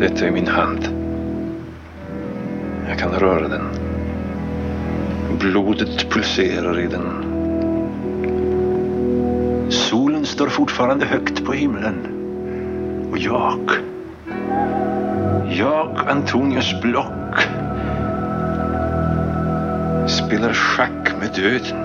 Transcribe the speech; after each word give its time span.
Detta 0.00 0.26
är 0.26 0.30
min 0.30 0.46
hand. 0.46 0.88
Jag 2.88 2.98
kan 2.98 3.10
röra 3.10 3.48
den. 3.48 3.68
Blodet 5.38 6.10
pulserar 6.10 6.80
i 6.80 6.86
den. 6.86 7.24
Solen 9.70 10.26
står 10.26 10.46
fortfarande 10.46 11.06
högt 11.06 11.44
på 11.44 11.52
himlen. 11.52 11.94
Och 13.10 13.18
jag, 13.18 13.70
jag, 15.58 15.98
Antonius 16.08 16.82
Block, 16.82 17.40
spelar 20.06 20.52
schack 20.52 21.12
med 21.20 21.30
döden. 21.34 21.83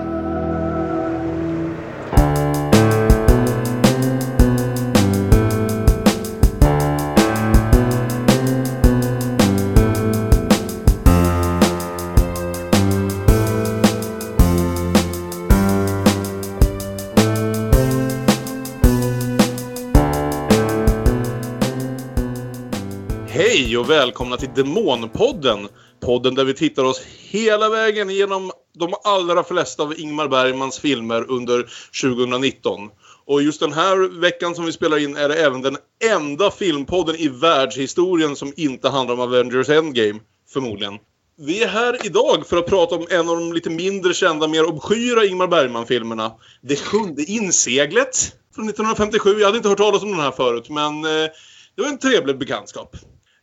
Och 23.90 23.96
välkomna 23.96 24.36
till 24.36 24.54
Demonpodden. 24.54 25.68
Podden 26.00 26.34
där 26.34 26.44
vi 26.44 26.54
tittar 26.54 26.84
oss 26.84 27.02
hela 27.30 27.68
vägen 27.68 28.10
genom 28.10 28.50
de 28.78 28.94
allra 29.04 29.44
flesta 29.44 29.82
av 29.82 30.00
Ingmar 30.00 30.28
Bergmans 30.28 30.78
filmer 30.78 31.30
under 31.30 31.66
2019. 32.02 32.90
Och 33.26 33.42
just 33.42 33.60
den 33.60 33.72
här 33.72 34.20
veckan 34.20 34.54
som 34.54 34.64
vi 34.64 34.72
spelar 34.72 34.98
in 34.98 35.16
är 35.16 35.28
det 35.28 35.34
även 35.34 35.62
den 35.62 35.76
enda 36.04 36.50
filmpodden 36.50 37.16
i 37.16 37.28
världshistorien 37.28 38.36
som 38.36 38.52
inte 38.56 38.88
handlar 38.88 39.14
om 39.14 39.20
Avengers 39.20 39.68
Endgame, 39.68 40.20
förmodligen. 40.52 40.98
Vi 41.38 41.62
är 41.62 41.68
här 41.68 42.06
idag 42.06 42.46
för 42.46 42.56
att 42.56 42.66
prata 42.66 42.94
om 42.94 43.06
en 43.10 43.28
av 43.28 43.36
de 43.36 43.52
lite 43.52 43.70
mindre 43.70 44.14
kända, 44.14 44.48
mer 44.48 44.64
obskyra 44.64 45.24
Ingmar 45.24 45.46
Bergman-filmerna. 45.46 46.32
Det 46.62 46.76
sjunde 46.76 47.22
inseglet 47.22 48.16
från 48.54 48.68
1957. 48.68 49.38
Jag 49.38 49.46
hade 49.46 49.56
inte 49.56 49.68
hört 49.68 49.78
talas 49.78 50.02
om 50.02 50.10
den 50.10 50.20
här 50.20 50.30
förut, 50.30 50.68
men 50.68 51.04
eh, 51.04 51.30
det 51.76 51.82
var 51.82 51.88
en 51.88 51.98
trevlig 51.98 52.38
bekantskap. 52.38 52.96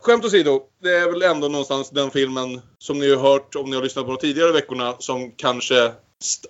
Skämt 0.08 0.26
åsido, 0.26 0.62
det 0.82 0.90
är 0.90 1.12
väl 1.12 1.22
ändå 1.22 1.48
någonstans 1.48 1.90
den 1.90 2.12
filmen 2.12 2.62
som 2.78 3.00
ni 3.00 3.16
har 3.16 3.32
hört 3.32 3.56
om 3.56 3.70
ni 3.70 3.76
har 3.76 3.84
lyssnat 3.84 4.06
på 4.06 4.12
de 4.12 4.18
tidigare 4.18 4.52
veckorna 4.52 4.96
som 5.00 5.32
kanske, 5.32 5.92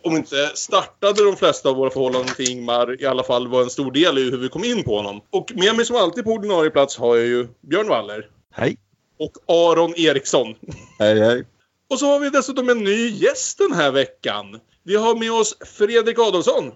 om 0.03 0.15
inte 0.15 0.51
startade 0.55 1.23
de 1.23 1.35
flesta 1.35 1.69
av 1.69 1.75
våra 1.75 1.89
förhållanden 1.89 2.35
till 2.35 2.51
Ingmar, 2.51 3.01
i 3.01 3.05
alla 3.05 3.23
fall 3.23 3.47
var 3.47 3.61
en 3.61 3.69
stor 3.69 3.91
del 3.91 4.17
i 4.17 4.31
hur 4.31 4.37
vi 4.37 4.49
kom 4.49 4.63
in 4.63 4.83
på 4.83 4.95
honom. 4.97 5.21
Och 5.29 5.51
med 5.55 5.75
mig 5.75 5.85
som 5.85 5.95
alltid 5.95 6.23
på 6.23 6.31
ordinarie 6.31 6.69
plats 6.69 6.97
har 6.97 7.15
jag 7.15 7.25
ju 7.25 7.47
Björn 7.61 7.87
Waller 7.87 8.29
Hej. 8.53 8.77
och 9.19 9.31
Aron 9.47 9.93
Eriksson. 9.97 10.55
Hej, 10.99 11.19
hej. 11.19 11.45
Och 11.89 11.99
så 11.99 12.05
har 12.05 12.19
vi 12.19 12.29
dessutom 12.29 12.69
en 12.69 12.83
ny 12.83 13.09
gäst 13.09 13.57
den 13.57 13.71
här 13.71 13.91
veckan. 13.91 14.59
Vi 14.83 14.95
har 14.95 15.15
med 15.15 15.31
oss 15.31 15.57
Fredrik 15.65 16.19
Adolfsson. 16.19 16.71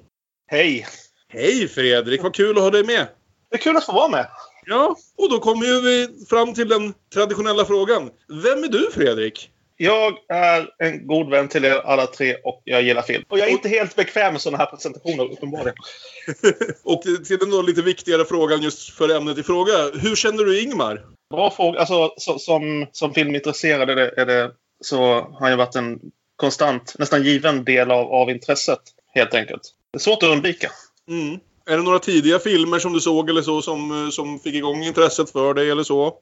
Hej! 0.48 0.88
Hej 1.28 1.68
Fredrik, 1.68 2.24
vad 2.24 2.36
kul 2.36 2.58
att 2.58 2.64
ha 2.64 2.70
dig 2.70 2.84
med. 2.84 3.08
Det 3.50 3.56
är 3.56 3.62
kul 3.62 3.78
att 3.78 3.86
få 3.86 3.94
vara 3.94 4.10
med. 4.10 4.28
Ja, 4.66 4.96
och 5.18 5.30
då 5.30 5.40
kommer 5.40 5.66
ju 5.66 5.82
vi 5.82 6.26
fram 6.30 6.54
till 6.54 6.68
den 6.68 6.94
traditionella 7.14 7.66
frågan. 7.66 8.10
Vem 8.44 8.64
är 8.64 8.68
du 8.68 8.92
Fredrik? 8.94 9.50
Jag 9.78 10.14
är 10.30 10.70
en 10.78 11.08
god 11.08 11.30
vän 11.30 11.48
till 11.48 11.66
er 11.66 11.82
alla 11.86 12.08
tre 12.08 12.36
och 12.44 12.62
jag 12.64 12.82
gillar 12.82 13.02
film. 13.02 13.24
Och 13.30 13.40
jag 13.40 13.48
är 13.48 13.52
inte 13.52 13.70
helt 13.70 13.96
bekväm 13.96 14.34
med 14.34 14.42
sådana 14.42 14.58
här 14.58 14.66
presentationer 14.66 15.32
uppenbarligen. 15.32 15.76
och 16.84 17.02
till 17.02 17.38
den 17.38 17.50
då 17.50 17.62
lite 17.62 17.82
viktigare 17.82 18.26
frågan 18.26 18.62
just 18.62 18.90
för 18.90 19.16
ämnet 19.16 19.38
i 19.38 19.44
fråga. 19.44 19.74
Hur 19.94 20.16
känner 20.16 20.44
du 20.44 20.62
Ingmar? 20.62 21.06
Bra 21.30 21.52
fråga. 21.52 21.80
Alltså, 21.80 22.14
så, 22.18 22.40
som, 22.40 22.88
som 22.92 23.14
filmintresserad 23.14 23.90
är 23.90 23.96
det, 23.96 24.14
är 24.18 24.26
det, 24.26 24.52
så 24.82 24.98
har 25.04 25.40
han 25.40 25.52
ju 25.52 25.56
varit 25.58 25.76
en 25.76 26.00
konstant, 26.36 26.96
nästan 27.00 27.24
given 27.24 27.64
del 27.64 27.92
av, 27.92 28.14
av 28.14 28.30
intresset. 28.30 28.82
Helt 29.14 29.34
enkelt. 29.34 29.62
Det 29.92 29.98
är 29.98 30.00
svårt 30.00 30.24
att 30.24 30.30
undvika. 30.30 30.72
Mm. 31.08 31.40
Är 31.66 31.78
det 31.78 31.84
några 31.84 32.00
tidiga 32.00 32.40
filmer 32.40 32.80
som 32.80 32.94
du 32.94 33.00
såg 33.00 33.30
eller 33.30 33.42
så 33.42 33.62
som, 33.62 34.06
eh, 34.06 34.10
som 34.10 34.40
fick 34.40 34.56
igång 34.56 34.84
intresset 34.84 35.30
för 35.30 35.54
dig 35.54 35.70
eller 35.70 35.84
så? 35.84 36.14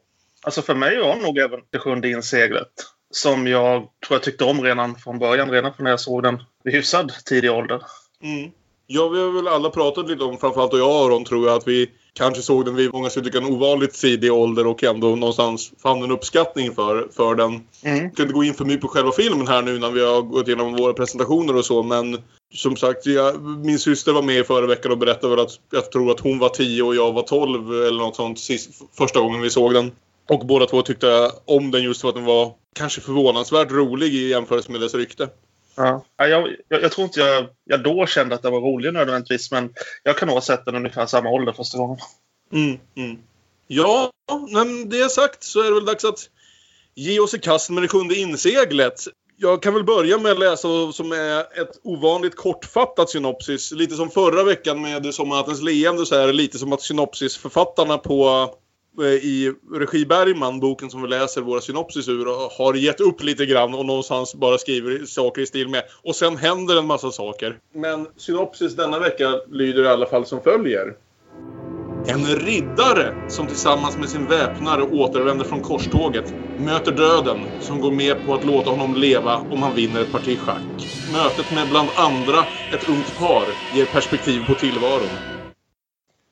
Alltså 0.41 0.61
för 0.61 0.75
mig 0.75 0.99
var 0.99 1.15
nog 1.15 1.37
även 1.37 1.59
Det 1.69 1.79
sjunde 1.79 2.09
inseglet. 2.09 2.71
Som 3.11 3.47
jag 3.47 3.81
tror 4.07 4.15
jag 4.15 4.23
tyckte 4.23 4.43
om 4.43 4.63
redan 4.63 4.95
från 4.95 5.19
början. 5.19 5.51
Redan 5.51 5.73
från 5.73 5.83
när 5.83 5.91
jag 5.91 5.99
såg 5.99 6.23
den 6.23 6.43
vid 6.63 6.73
hyfsad 6.73 7.11
tidig 7.25 7.51
ålder. 7.51 7.81
Mm. 8.23 8.51
Ja, 8.87 9.07
vi 9.07 9.19
har 9.19 9.31
väl 9.31 9.47
alla 9.47 9.69
pratat 9.69 10.09
lite 10.09 10.23
om, 10.23 10.37
framförallt 10.37 10.73
och 10.73 10.79
jag 10.79 10.89
och 10.89 11.05
Aron 11.05 11.25
tror 11.25 11.47
jag, 11.47 11.57
att 11.57 11.67
vi 11.67 11.89
kanske 12.13 12.41
såg 12.41 12.65
den 12.65 12.75
vid 12.75 12.93
många 12.93 13.09
skulle 13.09 13.25
tycka 13.25 13.37
en 13.37 13.53
ovanligt 13.53 13.93
tidig 13.93 14.33
ålder 14.33 14.67
och 14.67 14.83
ändå 14.83 15.15
någonstans 15.15 15.71
fann 15.83 16.03
en 16.03 16.11
uppskattning 16.11 16.75
för, 16.75 17.07
för 17.11 17.35
den. 17.35 17.49
Mm. 17.83 18.03
Jag 18.03 18.13
ska 18.13 18.21
inte 18.23 18.33
gå 18.33 18.43
in 18.43 18.53
för 18.53 18.65
mycket 18.65 18.81
på 18.81 18.87
själva 18.87 19.11
filmen 19.11 19.47
här 19.47 19.61
nu 19.61 19.79
när 19.79 19.91
vi 19.91 20.05
har 20.05 20.21
gått 20.21 20.47
igenom 20.47 20.75
våra 20.75 20.93
presentationer 20.93 21.55
och 21.55 21.65
så, 21.65 21.83
men 21.83 22.17
som 22.53 22.77
sagt, 22.77 23.05
jag, 23.05 23.41
min 23.41 23.79
syster 23.79 24.13
var 24.13 24.21
med 24.21 24.45
förra 24.45 24.67
veckan 24.67 24.91
och 24.91 24.97
berättade 24.97 25.35
väl 25.35 25.45
att 25.45 25.59
jag 25.71 25.91
tror 25.91 26.11
att 26.11 26.19
hon 26.19 26.39
var 26.39 26.49
10 26.49 26.83
och 26.83 26.95
jag 26.95 27.13
var 27.13 27.21
12 27.21 27.71
eller 27.71 27.99
något 27.99 28.15
sånt 28.15 28.39
sist, 28.39 28.69
första 28.97 29.19
gången 29.19 29.41
vi 29.41 29.49
såg 29.49 29.73
den. 29.73 29.91
Och 30.29 30.45
båda 30.45 30.65
två 30.65 30.81
tyckte 30.81 31.31
om 31.45 31.71
den 31.71 31.83
just 31.83 32.01
för 32.01 32.09
att 32.09 32.15
den 32.15 32.25
var 32.25 32.53
kanske 32.75 33.01
förvånansvärt 33.01 33.71
rolig 33.71 34.13
i 34.13 34.29
jämförelse 34.29 34.71
med 34.71 34.81
dess 34.81 34.95
rykte. 34.95 35.29
Ja. 35.75 36.05
Ja, 36.17 36.27
Jag, 36.27 36.49
jag, 36.67 36.81
jag 36.83 36.91
tror 36.91 37.05
inte 37.05 37.19
jag, 37.19 37.47
jag 37.63 37.83
då 37.83 38.05
kände 38.05 38.35
att 38.35 38.41
den 38.41 38.51
var 38.51 38.61
rolig 38.61 38.93
nödvändigtvis, 38.93 39.51
men 39.51 39.73
jag 40.03 40.17
kan 40.17 40.27
nog 40.27 40.37
ha 40.37 40.41
sett 40.41 40.65
den 40.65 40.75
ungefär 40.75 41.05
samma 41.05 41.29
ålder 41.29 41.53
första 41.53 41.77
gången. 41.77 41.97
Mm, 42.53 42.79
mm. 42.95 43.17
Ja, 43.67 44.11
men 44.49 44.89
det 44.89 45.11
sagt 45.11 45.43
så 45.43 45.59
är 45.59 45.65
det 45.65 45.73
väl 45.73 45.85
dags 45.85 46.05
att 46.05 46.29
ge 46.95 47.19
oss 47.19 47.33
i 47.33 47.39
kast 47.39 47.69
med 47.69 47.83
det 47.83 47.87
sjunde 47.87 48.15
inseglet. 48.15 49.03
Jag 49.41 49.61
kan 49.61 49.73
väl 49.73 49.83
börja 49.83 50.17
med 50.17 50.31
att 50.31 50.39
läsa 50.39 50.67
vad 50.67 50.95
som 50.95 51.11
är 51.11 51.39
ett 51.39 51.79
ovanligt 51.83 52.35
kortfattat 52.35 53.09
synopsis. 53.09 53.71
Lite 53.71 53.95
som 53.95 54.09
förra 54.09 54.43
veckan 54.43 54.81
med 54.81 55.13
Sommarnattens 55.13 55.61
leende 55.61 56.05
så 56.05 56.15
är 56.15 56.27
det 56.27 56.33
lite 56.33 56.57
som 56.57 56.73
att 56.73 56.81
synopsisförfattarna 56.81 57.97
på 57.97 58.49
eh, 59.01 59.05
i 59.05 59.53
Regi 59.73 60.05
Bergman, 60.05 60.59
boken 60.59 60.89
som 60.89 61.01
vi 61.01 61.07
läser 61.07 61.41
våra 61.41 61.61
synopsis 61.61 62.07
ur, 62.07 62.25
har 62.57 62.73
gett 62.73 62.99
upp 62.99 63.23
lite 63.23 63.45
grann 63.45 63.73
och 63.73 63.85
någonstans 63.85 64.35
bara 64.35 64.57
skriver 64.57 65.05
saker 65.05 65.41
i 65.41 65.45
stil 65.45 65.67
med. 65.67 65.83
Och 66.03 66.15
sen 66.15 66.37
händer 66.37 66.77
en 66.77 66.85
massa 66.85 67.11
saker. 67.11 67.57
Men 67.73 68.07
synopsis 68.17 68.75
denna 68.75 68.99
vecka 68.99 69.41
lyder 69.51 69.83
i 69.83 69.87
alla 69.87 70.05
fall 70.05 70.25
som 70.25 70.41
följer. 70.41 70.95
En 72.09 72.25
riddare 72.25 73.13
som 73.27 73.47
tillsammans 73.47 73.97
med 73.97 74.09
sin 74.09 74.27
väpnare 74.27 74.83
återvänder 74.83 75.45
från 75.45 75.61
korståget 75.61 76.25
möter 76.57 76.91
döden 76.91 77.49
som 77.59 77.79
går 77.79 77.91
med 77.91 78.23
på 78.23 78.33
att 78.33 78.43
låta 78.43 78.69
honom 78.69 78.95
leva 78.95 79.41
om 79.41 79.63
han 79.63 79.75
vinner 79.75 80.01
ett 80.01 80.11
parti 80.11 80.39
schack. 80.39 80.89
Mötet 81.05 81.49
med 81.49 81.69
bland 81.69 81.89
andra 81.95 82.47
ett 82.73 82.83
ungt 82.83 83.15
par 83.15 83.57
ger 83.69 83.85
perspektiv 83.85 84.45
på 84.45 84.55
tillvaron. 84.55 85.19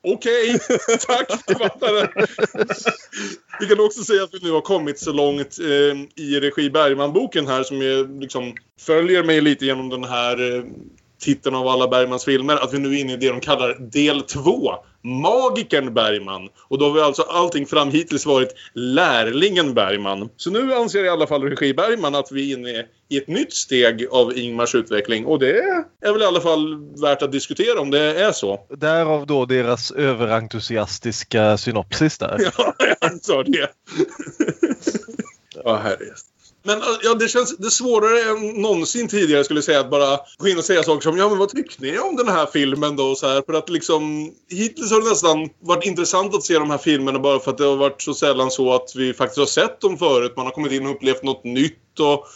Okej, 0.03 0.59
tack 1.07 1.31
författare! 1.45 2.07
Vi 3.59 3.67
kan 3.67 3.79
också 3.79 4.03
säga 4.03 4.23
att 4.23 4.33
vi 4.33 4.39
nu 4.43 4.51
har 4.51 4.61
kommit 4.61 4.99
så 4.99 5.11
långt 5.11 5.57
eh, 5.59 6.23
i 6.25 6.39
Regi 6.39 6.69
Bergman-boken 6.69 7.47
här 7.47 7.63
som 7.63 7.81
är, 7.81 8.19
liksom, 8.19 8.53
följer 8.79 9.23
mig 9.23 9.41
lite 9.41 9.65
genom 9.65 9.89
den 9.89 10.03
här 10.03 10.55
eh, 10.55 10.63
titeln 11.19 11.55
av 11.55 11.67
alla 11.67 11.87
Bergmans 11.87 12.25
filmer 12.25 12.55
att 12.55 12.73
vi 12.73 12.79
nu 12.79 12.89
är 12.89 12.99
inne 12.99 13.13
i 13.13 13.17
det 13.17 13.29
de 13.29 13.39
kallar 13.39 13.89
del 13.91 14.21
två. 14.21 14.71
Magikern 15.07 15.93
Bergman. 15.93 16.49
Och 16.57 16.77
då 16.77 16.85
har 16.85 16.93
vi 16.93 17.01
alltså 17.01 17.21
allting 17.21 17.65
fram 17.65 17.91
hittills 17.91 18.25
varit 18.25 18.53
lärlingen 18.73 19.73
Bergman. 19.73 20.29
Så 20.37 20.51
nu 20.51 20.73
anser 20.73 21.03
i 21.03 21.09
alla 21.09 21.27
fall 21.27 21.43
regi 21.43 21.73
Bergman 21.73 22.15
att 22.15 22.31
vi 22.31 22.51
är 22.51 22.57
inne 22.57 22.85
i 23.09 23.17
ett 23.17 23.27
nytt 23.27 23.53
steg 23.53 24.07
av 24.11 24.37
Ingmars 24.37 24.75
utveckling. 24.75 25.25
Och 25.25 25.39
det 25.39 25.59
är 26.01 26.11
väl 26.13 26.21
i 26.21 26.25
alla 26.25 26.41
fall 26.41 26.91
värt 27.01 27.21
att 27.21 27.31
diskutera 27.31 27.81
om 27.81 27.91
det 27.91 28.21
är 28.21 28.31
så. 28.31 28.59
Därav 28.69 29.27
då 29.27 29.45
deras 29.45 29.91
överentusiastiska 29.91 31.57
synopsis 31.57 32.17
där. 32.17 32.51
Ja, 32.57 32.73
jag 32.79 33.11
antar 33.11 33.43
det. 33.43 33.69
ja, 35.63 35.79
herregud. 35.83 36.13
Men 36.67 36.81
eh, 36.81 36.87
ja, 37.03 37.13
det 37.13 37.27
känns 37.27 37.57
det 37.57 37.71
svårare 37.71 38.31
än 38.31 38.61
någonsin 38.61 39.07
tidigare 39.07 39.43
skulle 39.43 39.57
jag 39.57 39.63
säga 39.63 39.79
att 39.79 39.89
bara 39.89 40.19
gå 40.37 40.47
in 40.47 40.57
och 40.57 40.63
säga 40.63 40.83
saker 40.83 41.01
som 41.01 41.17
ja 41.17 41.29
men 41.29 41.37
vad 41.37 41.49
tyckte 41.49 41.83
ni 41.83 41.99
om 41.99 42.15
den 42.15 42.27
här 42.27 42.45
filmen 42.45 42.95
då 42.95 43.15
så 43.15 43.27
här 43.27 43.41
för 43.45 43.53
att 43.53 43.69
liksom 43.69 44.31
hittills 44.49 44.91
har 44.91 45.01
det 45.01 45.09
nästan 45.09 45.49
varit 45.59 45.85
intressant 45.85 46.35
att 46.35 46.43
se 46.43 46.53
de 46.53 46.69
här 46.69 46.77
filmerna 46.77 47.19
bara 47.19 47.39
för 47.39 47.51
att 47.51 47.57
det 47.57 47.65
har 47.65 47.75
varit 47.75 48.01
så 48.01 48.13
sällan 48.13 48.51
så 48.51 48.73
att 48.73 48.95
vi 48.95 49.13
faktiskt 49.13 49.39
har 49.39 49.45
sett 49.45 49.81
dem 49.81 49.97
förut. 49.97 50.33
Man 50.35 50.45
har 50.45 50.53
kommit 50.53 50.71
in 50.71 50.85
och 50.85 50.91
upplevt 50.91 51.23
något 51.23 51.43
nytt 51.43 51.99
och 51.99 52.27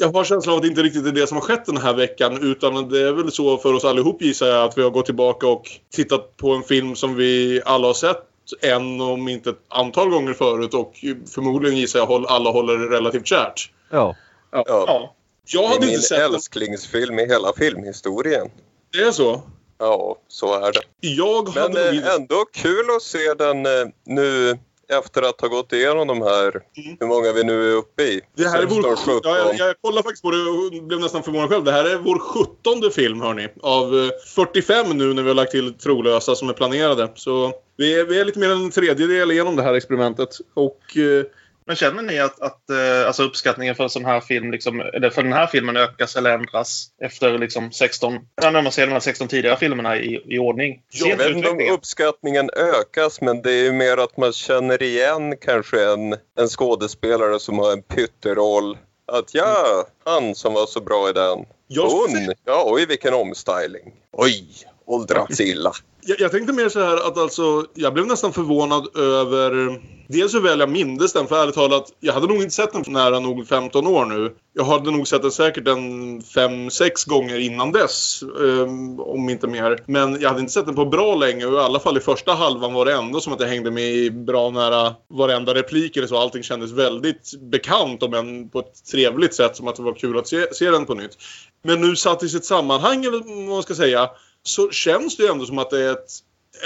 jag 0.00 0.12
har 0.12 0.24
känslan 0.24 0.52
av 0.52 0.56
att 0.56 0.62
det 0.62 0.68
inte 0.68 0.82
riktigt 0.82 1.06
är 1.06 1.12
det 1.12 1.26
som 1.26 1.36
har 1.36 1.42
skett 1.42 1.66
den 1.66 1.76
här 1.76 1.94
veckan 1.94 2.42
utan 2.42 2.88
det 2.88 3.00
är 3.00 3.12
väl 3.12 3.32
så 3.32 3.58
för 3.58 3.72
oss 3.72 3.84
allihop 3.84 4.22
gissar 4.22 4.46
jag 4.46 4.64
att 4.64 4.78
vi 4.78 4.82
har 4.82 4.90
gått 4.90 5.06
tillbaka 5.06 5.46
och 5.46 5.70
tittat 5.92 6.36
på 6.36 6.52
en 6.52 6.62
film 6.62 6.96
som 6.96 7.16
vi 7.16 7.62
alla 7.64 7.86
har 7.86 7.94
sett 7.94 8.33
en 8.60 9.00
om 9.00 9.28
inte 9.28 9.50
ett 9.50 9.62
antal 9.68 10.10
gånger 10.10 10.32
förut 10.32 10.74
och 10.74 10.94
förmodligen 11.34 11.78
gissar 11.78 11.98
jag 11.98 12.26
alla 12.28 12.50
håller 12.50 12.78
det 12.78 12.96
relativt 12.96 13.26
kärt. 13.26 13.70
Ja. 13.90 14.16
Ja. 14.52 14.64
Ja. 14.66 15.14
Jag 15.46 15.62
Det 15.62 15.66
är 15.66 15.68
hade 15.68 15.80
min 15.86 15.94
inte 15.94 16.02
sett 16.06 16.18
den. 16.18 16.34
älsklingsfilm 16.34 17.18
i 17.18 17.26
hela 17.26 17.52
filmhistorien. 17.56 18.50
Det 18.92 18.98
är 18.98 19.12
så? 19.12 19.42
Ja, 19.78 20.16
så 20.28 20.54
är 20.66 20.72
det. 20.72 20.80
Jag 21.00 21.44
Men 21.54 21.62
hade 21.62 21.92
nog 21.92 22.02
eh, 22.04 22.14
ändå 22.14 22.44
kul 22.52 22.86
att 22.96 23.02
se 23.02 23.34
den 23.34 23.66
eh, 23.66 23.72
nu 24.06 24.58
efter 24.98 25.22
att 25.22 25.40
ha 25.40 25.48
gått 25.48 25.72
igenom 25.72 26.08
de 26.08 26.22
här, 26.22 26.62
Mm. 26.76 26.96
hur 27.00 27.06
många 27.06 27.32
vi 27.32 27.44
nu 27.44 27.70
är 27.70 27.74
uppe 27.76 28.02
i. 28.02 28.20
Det 28.36 28.48
här 28.48 28.58
är 28.58 28.66
16, 28.66 28.82
vår, 28.82 28.96
17. 28.96 29.20
ja, 29.24 29.38
jag, 29.38 29.68
jag 29.68 29.74
kollade 29.80 30.02
faktiskt 30.02 30.22
på 30.22 30.30
det 30.30 30.42
och 30.42 30.84
blev 30.86 31.00
nästan 31.00 31.22
förvånad 31.22 31.48
själv. 31.50 31.64
Det 31.64 31.72
här 31.72 31.84
är 31.84 31.96
vår 31.98 32.18
sjuttonde 32.18 32.90
film 32.90 33.20
hörni. 33.20 33.48
Av 33.62 33.98
eh, 33.98 34.10
45 34.34 34.98
nu 34.98 35.14
när 35.14 35.22
vi 35.22 35.28
har 35.28 35.34
lagt 35.34 35.50
till 35.50 35.74
trolösa 35.74 36.34
som 36.34 36.48
är 36.48 36.52
planerade. 36.52 37.08
Så 37.14 37.52
vi 37.76 38.00
är, 38.00 38.04
vi 38.04 38.20
är 38.20 38.24
lite 38.24 38.38
mer 38.38 38.50
än 38.50 38.64
en 38.64 38.70
tredjedel 38.70 39.30
igenom 39.30 39.56
det 39.56 39.62
här 39.62 39.74
experimentet. 39.74 40.28
Och 40.54 40.96
eh, 40.96 41.24
Men 41.66 41.76
känner 41.76 42.02
ni 42.02 42.18
att, 42.18 42.40
att 42.40 42.70
eh, 42.70 43.06
alltså 43.06 43.22
uppskattningen 43.22 43.74
för 43.74 43.88
sån 43.88 44.04
här 44.04 44.20
film, 44.20 44.50
liksom, 44.50 44.80
eller 44.80 45.10
för 45.10 45.22
den 45.22 45.32
här 45.32 45.46
filmen 45.46 45.76
ökas 45.76 46.16
eller 46.16 46.30
ändras 46.30 46.88
efter 47.02 47.38
liksom 47.38 47.72
16, 47.72 48.18
ja, 48.42 48.50
när 48.50 48.62
man 48.62 48.72
ser 48.72 48.86
de 48.86 48.92
här 48.92 49.00
16 49.00 49.28
tidigare 49.28 49.56
filmerna 49.56 49.96
i, 49.96 50.22
i 50.34 50.38
ordning? 50.38 50.82
Jag 50.92 51.16
vet 51.16 51.36
inte 51.36 51.48
om 51.48 51.60
uppskattningen 51.72 52.50
ökas 52.56 53.20
men 53.20 53.42
det 53.42 53.52
är 53.52 53.62
ju 53.62 53.72
mer 53.72 53.96
att 53.96 54.16
man 54.16 54.32
känner 54.32 54.82
igen 54.82 55.36
kanske 55.36 55.84
en, 55.92 56.12
en 56.38 56.48
skådespelare 56.48 57.40
som 57.40 57.58
har 57.58 57.72
en 57.72 57.82
pytteroll. 57.82 58.78
Att 59.12 59.34
ja, 59.34 59.86
han 60.04 60.34
som 60.34 60.54
var 60.54 60.66
så 60.66 60.80
bra 60.80 61.10
i 61.10 61.12
den. 61.12 61.38
Hon, 61.76 62.34
ja 62.44 62.64
oj 62.66 62.86
vilken 62.86 63.14
omstyling. 63.14 63.92
Oj, 64.12 64.46
åldrats 64.86 65.40
illa. 65.40 65.72
jag, 66.00 66.20
jag 66.20 66.30
tänkte 66.30 66.52
mer 66.52 66.68
så 66.68 66.80
här 66.80 66.96
att 66.96 67.18
alltså, 67.18 67.66
jag 67.74 67.94
blev 67.94 68.06
nästan 68.06 68.32
förvånad 68.32 68.96
över 68.96 69.80
Dels 70.08 70.34
hur 70.34 70.40
väl 70.40 70.60
jag 70.60 70.70
mindes 70.70 71.12
den, 71.12 71.26
för 71.26 71.42
ärligt 71.42 71.54
talat, 71.54 71.92
jag 72.00 72.12
hade 72.12 72.26
nog 72.26 72.36
inte 72.36 72.54
sett 72.54 72.72
den 72.72 72.84
för 72.84 72.90
nära 72.90 73.20
nog 73.20 73.48
15 73.48 73.86
år 73.86 74.04
nu. 74.04 74.34
Jag 74.52 74.64
hade 74.64 74.90
nog 74.90 75.08
sett 75.08 75.22
den 75.22 75.30
säkert 75.30 75.68
en 75.68 76.20
5-6 76.20 77.08
gånger 77.08 77.38
innan 77.38 77.72
dess, 77.72 78.22
um, 78.22 79.00
om 79.00 79.28
inte 79.28 79.46
mer. 79.46 79.84
Men 79.86 80.20
jag 80.20 80.28
hade 80.28 80.40
inte 80.40 80.52
sett 80.52 80.66
den 80.66 80.74
på 80.74 80.84
bra 80.84 81.14
länge 81.14 81.46
och 81.46 81.54
i 81.54 81.58
alla 81.58 81.80
fall 81.80 81.96
i 81.96 82.00
första 82.00 82.32
halvan 82.32 82.72
var 82.72 82.84
det 82.84 82.92
ändå 82.92 83.20
som 83.20 83.32
att 83.32 83.40
jag 83.40 83.48
hängde 83.48 83.70
med 83.70 83.92
i 83.92 84.10
bra 84.10 84.50
nära 84.50 84.94
varenda 85.08 85.54
replik 85.54 85.96
eller 85.96 86.06
så. 86.06 86.18
Allting 86.18 86.42
kändes 86.42 86.72
väldigt 86.72 87.40
bekant, 87.40 88.02
om 88.02 88.14
än 88.14 88.48
på 88.48 88.58
ett 88.58 88.84
trevligt 88.90 89.34
sätt, 89.34 89.56
som 89.56 89.68
att 89.68 89.76
det 89.76 89.82
var 89.82 89.94
kul 89.94 90.18
att 90.18 90.28
se, 90.28 90.54
se 90.54 90.70
den 90.70 90.86
på 90.86 90.94
nytt. 90.94 91.18
Men 91.62 91.80
nu 91.80 91.96
satt 91.96 92.22
i 92.22 92.28
sitt 92.28 92.44
sammanhang, 92.44 93.04
eller 93.04 93.18
vad 93.18 93.48
man 93.48 93.62
ska 93.62 93.74
säga, 93.74 94.10
så 94.44 94.70
känns 94.70 95.16
det 95.16 95.22
ju 95.22 95.28
ändå 95.28 95.46
som 95.46 95.58
att 95.58 95.70
det 95.70 95.80
är 95.80 95.92
ett, 95.92 96.10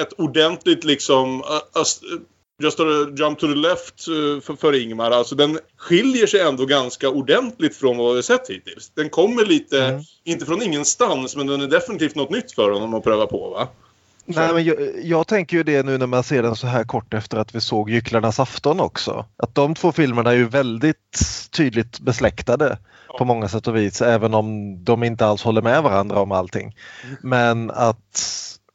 ett 0.01 0.13
ordentligt 0.13 0.85
liksom... 0.85 1.43
Just 2.63 2.81
a 2.81 2.85
jump 3.19 3.39
to 3.39 3.47
the 3.47 3.55
left 3.55 4.05
för, 4.05 4.57
för 4.57 4.83
Ingmar. 4.83 5.11
Alltså 5.11 5.35
den 5.35 5.59
skiljer 5.77 6.27
sig 6.27 6.41
ändå 6.41 6.67
ganska 6.67 7.09
ordentligt 7.09 7.77
från 7.77 7.97
vad 7.97 8.17
vi 8.17 8.23
sett 8.23 8.51
hittills. 8.51 8.91
Den 8.95 9.11
kommer 9.11 9.45
lite, 9.45 9.85
Mm. 9.85 10.03
inte 10.25 10.47
från 10.47 10.63
ingenstans, 10.63 11.37
men 11.37 11.47
den 11.47 11.61
är 11.61 11.67
definitivt 11.67 12.15
något 12.15 12.31
nytt 12.31 12.53
för 12.53 12.71
honom 12.71 12.95
att 12.95 13.05
pröva 13.05 13.27
på 13.27 13.51
va? 13.51 13.69
Nej, 14.25 14.53
men 14.55 14.65
jag, 14.65 14.77
jag 15.05 15.27
tänker 15.27 15.57
ju 15.57 15.63
det 15.63 15.83
nu 15.83 15.99
när 15.99 16.07
man 16.07 16.23
ser 16.23 16.43
den 16.43 16.57
så 16.57 16.67
här 16.67 16.85
kort 16.85 17.15
efter 17.15 17.37
att 17.37 17.55
vi 17.55 17.61
såg 17.61 17.91
Gycklarnas 17.91 18.41
afton 18.41 18.81
också. 18.81 19.27
Att 19.37 19.55
de 19.55 19.75
två 19.75 19.93
filmerna 19.93 20.31
är 20.31 20.37
ju 20.37 20.49
väldigt 20.49 21.21
tydligt 21.51 22.01
besläktade 22.01 22.79
på 23.19 23.25
många 23.25 23.49
sätt 23.49 23.67
och 23.67 23.77
vis, 23.77 24.03
även 24.03 24.35
om 24.35 24.77
de 24.85 25.03
inte 25.03 25.27
alls 25.27 25.43
håller 25.43 25.63
med 25.63 25.83
varandra 25.83 26.21
om 26.21 26.33
allting. 26.33 26.75
Men 27.23 27.71
att 27.71 28.25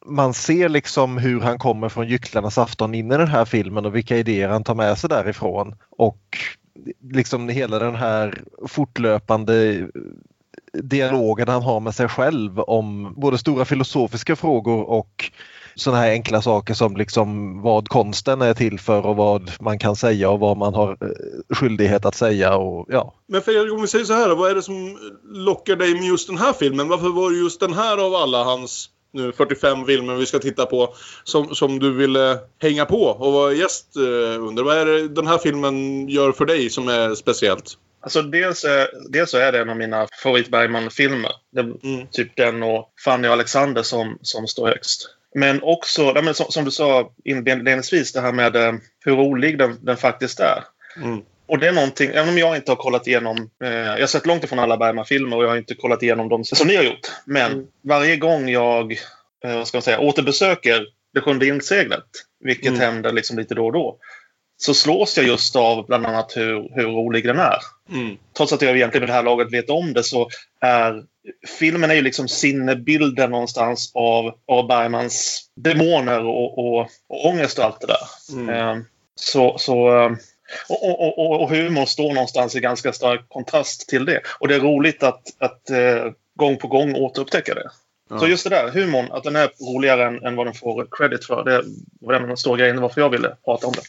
man 0.06 0.34
ser 0.34 0.70
liksom 0.70 1.18
hur 1.18 1.42
han 1.42 1.60
kommer 1.60 1.90
från 1.90 2.08
Gycklarnas 2.08 2.58
afton 2.58 2.96
in 2.96 3.12
i 3.12 3.18
den 3.18 3.28
här 3.28 3.46
filmen 3.46 3.86
och 3.86 3.96
vilka 3.96 4.18
idéer 4.18 4.50
han 4.50 4.64
tar 4.64 4.76
med 4.76 4.98
sig 4.98 5.10
därifrån. 5.10 5.76
Och 5.98 6.38
liksom 7.02 7.50
hela 7.50 7.80
den 7.80 7.96
här 7.96 8.42
fortlöpande 8.68 9.88
dialogen 10.74 11.48
han 11.48 11.62
har 11.62 11.80
med 11.80 11.96
sig 11.96 12.08
själv 12.08 12.60
om 12.60 13.14
både 13.18 13.38
stora 13.38 13.66
filosofiska 13.66 14.36
frågor 14.36 14.90
och 14.90 15.32
sådana 15.76 16.02
här 16.02 16.12
enkla 16.12 16.42
saker 16.42 16.74
som 16.74 16.98
liksom 16.98 17.62
vad 17.62 17.88
konsten 17.88 18.42
är 18.42 18.54
till 18.54 18.80
för 18.80 19.06
och 19.06 19.16
vad 19.16 19.52
man 19.60 19.80
kan 19.80 19.96
säga 19.96 20.30
och 20.30 20.40
vad 20.40 20.58
man 20.58 20.74
har 20.74 20.92
eh, 20.92 21.56
skyldighet 21.56 22.06
att 22.06 22.16
säga 22.16 22.56
och 22.56 22.86
ja. 22.90 23.14
Men 23.28 23.42
Fredrik, 23.42 23.74
om 23.74 23.82
vi 23.82 23.88
säger 23.88 24.06
så 24.06 24.14
här 24.14 24.36
vad 24.36 24.52
är 24.52 24.56
det 24.56 24.62
som 24.62 24.98
lockar 25.24 25.76
dig 25.76 25.94
med 25.94 26.04
just 26.04 26.28
den 26.28 26.38
här 26.38 26.54
filmen? 26.54 26.88
Varför 26.88 27.10
var 27.10 27.32
det 27.32 27.38
just 27.38 27.60
den 27.60 27.74
här 27.74 27.98
av 27.98 28.16
alla 28.16 28.44
hans 28.44 28.90
nu 29.14 29.32
45 29.32 29.86
filmer 29.86 30.16
vi 30.16 30.26
ska 30.26 30.40
titta 30.40 30.66
på 30.66 30.94
som, 31.24 31.56
som 31.56 31.80
du 31.80 31.94
ville 31.94 32.40
hänga 32.62 32.86
på 32.86 33.04
och 33.04 33.34
vara 33.34 33.54
gäst 33.54 33.96
eh, 33.96 34.44
under? 34.44 34.64
Vad 34.64 34.78
är 34.78 34.86
det 34.86 35.08
den 35.08 35.28
här 35.28 35.38
filmen 35.38 36.08
gör 36.10 36.32
för 36.32 36.46
dig 36.46 36.70
som 36.70 36.88
är 36.88 37.16
speciellt? 37.16 37.78
Alltså 38.04 38.22
dels, 38.22 38.64
är, 38.64 38.88
dels 39.10 39.32
så 39.32 39.38
är 39.38 39.52
det 39.52 39.60
en 39.60 39.70
av 39.70 39.78
mina 39.78 40.08
favorit 40.24 40.50
Bergman-filmer. 40.50 41.32
Mm. 41.84 42.08
Typ 42.12 42.36
den 42.36 42.64
och 42.64 42.94
Fanny 43.06 43.28
och 43.28 43.34
Alexander 43.34 43.84
som, 43.84 44.18
som 44.22 44.48
står 44.48 44.68
högst. 44.68 45.10
Men 45.36 45.64
också, 45.64 46.22
men 46.24 46.34
som, 46.34 46.46
som 46.50 46.66
du 46.66 46.72
sa 46.72 47.12
inledningsvis, 47.24 48.14
det 48.14 48.22
här 48.22 48.32
med 48.32 48.56
eh, 48.56 48.74
hur 49.06 49.16
rolig 49.16 49.58
den, 49.58 49.78
den 49.82 49.98
faktiskt 49.98 50.40
är. 50.40 50.64
Mm. 50.98 51.22
Och 51.46 51.60
det 51.60 51.68
är 51.68 51.72
någonting, 51.72 52.10
även 52.14 52.30
om 52.30 52.38
jag 52.38 52.56
inte 52.56 52.72
har 52.72 52.76
kollat 52.76 53.08
igenom, 53.08 53.50
eh, 53.64 53.72
jag 53.72 54.00
har 54.00 54.08
sett 54.08 54.26
långt 54.26 54.44
ifrån 54.44 54.60
alla 54.60 54.78
Bergman-filmer 54.78 55.38
och 55.38 55.44
jag 55.44 55.50
har 55.50 55.58
inte 55.58 55.76
kollat 55.76 56.04
igenom 56.04 56.30
dem 56.30 56.44
som 56.44 56.68
ni 56.68 56.76
har 56.76 56.84
gjort. 56.84 57.12
Men 57.26 57.52
Mm. 57.52 57.66
varje 57.84 58.18
gång 58.18 58.50
jag, 58.50 58.92
eh, 59.46 59.56
vad 59.56 59.68
ska 59.68 59.78
man 59.78 59.82
säga, 59.82 60.00
återbesöker 60.00 60.86
Det 61.14 61.22
sjunde 61.22 61.48
inseglet, 61.48 62.06
vilket 62.40 62.68
Mm. 62.68 62.80
händer 62.80 63.12
liksom 63.12 63.38
lite 63.38 63.56
då 63.56 63.66
och 63.66 63.74
då, 63.74 63.98
så 64.66 64.74
slås 64.74 65.18
jag 65.18 65.26
just 65.26 65.56
av 65.56 65.86
bland 65.86 66.06
annat 66.06 66.38
hur, 66.38 66.76
hur 66.76 66.88
rolig 66.88 67.24
den 67.24 67.40
är. 67.40 67.58
Mm. 67.90 68.18
Trots 68.38 68.54
att 68.54 68.62
jag 68.62 68.76
egentligen 68.76 69.02
vid 69.02 69.10
det 69.10 69.14
här 69.14 69.24
laget 69.24 69.54
vet 69.54 69.70
om 69.70 69.94
det 69.94 70.04
så 70.04 70.30
är 70.62 71.04
filmen 71.60 71.92
är 71.92 71.96
ju 71.96 72.02
liksom 72.02 72.28
sinnebilden 72.28 73.32
någonstans 73.32 73.92
av, 73.94 74.34
av 74.48 74.68
Bergmans 74.68 75.46
demoner 75.56 76.26
och, 76.26 76.58
och, 76.58 76.80
och 77.10 77.26
ångest 77.26 77.60
och 77.60 77.66
allt 77.66 77.82
det 77.82 77.88
där. 77.88 78.40
Mm. 78.40 78.50
Eh, 78.50 78.84
så, 79.16 79.58
så, 79.58 80.04
eh, 80.04 80.12
och, 80.70 80.84
och, 80.84 81.20
och, 81.20 81.42
och 81.42 81.50
humor 81.50 81.86
står 81.86 82.14
någonstans 82.14 82.56
i 82.56 82.60
ganska 82.60 82.94
stark 82.94 83.22
kontrast 83.28 83.90
till 83.90 84.06
det. 84.06 84.22
Och 84.40 84.48
det 84.48 84.56
är 84.56 84.60
roligt 84.60 85.04
att, 85.04 85.22
att 85.40 85.70
eh, 85.70 86.12
gång 86.36 86.58
på 86.58 86.68
gång 86.68 86.96
återupptäcka 86.96 87.54
det. 87.54 87.70
Ja. 88.14 88.20
Så 88.20 88.28
just 88.28 88.44
det 88.44 88.50
där, 88.50 88.70
humorn, 88.70 89.12
att 89.12 89.24
den 89.24 89.36
är 89.36 89.50
roligare 89.74 90.08
än, 90.08 90.26
än 90.26 90.36
vad 90.36 90.48
den 90.48 90.54
får 90.54 90.88
credit 90.92 91.26
för. 91.26 91.44
Det 91.44 91.64
var 92.02 92.20
den 92.20 92.38
stora 92.38 92.58
grejen 92.58 92.82
varför 92.82 93.02
jag 93.02 93.10
ville 93.10 93.36
prata 93.46 93.68
om 93.68 93.74
det. 93.74 93.82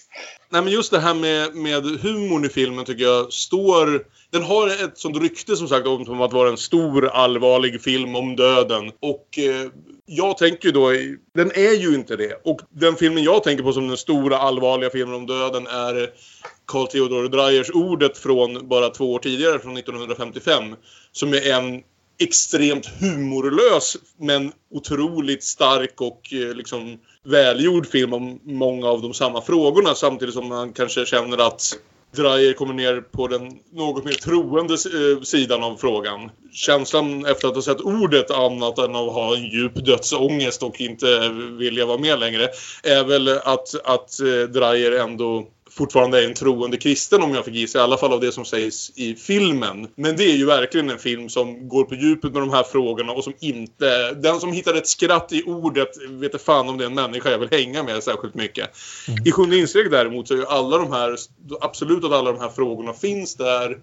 Nej 0.49 0.63
men 0.63 0.73
just 0.73 0.91
det 0.91 0.99
här 0.99 1.15
med, 1.15 1.55
med 1.55 1.85
humorn 1.85 2.45
i 2.45 2.49
filmen 2.49 2.85
tycker 2.85 3.05
jag 3.05 3.33
står... 3.33 4.05
Den 4.31 4.43
har 4.43 4.85
ett 4.85 4.99
sånt 4.99 5.23
rykte 5.23 5.57
som 5.57 5.69
sagt 5.69 5.87
om 5.87 6.21
att 6.21 6.33
vara 6.33 6.49
en 6.49 6.57
stor 6.57 7.09
allvarlig 7.09 7.83
film 7.83 8.17
om 8.17 8.37
döden. 8.37 8.93
Och 9.01 9.39
eh, 9.39 9.71
jag 10.07 10.39
tänker 10.39 10.69
ju 10.69 10.73
då... 10.73 10.91
Den 11.35 11.51
är 11.55 11.75
ju 11.75 11.95
inte 11.95 12.17
det. 12.17 12.41
Och 12.45 12.61
den 12.71 12.97
filmen 12.97 13.23
jag 13.23 13.43
tänker 13.43 13.65
på 13.65 13.73
som 13.73 13.89
den 13.89 13.97
stora 13.97 14.39
allvarliga 14.39 14.91
filmen 14.91 15.15
om 15.15 15.27
döden 15.27 15.67
är 15.67 16.11
Carl 16.67 16.87
Theodor 16.87 17.29
Dreyers 17.29 17.71
Ordet 17.71 18.19
från 18.19 18.69
bara 18.69 18.91
två 18.91 19.13
år 19.13 19.19
tidigare, 19.19 19.59
från 19.59 19.77
1955. 19.77 20.77
Som 21.13 21.35
är 21.35 21.53
en 21.53 21.83
extremt 22.19 22.87
humorlös 23.01 23.97
men 24.19 24.53
otroligt 24.71 25.45
stark 25.45 26.01
och 26.01 26.33
eh, 26.33 26.55
liksom 26.55 26.99
välgjord 27.25 27.87
film 27.87 28.13
om 28.13 28.41
många 28.43 28.89
av 28.89 29.03
de 29.03 29.15
samma 29.15 29.43
frågorna 29.43 29.95
samtidigt 29.95 30.35
som 30.35 30.49
man 30.49 30.73
kanske 30.73 31.07
känner 31.07 31.47
att 31.47 31.77
Dreyer 32.17 32.53
kommer 32.53 32.75
ner 32.75 33.01
på 33.01 33.29
den 33.29 33.53
något 33.73 34.05
mer 34.05 34.13
troende 34.13 34.75
eh, 34.75 35.23
sidan 35.23 35.63
av 35.63 35.77
frågan. 35.77 36.31
Känslan 36.53 37.27
efter 37.27 37.49
att 37.49 37.55
ha 37.55 37.63
sett 37.63 37.81
ordet 37.81 38.31
annat 38.31 38.79
än 38.79 38.95
att 38.97 39.13
ha 39.13 39.37
en 39.37 39.45
djup 39.45 39.75
dödsångest 39.75 40.63
och 40.63 40.81
inte 40.81 41.29
vilja 41.59 41.87
vara 41.87 41.99
med 41.99 42.21
längre 42.21 42.49
är 42.83 43.05
väl 43.05 43.29
att, 43.29 43.75
att 43.85 44.21
eh, 44.21 44.49
Dreyer 44.49 44.93
ändå 44.93 45.47
fortfarande 45.75 46.23
är 46.23 46.27
en 46.27 46.35
troende 46.35 46.77
kristen 46.77 47.23
om 47.23 47.35
jag 47.35 47.45
fick 47.45 47.55
gissa, 47.55 47.79
i 47.79 47.83
alla 47.83 47.97
fall 47.97 48.13
av 48.13 48.21
det 48.21 48.33
som 48.33 48.45
sägs 48.45 48.93
i 48.95 49.15
filmen. 49.15 49.89
Men 49.95 50.17
det 50.17 50.25
är 50.25 50.37
ju 50.37 50.47
verkligen 50.47 50.91
en 50.91 50.99
film 50.99 51.29
som 51.29 51.69
går 51.69 51.85
på 51.85 51.95
djupet 51.95 52.33
med 52.33 52.43
de 52.43 52.51
här 52.51 52.63
frågorna 52.63 53.13
och 53.13 53.25
som 53.25 53.33
inte... 53.41 54.13
Den 54.13 54.41
som 54.41 54.53
hittar 54.53 54.75
ett 54.75 54.87
skratt 54.87 55.33
i 55.33 55.43
ordet 55.43 55.89
vet 56.09 56.43
fan 56.43 56.69
om 56.69 56.79
det 56.79 56.85
är 56.85 56.87
en 56.87 56.95
människa 56.95 57.31
jag 57.31 57.39
vill 57.39 57.51
hänga 57.51 57.83
med 57.83 58.03
särskilt 58.03 58.35
mycket. 58.35 58.71
I 59.25 59.33
Sjunde 59.33 59.57
insteg 59.57 59.91
däremot 59.91 60.29
så 60.29 60.35
är 60.35 60.39
ju 60.39 60.47
alla 60.47 60.79
de 60.79 60.93
här, 60.93 61.17
absolut 61.61 62.05
att 62.05 62.13
alla 62.13 62.33
de 62.33 62.41
här 62.41 62.49
frågorna 62.49 62.93
finns 62.93 63.35
där. 63.35 63.79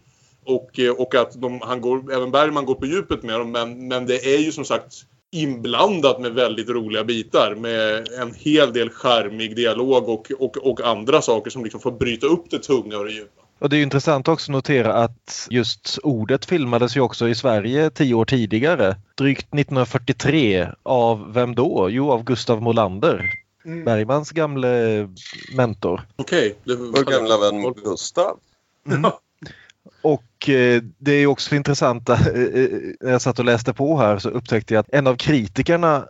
Och, 0.46 0.80
och 0.98 1.16
att 1.16 1.42
de, 1.42 1.62
han 1.62 1.82
går, 1.82 2.14
även 2.14 2.32
Bergman 2.32 2.66
går 2.66 2.76
på 2.76 2.86
djupet 2.86 3.24
med 3.24 3.40
dem. 3.40 3.52
Men, 3.52 3.88
men 3.88 4.06
det 4.06 4.36
är 4.36 4.38
ju 4.38 4.52
som 4.52 4.66
sagt 4.66 5.06
inblandat 5.32 6.22
med 6.22 6.32
väldigt 6.34 6.70
roliga 6.70 7.04
bitar. 7.04 7.56
Med 7.56 8.08
en 8.22 8.34
hel 8.34 8.74
del 8.74 8.90
charmig 8.90 9.56
dialog 9.56 10.10
och, 10.10 10.32
och, 10.40 10.58
och 10.58 10.82
andra 10.82 11.22
saker 11.22 11.52
som 11.52 11.64
liksom 11.64 11.82
får 11.82 11.92
bryta 11.92 12.28
upp 12.28 12.50
det 12.50 12.60
tunga 12.60 12.98
och 12.98 13.06
det 13.06 13.12
djupa. 13.12 13.42
Och 13.60 13.70
det 13.70 13.78
är 13.78 13.84
intressant 13.84 14.28
också 14.28 14.52
att 14.52 14.54
notera 14.56 14.94
att 14.94 15.48
just 15.50 16.00
ordet 16.04 16.46
filmades 16.46 16.98
ju 16.98 17.02
också 17.02 17.28
i 17.30 17.36
Sverige 17.36 17.90
tio 17.90 18.14
år 18.14 18.26
tidigare. 18.26 18.96
Drygt 19.18 19.42
1943 19.54 20.68
av 20.84 21.34
vem 21.34 21.56
då? 21.56 21.88
Jo, 21.90 22.12
av 22.12 22.24
Gustav 22.24 22.62
Molander. 22.62 23.30
Bergmans 23.86 24.32
gamle 24.32 25.08
mentor. 25.56 26.02
Okej. 26.16 26.56
det- 26.64 26.76
Vår 26.76 27.12
gamla 27.12 27.38
vän 27.38 27.74
Gustav. 27.84 28.38
Och 30.02 30.50
eh, 30.50 30.82
det 30.98 31.12
är 31.12 31.28
också 31.28 31.56
intressant, 31.56 32.10
eh, 32.10 32.28
eh, 32.28 32.70
när 33.02 33.12
jag 33.12 33.22
satt 33.22 33.40
och 33.40 33.46
läste 33.46 33.74
på 33.74 33.98
här 33.98 34.18
så 34.18 34.30
upptäckte 34.30 34.74
jag 34.74 34.82
att 34.82 34.94
en 34.94 35.08
av 35.08 35.16
kritikerna 35.16 36.08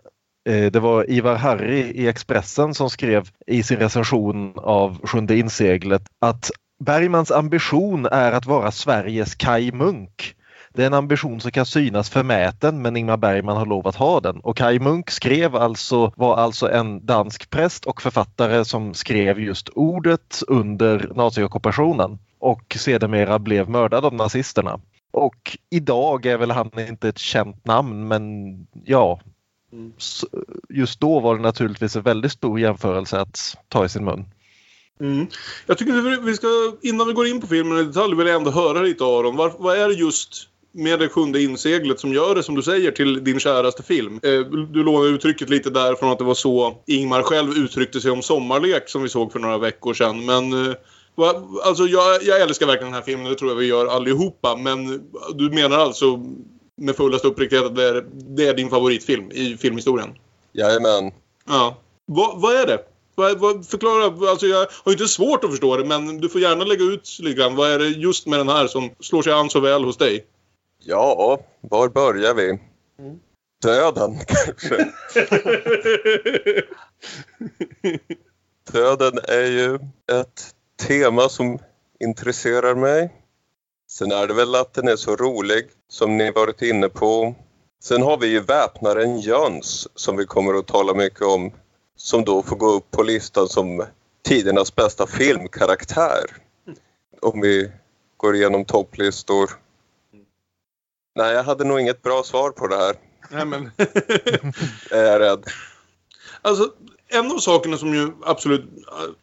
eh, 0.48 0.72
det 0.72 0.80
var 0.80 1.10
Ivar 1.10 1.34
Harry 1.34 1.80
i 1.80 2.08
Expressen 2.08 2.74
som 2.74 2.90
skrev 2.90 3.28
i 3.46 3.62
sin 3.62 3.78
recension 3.78 4.52
av 4.56 5.06
Sjunde 5.06 5.36
inseglet 5.36 6.02
att 6.18 6.50
Bergmans 6.84 7.30
ambition 7.30 8.06
är 8.06 8.32
att 8.32 8.46
vara 8.46 8.70
Sveriges 8.70 9.34
Kai 9.34 9.72
Munk. 9.72 10.34
Det 10.74 10.82
är 10.82 10.86
en 10.86 10.94
ambition 10.94 11.40
som 11.40 11.50
kan 11.50 11.66
synas 11.66 12.10
förmäten 12.10 12.82
men 12.82 12.96
Ingmar 12.96 13.16
Bergman 13.16 13.56
har 13.56 13.66
lovat 13.66 13.96
ha 13.96 14.20
den. 14.20 14.40
Och 14.40 14.56
Kai 14.56 14.78
Munk 14.78 15.10
skrev 15.10 15.56
alltså, 15.56 16.12
var 16.16 16.36
alltså 16.36 16.70
en 16.70 17.06
dansk 17.06 17.50
präst 17.50 17.84
och 17.84 18.02
författare 18.02 18.64
som 18.64 18.94
skrev 18.94 19.40
just 19.40 19.68
ordet 19.68 20.42
under 20.48 21.10
naziockupationen 21.14 22.18
och 22.42 22.76
sedermera 22.78 23.38
blev 23.38 23.68
mördad 23.68 24.04
av 24.04 24.14
nazisterna. 24.14 24.80
Och 25.10 25.58
idag 25.70 26.26
är 26.26 26.38
väl 26.38 26.50
han 26.50 26.70
inte 26.88 27.08
ett 27.08 27.18
känt 27.18 27.66
namn 27.66 28.08
men 28.08 28.22
ja, 28.84 29.20
Mm. 29.72 29.92
just 30.68 31.00
då 31.00 31.20
var 31.20 31.36
det 31.36 31.42
naturligtvis 31.42 31.96
en 31.96 32.02
väldigt 32.02 32.32
stor 32.32 32.60
jämförelse 32.60 33.20
att 33.20 33.38
ta 33.68 33.84
i 33.84 33.88
sin 33.88 34.04
mun. 34.04 34.24
Mm. 35.00 35.26
Jag 35.66 35.78
tycker 35.78 36.12
att 36.12 36.24
vi 36.24 36.34
ska, 36.34 36.46
innan 36.82 37.06
vi 37.06 37.12
går 37.12 37.26
in 37.26 37.40
på 37.40 37.46
filmen 37.46 37.78
i 37.78 37.84
detalj, 37.84 38.16
vill 38.16 38.26
jag 38.26 38.36
ändå 38.36 38.50
höra 38.50 38.80
lite 38.82 39.04
Aron. 39.04 39.36
Var, 39.36 39.52
vad 39.58 39.78
är 39.78 39.88
det 39.88 39.94
just 39.94 40.48
med 40.72 40.98
det 40.98 41.08
sjunde 41.08 41.42
inseglet 41.42 42.00
som 42.00 42.12
gör 42.12 42.34
det, 42.34 42.42
som 42.42 42.54
du 42.54 42.62
säger, 42.62 42.90
till 42.90 43.24
din 43.24 43.40
käraste 43.40 43.82
film? 43.82 44.20
Eh, 44.22 44.40
du 44.70 44.84
lånade 44.84 45.10
uttrycket 45.10 45.50
lite 45.50 45.70
där 45.70 45.94
från 45.94 46.12
att 46.12 46.18
det 46.18 46.24
var 46.24 46.34
så 46.34 46.82
Ingmar 46.86 47.22
själv 47.22 47.52
uttryckte 47.52 48.00
sig 48.00 48.10
om 48.10 48.22
Sommarlek 48.22 48.88
som 48.88 49.02
vi 49.02 49.08
såg 49.08 49.32
för 49.32 49.38
några 49.38 49.58
veckor 49.58 49.94
sedan. 49.94 50.24
Men 50.24 50.66
eh, 50.66 50.74
alltså 51.62 51.84
jag, 51.84 52.22
jag 52.22 52.40
älskar 52.40 52.66
verkligen 52.66 52.92
den 52.92 53.00
här 53.00 53.06
filmen, 53.06 53.30
det 53.32 53.38
tror 53.38 53.50
jag 53.50 53.56
vi 53.56 53.66
gör 53.66 53.86
allihopa. 53.86 54.56
Men 54.56 55.10
du 55.34 55.50
menar 55.50 55.78
alltså 55.78 56.20
med 56.76 56.96
fullaste 56.96 57.28
uppriktighet 57.28 57.66
att 57.66 57.76
det 57.76 57.88
är, 57.88 58.04
det 58.12 58.46
är 58.46 58.54
din 58.54 58.70
favoritfilm 58.70 59.30
i 59.32 59.56
filmhistorien? 59.56 60.18
Jajamän. 60.52 61.12
Ja. 61.48 61.76
Va, 62.06 62.32
vad 62.36 62.54
är 62.56 62.66
det? 62.66 62.78
Vad, 63.14 63.38
vad, 63.38 63.66
förklara, 63.66 64.30
alltså 64.30 64.46
jag 64.46 64.66
har 64.84 64.92
inte 64.92 65.08
svårt 65.08 65.44
att 65.44 65.50
förstå 65.50 65.76
det 65.76 65.84
men 65.84 66.20
du 66.20 66.28
får 66.28 66.40
gärna 66.40 66.64
lägga 66.64 66.84
ut 66.84 67.18
lite 67.20 67.40
grann. 67.40 67.56
Vad 67.56 67.70
är 67.70 67.78
det 67.78 67.88
just 67.88 68.26
med 68.26 68.38
den 68.38 68.48
här 68.48 68.66
som 68.66 68.90
slår 69.00 69.22
sig 69.22 69.32
an 69.32 69.50
så 69.50 69.60
väl 69.60 69.84
hos 69.84 69.96
dig? 69.96 70.26
Ja, 70.78 71.40
var 71.60 71.88
börjar 71.88 72.34
vi? 72.34 72.58
Döden 73.62 74.18
kanske. 74.26 74.92
Döden 78.72 79.18
är 79.28 79.46
ju 79.46 79.74
ett 80.20 80.54
tema 80.82 81.28
som 81.28 81.58
intresserar 82.00 82.74
mig. 82.74 83.10
Sen 83.90 84.12
är 84.12 84.26
det 84.26 84.34
väl 84.34 84.54
att 84.54 84.74
den 84.74 84.88
är 84.88 84.96
så 84.96 85.16
rolig 85.16 85.68
som 85.88 86.16
ni 86.16 86.30
varit 86.30 86.62
inne 86.62 86.88
på. 86.88 87.34
Sen 87.82 88.02
har 88.02 88.18
vi 88.18 88.26
ju 88.26 88.40
väpnaren 88.40 89.20
Jöns 89.20 89.88
som 89.94 90.16
vi 90.16 90.26
kommer 90.26 90.54
att 90.54 90.66
tala 90.66 90.94
mycket 90.94 91.22
om. 91.22 91.52
Som 91.96 92.24
då 92.24 92.42
får 92.42 92.56
gå 92.56 92.70
upp 92.70 92.90
på 92.90 93.02
listan 93.02 93.48
som 93.48 93.84
tidernas 94.22 94.74
bästa 94.74 95.06
filmkaraktär. 95.06 96.24
Om 97.20 97.40
vi 97.40 97.72
går 98.16 98.36
igenom 98.36 98.64
topplistor. 98.64 99.50
Nej, 101.14 101.34
jag 101.34 101.44
hade 101.44 101.64
nog 101.64 101.80
inget 101.80 102.02
bra 102.02 102.22
svar 102.22 102.50
på 102.50 102.66
det 102.66 102.76
här. 102.76 102.96
Nej, 103.30 103.44
men... 103.44 103.70
Är 104.90 105.04
jag 105.04 105.20
rädd. 105.20 105.44
Alltså, 106.42 106.72
en 107.12 107.32
av 107.32 107.38
sakerna 107.38 107.76
som 107.76 107.94
ju 107.94 108.12
absolut... 108.22 108.64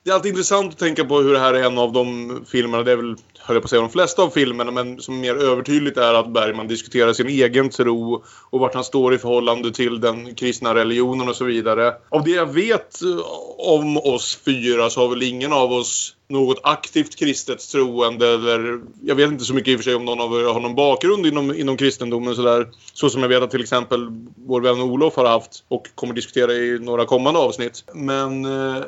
Det 0.04 0.10
är 0.10 0.14
alltid 0.14 0.30
intressant 0.30 0.74
att 0.74 0.80
tänka 0.80 1.06
på 1.06 1.20
hur 1.20 1.34
det 1.34 1.40
här 1.40 1.54
är 1.54 1.64
en 1.64 1.78
av 1.78 1.92
de 1.94 2.46
filmerna, 2.48 2.84
det 2.84 2.92
är 2.92 2.96
väl, 2.96 3.16
höll 3.50 3.56
jag 3.56 3.64
på 3.64 3.66
att 3.66 3.70
säga, 3.70 3.82
de 3.82 3.90
flesta 3.90 4.22
av 4.22 4.30
filmerna, 4.30 4.72
men 4.72 5.02
som 5.02 5.20
mer 5.20 5.36
övertydligt 5.36 5.98
är 5.98 6.14
att 6.14 6.34
Bergman 6.34 6.68
diskuterar 6.68 7.14
sin 7.14 7.28
egen 7.28 7.70
tro 7.70 8.24
och 8.50 8.60
vart 8.60 8.74
han 8.74 8.84
står 8.84 9.14
i 9.14 9.18
förhållande 9.18 9.72
till 9.72 10.00
den 10.00 10.36
kristna 10.36 10.76
religionen 10.76 11.30
och 11.30 11.36
så 11.36 11.46
vidare. 11.46 11.94
Av 12.10 12.24
det 12.24 12.32
jag 12.32 12.54
vet 12.54 13.02
eh, 13.02 13.20
om 13.58 13.98
oss 13.98 14.40
fyra 14.46 14.90
så 14.90 15.02
har 15.02 15.10
väl 15.10 15.24
ingen 15.24 15.54
av 15.54 15.72
oss 15.72 16.16
något 16.28 16.60
aktivt 16.64 17.16
kristet 17.16 17.60
troende 17.60 18.28
eller 18.34 18.82
jag 19.04 19.16
vet 19.16 19.32
inte 19.32 19.44
så 19.44 19.54
mycket 19.54 19.72
i 19.72 19.76
och 19.76 19.80
för 19.80 19.84
sig 19.84 19.96
om 19.96 20.06
någon 20.06 20.22
av 20.22 20.34
er 20.34 20.54
har 20.54 20.60
någon 20.60 20.76
bakgrund 20.76 21.26
inom, 21.26 21.54
inom 21.56 21.78
kristendomen 21.78 22.36
sådär. 22.36 22.68
Så 22.94 23.10
som 23.10 23.22
jag 23.22 23.30
vet 23.30 23.44
att 23.44 23.52
till 23.52 23.62
exempel 23.62 24.08
vår 24.36 24.62
vän 24.62 24.82
Olof 24.82 25.16
har 25.16 25.26
haft 25.26 25.64
och 25.68 25.88
kommer 25.96 26.14
diskutera 26.14 26.54
i 26.54 26.80
några 26.80 27.06
kommande 27.06 27.40
avsnitt. 27.40 27.84
Men 27.94 28.46
eh, 28.46 28.84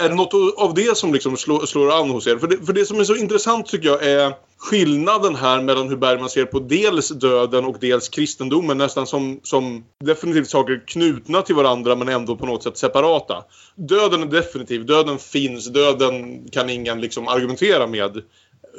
är 0.00 0.08
det 0.08 0.14
något 0.14 0.58
av 0.58 0.74
det 0.74 0.96
som 0.96 1.12
liksom 1.12 1.36
slår, 1.36 1.66
slår 1.66 2.00
an 2.00 2.10
hos 2.10 2.26
er? 2.26 2.36
För 2.36 2.46
det, 2.46 2.66
för 2.66 2.72
det 2.72 2.86
som 2.86 3.00
är 3.00 3.04
så 3.04 3.16
intressant 3.16 3.66
tycker 3.66 3.88
jag 3.88 4.04
är 4.04 4.32
skillnaden 4.58 5.34
här 5.34 5.62
mellan 5.62 5.88
hur 5.88 5.96
Bergman 5.96 6.30
ser 6.30 6.44
på 6.44 6.58
dels 6.58 7.08
döden 7.08 7.64
och 7.64 7.76
dels 7.80 8.08
kristendomen. 8.08 8.78
Nästan 8.78 9.06
som, 9.06 9.40
som 9.42 9.84
definitivt 10.04 10.50
saker 10.50 10.82
knutna 10.86 11.42
till 11.42 11.54
varandra 11.54 11.96
men 11.96 12.08
ändå 12.08 12.36
på 12.36 12.46
något 12.46 12.62
sätt 12.62 12.78
separata. 12.78 13.44
Döden 13.74 14.22
är 14.22 14.26
definitiv, 14.26 14.86
döden 14.86 15.18
finns, 15.18 15.66
döden 15.66 16.44
kan 16.48 16.70
ingen 16.70 17.00
liksom 17.00 17.28
argumentera 17.28 17.86
med. 17.86 18.22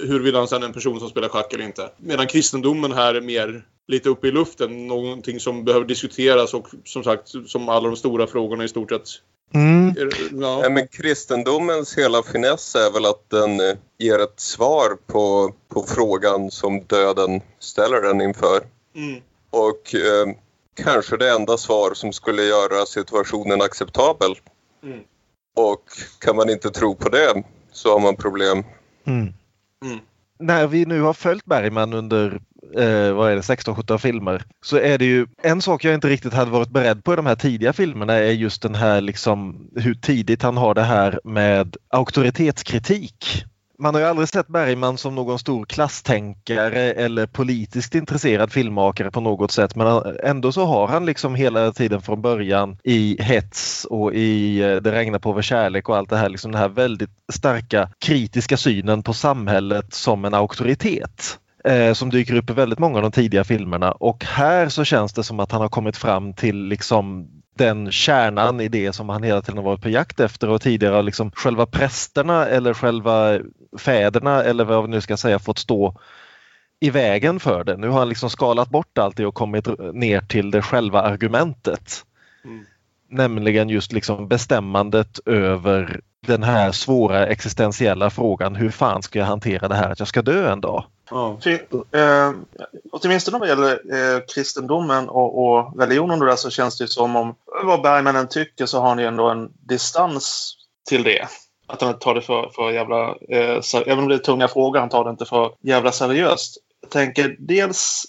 Huruvida 0.07 0.37
han 0.37 0.47
sen 0.47 0.63
är 0.63 0.67
en 0.67 0.73
person 0.73 0.99
som 0.99 1.09
spelar 1.09 1.29
schack 1.29 1.53
eller 1.53 1.65
inte. 1.65 1.89
Medan 1.97 2.27
kristendomen 2.27 2.91
här 2.91 3.15
är 3.15 3.21
mer 3.21 3.63
lite 3.87 4.09
uppe 4.09 4.27
i 4.27 4.31
luften. 4.31 4.87
Någonting 4.87 5.39
som 5.39 5.65
behöver 5.65 5.85
diskuteras 5.85 6.53
och 6.53 6.67
som 6.83 7.03
sagt 7.03 7.27
som 7.47 7.69
alla 7.69 7.87
de 7.87 7.95
stora 7.95 8.27
frågorna 8.27 8.63
i 8.63 8.67
stort 8.67 8.89
sett 8.89 9.07
Mm. 9.55 9.95
Ja, 10.31 10.69
men 10.69 10.87
kristendomens 10.87 11.97
hela 11.97 12.23
finess 12.23 12.75
är 12.75 12.93
väl 12.93 13.05
att 13.05 13.29
den 13.29 13.59
eh, 13.59 13.75
ger 13.97 14.19
ett 14.19 14.39
svar 14.39 14.97
på, 15.07 15.53
på 15.69 15.83
frågan 15.83 16.51
som 16.51 16.83
döden 16.83 17.41
ställer 17.59 18.01
den 18.01 18.21
inför. 18.21 18.63
Mm. 18.95 19.21
Och 19.49 19.95
eh, 19.95 20.35
kanske 20.83 21.17
det 21.17 21.31
enda 21.31 21.57
svar 21.57 21.93
som 21.93 22.13
skulle 22.13 22.43
göra 22.43 22.85
situationen 22.85 23.61
acceptabel. 23.61 24.35
Mm. 24.83 24.99
Och 25.55 25.83
kan 26.19 26.35
man 26.35 26.49
inte 26.49 26.69
tro 26.69 26.95
på 26.95 27.09
det 27.09 27.43
så 27.71 27.91
har 27.91 27.99
man 27.99 28.15
problem. 28.15 28.63
Mm. 29.05 29.33
Mm. 29.85 29.99
När 30.39 30.67
vi 30.67 30.85
nu 30.85 31.01
har 31.01 31.13
följt 31.13 31.45
Bergman 31.45 31.93
under 31.93 32.41
eh, 32.77 33.13
vad 33.13 33.31
är 33.31 33.35
det, 33.35 33.41
16-17 33.41 33.97
filmer 33.97 34.43
så 34.65 34.77
är 34.77 34.97
det 34.97 35.05
ju 35.05 35.27
en 35.43 35.61
sak 35.61 35.83
jag 35.83 35.93
inte 35.93 36.09
riktigt 36.09 36.33
hade 36.33 36.51
varit 36.51 36.69
beredd 36.69 37.03
på 37.03 37.13
i 37.13 37.15
de 37.15 37.25
här 37.25 37.35
tidiga 37.35 37.73
filmerna 37.73 38.13
är 38.13 38.31
just 38.31 38.61
den 38.61 38.75
här 38.75 39.01
liksom 39.01 39.67
hur 39.75 39.93
tidigt 39.93 40.43
han 40.43 40.57
har 40.57 40.73
det 40.73 40.83
här 40.83 41.19
med 41.23 41.77
auktoritetskritik. 41.89 43.45
Man 43.79 43.93
har 43.93 44.01
ju 44.01 44.07
aldrig 44.07 44.29
sett 44.29 44.47
Bergman 44.47 44.97
som 44.97 45.15
någon 45.15 45.39
stor 45.39 45.65
klasstänkare 45.65 46.93
eller 46.93 47.25
politiskt 47.25 47.95
intresserad 47.95 48.51
filmmakare 48.51 49.11
på 49.11 49.21
något 49.21 49.51
sätt 49.51 49.75
men 49.75 50.15
ändå 50.23 50.51
så 50.51 50.65
har 50.65 50.87
han 50.87 51.05
liksom 51.05 51.35
hela 51.35 51.71
tiden 51.71 52.01
från 52.01 52.21
början 52.21 52.77
i 52.83 53.21
Hets 53.21 53.85
och 53.85 54.13
i 54.13 54.61
eh, 54.61 54.75
Det 54.75 54.91
regnar 54.91 55.19
på 55.19 55.31
vår 55.31 55.41
kärlek 55.41 55.89
och 55.89 55.97
allt 55.97 56.09
det 56.09 56.17
här 56.17 56.29
liksom 56.29 56.51
den 56.51 56.61
här 56.61 56.69
väldigt 56.69 57.09
starka 57.33 57.89
kritiska 57.99 58.57
synen 58.57 59.03
på 59.03 59.13
samhället 59.13 59.93
som 59.93 60.25
en 60.25 60.33
auktoritet 60.33 61.39
eh, 61.63 61.93
som 61.93 62.09
dyker 62.09 62.35
upp 62.35 62.49
i 62.49 62.53
väldigt 62.53 62.79
många 62.79 62.95
av 62.95 63.01
de 63.01 63.11
tidiga 63.11 63.43
filmerna 63.43 63.91
och 63.91 64.25
här 64.25 64.69
så 64.69 64.83
känns 64.83 65.13
det 65.13 65.23
som 65.23 65.39
att 65.39 65.51
han 65.51 65.61
har 65.61 65.69
kommit 65.69 65.97
fram 65.97 66.33
till 66.33 66.65
liksom 66.65 67.29
den 67.55 67.91
kärnan 67.91 68.61
i 68.61 68.67
det 68.67 68.93
som 68.93 69.09
han 69.09 69.23
hela 69.23 69.41
tiden 69.41 69.57
har 69.57 69.63
varit 69.63 69.81
på 69.81 69.89
jakt 69.89 70.19
efter 70.19 70.49
och 70.49 70.61
tidigare 70.61 70.95
har 70.95 71.03
liksom 71.03 71.31
själva 71.31 71.65
prästerna 71.65 72.45
eller 72.45 72.73
själva 72.73 73.39
fäderna 73.77 74.43
eller 74.43 74.63
vad 74.63 74.83
vi 74.83 74.89
nu 74.89 75.01
ska 75.01 75.17
säga 75.17 75.39
fått 75.39 75.59
stå 75.59 75.99
i 76.79 76.89
vägen 76.89 77.39
för 77.39 77.63
det. 77.63 77.77
Nu 77.77 77.87
har 77.87 77.99
han 77.99 78.09
liksom 78.09 78.29
skalat 78.29 78.69
bort 78.69 78.97
allt 78.97 79.17
det 79.17 79.25
och 79.25 79.35
kommit 79.35 79.67
ner 79.93 80.21
till 80.21 80.51
det 80.51 80.61
själva 80.61 81.01
argumentet. 81.01 82.05
Mm. 82.45 82.65
Nämligen 83.09 83.69
just 83.69 83.91
liksom 83.91 84.27
bestämmandet 84.27 85.19
över 85.25 86.01
den 86.27 86.43
här 86.43 86.71
svåra 86.71 87.27
existentiella 87.27 88.09
frågan 88.09 88.55
hur 88.55 88.69
fan 88.69 89.01
ska 89.01 89.19
jag 89.19 89.25
hantera 89.25 89.67
det 89.67 89.75
här 89.75 89.89
att 89.89 89.99
jag 89.99 90.07
ska 90.07 90.21
dö 90.21 90.51
en 90.51 90.61
dag? 90.61 90.85
Ja. 91.13 91.37
Eh, 91.99 92.31
åtminstone 92.91 93.39
vad 93.39 93.47
gäller 93.49 93.71
eh, 93.71 94.21
kristendomen 94.35 95.09
och, 95.09 95.45
och 95.45 95.79
religionen 95.79 96.19
då 96.19 96.25
där 96.25 96.35
så 96.35 96.49
känns 96.49 96.77
det 96.77 96.83
ju 96.83 96.87
som 96.87 97.15
om 97.15 97.35
vad 97.63 97.81
Bergman 97.81 98.15
än 98.15 98.27
tycker 98.27 98.65
så 98.65 98.79
har 98.79 98.89
han 98.89 98.99
ju 98.99 99.05
ändå 99.05 99.29
en 99.29 99.49
distans 99.67 100.53
till 100.89 101.03
det. 101.03 101.27
Att 101.67 101.81
han 101.81 101.99
tar 101.99 102.15
det 102.15 102.21
för, 102.21 102.49
för 102.55 102.71
jävla... 102.71 103.15
Eh, 103.29 103.61
ser- 103.61 103.89
även 103.89 103.99
om 103.99 104.07
det 104.07 104.15
är 104.15 104.19
tunga 104.19 104.47
frågor, 104.47 104.79
han 104.79 104.89
tar 104.89 105.03
det 105.03 105.09
inte 105.09 105.25
för 105.25 105.51
jävla 105.61 105.91
seriöst. 105.91 106.57
Jag 106.81 106.89
tänker 106.91 107.35
dels... 107.39 108.03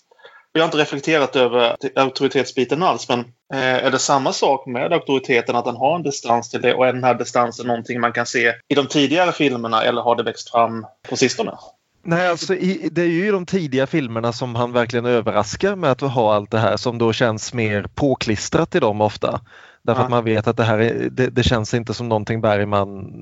Jag 0.53 0.61
har 0.61 0.65
inte 0.67 0.79
reflekterat 0.79 1.37
över 1.37 1.77
auktoritetsbiten 1.95 2.83
alls, 2.83 3.09
men 3.09 3.21
eh, 3.55 3.85
är 3.85 3.91
det 3.91 3.99
samma 3.99 4.33
sak 4.33 4.67
med 4.67 4.93
auktoriteten, 4.93 5.57
att 5.57 5.67
han 5.67 5.77
har 5.77 5.97
en 5.97 6.03
distans 6.03 6.51
till 6.51 6.61
det 6.63 6.75
och 6.75 6.87
är 6.87 6.93
den 6.93 7.05
här 7.05 7.15
distansen 7.15 7.67
någonting 7.67 8.01
man 8.01 8.13
kan 8.13 8.27
se 8.27 8.53
i 8.69 8.75
de 8.75 8.87
tidigare 8.87 9.33
filmerna 9.33 9.83
eller 9.83 10.03
har 10.03 10.17
det 10.17 10.23
växt 10.23 10.51
fram 10.51 10.87
på 11.09 11.17
sistone? 11.17 11.53
Nej, 12.07 12.29
alltså 12.29 12.55
i, 12.55 12.89
det 12.93 13.03
är 13.03 13.07
ju 13.07 13.29
i 13.29 13.31
de 13.31 13.47
tidiga 13.47 13.87
filmerna 13.87 14.33
som 14.33 14.55
han 14.55 14.73
verkligen 14.73 15.07
överraskar 15.07 15.77
med 15.77 15.91
att 15.91 16.01
ha 16.01 16.35
allt 16.35 16.51
det 16.51 16.59
här 16.59 16.77
som 16.77 16.99
då 16.99 17.13
känns 17.13 17.55
mer 17.55 17.87
påklistrat 17.95 18.75
i 18.75 18.81
dem 18.81 19.01
ofta. 19.01 19.41
Därför 19.87 20.01
Ja. 20.01 20.05
att 20.05 20.11
man 20.11 20.25
vet 20.25 20.47
att 20.47 20.57
det 20.57 20.63
här 20.63 20.79
är, 20.79 21.09
det, 21.11 21.27
det 21.27 21.43
känns 21.43 21.75
inte 21.75 21.95
som 21.95 22.09
någonting 22.09 22.41
Bergman 22.41 23.13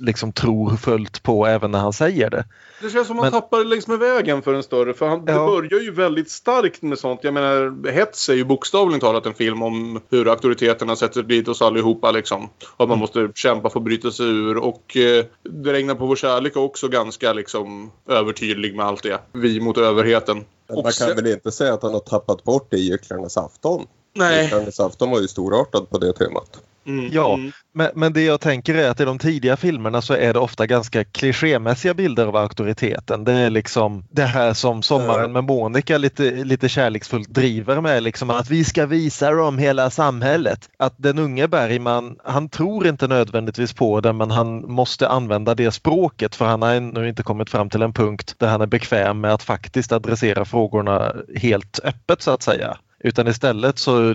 liksom 0.00 0.32
tror 0.32 0.76
fullt 0.76 1.22
på 1.22 1.46
även 1.46 1.70
när 1.70 1.78
han 1.78 1.92
säger 1.92 2.30
det. 2.30 2.44
Det 2.82 2.90
känns 2.90 3.06
som 3.06 3.16
man 3.16 3.24
Men- 3.24 3.32
tappar 3.32 3.64
längs 3.64 3.86
med 3.86 3.98
vägen 3.98 4.42
för 4.42 4.54
en 4.54 4.62
större. 4.62 4.94
För 4.94 5.08
han, 5.08 5.24
det 5.24 5.32
Ja. 5.32 5.46
börjar 5.46 5.80
ju 5.80 5.90
väldigt 5.90 6.30
starkt 6.30 6.82
med 6.82 6.98
sånt. 6.98 7.20
Jag 7.24 7.34
menar, 7.34 7.90
Hets 7.90 8.28
är 8.28 8.34
ju 8.34 8.44
bokstavligen 8.44 9.00
talat 9.00 9.26
en 9.26 9.34
film 9.34 9.62
om 9.62 10.00
hur 10.10 10.28
auktoriteterna 10.28 10.96
sätter 10.96 11.22
dit 11.22 11.48
oss 11.48 11.62
allihopa 11.62 12.10
liksom. 12.10 12.48
Och 12.76 12.82
att 12.84 12.88
man 12.88 12.98
måste 12.98 13.28
kämpa 13.34 13.70
för 13.70 13.78
att 13.80 13.84
bryta 13.84 14.10
sig 14.10 14.26
ur. 14.26 14.56
Och 14.56 14.96
eh, 14.96 15.24
Det 15.42 15.72
regnar 15.72 15.94
på 15.94 16.06
vår 16.06 16.16
kärlek 16.16 16.56
är 16.56 16.60
också 16.60 16.88
ganska 16.88 17.32
liksom 17.32 17.90
övertydlig 18.08 18.76
med 18.76 18.86
allt 18.86 19.02
det. 19.02 19.18
Vi 19.32 19.60
mot 19.60 19.78
överheten. 19.78 20.44
Men 20.68 20.82
man 20.82 20.92
sen- 20.92 21.06
kan 21.08 21.16
väl 21.16 21.32
inte 21.32 21.50
säga 21.52 21.74
att 21.74 21.82
han 21.82 21.92
har 21.92 22.00
tappat 22.00 22.44
bort 22.44 22.66
det 22.70 22.76
i 22.76 22.90
Gycklarnas 22.90 23.36
afton? 23.36 23.86
Nej. 24.12 24.42
Gycklarnas 24.42 24.80
afton 24.80 25.10
var 25.10 25.20
ju 25.20 25.28
storartad 25.28 25.90
på 25.90 25.98
det 25.98 26.12
temat. 26.12 26.60
Mm, 26.86 27.10
Ja. 27.12 27.34
mm. 27.34 27.52
Men, 27.72 27.90
men 27.94 28.12
det 28.12 28.22
jag 28.22 28.40
tänker 28.40 28.74
är 28.74 28.90
att 28.90 29.00
i 29.00 29.04
de 29.04 29.18
tidiga 29.18 29.56
filmerna 29.56 30.02
så 30.02 30.14
är 30.14 30.32
det 30.32 30.38
ofta 30.38 30.66
ganska 30.66 31.04
klichémässiga 31.04 31.94
bilder 31.94 32.26
av 32.26 32.36
auktoriteten. 32.36 33.24
Det 33.24 33.32
är 33.32 33.50
liksom 33.50 34.04
det 34.10 34.22
här 34.24 34.54
som 34.54 34.82
Sommaren 34.82 35.32
med 35.32 35.44
Monica 35.44 35.98
lite, 35.98 36.30
lite 36.30 36.68
kärleksfullt 36.68 37.28
driver 37.28 37.80
med. 37.80 38.02
Liksom 38.02 38.30
att 38.30 38.50
vi 38.50 38.64
ska 38.64 38.86
visa 38.86 39.30
dem 39.30 39.58
hela 39.58 39.90
samhället. 39.90 40.68
Att 40.78 40.94
den 40.96 41.18
unge 41.18 41.48
Bergman, 41.48 42.16
han 42.24 42.48
tror 42.48 42.86
inte 42.86 43.06
nödvändigtvis 43.08 43.72
på 43.72 44.00
det 44.00 44.12
men 44.12 44.30
han 44.30 44.72
måste 44.72 45.08
använda 45.08 45.54
det 45.54 45.70
språket 45.70 46.36
för 46.36 46.44
han 46.44 46.62
har 46.62 46.74
ännu 46.74 47.08
inte 47.08 47.22
kommit 47.22 47.50
fram 47.50 47.70
till 47.70 47.82
en 47.82 47.92
punkt 47.92 48.34
där 48.38 48.48
han 48.48 48.60
är 48.60 48.66
bekväm 48.66 49.20
med 49.20 49.34
att 49.34 49.42
faktiskt 49.42 49.92
adressera 49.92 50.44
frågorna 50.44 51.12
helt 51.36 51.80
öppet 51.84 52.22
så 52.22 52.30
att 52.30 52.42
säga. 52.42 52.76
Utan 53.04 53.28
istället 53.28 53.78
så 53.78 54.14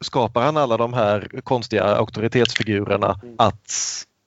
skapar 0.00 0.42
han 0.42 0.56
alla 0.56 0.76
de 0.76 0.92
här 0.92 1.40
konstiga 1.44 1.84
auktoritetsfigurerna 1.84 3.20
att 3.38 3.72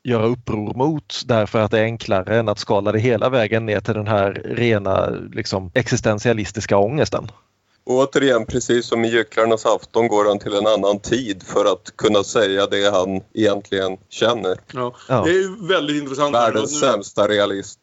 göra 0.04 0.26
uppror 0.26 0.74
mot 0.74 1.22
därför 1.26 1.60
att 1.60 1.72
det 1.72 1.80
är 1.80 1.84
enklare 1.84 2.40
än 2.40 2.50
att 2.50 2.60
skala 2.60 2.92
det 2.92 3.00
hela 3.00 3.30
vägen 3.30 3.66
ner 3.66 3.80
till 3.80 3.94
den 3.94 4.08
här 4.08 4.42
rena 4.46 5.10
liksom, 5.10 5.72
existentialistiska 5.74 6.78
ångesten. 6.78 7.32
Och 7.86 7.96
återigen, 7.96 8.46
precis 8.46 8.86
som 8.86 9.06
i 9.06 9.08
Gycklarnas 9.08 9.66
afton 9.66 10.08
går 10.08 10.26
han 10.26 10.40
till 10.40 10.54
en 10.54 10.68
annan 10.68 11.00
tid 11.00 11.44
för 11.44 11.66
att 11.66 11.94
kunna 11.96 12.24
säga 12.24 12.66
det 12.68 12.92
han 12.94 13.22
egentligen 13.34 13.98
känner. 14.10 14.58
Ja. 14.74 14.96
Ja. 15.10 15.24
Det 15.24 15.30
är 15.30 15.34
ju 15.34 15.68
väldigt 15.68 16.02
intressant. 16.04 16.36
Världens 16.36 16.82
Nu- 16.82 16.88
sämsta 16.88 17.28
realist. 17.28 17.80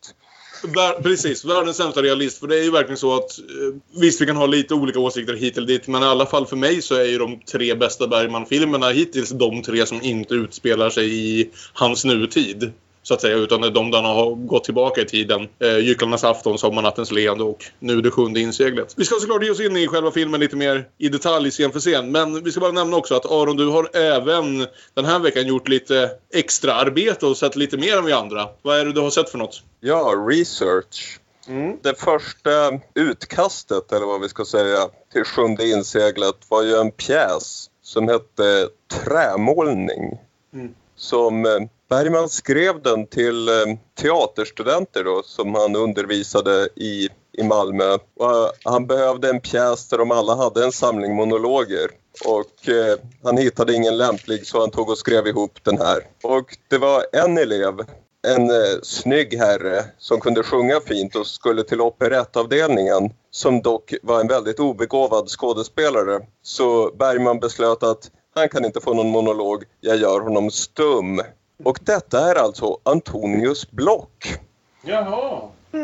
Vär, 0.64 1.02
precis, 1.02 1.45
världens 1.45 1.76
sämsta 1.76 2.02
realist. 2.02 2.38
För 2.38 2.47
det 2.47 2.59
är 2.59 2.62
ju 2.62 2.71
verkligen 2.71 2.97
så 2.97 3.16
att 3.16 3.38
eh, 3.38 4.00
visst, 4.00 4.21
vi 4.21 4.26
kan 4.26 4.37
ha 4.37 4.47
lite 4.47 4.75
olika 4.75 4.99
åsikter 4.99 5.35
hit 5.35 5.57
eller 5.57 5.66
dit. 5.66 5.88
Men 5.88 6.02
i 6.02 6.07
alla 6.07 6.26
fall 6.26 6.47
för 6.47 6.57
mig 6.57 6.83
så 6.83 6.95
är 6.95 7.04
ju 7.04 7.19
de 7.19 7.40
tre 7.40 7.75
bästa 7.75 8.09
Bergman-filmerna 8.09 8.88
hittills 8.88 9.31
de 9.31 9.62
tre 9.62 9.87
som 9.87 10.02
inte 10.02 10.35
utspelar 10.35 10.90
sig 10.90 11.40
i 11.40 11.50
hans 11.73 12.04
nutid. 12.04 12.73
Så 13.02 13.14
att 13.14 13.21
säga, 13.21 13.37
utan 13.37 13.61
de 13.61 13.90
där 13.90 14.02
har 14.02 14.35
gått 14.35 14.64
tillbaka 14.64 15.00
i 15.00 15.04
tiden. 15.04 15.49
Eh, 15.59 15.78
Gycklarnas 15.78 16.25
afton, 16.25 16.59
Sommarnattens 16.59 17.11
leende 17.12 17.44
och 17.44 17.64
nu 17.78 18.00
det 18.00 18.11
sjunde 18.11 18.40
inseglet. 18.40 18.94
Vi 18.97 19.04
ska 19.04 19.14
såklart 19.14 19.44
ge 19.44 19.50
oss 19.50 19.61
in 19.61 19.76
i 19.76 19.87
själva 19.88 20.11
filmen 20.11 20.40
lite 20.40 20.56
mer 20.56 20.88
i 20.99 21.09
detalj 21.09 21.50
scen 21.50 21.73
för 21.73 21.80
scen. 21.80 22.12
Men 22.12 22.44
vi 22.44 22.50
ska 22.50 22.61
bara 22.61 22.73
nämna 22.73 22.97
också 22.97 23.14
att 23.14 23.26
Aron, 23.26 23.56
du 23.56 23.66
har 23.66 23.97
även 23.97 24.66
den 24.94 25.04
här 25.04 25.18
veckan 25.18 25.47
gjort 25.47 25.68
lite 25.68 26.11
extra 26.35 26.75
arbete 26.75 27.26
och 27.26 27.37
sett 27.37 27.56
lite 27.56 27.76
mer 27.76 27.97
än 27.99 28.04
vi 28.04 28.12
andra. 28.12 28.49
Vad 28.62 28.78
är 28.78 28.85
det 28.85 28.92
du 28.92 29.00
har 29.00 29.11
sett 29.11 29.30
för 29.30 29.38
något? 29.38 29.62
Ja, 29.80 30.14
research. 30.28 31.18
Mm. 31.49 31.76
Det 31.82 32.00
första 32.00 32.80
utkastet, 32.94 33.92
eller 33.92 34.06
vad 34.06 34.21
vi 34.21 34.28
ska 34.28 34.44
säga, 34.44 34.78
till 35.12 35.25
Sjunde 35.25 35.68
inseglet 35.68 36.37
var 36.49 36.62
ju 36.62 36.75
en 36.75 36.90
pjäs 36.90 37.71
som 37.82 38.09
hette 38.09 38.68
Trämålning. 39.04 40.18
Mm. 40.54 40.75
Som 40.97 41.47
eh, 41.47 41.52
Bergman 41.93 42.29
skrev 42.29 42.83
den 42.83 43.07
till 43.07 43.49
eh, 43.49 43.55
teaterstudenter 44.01 45.05
då, 45.05 45.23
som 45.25 45.55
han 45.55 45.77
undervisade 45.77 46.69
i, 46.77 47.09
i 47.33 47.43
Malmö. 47.43 47.99
Och, 48.17 48.31
eh, 48.31 48.51
han 48.65 48.87
behövde 48.87 49.31
en 49.31 49.41
pjäs 49.41 49.89
där 49.89 49.99
de 49.99 50.11
alla 50.11 50.35
hade 50.35 50.65
en 50.65 50.73
samling 50.73 51.15
monologer. 51.15 51.91
Och 52.27 52.69
eh, 52.69 52.99
han 53.23 53.37
hittade 53.37 53.75
ingen 53.75 53.97
lämplig 53.97 54.47
så 54.47 54.61
han 54.61 54.71
tog 54.71 54.89
och 54.89 54.99
skrev 54.99 55.27
ihop 55.27 55.59
den 55.63 55.79
här. 55.79 55.99
Och 56.23 56.57
det 56.69 56.79
var 56.79 57.05
en 57.13 57.39
elev 57.39 57.75
en 58.27 58.51
eh, 58.51 58.79
snygg 58.83 59.39
herre 59.39 59.85
som 59.99 60.21
kunde 60.21 60.43
sjunga 60.43 60.81
fint 60.81 61.17
och 61.17 61.27
skulle 61.27 61.63
till 61.63 61.81
operettavdelningen 61.81 63.11
som 63.31 63.63
dock 63.63 63.95
var 64.02 64.21
en 64.21 64.28
väldigt 64.28 64.61
obegåvad 64.61 65.28
skådespelare. 65.28 66.21
Så 66.43 66.91
Bergman 66.99 67.41
beslöt 67.41 67.83
att 67.83 68.11
han 68.35 68.49
kan 68.49 68.65
inte 68.65 68.81
få 68.81 68.95
någon 68.95 69.11
monolog, 69.11 69.65
jag 69.81 69.97
gör 69.97 70.21
honom 70.21 70.50
stum. 70.50 71.21
Och 71.65 71.79
detta 71.83 72.31
är 72.31 72.35
alltså 72.35 72.79
Antonius 72.83 73.71
Block 73.71 74.39
Jaha. 74.83 75.41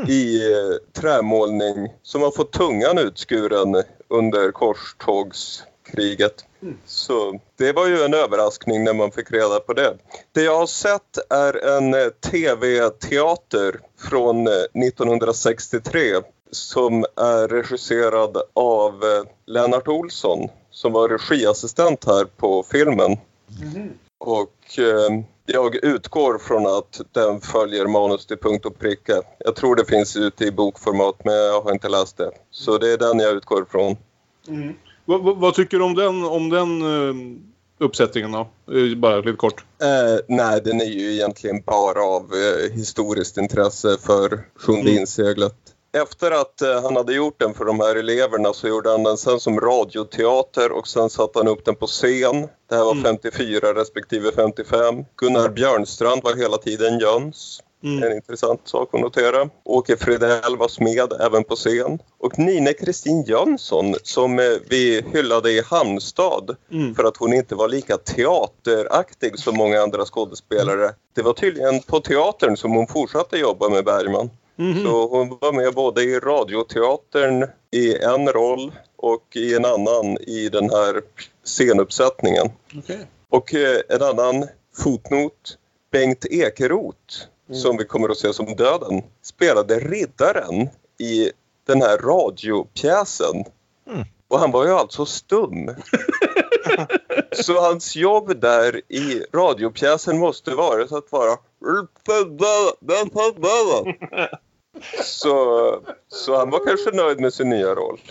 i 0.09 0.53
eh, 0.53 1.01
trämålning 1.01 1.95
som 2.03 2.23
har 2.23 2.31
fått 2.31 2.53
tungan 2.53 2.99
utskuren 2.99 3.83
under 4.09 4.53
korstågskriget. 4.53 6.45
Så 6.87 7.41
det 7.57 7.73
var 7.73 7.87
ju 7.87 8.03
en 8.03 8.15
överraskning 8.15 8.85
när 8.85 8.95
man 8.95 9.11
fick 9.11 9.31
reda 9.31 9.61
på 9.61 9.73
det. 9.73 9.97
Det 10.33 10.43
jag 10.43 10.59
har 10.59 10.67
sett 10.67 11.19
är 11.31 11.77
en 11.77 11.95
eh, 11.95 12.09
tv-teater 12.31 13.81
från 13.99 14.47
eh, 14.47 14.53
1963 14.53 16.15
som 16.51 17.05
är 17.17 17.49
regisserad 17.49 18.37
av 18.53 19.05
eh, 19.05 19.31
Lennart 19.47 19.89
Olsson 19.89 20.49
som 20.71 20.93
var 20.93 21.09
regiassistent 21.09 22.05
här 22.05 22.25
på 22.25 22.63
filmen. 22.63 23.17
Och 24.19 24.79
eh, 24.79 25.23
jag 25.53 25.75
utgår 25.85 26.39
från 26.39 26.67
att 26.67 27.01
den 27.13 27.41
följer 27.41 27.87
manus 27.87 28.27
till 28.27 28.37
punkt 28.39 28.67
och 28.67 28.79
pricka. 28.79 29.23
Jag 29.39 29.57
tror 29.57 29.77
det 29.77 29.85
finns 29.85 30.17
ute 30.17 30.45
i 30.45 30.51
bokformat 30.53 31.25
men 31.25 31.35
jag 31.35 31.61
har 31.61 31.73
inte 31.73 31.89
läst 31.89 32.17
det. 32.17 32.31
Så 32.51 32.79
det 32.79 32.93
är 32.93 32.99
den 32.99 33.19
jag 33.19 33.33
utgår 33.37 33.67
från. 33.71 33.97
Mm. 34.49 34.75
Vad, 35.05 35.23
vad, 35.23 35.37
vad 35.37 35.55
tycker 35.55 35.79
du 35.79 35.85
om 35.85 35.95
den, 35.95 36.25
om 36.25 36.49
den 36.51 36.83
eh, 36.83 37.15
uppsättningen 37.87 38.33
då? 38.33 38.41
Eh, 38.75 38.97
Bara 38.97 39.17
lite 39.21 39.37
kort. 39.37 39.65
Eh, 39.83 40.21
nej, 40.29 40.61
den 40.65 40.81
är 40.81 40.85
ju 40.85 41.13
egentligen 41.13 41.63
bara 41.67 42.03
av 42.03 42.31
historiskt 42.73 43.37
intresse 43.37 43.97
för 44.01 44.41
Sjunde 44.57 44.91
Mm. 44.91 45.01
inseglet. 45.01 45.55
Efter 45.93 46.31
att 46.31 46.63
eh, 46.63 46.83
han 46.83 46.97
hade 46.97 47.15
gjort 47.15 47.41
den 47.41 47.55
för 47.55 47.65
de 47.65 47.81
här 47.81 47.97
eleverna 47.97 48.53
så 48.53 48.69
gjorde 48.69 48.91
han 48.91 49.03
den 49.03 49.17
sen 49.17 49.41
som 49.41 49.61
radioteater 49.61 50.73
och 50.73 50.89
sen 50.89 51.11
satte 51.11 51.39
han 51.39 51.49
upp 51.49 51.65
den 51.65 51.75
på 51.75 51.87
scen. 51.87 52.49
Det 52.69 52.75
här 52.77 52.85
var 52.85 52.93
Mm. 52.93 53.05
54 53.05 53.75
respektive 53.75 54.33
55. 54.33 55.05
Gunnar 55.17 55.49
Björnstrand 55.49 56.23
var 56.25 56.35
hela 56.37 56.57
tiden 56.59 56.99
Jöns. 56.99 57.61
Mm. 57.85 58.03
En 58.03 58.13
intressant 58.13 58.61
sak 58.65 58.95
att 58.95 59.01
notera. 59.01 59.49
Åke 59.65 59.97
Fridell 59.97 60.57
var 60.57 60.69
smed 60.69 61.13
även 61.21 61.45
på 61.45 61.57
scen. 61.57 61.99
Och 62.19 62.39
Nina 62.39 62.73
Kristin 62.73 63.23
Jönsson 63.23 63.95
som 64.03 64.39
eh, 64.39 64.45
vi 64.69 65.05
hyllade 65.13 65.51
i 65.51 65.63
Halmstad 65.63 66.57
Mm. 66.73 66.95
för 66.95 67.05
att 67.05 67.17
hon 67.17 67.33
inte 67.33 67.55
var 67.55 67.69
lika 67.69 67.97
teateraktig 67.97 69.39
som 69.39 69.57
många 69.57 69.81
andra 69.83 70.05
skådespelare. 70.05 70.95
Det 71.15 71.23
var 71.23 71.33
tydligen 71.33 71.81
på 71.83 72.01
teatern 72.01 72.57
som 72.57 72.73
hon 72.73 72.87
fortsatte 72.87 73.37
jobba 73.39 73.69
med 73.69 73.85
Bergman. 73.85 74.31
Mhm. 74.59 74.85
Så 74.85 75.09
hon 75.09 75.39
var 75.41 75.53
med 75.53 75.75
både 75.75 76.03
i 76.03 76.19
radioteatern 76.19 77.47
i 77.71 77.97
en 77.97 78.29
roll 78.29 78.73
och 78.97 79.37
i 79.37 79.55
en 79.55 79.65
annan 79.65 80.19
i 80.19 80.49
den 80.49 80.71
här 80.71 81.03
scenuppsättningen. 81.45 82.51
Okej. 82.79 83.07
Och 83.29 83.55
eh, 83.55 83.81
en 83.89 84.03
annan 84.03 84.47
fotnot. 84.77 85.59
Bengt 85.91 86.25
Ekeroth, 86.25 87.15
som 87.53 87.77
vi 87.77 87.85
kommer 87.85 88.09
att 88.09 88.19
se 88.19 88.33
som 88.33 88.57
döden, 88.57 89.03
spelade 89.23 89.79
riddaren 89.79 90.69
i 90.99 91.31
den 91.67 91.83
här 91.83 91.99
radiopjäsen. 91.99 93.45
Mm. 93.87 94.05
Och 94.29 94.39
han 94.39 94.51
var 94.51 94.67
ju 94.67 94.73
alltså 94.73 95.07
stum. 95.07 95.71
Så 97.33 97.61
hans 97.61 97.97
jobb 97.97 98.41
där 98.41 98.81
i 98.93 99.23
radiopjäsen 99.33 100.19
måste 100.19 100.55
vara 100.55 100.83
att 100.83 101.13
vara 101.13 101.37
så, 105.05 105.81
så 106.09 106.37
han 106.37 106.51
var 106.51 106.67
kanske 106.67 106.91
nöjd 106.91 107.21
med 107.21 107.35
sin 107.35 107.49
nya 107.49 107.75
roll. 107.75 108.01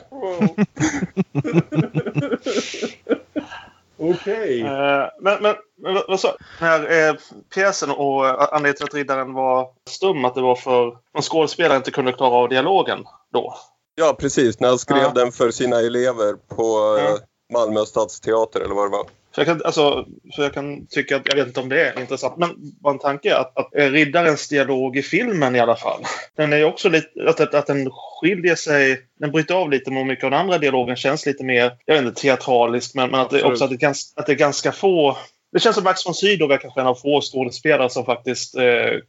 Okej. 4.00 4.62
Eh, 4.62 5.06
men, 5.22 5.42
men, 5.42 5.56
men 5.82 5.94
vad- 5.94 6.06
vad 6.08 6.20
sa 6.20 6.28
Den 6.60 6.70
här 6.70 7.10
eh, 7.10 7.16
pjäsen 7.54 7.92
och 7.92 8.28
eh, 8.28 8.36
anledningen 8.52 8.76
till 8.76 8.86
att 8.86 8.94
riddaren 8.94 9.34
var 9.34 9.70
stum, 9.90 10.26
att 10.26 10.36
det 10.36 10.42
var 10.42 10.56
för 10.56 10.98
att 11.14 11.24
skådespelaren 11.24 11.78
inte 11.78 11.92
kunde 11.92 12.14
klara 12.14 12.32
av 12.36 12.50
dialogen 12.50 13.04
då. 13.34 13.56
Ja, 13.96 14.16
precis. 14.20 14.60
När 14.60 14.68
han 14.70 14.78
skrev 14.80 14.98
Ja. 15.04 15.12
den 15.16 15.32
för 15.32 15.52
sina 15.52 15.80
elever 15.80 16.34
på 16.56 16.98
eh, 17.00 17.16
Malmö 17.54 17.86
stadsteater 17.86 18.60
eller 18.62 18.76
vad 18.76 18.86
det 18.92 18.98
var. 18.98 19.06
För 19.38 19.46
jag, 19.46 19.48
kan, 19.48 19.66
alltså, 19.66 20.06
för 20.36 20.44
jag 20.44 20.54
kan 20.54 20.88
tycka 20.88 21.16
att, 21.16 21.22
jag 21.26 21.36
vet 21.36 21.48
inte 21.48 21.60
om 21.60 21.70
det 21.70 21.88
är 21.88 22.00
intressant, 22.00 22.38
men 22.38 22.50
bara 22.82 22.94
en 22.94 23.00
tanke 23.00 23.32
är 23.32 23.36
att, 23.36 23.58
att 23.58 23.70
riddarens 23.74 24.48
dialog 24.48 24.98
i 24.98 25.02
filmen 25.02 25.56
i 25.56 25.60
alla 25.60 25.76
fall, 25.76 26.04
den 26.36 26.54
är 26.54 26.58
ju 26.58 26.64
också 26.64 26.90
lite, 26.90 27.10
att, 27.28 27.40
att, 27.40 27.54
att 27.54 27.68
den 27.68 27.90
skiljer 27.92 28.56
sig, 28.56 29.00
den 29.20 29.32
bryter 29.32 29.56
av 29.56 29.72
lite 29.72 29.92
mot 29.92 30.08
mycket 30.08 30.26
av 30.26 30.32
den 30.32 30.40
andra 30.40 30.58
dialogen, 30.58 30.96
känns 30.96 31.26
lite 31.26 31.44
mer, 31.44 31.72
jag 31.86 31.96
vet 31.96 32.06
inte, 32.06 32.22
teatralisk, 32.22 32.96
men, 32.96 33.12
men 33.12 33.20
att 33.20 33.30
det 33.30 33.44
också 33.44 33.64
att 33.64 33.70
det, 33.70 33.76
är 33.76 33.80
gans, 33.80 34.14
att 34.16 34.26
det 34.26 34.32
är 34.32 34.38
ganska 34.38 34.72
få 34.72 35.18
Det 35.54 35.60
känns 35.60 35.76
som 35.76 35.84
Max 35.84 36.06
von 36.06 36.14
Sydow 36.14 36.52
är 36.52 36.58
kanske 36.58 36.82
en 36.82 36.88
av 36.88 36.96
få 36.96 37.22
skådespelare 37.22 37.90
som 37.90 38.06
faktiskt 38.06 38.56
eh, 38.56 38.64
eh, 38.66 39.00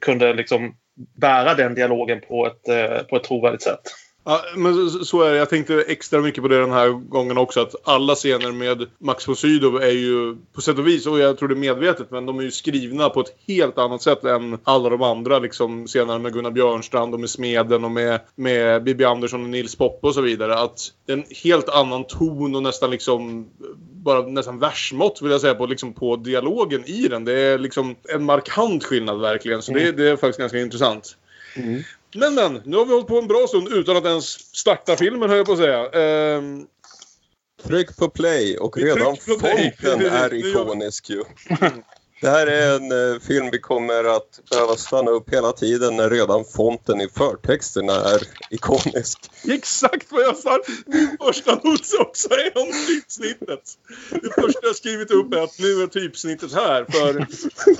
kunde 0.00 0.34
liksom 0.34 0.76
bära 1.20 1.54
den 1.54 1.74
dialogen 1.74 2.20
på 2.20 2.46
ett, 2.46 2.68
eh, 2.68 3.02
på 3.02 3.16
ett 3.16 3.24
trovärdigt 3.24 3.62
sätt. 3.62 3.80
Ja, 4.24 4.44
men 4.56 4.90
så- 4.90 5.22
är 5.22 5.32
det. 5.32 5.36
Jag 5.38 5.50
tänkte 5.50 5.80
extra 5.88 6.20
mycket 6.20 6.42
på 6.42 6.48
det 6.48 6.60
den 6.60 6.72
här 6.72 6.88
gången 6.88 7.38
också. 7.38 7.60
Att 7.60 7.74
alla 7.84 8.14
scener 8.14 8.52
med 8.52 8.86
Max 8.98 9.28
von 9.28 9.36
Sydow 9.36 9.82
är 9.82 9.90
ju 9.90 10.36
på 10.54 10.60
sätt 10.60 10.78
och 10.78 10.86
vis, 10.86 11.06
och 11.06 11.18
jag 11.18 11.38
tror 11.38 11.48
det 11.48 11.54
är 11.54 11.56
medvetet, 11.56 12.10
men 12.10 12.26
de 12.26 12.38
är 12.38 12.42
ju 12.42 12.50
skrivna 12.50 13.08
på 13.08 13.20
ett 13.20 13.36
helt 13.46 13.78
annat 13.78 14.02
sätt 14.02 14.24
än 14.24 14.58
alla 14.64 14.88
de 14.88 15.02
andra 15.02 15.38
liksom, 15.38 15.86
scenerna 15.86 16.18
med 16.18 16.32
Gunnar 16.32 16.50
Björnstrand 16.50 17.14
och 17.14 17.20
med 17.20 17.30
Smeden 17.30 17.84
och 17.84 17.90
med, 17.90 18.20
med 18.34 18.84
Bibi 18.84 19.04
Andersson 19.04 19.42
och 19.42 19.48
Nils 19.48 19.76
Poppe 19.76 20.06
och 20.06 20.14
så 20.14 20.20
vidare. 20.20 20.54
Att 20.54 20.92
det 21.06 21.12
är 21.12 21.16
en 21.16 21.24
helt 21.44 21.68
annan 21.68 22.04
ton 22.04 22.56
och 22.56 22.62
nästan 22.62 22.90
liksom 22.90 23.48
bara 23.92 24.22
nästan 24.26 24.58
versmått 24.58 25.22
vill 25.22 25.30
jag 25.30 25.40
säga 25.40 25.54
på, 25.54 25.66
liksom, 25.66 25.92
på 25.92 26.16
dialogen 26.16 26.84
i 26.84 27.08
den. 27.08 27.24
Det 27.24 27.38
är 27.38 27.58
liksom 27.58 27.94
en 28.14 28.24
markant 28.24 28.84
skillnad 28.84 29.20
verkligen. 29.20 29.62
Så 29.62 29.72
det, 29.72 29.92
det 29.92 30.08
är 30.10 30.16
faktiskt 30.16 30.38
ganska 30.38 30.58
intressant. 30.58 31.16
Men 32.14 32.34
men, 32.34 32.60
nu 32.64 32.76
har 32.76 32.84
vi 32.84 32.92
hållit 32.92 33.06
på 33.06 33.18
en 33.18 33.26
bra 33.26 33.46
stund 33.46 33.68
utan 33.68 33.96
att 33.96 34.04
ens 34.04 34.56
starta 34.56 34.96
filmen 34.96 35.28
höll 35.28 35.38
jag 35.38 35.46
på 35.46 35.52
att 35.52 35.58
säga. 35.58 35.90
Ehm, 35.90 36.66
Tryck 37.62 37.96
på 37.96 38.08
play 38.08 38.58
och 38.58 38.76
Vi 38.76 38.84
redan 38.84 39.16
fonten 39.16 40.06
är 40.06 40.34
ikonisk 40.34 41.10
ju. 41.10 41.24
Det 42.20 42.30
här 42.30 42.46
är 42.46 42.76
en 42.76 43.12
eh, 43.14 43.20
film 43.20 43.48
vi 43.52 43.58
kommer 43.58 44.04
att 44.04 44.40
behöva 44.50 44.76
stanna 44.76 45.10
upp 45.10 45.30
hela 45.30 45.52
tiden 45.52 45.96
när 45.96 46.10
redan 46.10 46.44
fonten 46.44 47.00
i 47.00 47.08
förtexterna 47.08 47.92
är 47.92 48.22
ikonisk. 48.50 49.30
exakt 49.48 50.12
vad 50.12 50.22
jag 50.22 50.36
sa! 50.36 50.58
Min 50.86 51.16
första 51.20 51.60
nos 51.64 51.92
också 51.92 52.28
är 52.28 52.58
om 52.58 52.72
typsnittet. 52.86 53.62
Det 54.10 54.42
första 54.42 54.60
jag 54.62 54.76
skrivit 54.76 55.10
upp 55.10 55.34
är 55.34 55.40
att 55.40 55.58
nu 55.58 55.82
är 55.82 55.86
typsnittet 55.86 56.52
här. 56.52 56.84
För 56.84 57.26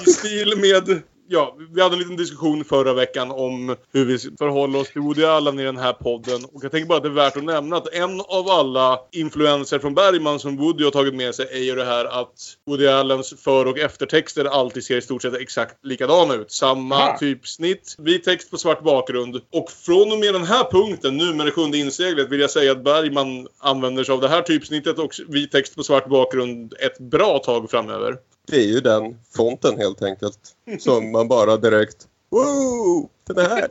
i 0.09 0.11
stil 0.11 0.59
med... 0.59 1.03
Ja, 1.29 1.57
vi 1.75 1.83
hade 1.83 1.95
en 1.95 1.99
liten 1.99 2.17
diskussion 2.17 2.65
förra 2.65 2.93
veckan 2.93 3.31
om 3.31 3.77
hur 3.93 4.05
vi 4.05 4.19
förhåller 4.19 4.81
oss 4.81 4.91
till 4.91 5.01
Woody 5.01 5.25
Allen 5.25 5.61
i 5.61 5.65
den 5.65 5.77
här 5.77 5.93
podden. 5.93 6.45
Och 6.45 6.65
jag 6.65 6.71
tänker 6.73 6.89
bara 6.89 6.97
att 6.97 7.03
det 7.03 7.09
är 7.09 7.13
värt 7.13 7.37
att 7.37 7.45
nämna 7.45 7.77
att 7.77 7.95
en 7.95 8.21
av 8.21 8.49
alla 8.49 9.01
influenser 9.13 9.79
från 9.79 9.95
Bergman 9.95 10.39
som 10.39 10.57
Woody 10.57 10.85
har 10.85 10.91
tagit 10.91 11.15
med 11.15 11.35
sig 11.35 11.47
är 11.51 11.65
ju 11.65 11.75
det 11.75 11.85
här 11.85 12.05
att 12.05 12.57
Woody 12.67 12.87
Allens 12.87 13.35
för 13.41 13.67
och 13.67 13.79
eftertexter 13.79 14.45
alltid 14.45 14.85
ser 14.85 14.97
i 14.97 15.03
stort 15.03 15.23
sett 15.23 15.35
exakt 15.35 15.85
likadana 15.85 16.35
ut. 16.35 16.53
Samma 16.53 16.97
Aha. 16.97 17.19
typsnitt, 17.19 17.95
vit 17.99 18.25
text 18.25 18.51
på 18.51 18.57
svart 18.57 18.83
bakgrund. 18.83 19.41
Och 19.53 19.71
från 19.71 20.13
och 20.13 20.19
med 20.19 20.35
den 20.35 20.45
här 20.45 20.65
punkten, 20.71 21.17
nu 21.17 21.35
med 21.35 21.47
det 21.47 21.53
sjunde 21.53 21.79
inseglet, 21.79 22.29
vill 22.29 22.41
jag 22.41 22.51
säga 22.51 22.73
att 22.73 22.85
Bergman 22.85 23.49
använder 23.59 24.05
sig 24.05 24.13
av 24.13 24.21
det 24.21 24.29
här 24.29 24.43
typsnittet 24.43 24.99
och 24.99 25.15
vit 25.29 25.53
text 25.53 25.77
på 25.77 25.83
svart 25.83 26.09
bakgrund 26.09 26.75
ett 26.81 26.99
bra 26.99 27.39
tag 27.39 27.71
framöver. 27.71 28.17
Det 28.47 28.57
är 28.57 28.67
ju 28.67 28.81
den 28.81 29.19
fonten 29.37 29.79
helt 29.79 30.03
enkelt. 30.03 30.39
Som 30.79 31.13
man 31.13 31.29
bara 31.29 31.57
direkt... 31.57 32.09
Wow! 32.31 33.11
Den 33.27 33.39
är 33.39 33.49
här! 33.49 33.69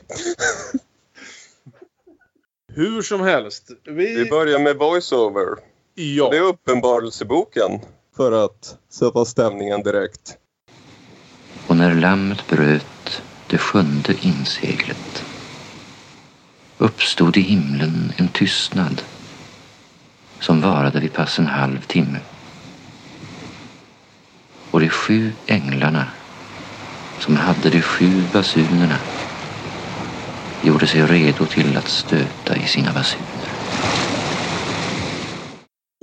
Hur 2.73 3.01
som 3.01 3.21
helst. 3.21 3.71
Vi... 3.85 4.15
Vi 4.15 4.29
börjar 4.29 4.59
med 4.59 4.77
voiceover. 4.77 5.57
Ja. 5.95 6.29
Det 6.29 6.37
är 6.37 6.41
uppenbarelseboken. 6.41 7.79
För 8.15 8.45
att 8.45 8.77
sätta 8.89 9.25
stämningen 9.25 9.83
direkt. 9.83 10.37
Och 11.67 11.77
när 11.77 11.93
lammet 11.93 12.47
bröt 12.47 13.21
det 13.49 13.57
sjunde 13.57 14.15
inseglet 14.21 15.23
uppstod 16.77 17.37
i 17.37 17.41
himlen 17.41 18.13
en 18.17 18.27
tystnad 18.27 19.01
som 20.39 20.61
varade 20.61 20.99
vid 20.99 21.13
pass 21.13 21.39
en 21.39 21.47
halv 21.47 21.81
timme. 21.81 22.19
Och 24.73 24.79
de 24.79 24.89
sju 24.89 25.31
änglarna 25.47 26.07
som 27.17 27.35
hade 27.37 27.69
de 27.69 27.81
sju 27.81 28.27
basunerna 28.27 28.99
gjorde 30.61 30.87
sig 30.87 31.01
redo 31.01 31.45
till 31.45 31.77
att 31.77 31.87
stöta 31.87 32.57
i 32.57 32.67
sina 32.67 32.93
basuner. 32.93 33.42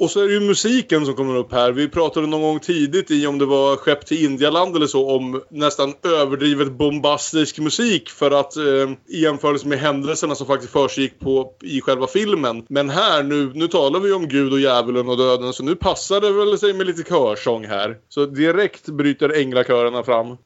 Och 0.01 0.11
så 0.11 0.21
är 0.21 0.27
det 0.27 0.35
ju 0.35 0.41
musiken 0.41 1.07
som 1.07 1.15
kommer 1.15 1.37
upp 1.37 1.53
här. 1.53 1.73
Vi 1.73 1.89
pratade 1.89 2.27
någon 2.27 2.43
gång 2.43 2.61
tidigt 2.61 3.11
i 3.11 3.27
om 3.27 3.39
det 3.39 3.47
var 3.47 3.77
Skepp 3.77 4.07
till 4.07 4.25
Indialand 4.25 4.77
eller 4.77 4.87
så 4.87 5.11
om 5.11 5.43
nästan 5.51 5.95
överdrivet 6.03 6.73
bombastisk 6.73 7.59
musik 7.59 8.11
för 8.11 8.31
att 8.31 8.57
eh, 8.57 8.91
i 9.09 9.23
jämförelse 9.23 9.69
med 9.69 9.79
händelserna 9.79 10.35
som 10.35 10.47
faktiskt 10.47 10.73
försiggick 10.73 11.21
på 11.21 11.53
i 11.63 11.81
själva 11.81 12.07
filmen. 12.07 12.65
Men 12.69 12.91
här 12.91 13.23
nu, 13.23 13.51
nu 13.55 13.69
talar 13.69 14.01
vi 14.01 14.13
om 14.13 14.29
Gud 14.29 14.53
och 14.53 14.61
djävulen 14.61 15.09
och 15.09 15.17
döden 15.17 15.53
så 15.53 15.63
nu 15.63 15.75
passar 15.75 16.21
det 16.21 16.33
väl 16.33 16.59
sig 16.59 16.73
med 16.73 16.87
lite 16.87 17.03
körsång 17.03 17.65
här. 17.65 17.97
Så 18.09 18.27
direkt 18.27 18.87
bryter 18.87 19.41
änglakörerna 19.41 20.03
fram. 20.03 20.37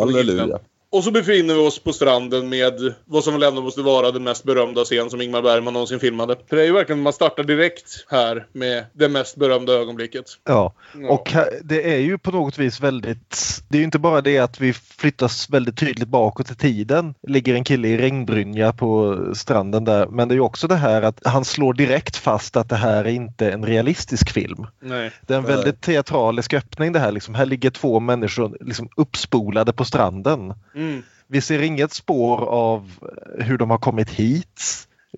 Halleluja. 0.00 0.60
Och 0.96 1.04
så 1.04 1.10
befinner 1.10 1.54
vi 1.54 1.60
oss 1.60 1.78
på 1.78 1.92
stranden 1.92 2.48
med 2.48 2.94
vad 3.04 3.24
som 3.24 3.34
väl 3.34 3.42
ändå 3.42 3.62
måste 3.62 3.82
vara 3.82 4.10
den 4.10 4.24
mest 4.24 4.44
berömda 4.44 4.84
scen 4.84 5.10
som 5.10 5.20
Ingmar 5.20 5.42
Bergman 5.42 5.72
någonsin 5.72 6.00
filmade. 6.00 6.36
För 6.48 6.56
det 6.56 6.62
är 6.62 6.66
ju 6.66 6.72
verkligen, 6.72 7.02
man 7.02 7.12
startar 7.12 7.44
direkt 7.44 8.04
här 8.08 8.46
med 8.52 8.84
det 8.92 9.08
mest 9.08 9.36
berömda 9.36 9.72
ögonblicket. 9.72 10.24
Ja, 10.44 10.72
Ja. 10.94 11.10
och 11.10 11.30
här, 11.30 11.48
det 11.62 11.94
är 11.94 11.98
ju 11.98 12.18
på 12.18 12.30
något 12.30 12.58
vis 12.58 12.80
väldigt... 12.80 13.62
Det 13.68 13.76
är 13.76 13.78
ju 13.78 13.84
inte 13.84 13.98
bara 13.98 14.20
det 14.20 14.38
att 14.38 14.60
vi 14.60 14.72
flyttas 14.72 15.50
väldigt 15.50 15.78
tydligt 15.78 16.08
bakåt 16.08 16.50
i 16.50 16.54
tiden. 16.54 17.14
ligger 17.22 17.54
en 17.54 17.64
kille 17.64 17.88
i 17.88 17.98
regnbrynja 17.98 18.72
på 18.72 19.18
stranden 19.34 19.84
där. 19.84 20.06
Men 20.06 20.28
det 20.28 20.32
är 20.32 20.36
ju 20.36 20.42
också 20.42 20.66
det 20.68 20.76
här 20.76 21.02
att 21.02 21.20
han 21.24 21.44
slår 21.44 21.74
direkt 21.74 22.16
fast 22.16 22.56
att 22.56 22.68
det 22.68 22.76
här 22.76 23.04
är 23.04 23.10
inte 23.10 23.50
en 23.50 23.64
realistisk 23.66 24.30
film. 24.30 24.66
Nej. 24.82 25.10
Det 25.26 25.34
är 25.34 25.38
en 25.38 25.44
väldigt 25.44 25.80
teatralisk 25.80 26.54
öppning 26.54 26.92
det 26.92 26.98
här. 26.98 27.12
Liksom, 27.12 27.34
här 27.34 27.46
ligger 27.46 27.70
två 27.70 28.00
människor 28.00 28.56
liksom 28.60 28.88
uppspolade 28.96 29.72
på 29.72 29.84
stranden. 29.84 30.54
Mm. 30.74 30.85
Vi 31.26 31.40
ser 31.40 31.62
inget 31.62 31.92
spår 31.92 32.44
av 32.48 32.90
hur 33.38 33.58
de 33.58 33.70
har 33.70 33.78
kommit 33.78 34.10
hit. 34.10 34.62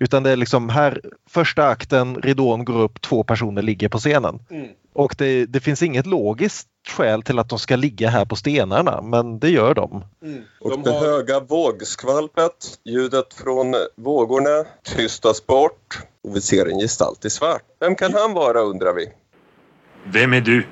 Utan 0.01 0.23
det 0.23 0.31
är 0.31 0.35
liksom 0.35 0.69
här, 0.69 1.01
första 1.29 1.67
akten, 1.67 2.15
ridån 2.15 2.65
går 2.65 2.81
upp, 2.81 3.01
två 3.01 3.23
personer 3.23 3.61
ligger 3.61 3.89
på 3.89 3.97
scenen. 3.97 4.39
Mm. 4.49 4.67
Och 4.93 5.15
det, 5.17 5.45
det 5.45 5.59
finns 5.59 5.83
inget 5.83 6.05
logiskt 6.05 6.67
skäl 6.87 7.23
till 7.23 7.39
att 7.39 7.49
de 7.49 7.59
ska 7.59 7.75
ligga 7.75 8.09
här 8.09 8.25
på 8.25 8.35
stenarna, 8.35 9.01
men 9.01 9.39
det 9.39 9.49
gör 9.49 9.73
de. 9.73 10.03
Mm. 10.23 10.43
Och 10.59 10.69
De 10.69 10.83
det 10.83 10.91
har... 10.91 10.99
höga 10.99 11.39
vågskvalpet, 11.39 12.79
ljudet 12.85 13.33
från 13.33 13.75
vågorna, 13.95 14.65
tystas 14.83 15.47
bort 15.47 15.99
och 16.23 16.35
vi 16.35 16.41
ser 16.41 16.65
en 16.65 16.79
gestalt 16.79 17.25
i 17.25 17.29
svart. 17.29 17.63
Vem 17.79 17.95
kan 17.95 18.13
han 18.13 18.33
vara 18.33 18.59
undrar 18.59 18.93
vi? 18.93 19.11
Vem 20.05 20.33
är 20.33 20.41
du? 20.41 20.67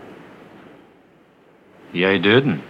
Jag 1.91 2.15
är 2.15 2.19
döden. 2.19 2.61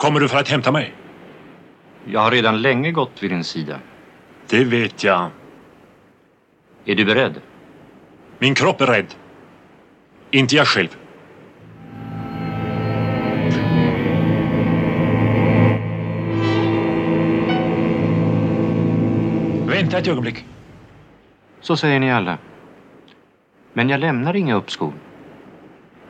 Kommer 0.00 0.20
du 0.20 0.28
för 0.28 0.38
att 0.38 0.48
hämta 0.48 0.72
mig? 0.72 0.94
Jag 2.04 2.20
har 2.20 2.30
redan 2.30 2.62
länge 2.62 2.92
gått 2.92 3.22
vid 3.22 3.30
din 3.30 3.44
sida. 3.44 3.80
Det 4.48 4.64
vet 4.64 5.04
jag. 5.04 5.30
Är 6.84 6.94
du 6.94 7.04
beredd? 7.04 7.40
Min 8.38 8.54
kropp 8.54 8.80
är 8.80 8.86
rädd. 8.86 9.14
Inte 10.30 10.56
jag 10.56 10.66
själv. 10.66 10.96
Vänta 19.66 19.98
ett 19.98 20.08
ögonblick. 20.08 20.44
Så 21.60 21.76
säger 21.76 22.00
ni 22.00 22.12
alla. 22.12 22.38
Men 23.72 23.88
jag 23.88 24.00
lämnar 24.00 24.36
inga 24.36 24.54
uppskov. 24.54 24.92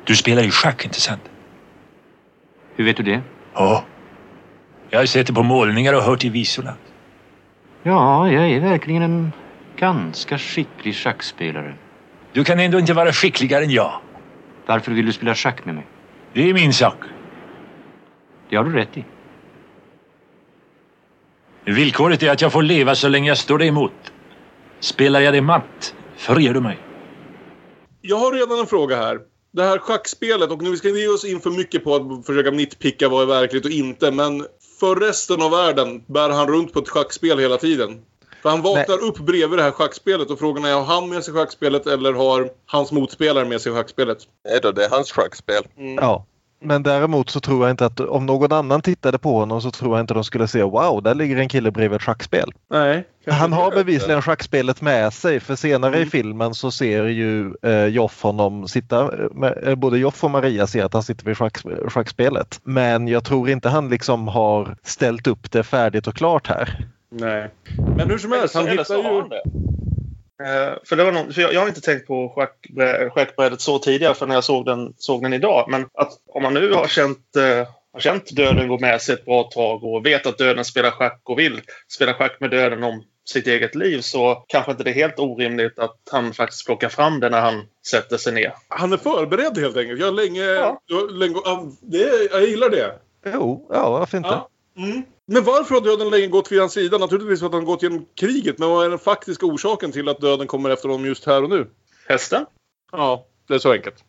Du 0.05 0.17
spelar 0.17 0.43
ju 0.43 0.51
schack, 0.51 0.85
inte 0.85 1.01
sant? 1.01 1.31
Hur 2.75 2.85
vet 2.85 2.97
du 2.97 3.03
det? 3.03 3.23
Ja. 3.61 3.85
Jag 4.91 4.99
har 4.99 5.07
sett 5.07 5.27
det 5.27 5.33
på 5.33 5.43
målningar 5.43 5.95
och 5.95 6.03
hört 6.03 6.25
i 6.25 6.29
visorna. 6.29 6.75
Ja, 7.83 8.31
jag 8.31 8.51
är 8.51 8.61
verkligen 8.61 9.03
en 9.03 9.33
ganska 9.77 10.39
skicklig 10.39 10.95
schackspelare. 10.95 11.75
Du 12.33 12.45
kan 12.45 12.61
ändå 12.61 12.79
inte 12.79 12.93
vara 12.93 13.13
skickligare 13.13 13.65
än 13.65 13.71
jag. 13.71 14.01
Varför 14.67 14.93
vill 14.93 15.07
du 15.07 15.13
spela 15.13 15.35
schack 15.35 15.65
med 15.65 15.75
mig? 15.75 15.87
Det 16.33 16.51
är 16.51 16.55
min 16.55 16.73
sak. 16.73 16.97
Det 18.49 18.57
har 18.57 18.65
du 18.65 18.73
rätt 18.73 18.97
i. 18.97 19.05
Villkoret 21.65 22.23
är 22.23 22.31
att 22.31 22.41
jag 22.41 22.53
får 22.53 22.63
leva 22.63 22.95
så 22.95 23.09
länge 23.09 23.29
jag 23.29 23.39
står 23.39 23.59
dig 23.59 23.69
emot. 23.69 24.13
Spelar 24.81 25.21
jag 25.21 25.35
dig 25.35 25.41
matt, 25.41 25.95
förger 26.17 26.55
du 26.55 26.61
mig. 26.61 26.79
Jag 28.01 28.17
har 28.17 28.33
redan 28.33 28.59
en 28.59 28.67
fråga 28.67 28.97
här. 28.97 29.19
Det 29.53 29.63
här 29.63 29.79
schackspelet, 29.79 30.51
och 30.51 30.63
nu 30.63 30.77
ska 30.77 30.89
vi 30.89 30.91
inte 30.91 31.01
ge 31.01 31.09
oss 31.09 31.25
in 31.25 31.41
för 31.41 31.51
mycket 31.51 31.85
på 31.85 31.95
att 31.95 32.27
försöka 32.27 32.51
nitpicka 32.51 33.09
vad 33.09 33.23
är 33.23 33.27
verkligt 33.27 33.65
och 33.65 33.71
inte, 33.71 34.11
men 34.11 34.47
för 34.81 34.97
resten 34.97 35.43
av 35.43 35.51
världen 35.51 36.05
bär 36.07 36.31
han 36.31 36.49
runt 36.49 36.73
på 36.73 36.79
ett 36.79 36.89
schackspel 36.89 37.39
hela 37.39 37.57
tiden. 37.57 38.03
För 38.43 38.51
han 38.51 38.63
vaknar 38.63 39.05
upp 39.05 39.19
bredvid 39.19 39.59
det 39.59 39.63
här 39.63 39.71
schackspelet 39.71 40.31
och 40.31 40.39
frågan 40.39 40.65
är 40.65 40.75
har 40.75 40.85
han 40.85 41.09
med 41.09 41.25
sig 41.25 41.35
schackspelet 41.35 41.87
eller 41.87 42.13
har 42.13 42.51
hans 42.67 42.93
motspelare 42.93 43.45
med 43.45 43.61
sig 43.61 43.73
schackspelet? 43.73 44.19
Nej 44.45 44.61
då, 44.63 44.73
det 44.73 44.85
är 44.85 44.91
hans 44.91 45.13
schackspel. 45.13 45.63
Ja. 45.97 46.27
Men 46.63 46.83
däremot 46.83 47.31
så 47.31 47.41
tror 47.41 47.65
jag 47.65 47.71
inte 47.71 47.87
att 47.87 48.01
om 48.01 48.27
någon 48.27 48.53
annan 48.53 48.83
tittade 48.83 49.19
på 49.19 49.39
honom 49.39 49.63
så 49.63 49.71
tror 49.71 49.97
jag 49.97 50.03
inte 50.03 50.15
de 50.15 50.25
skulle 50.25 50.49
se 50.49 50.63
wow, 50.63 51.03
där 51.03 51.15
ligger 51.15 51.37
en 51.37 51.49
kille 51.49 51.71
bredvid 51.71 51.97
ett 51.97 52.03
schackspel. 52.03 52.53
Nej. 52.71 53.05
Han 53.27 53.53
har 53.53 53.71
bevisligen 53.71 54.23
schackspelet 54.23 54.81
med 54.81 55.13
sig 55.13 55.41
för 55.41 55.57
senare 55.57 55.99
i 55.99 56.07
filmen 56.07 56.55
så 56.55 56.71
ser 56.71 57.05
ju 57.05 57.55
eh, 57.63 57.87
Joff 57.87 58.23
honom 58.23 58.69
sitta, 58.69 59.11
med, 59.33 59.59
eh, 59.67 59.75
både 59.75 59.99
Joff 59.99 60.25
och 60.25 60.31
Maria 60.31 60.67
ser 60.67 60.85
att 60.85 60.93
han 60.93 61.03
sitter 61.03 61.25
vid 61.25 61.39
schack, 61.39 61.59
schackspelet. 61.89 62.61
Men 62.63 63.09
jag 63.09 63.25
tror 63.25 63.51
inte 63.51 63.69
han 63.69 63.89
liksom 63.89 64.29
har 64.29 64.77
ställt 64.83 65.27
upp 65.27 65.51
det 65.51 65.63
färdigt 65.63 66.07
och 66.07 66.15
klart 66.15 66.47
här. 66.47 66.87
Nej. 67.11 67.51
Men 67.97 68.11
hur 68.11 68.19
som 68.19 68.33
helst, 68.33 68.55
han 68.55 68.69
hittar 68.69 68.97
ju... 68.97 69.23
Eh, 70.41 70.75
för 70.85 70.97
det 70.97 71.05
var 71.05 71.13
någon, 71.13 71.33
för 71.33 71.43
jag, 71.43 71.53
jag 71.53 71.61
har 71.61 71.69
inte 71.69 71.81
tänkt 71.81 72.07
på 72.07 72.35
schackbrä- 72.37 73.11
schackbrädet 73.11 73.61
så 73.61 73.79
tidigare 73.79 74.15
för 74.15 74.27
när 74.27 74.35
jag 74.35 74.45
såg 74.45 74.67
den, 74.67 74.95
såg 74.97 75.23
den 75.23 75.33
idag. 75.33 75.67
Men 75.69 75.87
att 75.95 76.13
om 76.29 76.43
man 76.43 76.55
nu 76.55 76.73
har 76.73 76.87
känt, 76.87 77.37
eh, 77.37 77.69
har 77.93 78.01
känt 78.01 78.37
döden 78.37 78.69
gå 78.69 78.79
med 78.79 79.03
sig 79.03 79.15
ett 79.15 79.25
bra 79.25 79.43
tag 79.43 79.85
och 79.85 80.07
vet 80.07 80.27
att 80.27 80.39
döden 80.39 80.65
spelar 80.65 80.91
schack 80.91 81.21
och 81.25 81.39
vill 81.39 81.61
spela 81.89 82.15
schack 82.15 82.41
med 82.41 82.51
döden 82.51 82.83
om 82.83 83.05
sitt 83.25 83.47
eget 83.47 83.75
liv 83.75 84.01
så 84.01 84.45
kanske 84.49 84.71
inte 84.71 84.85
det 84.85 84.91
är 84.91 84.95
helt 84.95 85.19
orimligt 85.19 85.79
att 85.79 85.97
han 86.11 86.33
faktiskt 86.33 86.67
plockar 86.67 86.89
fram 86.89 87.21
det 87.21 87.29
när 87.29 87.41
han 87.41 87.63
sätter 87.87 88.17
sig 88.17 88.33
ner. 88.33 88.53
Han 88.69 88.93
är 88.93 88.97
förberedd 88.97 89.59
helt 89.59 89.77
enkelt. 89.77 90.01
Jag 90.01 90.15
länge... 90.15 90.43
Ja. 90.43 90.81
Jag, 90.87 91.11
länge 91.13 91.35
det, 91.81 92.29
jag 92.33 92.45
gillar 92.45 92.71
det. 92.71 92.99
Jo, 93.25 93.67
ja 93.73 93.91
varför 93.91 94.17
inte? 94.17 94.29
Ja. 94.29 94.49
Mm. 94.77 95.03
Men 95.33 95.45
varför 95.45 95.75
har 95.75 95.83
döden 95.83 96.11
länge 96.11 96.27
gått 96.27 96.53
vid 96.53 96.61
hans 96.61 96.73
sida? 96.73 96.99
Naturligtvis 96.99 97.41
för 97.41 97.47
att 97.47 97.53
han 97.53 97.65
gått 97.65 97.83
genom 97.83 98.07
kriget. 98.15 98.59
Men 98.59 98.69
vad 98.69 98.85
är 98.85 98.91
den 98.91 98.99
faktiska 98.99 99.47
orsaken 99.47 99.93
till 99.93 100.09
att 100.09 100.21
döden 100.21 100.47
kommer 100.47 100.71
efter 100.71 100.89
honom 100.89 101.07
just 101.07 101.27
här 101.27 101.43
och 101.43 101.51
nu? 101.51 101.71
Hästen? 102.09 102.47
Ja, 102.93 103.27
det 103.49 103.55
är 103.55 103.59
så 103.59 103.73
enkelt. 103.73 104.05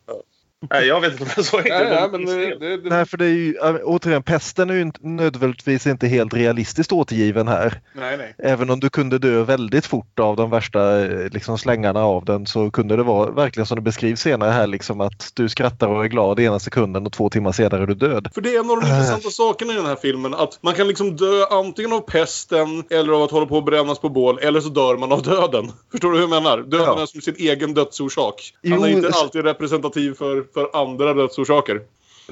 Nej, 0.70 0.86
jag 0.86 1.00
vet 1.00 1.12
inte 1.12 1.22
om 1.24 1.28
det 1.34 1.40
är 1.40 1.42
så 1.42 1.56
enkelt. 1.56 1.74
Nej, 1.78 1.90
nej, 1.90 2.08
men 2.10 2.24
det, 2.26 2.58
det, 2.58 2.76
det, 2.76 2.88
Nej, 2.90 3.06
för 3.06 3.16
det 3.16 3.24
är 3.24 3.28
ju, 3.28 3.58
återigen, 3.84 4.22
pesten 4.22 4.70
är 4.70 4.74
ju 4.74 4.80
inte, 4.82 4.98
nödvändigtvis 5.02 5.86
inte 5.86 6.06
helt 6.06 6.34
realistiskt 6.34 6.92
återgiven 6.92 7.48
här. 7.48 7.80
nej, 7.94 8.16
nej. 8.16 8.34
Även 8.38 8.70
om 8.70 8.80
du 8.80 8.90
kunde 8.90 9.18
dö 9.18 9.42
väldigt 9.42 9.86
fort 9.86 10.18
av 10.18 10.36
de 10.36 10.50
värsta 10.50 11.00
eh, 11.04 11.28
liksom, 11.30 11.58
slängarna 11.58 12.00
av 12.04 12.24
den 12.24 12.46
så 12.46 12.70
kunde 12.70 12.96
det 12.96 13.02
vara 13.02 13.30
verkligen 13.30 13.66
som 13.66 13.74
det 13.74 13.80
beskrivs 13.82 14.20
senare 14.20 14.50
här 14.50 14.66
liksom 14.66 15.00
att 15.00 15.30
du 15.34 15.48
skrattar 15.48 15.88
och 15.88 16.04
är 16.04 16.08
glad 16.08 16.40
i 16.40 16.44
ena 16.44 16.58
sekunden 16.58 17.06
och 17.06 17.12
två 17.12 17.30
timmar 17.30 17.52
senare 17.52 17.82
är 17.82 17.86
du 17.86 17.94
död. 17.94 18.28
För 18.34 18.40
det 18.40 18.54
är 18.54 18.60
en 18.60 18.70
av 18.70 18.80
de 18.80 18.86
intressanta 18.86 19.30
sakerna 19.30 19.72
i 19.72 19.76
den 19.76 19.86
här 19.86 19.96
filmen. 20.02 20.34
Att 20.34 20.58
man 20.62 20.74
kan 20.74 20.88
liksom 20.88 21.16
dö 21.16 21.44
antingen 21.50 21.92
av 21.92 22.00
pesten 22.00 22.84
eller 22.90 23.12
av 23.12 23.22
att 23.22 23.30
hålla 23.30 23.46
på 23.46 23.58
att 23.58 23.64
brännas 23.64 23.98
på 23.98 24.08
bål. 24.08 24.38
Eller 24.42 24.60
så 24.60 24.68
dör 24.68 24.96
man 24.96 25.12
av 25.12 25.22
döden. 25.22 25.72
Förstår 25.90 26.10
du 26.12 26.16
hur 26.16 26.22
jag 26.22 26.30
menar? 26.42 26.58
Döden 26.58 26.86
Ja. 26.86 27.02
är 27.02 27.06
som 27.06 27.20
sin 27.20 27.34
egen 27.38 27.74
dödsorsak. 27.74 28.54
Han 28.62 28.72
Jo, 28.72 28.84
är 28.84 28.88
inte 28.88 29.08
alltid 29.08 29.44
representativ 29.44 30.14
för, 30.14 30.44
för 30.54 30.70
andra 30.72 31.14
dödsorsaker. 31.14 31.80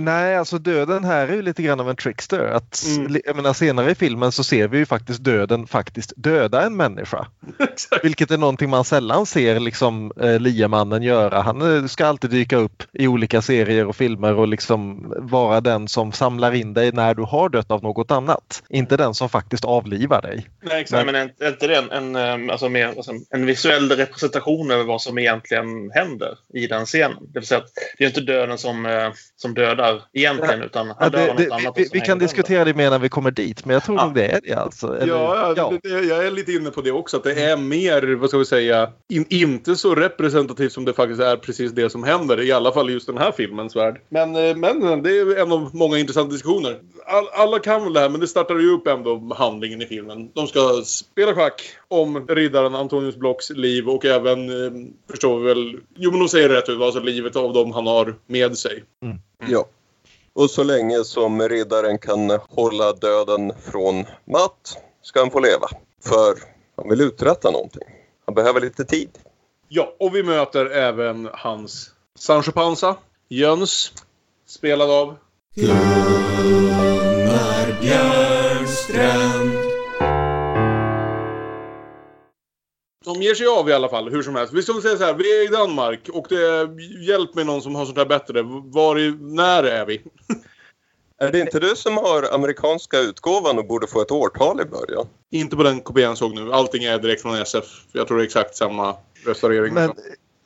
Nej, 0.04 0.36
alltså 0.36 0.58
döden 0.58 1.04
här 1.04 1.28
är 1.28 1.32
ju 1.32 1.42
lite 1.42 1.62
grann 1.62 1.80
av 1.80 1.90
en 1.90 1.96
trickster. 1.96 2.44
Att, 2.44 2.82
Mm. 2.98 3.20
jag 3.24 3.36
menar, 3.36 3.52
senare 3.52 3.90
i 3.90 3.94
filmen 3.94 4.32
så 4.32 4.44
ser 4.44 4.68
vi 4.68 4.78
ju 4.78 4.86
faktiskt 4.86 5.24
döden 5.24 5.66
faktiskt 5.66 6.12
döda 6.16 6.62
en 6.62 6.76
människa. 6.76 7.26
Vilket 8.02 8.30
är 8.30 8.38
någonting 8.38 8.70
man 8.70 8.84
sällan 8.84 9.26
ser 9.26 9.60
liksom 9.60 10.12
eh, 10.20 10.40
liemannen 10.40 11.02
göra. 11.02 11.40
Han 11.42 11.76
eh, 11.76 11.86
ska 11.86 12.06
alltid 12.06 12.30
dyka 12.30 12.56
upp 12.56 12.82
i 12.92 13.06
olika 13.06 13.42
serier 13.42 13.86
och 13.86 13.96
filmer 13.96 14.34
och 14.34 14.48
liksom 14.48 15.12
vara 15.18 15.60
den 15.60 15.88
som 15.88 16.12
samlar 16.12 16.54
in 16.54 16.74
dig 16.74 16.92
när 16.92 17.14
du 17.14 17.22
har 17.22 17.48
dött 17.48 17.70
av 17.70 17.82
något 17.82 18.10
annat. 18.10 18.62
Inte 18.68 18.96
den 18.96 19.14
som 19.14 19.28
faktiskt 19.28 19.64
avlivar 19.64 20.22
dig. 20.22 20.46
Nej, 20.62 20.80
exakt. 20.80 21.04
Nej, 21.06 21.12
men 21.12 21.30
är 21.38 21.48
inte 21.48 21.66
det 21.66 21.76
en, 21.76 22.14
en, 22.14 22.46
eh, 22.46 22.52
alltså 22.52 22.68
mer, 22.68 22.86
alltså 22.88 23.12
en 23.30 23.46
visuell 23.46 23.90
representation 23.90 24.70
över 24.70 24.84
vad 24.84 25.02
som 25.02 25.18
egentligen 25.18 25.90
händer 25.94 26.38
i 26.54 26.66
den 26.66 26.86
scenen? 26.86 27.16
Det 27.32 27.38
vill 27.40 27.46
säga 27.48 27.58
att 27.58 27.70
det 27.98 28.04
är 28.04 28.08
inte 28.08 28.20
döden 28.20 28.58
som, 28.58 28.86
eh, 28.86 29.08
som 29.36 29.54
dödar 29.54 29.89
egentligen, 30.12 30.62
utan 30.62 30.92
Ja, 31.00 31.08
det, 31.08 31.34
det, 31.36 31.50
annat. 31.52 31.74
vi, 31.76 31.88
vi 31.92 32.00
kan 32.00 32.18
diskutera 32.18 32.64
det 32.64 32.74
mer 32.74 32.90
när 32.90 32.98
vi 32.98 33.08
kommer 33.08 33.30
dit, 33.30 33.64
men 33.64 33.74
jag 33.74 33.84
tror 33.84 33.96
Ja. 33.98 34.04
nog 34.04 34.14
det 34.14 34.26
är 34.26 34.40
det 34.44 34.52
alltså. 34.54 34.96
Eller- 35.00 35.14
Ja, 35.14 35.54
ja, 35.56 35.72
Det, 35.82 35.88
det, 35.88 36.00
jag 36.06 36.26
är 36.26 36.30
lite 36.30 36.52
inne 36.52 36.70
på 36.70 36.80
det 36.80 36.90
också. 36.92 37.16
Att 37.16 37.24
det 37.24 37.42
är 37.42 37.56
mer, 37.56 38.14
vad 38.16 38.28
ska 38.28 38.38
vi 38.38 38.44
säga, 38.44 38.90
in, 39.08 39.24
inte 39.28 39.76
så 39.76 39.94
representativt 39.94 40.72
som 40.72 40.84
det 40.84 40.92
faktiskt 40.92 41.20
är 41.20 41.36
precis 41.36 41.72
det 41.72 41.90
som 41.90 42.04
händer. 42.04 42.40
I 42.40 42.52
alla 42.52 42.72
fall 42.72 42.90
i 42.90 42.92
just 42.92 43.06
den 43.06 43.18
här 43.18 43.32
filmens 43.32 43.76
värld. 43.76 44.00
Men, 44.08 44.36
eh, 44.36 44.56
men 44.56 45.02
det 45.02 45.10
är 45.18 45.38
en 45.42 45.52
av 45.52 45.70
många 45.72 45.98
intressanta 45.98 46.32
diskussioner. 46.32 46.78
All, 47.06 47.28
alla 47.32 47.58
kan 47.58 47.84
väl 47.84 47.92
det 47.92 48.00
här, 48.00 48.08
men 48.08 48.20
det 48.20 48.26
startar 48.28 48.58
ju 48.58 48.70
upp 48.72 48.86
ändå 48.86 49.34
handlingen 49.36 49.82
i 49.82 49.86
filmen. 49.86 50.30
De 50.34 50.46
ska 50.46 50.82
spela 50.84 51.34
schack 51.34 51.62
om 51.88 52.26
riddaren 52.28 52.74
Antonius 52.74 53.16
Blocks 53.16 53.50
liv 53.50 53.88
och 53.88 54.04
även, 54.04 54.48
eh, 54.48 54.72
förstår 55.10 55.38
vi 55.40 55.46
väl, 55.46 55.76
jo 55.96 56.10
men 56.10 56.20
de 56.20 56.28
säger 56.28 56.48
rätt 56.48 56.68
ut, 56.68 56.80
alltså 56.80 57.00
livet 57.00 57.36
av 57.36 57.52
dem 57.52 57.72
han 57.72 57.86
har 57.86 58.14
med 58.26 58.58
sig. 58.58 58.84
Ja. 59.48 59.66
Och 60.34 60.50
så 60.50 60.62
länge 60.62 61.04
som 61.04 61.48
riddaren 61.48 61.98
kan 61.98 62.30
hålla 62.30 62.92
döden 62.92 63.52
från 63.72 64.04
Matt 64.24 64.78
ska 65.02 65.20
han 65.20 65.30
få 65.30 65.40
leva. 65.40 65.68
För 66.04 66.34
han 66.76 66.88
vill 66.88 67.00
uträtta 67.00 67.50
någonting. 67.50 67.82
Han 68.26 68.34
behöver 68.34 68.60
lite 68.60 68.84
tid. 68.84 69.10
Ja, 69.68 69.94
och 69.98 70.14
vi 70.14 70.22
möter 70.22 70.66
även 70.66 71.28
hans 71.32 71.90
Sancho 72.18 72.52
Panza, 72.52 72.96
Jöns, 73.28 73.92
spelad 74.46 74.90
av 74.90 75.16
Gunnar 75.54 75.80
Björnstrand 77.80 79.39
De 83.14 83.22
ger 83.22 83.34
sig 83.34 83.46
av 83.46 83.68
i 83.68 83.72
alla 83.72 83.88
fall, 83.88 84.10
hur 84.10 84.22
som 84.22 84.34
helst. 84.34 84.52
Vi 84.52 84.62
ska 84.62 84.72
väl 84.72 84.82
säga 84.82 84.96
så 84.96 85.04
här, 85.04 85.14
vi 85.14 85.40
är 85.40 85.44
i 85.44 85.46
Danmark 85.46 86.08
och 86.12 86.26
det 86.28 86.68
hjälp 87.06 87.34
mig 87.34 87.44
någon 87.44 87.62
som 87.62 87.74
har 87.74 87.84
sånt 87.84 87.98
här 87.98 88.06
bättre. 88.06 88.42
Var 88.64 88.98
i, 88.98 89.16
när 89.20 89.62
är 89.62 89.86
vi? 89.86 90.02
Är 91.22 91.32
det 91.32 91.40
inte 91.40 91.60
du 91.60 91.76
som 91.76 91.96
har 91.96 92.34
amerikanska 92.34 92.98
utgåvan 92.98 93.58
och 93.58 93.66
borde 93.66 93.86
få 93.86 94.00
ett 94.00 94.10
årtal 94.10 94.60
i 94.60 94.64
början? 94.64 95.06
Inte 95.30 95.56
på 95.56 95.62
den 95.62 95.80
kopian 95.80 96.08
jag 96.08 96.18
såg 96.18 96.34
nu. 96.34 96.52
Allting 96.52 96.84
är 96.84 96.98
direkt 96.98 97.22
från 97.22 97.36
SF. 97.36 97.64
Jag 97.92 98.08
tror 98.08 98.16
det 98.16 98.22
är 98.22 98.26
exakt 98.26 98.56
samma 98.56 98.96
restaurering. 99.26 99.74
Men 99.74 99.92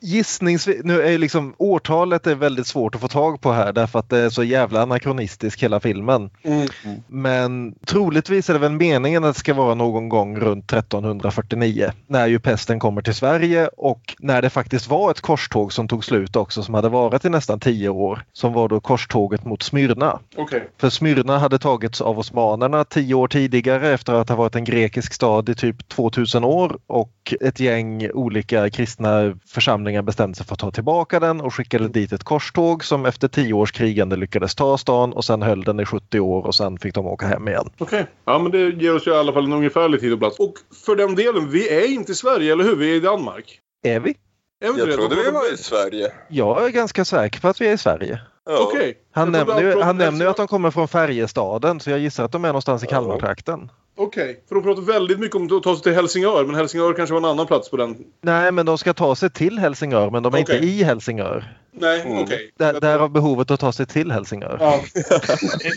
gissningsvis, 0.05 0.81
nu 0.83 1.01
är 1.01 1.11
ju 1.11 1.17
liksom 1.17 1.53
årtalet 1.57 2.27
är 2.27 2.35
väldigt 2.35 2.67
svårt 2.67 2.95
att 2.95 3.01
få 3.01 3.07
tag 3.07 3.41
på 3.41 3.51
här 3.51 3.73
därför 3.73 3.99
att 3.99 4.09
det 4.09 4.17
är 4.17 4.29
så 4.29 4.43
jävla 4.43 4.81
anakronistisk 4.81 5.63
hela 5.63 5.79
filmen. 5.79 6.29
Mm. 6.43 6.67
Men 7.07 7.75
troligtvis 7.85 8.49
är 8.49 8.53
det 8.53 8.59
väl 8.59 8.71
meningen 8.71 9.23
att 9.23 9.35
det 9.35 9.39
ska 9.39 9.53
vara 9.53 9.75
någon 9.75 10.09
gång 10.09 10.39
runt 10.39 10.73
1349 10.73 11.91
när 12.07 12.27
ju 12.27 12.39
pesten 12.39 12.79
kommer 12.79 13.01
till 13.01 13.13
Sverige 13.13 13.69
och 13.77 14.15
när 14.19 14.41
det 14.41 14.49
faktiskt 14.49 14.89
var 14.89 15.11
ett 15.11 15.21
korståg 15.21 15.73
som 15.73 15.87
tog 15.87 16.05
slut 16.05 16.35
också 16.35 16.63
som 16.63 16.73
hade 16.73 16.89
varit 16.89 17.25
i 17.25 17.29
nästan 17.29 17.59
tio 17.59 17.89
år 17.89 18.25
som 18.33 18.53
var 18.53 18.69
då 18.69 18.79
korståget 18.79 19.45
mot 19.45 19.63
Smyrna. 19.63 20.19
Okej. 20.35 20.69
För 20.77 20.89
Smyrna 20.89 21.37
hade 21.37 21.59
tagits 21.59 22.01
av 22.01 22.19
osmanerna 22.19 22.83
tio 22.83 23.13
år 23.13 23.27
tidigare 23.27 23.93
efter 23.93 24.13
att 24.13 24.29
ha 24.29 24.35
varit 24.35 24.55
en 24.55 24.63
grekisk 24.63 25.13
stad 25.13 25.49
i 25.49 25.55
typ 25.55 25.89
2000 25.89 26.43
år 26.43 26.77
och 26.87 27.33
ett 27.41 27.59
gäng 27.59 28.11
olika 28.11 28.69
kristna 28.69 29.33
församlingar 29.47 29.94
bestämde 30.03 30.35
sig 30.35 30.45
för 30.45 30.53
att 30.53 30.59
ta 30.59 30.71
tillbaka 30.71 31.19
den 31.19 31.41
och 31.41 31.53
skickade 31.53 31.87
dit 31.87 32.13
ett 32.13 32.23
korståg 32.23 32.83
som 32.83 33.05
efter 33.05 33.27
tio 33.27 33.53
års 33.53 33.71
krigande 33.71 34.15
lyckades 34.15 34.55
ta 34.55 34.77
stan 34.77 35.13
och 35.13 35.25
sen 35.25 35.41
höll 35.41 35.63
den 35.63 35.79
i 35.79 35.85
70 35.85 36.19
år 36.19 36.45
och 36.45 36.55
sen 36.55 36.79
fick 36.79 36.95
de 36.95 37.07
åka 37.07 37.27
hem 37.27 37.47
igen. 37.47 37.69
Okej. 37.77 38.05
Ja, 38.25 38.39
men 38.39 38.51
det 38.51 38.69
ger 38.69 38.95
oss 38.95 39.07
ju 39.07 39.11
i 39.11 39.15
alla 39.15 39.33
fall 39.33 39.45
en 39.45 39.53
ungefärlig 39.53 39.99
tid 39.99 40.13
och 40.13 40.19
plats. 40.19 40.39
Och 40.39 40.53
för 40.85 40.95
den 40.95 41.15
delen, 41.15 41.49
vi 41.49 41.69
är 41.69 41.87
inte 41.87 42.11
i 42.11 42.15
Sverige, 42.15 42.51
eller 42.51 42.63
hur? 42.63 42.75
Vi 42.75 42.91
är 42.91 42.95
i 42.95 42.99
Danmark. 42.99 43.59
Är 43.83 43.99
vi? 43.99 44.15
Är 44.61 44.65
vi 44.65 44.67
inte 44.69 44.79
Jag 44.81 44.89
det? 44.89 44.93
trodde 44.95 45.15
De- 45.15 45.21
vi 45.21 45.31
var 45.31 45.53
i 45.53 45.57
Sverige. 45.57 46.11
Jag 46.27 46.65
är 46.65 46.69
ganska 46.69 47.05
säker 47.05 47.39
på 47.39 47.47
att 47.47 47.61
vi 47.61 47.67
är 47.67 47.73
i 47.73 47.77
Sverige. 47.77 48.19
Ja. 48.45 48.57
Okej. 48.59 48.97
Han 49.11 49.33
Jag 49.33 49.47
nämner, 49.47 49.61
ju, 49.61 49.81
han 49.81 49.97
nämner 49.97 50.25
ju 50.25 50.31
att 50.31 50.37
de 50.37 50.47
kommer 50.47 50.71
från 50.71 50.87
Färjestaden 50.87 51.79
så 51.79 51.89
jag 51.89 51.99
gissar 51.99 52.23
att 52.25 52.31
de 52.31 52.43
är 52.45 52.49
någonstans 52.49 52.83
i. 52.83 52.87
Kalmartrakten. 52.87 53.71
Okej. 53.97 54.43
För 54.47 54.55
de 54.55 54.63
pratar 54.63 54.81
väldigt 54.81 55.19
mycket 55.19 55.35
om 55.35 55.57
att 55.57 55.63
ta 55.63 55.73
sig 55.75 55.83
till 55.83 55.93
Helsingör, 55.93 56.45
men 56.45 56.55
Helsingör 56.55 56.93
kanske 56.93 57.13
var 57.13 57.19
en 57.19 57.25
annan 57.25 57.47
plats 57.47 57.69
på 57.69 57.77
den. 57.77 57.97
Nej, 58.21 58.51
men 58.51 58.65
de 58.65 58.77
ska 58.77 58.93
ta 58.93 59.15
sig 59.15 59.29
till 59.29 59.59
Helsingör 59.59 60.09
men 60.09 60.23
de 60.23 60.33
är 60.33 60.41
Okej. 60.43 60.55
inte 60.55 60.67
i 60.67 60.83
Helsingör. 60.83 61.57
Nej, 61.71 62.01
Mm. 62.01 62.23
okej. 62.23 62.51
Där, 62.59 62.79
därav 62.79 63.09
behovet 63.11 63.51
att 63.51 63.59
ta 63.59 63.71
sig 63.71 63.85
till 63.85 64.11
Helsingör. 64.11 64.57
Ja. 64.59 64.79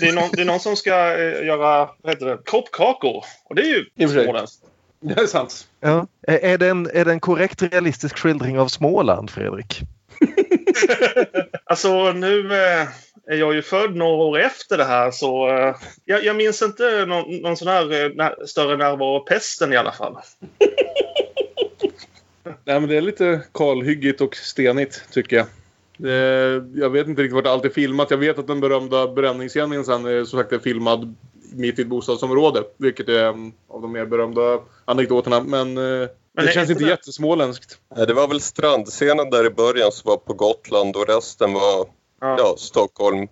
Det 0.00 0.08
är, 0.08 0.12
någon, 0.12 0.28
det 0.32 0.40
är 0.40 0.44
någon 0.44 0.60
som 0.60 0.76
ska 0.76 0.90
eh, 1.18 1.46
göra 1.46 1.88
vad 2.02 2.12
heter 2.12 2.26
det, 2.26 2.38
kroppkakor. 2.44 3.24
Och 3.48 3.54
det 3.54 3.62
är 3.62 3.84
ju 3.96 4.08
småländskt. 4.08 4.62
Det 5.14 5.20
är 5.20 5.26
sant. 5.26 5.68
Ja. 5.80 6.06
Är, 6.22 6.58
det 6.58 6.68
en, 6.68 6.90
är 6.92 7.04
det 7.04 7.12
en 7.12 7.20
korrekt 7.20 7.62
realistisk 7.62 8.18
skildring 8.18 8.58
av 8.58 8.68
Småland, 8.68 9.30
Fredrik? 9.30 9.80
Alltså 11.64 12.12
nu 12.12 12.54
eh, 12.54 12.88
är 13.26 13.36
jag 13.36 13.54
ju 13.54 13.62
född 13.62 13.96
några 13.96 14.24
år 14.24 14.38
efter 14.38 14.78
det 14.78 14.84
här 14.84 15.10
så 15.10 15.48
eh, 15.48 15.74
jag, 16.04 16.24
jag 16.24 16.36
minns 16.36 16.62
inte 16.62 17.06
någon, 17.06 17.36
någon 17.36 17.56
sån 17.56 17.68
här 17.68 18.04
eh, 18.04 18.10
när, 18.14 18.46
större 18.46 18.76
närvaro 18.76 19.16
av 19.16 19.20
pesten 19.20 19.72
i 19.72 19.76
alla 19.76 19.92
fall. 19.92 20.16
Nej, 22.64 22.80
men 22.80 22.88
det 22.88 22.96
är 22.96 23.00
lite 23.00 23.42
kalhyggigt 23.54 24.20
och 24.20 24.36
stenigt, 24.36 25.02
tycker 25.12 25.36
jag. 25.36 25.46
Det, 25.96 26.14
jag 26.74 26.90
vet 26.90 27.08
inte 27.08 27.22
riktigt 27.22 27.34
vart 27.34 27.46
allt 27.46 27.64
är 27.64 27.68
filmat. 27.70 28.10
Jag 28.10 28.18
vet 28.18 28.38
att 28.38 28.46
den 28.46 28.60
berömda 28.60 29.08
bränningsscenen 29.08 29.84
sen 29.84 30.06
är 30.06 30.24
som 30.24 30.38
sagt 30.38 30.52
är 30.52 30.58
filmad 30.58 31.14
mitt 31.52 31.78
i 31.78 31.82
ett 31.82 31.88
bostadsområde. 31.88 32.62
Vilket 32.76 33.08
är 33.08 33.24
en 33.24 33.52
av 33.68 33.82
de 33.82 33.92
mer 33.92 34.06
berömda 34.06 34.60
anekdoterna. 34.84 35.40
Men, 35.42 35.78
eh, 35.78 36.08
det 36.36 36.52
känns 36.52 36.70
inte 36.70 36.84
det- 36.84 36.90
jättesmåländskt. 36.90 37.78
Det 38.06 38.14
var 38.14 38.28
väl 38.28 38.40
strandscenen 38.40 39.30
där 39.30 39.46
i 39.46 39.50
början 39.50 39.92
som 39.92 40.08
var 40.08 40.16
på 40.16 40.32
Gotland 40.32 40.96
och 40.96 41.06
resten 41.08 41.52
var 41.52 41.86
Ja. 42.20 42.36
ja, 42.38 42.54
Stockholm. 42.58 43.28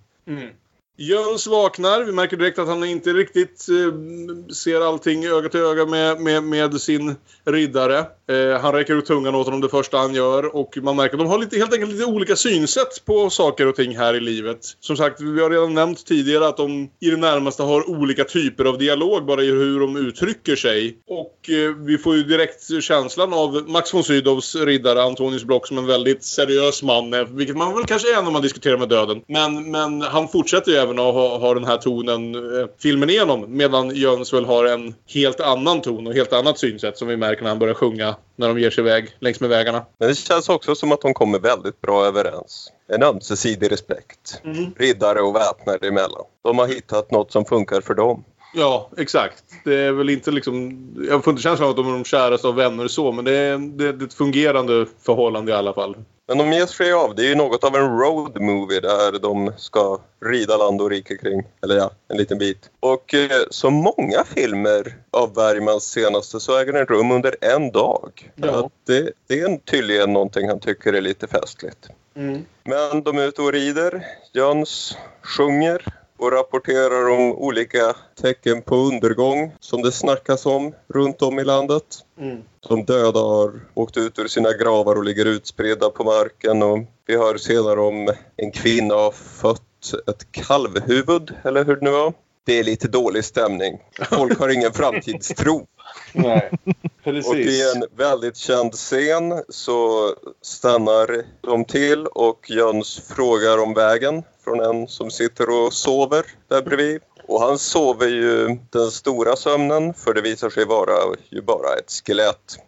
Jöns 0.99 1.47
vaknar. 1.47 2.05
Vi 2.05 2.13
märker 2.13 2.37
direkt 2.37 2.59
att 2.59 2.69
han 2.69 2.85
inte 2.85 3.13
riktigt 3.13 3.67
eh, 3.69 4.55
ser 4.55 4.81
allting 4.81 5.27
öga 5.27 5.49
till 5.49 5.61
öga 5.61 5.87
med, 5.87 6.21
med, 6.21 6.43
med 6.43 6.81
sin 6.81 7.17
riddare. 7.45 7.99
Eh, 7.99 8.61
han 8.61 8.73
räcker 8.73 8.95
ut 8.95 9.07
tungan 9.07 9.35
åt 9.35 9.47
honom 9.47 9.61
det 9.61 9.69
första 9.69 9.99
han 9.99 10.15
gör 10.15 10.57
och 10.57 10.79
man 10.83 10.97
märker 10.97 11.15
att 11.15 11.21
de 11.21 11.29
har 11.29 11.39
lite, 11.39 11.57
helt 11.57 11.73
enkelt 11.73 11.93
lite 11.93 12.05
olika 12.05 12.37
synsätt 12.37 13.05
på 13.05 13.31
saker 13.31 13.67
och 13.67 13.77
ting 13.77 13.97
här 13.97 14.15
i 14.15 14.21
livet. 14.21 14.59
Som 14.81 14.97
sagt, 14.97 15.21
vi 15.21 15.43
har 15.43 15.51
redan 15.51 15.75
nämnt 15.75 16.07
tidigare 16.07 16.49
att 16.49 16.57
de 16.57 16.91
i 17.01 17.11
det 17.11 17.17
närmaste 17.17 17.63
har 17.63 17.91
olika 17.91 18.25
typer 18.25 18.65
av 18.65 18.79
dialog 18.79 19.27
bara 19.27 19.43
i 19.43 19.51
hur 19.51 19.81
de 19.81 19.97
uttrycker 19.97 20.57
sig. 20.57 20.99
Och 21.09 21.51
eh, 21.51 21.75
vi 21.87 21.99
får 21.99 22.17
ju 22.17 22.23
direkt 22.23 22.83
känslan 22.83 23.33
av 23.33 23.65
Max 23.69 23.95
von 23.95 24.05
Sydows 24.05 24.57
riddare 24.57 25.03
Antonius 25.03 25.45
Block 25.45 25.67
som 25.67 25.79
en 25.79 25.87
väldigt 25.87 26.25
seriös 26.25 26.83
man, 26.83 27.15
eh, 27.15 27.25
vilket 27.25 27.57
man 27.57 27.75
väl 27.75 27.85
kanske 27.85 28.19
är 28.19 28.23
när 28.23 28.31
man 28.31 28.43
diskuterar 28.43 28.79
med 28.79 28.89
döden. 28.89 29.23
Men, 29.29 29.71
men 29.71 30.03
han 30.03 30.29
fortsätter 30.29 30.73
ju 30.73 30.86
även 30.87 30.99
att 30.99 31.14
ha, 31.14 31.38
ha 31.38 31.55
den 31.55 31.64
här 31.64 31.77
tonen 31.77 32.35
eh, 32.35 32.66
filmen 32.79 33.11
igenom 33.11 33.44
medan 33.49 33.94
Jöns 33.94 34.33
väl 34.33 34.44
har 34.44 34.64
en 34.64 34.94
helt 35.14 35.40
annan 35.40 35.81
ton 35.81 36.07
och 36.07 36.14
helt 36.14 36.33
annat 36.33 36.59
synsätt 36.59 36.99
som 36.99 37.09
vi 37.09 37.16
märker 37.16 37.42
när 37.42 37.49
han 37.49 37.59
börjar 37.59 37.75
sjunga 37.75 38.16
när 38.37 38.49
de 38.49 38.59
ger 38.59 38.70
sig 38.70 38.85
iväg 38.85 39.16
längs 39.20 39.40
med 39.40 39.51
vägarna. 39.51 39.85
Men 39.99 40.09
det 40.09 40.14
känns 40.14 40.49
också 40.49 40.75
som 40.75 40.92
att 40.92 41.01
de 41.01 41.14
kommer 41.14 41.38
väldigt 41.38 41.81
bra 41.81 42.05
överens. 42.05 42.72
En 42.88 43.03
ömsesidig 43.03 43.72
respekt. 43.72 44.42
Riddare 44.77 45.20
och 45.20 45.35
väpnare 45.35 45.88
emellan. 45.88 46.25
De 46.44 46.59
har 46.59 46.66
hittat 46.66 47.11
något 47.11 47.33
som 47.33 47.44
funkar 47.44 47.81
för 47.81 47.94
dem. 47.94 48.25
Ja, 48.59 48.90
exakt. 48.97 49.45
Det 49.64 49.75
är 49.75 49.92
väl 49.92 50.11
inte 50.11 50.31
liksom... 50.31 50.88
Jag 51.11 51.25
får 51.25 51.31
inte 51.31 51.42
känslan 51.42 51.69
av 51.69 51.71
att 51.71 51.77
de 51.77 51.88
är 51.88 51.92
de 51.92 52.05
käraste 52.05 52.49
av 52.49 52.55
vänner 52.55 52.88
så, 52.88 53.12
men 53.12 53.25
det 53.25 53.33
är, 53.33 53.59
det, 53.59 53.92
det 53.92 54.05
är 54.05 54.07
ett 54.07 54.14
fungerande 54.14 54.87
förhållande 55.03 55.53
i 55.53 55.55
alla 55.55 55.73
fall. 55.73 55.97
Men 56.29 56.38
de 56.38 56.53
ger 56.53 56.66
sig 56.66 56.92
av. 56.92 57.14
Det 57.14 57.23
är 57.23 57.29
ju 57.29 57.35
något 57.35 57.64
av 57.64 57.77
en 57.77 57.99
road 57.99 58.40
movie 58.40 58.81
där 58.81 59.19
de 59.19 59.53
ska 59.57 60.01
rida 60.25 60.57
land 60.57 60.81
och 60.81 60.90
rike 60.90 61.16
kring. 61.16 61.42
Eller 61.62 61.77
ja, 61.77 61.90
en 62.09 62.16
liten 62.16 62.38
bit. 62.38 62.71
Och 62.81 63.14
eh, 63.14 63.31
som 63.51 63.75
många 63.75 64.25
filmer 64.25 64.97
av 65.11 65.35
Bergmans 65.35 65.85
senaste 65.85 66.40
så 66.40 66.59
äger 66.59 66.73
den 66.73 66.87
rum 66.87 67.11
under 67.11 67.37
en 67.40 67.71
dag. 67.73 68.33
Ja. 68.35 68.66
Att 68.66 68.73
Det, 68.87 69.12
det 69.27 69.40
är 69.40 69.59
tydligen 69.59 70.12
någonting 70.12 70.49
han 70.49 70.61
tycker 70.61 70.92
är 70.92 71.01
lite 71.01 71.27
festligt. 71.27 71.88
Men 72.64 73.03
de 73.03 73.19
är 73.19 73.27
ute 73.27 73.42
och 73.42 73.53
rider. 73.53 74.07
Jöns 74.33 74.97
sjunger 75.23 75.83
och 76.16 76.33
rapporterar 76.33 77.09
om 77.09 77.33
olika 77.33 77.96
tecken 78.20 78.62
på 78.62 78.76
undergång 78.76 79.52
som 79.61 79.83
det 79.83 79.92
snackas 79.92 80.46
om 80.46 80.74
runt 80.88 81.22
om 81.22 81.38
i 81.38 81.44
landet. 81.44 81.85
De 82.68 82.85
döda 82.85 83.20
har 83.20 83.61
åkt 83.74 83.96
ut 83.96 84.18
ur 84.18 84.29
sina 84.29 84.52
gravar 84.52 84.96
och 84.96 85.05
ligger 85.05 85.24
utspridda 85.26 85.90
på 85.90 86.05
marken. 86.05 86.62
Och 86.62 86.79
vi 87.07 87.16
hör 87.16 87.37
senare 87.37 87.81
om 87.81 88.12
en 88.37 88.50
kvinna 88.50 88.94
har 88.94 89.11
fött 89.11 89.62
ett 90.07 90.33
kalvhuvud, 90.33 91.35
eller 91.44 91.64
hur 91.64 91.76
det 91.76 91.85
nu 91.85 91.90
var. 91.90 92.12
Det 92.44 92.59
är 92.59 92.64
lite 92.64 92.88
dålig 92.88 93.24
stämning. 93.24 93.79
Folk 94.11 94.38
har 94.38 94.48
ingen 94.48 94.72
framtidstro. 94.72 95.66
Nej, 96.12 96.50
Och 97.05 97.37
i 97.37 97.62
en 97.74 97.85
väldigt 97.96 98.37
känd 98.37 98.72
scen 98.72 99.42
så 99.48 100.11
stannar 100.42 101.22
de 101.40 101.64
till 101.64 102.07
och 102.07 102.50
Jöns 102.50 103.00
frågar 103.09 103.59
om 103.59 103.74
vägen 103.74 104.22
från 104.47 104.61
en 104.61 104.89
som 104.89 105.11
sitter 105.11 105.47
och 105.67 105.73
sover 105.73 106.25
där 106.49 106.63
bredvid. 106.63 107.01
Och 107.29 107.41
han 107.41 107.59
sover 107.59 108.07
ju 108.07 108.59
den 108.71 108.91
stora 108.91 109.37
sömnen 109.37 109.95
för 109.95 110.15
det 110.15 110.21
visar 110.21 110.51
sig 110.51 110.65
vara 110.65 110.93
ju 111.31 111.43
bara 111.43 111.69
ett 111.79 111.93
skelett 112.07 112.59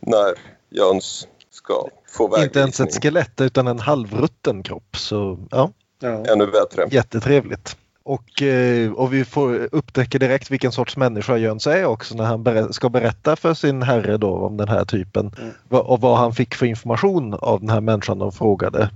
när 0.00 0.34
Jöns 0.70 1.28
ska 1.50 1.74
få 2.10 2.26
vägvisning. 2.28 2.44
Inte 2.44 2.58
ens 2.60 2.80
ett 2.80 3.02
skelett 3.02 3.40
utan 3.40 3.66
en 3.66 3.78
halvrutten 3.78 4.62
kropp. 4.62 4.96
Så 4.96 5.38
ja, 5.50 5.70
Ännu 6.02 6.46
bättre. 6.46 6.86
jättetrevligt. 6.90 7.76
Och, 8.02 8.42
eh, 8.42 8.92
och 8.92 9.12
vi 9.14 9.24
får 9.24 9.68
upptäcka 9.72 10.18
direkt 10.18 10.50
vilken 10.50 10.72
sorts 10.72 10.96
människa 10.96 11.36
Jöns 11.36 11.66
är 11.66 11.84
också 11.84 12.14
när 12.14 12.24
han 12.24 12.72
ska 12.72 12.88
berätta 12.88 13.36
för 13.36 13.54
sin 13.54 13.82
herre 13.82 14.16
då 14.16 14.36
om 14.36 14.56
den 14.56 14.68
här 14.68 14.84
typen. 14.84 15.32
Va- 15.68 15.80
Och 15.80 16.00
vad 16.00 16.18
han 16.18 16.32
fick 16.34 16.54
för 16.54 16.66
information 16.66 17.34
av 17.34 17.60
den 17.60 17.70
här 17.70 17.80
människan 17.80 18.18
de 18.18 18.32
frågade. 18.32 18.90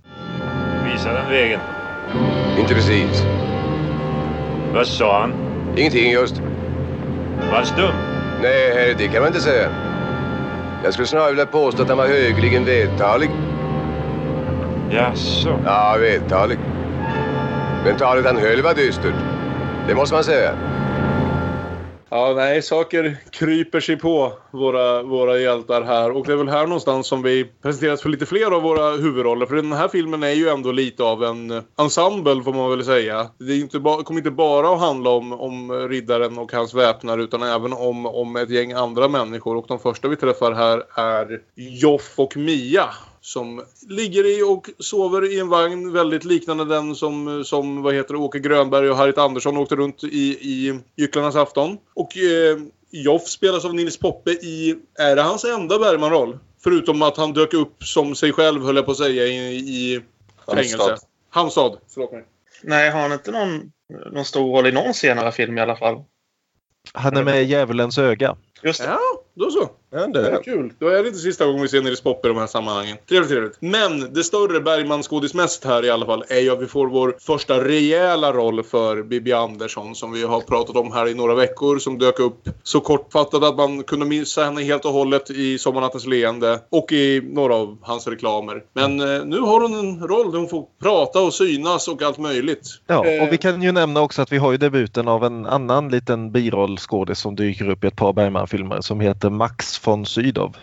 Visa 0.93 1.13
den 1.13 1.31
vägen. 1.31 1.61
Inte 2.59 2.75
precis. 2.75 3.27
Vad 4.75 4.87
sa 4.87 5.21
han? 5.21 5.35
Ingenting 5.77 6.11
just. 6.11 6.43
Var 7.51 7.57
han 7.57 7.67
stum? 7.67 7.95
Nej, 8.43 8.95
det 8.99 9.09
kan 9.09 9.21
man 9.21 9.27
inte 9.27 9.41
säga. 9.41 9.69
Jag 10.85 10.93
skulle 10.93 11.07
snarare 11.07 11.31
vilja 11.31 11.47
påstå 11.47 11.83
att 11.83 11.89
han 11.89 11.99
var 11.99 12.07
högeligen 12.07 12.65
vältalig. 12.65 13.31
Jaså? 14.91 15.59
Ja, 15.65 15.97
vältalig. 16.01 16.59
Men 17.85 17.97
talet 17.97 18.27
han 18.27 18.37
höll 18.37 18.63
var 18.63 18.75
dystert. 18.75 19.15
Det 19.89 19.95
måste 19.95 20.15
man 20.15 20.25
säga. 20.25 20.51
Ja, 22.17 22.33
nej, 22.37 22.63
saker 22.63 23.17
kryper 23.31 23.81
sig 23.81 23.97
på 23.97 24.33
våra, 24.51 25.03
våra 25.03 25.39
hjältar 25.39 25.83
här. 25.83 26.11
Och 26.11 26.27
det 26.27 26.33
är 26.33 26.37
väl 26.37 26.49
här 26.49 26.67
någonstans 26.67 27.07
som 27.07 27.23
vi 27.23 27.45
presenteras 27.63 28.03
för 28.03 28.09
lite 28.09 28.27
fler 28.27 28.51
av 28.51 28.63
våra 28.63 28.91
huvudroller. 28.91 29.47
För 29.47 29.57
den 29.57 29.73
här 29.73 29.89
filmen 29.89 30.23
är 30.23 30.31
ju 30.31 30.49
ändå 30.49 30.73
lite 30.73 31.03
av 31.03 31.25
en 31.25 31.63
ensemble 31.79 32.43
får 32.43 32.53
man 32.53 32.71
väl 32.71 32.85
säga. 32.85 33.31
Det 33.39 33.53
är 33.53 33.61
inte 33.61 33.79
kommer 33.79 34.19
inte 34.19 34.31
bara 34.31 34.75
att 34.75 34.81
handla 34.81 35.11
om, 35.11 35.33
om 35.33 35.89
riddaren 35.89 36.39
och 36.39 36.53
hans 36.53 36.75
väpnare 36.75 37.23
utan 37.23 37.43
även 37.43 37.73
om, 37.73 38.07
om 38.07 38.37
ett 38.37 38.51
gäng 38.51 38.73
andra 38.73 39.09
människor. 39.09 39.57
Och 39.57 39.67
de 39.69 39.79
första 39.79 40.09
vi 40.09 40.17
träffar 40.17 40.53
här 40.53 40.83
är 40.95 41.41
Joff 41.55 42.15
och 42.17 42.37
Mia. 42.37 42.85
Som 43.25 43.65
ligger 43.89 44.39
i 44.39 44.43
och 44.43 44.71
sover 44.79 45.33
i 45.33 45.41
en 45.41 45.49
vagn 45.49 45.93
väldigt 45.93 46.25
liknande 46.25 46.65
den 46.65 46.95
som, 46.95 47.45
som 47.45 47.83
vad 47.83 47.95
heter 47.95 48.17
Åke 48.17 48.39
Grönberg 48.39 48.91
och 48.91 48.97
Harriet 48.97 49.19
Andersson 49.19 49.57
åkte 49.57 49.77
runt 49.77 50.05
i, 50.05 50.39
i 50.41 50.81
Gycklarnas 50.97 51.37
afton. 51.37 51.79
Och 51.95 52.17
eh, 52.17 52.59
Joff 52.91 53.29
spelas 53.29 53.65
av 53.65 53.75
Nils 53.75 53.97
Poppe 53.97 54.31
i, 54.31 54.77
är 54.99 55.17
det 55.17 55.23
hans 55.23 55.45
enda 55.45 55.79
Bergman-roll? 55.79 56.39
Förutom 56.63 57.03
att 57.03 57.17
han 57.17 57.33
dök 57.33 57.55
upp 57.55 57.85
som 57.85 58.15
sig 58.15 58.33
själv 58.33 58.65
höll 58.65 58.77
jag 58.77 58.85
på 58.85 58.91
att 58.91 58.97
säga 58.97 59.27
i, 59.27 59.57
i 59.57 60.01
fängelse. 60.47 60.77
Halmstad. 60.79 60.99
Halmstad, 61.31 61.79
förlåt 61.95 62.13
mig. 62.13 62.25
Nej, 62.63 62.91
har 62.91 63.01
han 63.01 63.13
inte 63.13 63.31
någon, 63.31 63.73
någon 64.13 64.25
stor 64.25 64.57
roll 64.57 64.67
i 64.67 64.73
någon 64.73 64.95
senare 64.95 65.33
film 65.33 65.59
i 65.59 65.61
alla 65.61 65.77
fall? 65.77 66.05
Han 66.93 67.17
är 67.17 67.25
med 67.25 67.43
i 67.43 67.45
Djävulens 67.45 67.99
öga. 67.99 68.37
Just 68.65 68.81
det. 68.81 68.87
Ja, 68.87 68.99
då 69.35 69.51
så. 69.51 69.69
Ja, 69.91 70.07
det 70.07 70.31
Ja, 70.31 70.43
kul. 70.43 70.73
Då 70.79 70.89
är 70.89 71.03
det 71.03 71.09
inte 71.09 71.21
sista 71.21 71.47
gången 71.47 71.63
vi 71.63 71.69
ser 71.69 71.83
Nils 71.83 72.01
Poppe 72.01 72.29
i 72.29 72.33
de 72.33 72.39
här 72.39 72.47
sammanhangen. 72.47 72.97
Trevligt, 73.09 73.31
trevligt. 73.31 73.57
Men 73.61 74.13
det 74.13 74.25
större 74.25 74.61
Bergman-skådismäst 74.61 75.65
här 75.65 75.85
i 75.85 75.91
alla 75.91 76.07
fall 76.07 76.25
är 76.29 76.41
ju 76.41 76.51
att 76.51 76.63
vi 76.63 76.67
får 76.67 76.87
vår 76.87 77.17
första 77.21 77.65
rejäla 77.65 78.33
roll 78.33 78.63
för 78.63 79.03
Bibi 79.03 79.33
Andersson 79.33 79.95
som 79.95 80.13
vi 80.13 80.23
har 80.23 80.41
pratat 80.41 80.77
om 80.77 80.93
här 80.93 81.09
i 81.09 81.15
några 81.15 81.35
veckor. 81.35 81.79
Som 81.79 81.99
dök 81.99 82.21
upp 82.21 82.49
så 82.63 82.81
kortfattat 82.81 83.43
att 83.43 83.57
man 83.57 83.83
kunde 83.83 84.07
missa 84.07 84.45
henne 84.45 84.63
helt 84.63 84.85
och 84.85 84.93
hållet 84.93 85.31
i 85.31 85.59
Sommarnattens 85.59 86.07
leende 86.07 86.61
och 86.71 86.93
i 86.93 87.21
några 87.25 87.55
av 87.55 87.79
hans 87.83 88.07
reklamer. 88.07 88.63
Men 88.73 89.01
eh, 89.01 89.25
nu 89.25 89.41
har 89.41 89.61
hon 89.61 89.75
en 89.75 90.09
roll 90.09 90.33
där 90.33 90.39
hon 90.39 90.49
får 90.49 90.67
prata 90.83 91.21
och 91.21 91.35
synas 91.35 91.89
och 91.89 92.03
allt 92.03 92.19
möjligt. 92.19 92.69
Ja, 92.87 93.05
Eh, 93.05 93.23
och 93.23 93.33
vi 93.33 93.39
kan 93.39 93.63
ju 93.63 93.73
nämna 93.73 94.01
också 94.01 94.23
att 94.23 94.33
vi 94.33 94.39
har 94.39 94.53
ju 94.53 94.59
debuten 94.59 95.09
av 95.09 95.25
en 95.25 95.47
annan 95.47 95.89
liten 95.89 96.33
birollskådis 96.33 97.19
som 97.19 97.37
dyker 97.37 97.71
upp 97.71 97.85
i 97.85 97.87
ett 97.87 97.97
par 97.97 98.13
Bergman-filmer 98.55 98.81
som 98.81 99.01
heter 99.01 99.31
Max 99.31 99.87
von 99.87 100.07
Sydow. 100.07 100.57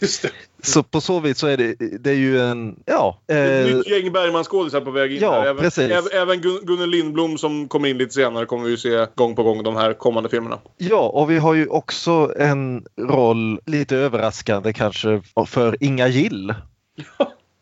Just 0.00 0.22
det. 0.22 0.30
Så 0.62 0.82
på 0.82 1.00
så 1.00 1.20
vis 1.20 1.38
så 1.38 1.46
är 1.46 1.56
det, 1.56 1.74
det 2.00 2.10
är 2.10 2.14
ju 2.14 2.40
en, 2.40 2.82
ja. 2.86 3.18
Ett 3.28 3.68
Eh, 3.68 3.76
nytt 3.76 3.88
gäng 3.88 4.12
Bergman-skådisar 4.12 4.80
på 4.80 4.90
väg 4.90 5.12
in 5.12 5.22
ja, 5.22 5.32
här. 5.32 5.46
Även, 5.46 5.56
precis. 5.62 5.90
även, 5.90 6.10
även 6.12 6.40
Gun- 6.40 6.64
Gunnel 6.64 6.90
Lindblom 6.90 7.38
som 7.38 7.68
kommer 7.68 7.88
in 7.88 7.98
lite 7.98 8.14
senare 8.14 8.46
kommer 8.46 8.64
vi 8.68 8.76
se 8.76 9.06
gång 9.14 9.34
på 9.36 9.42
gång 9.42 9.62
de 9.62 9.76
här 9.76 9.92
kommande 9.92 10.28
filmerna. 10.28 10.58
ja, 10.78 11.00
och 11.08 11.30
vi 11.30 11.38
har 11.38 11.54
ju 11.54 11.66
också 11.66 12.32
en 12.38 12.84
roll, 13.00 13.60
lite 13.66 13.96
överraskande 13.96 14.72
kanske, 14.72 15.22
för 15.46 15.76
Inga 15.80 16.08
Gill. 16.08 16.54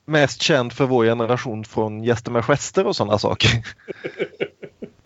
Mest 0.07 0.43
känd 0.43 0.73
för 0.73 0.85
vår 0.87 1.05
generation 1.05 1.65
från 1.65 2.05
Gäster 2.05 2.31
med 2.31 2.45
gester 2.45 2.87
och 2.87 2.97
sådana 2.97 3.19
saker. 3.19 3.51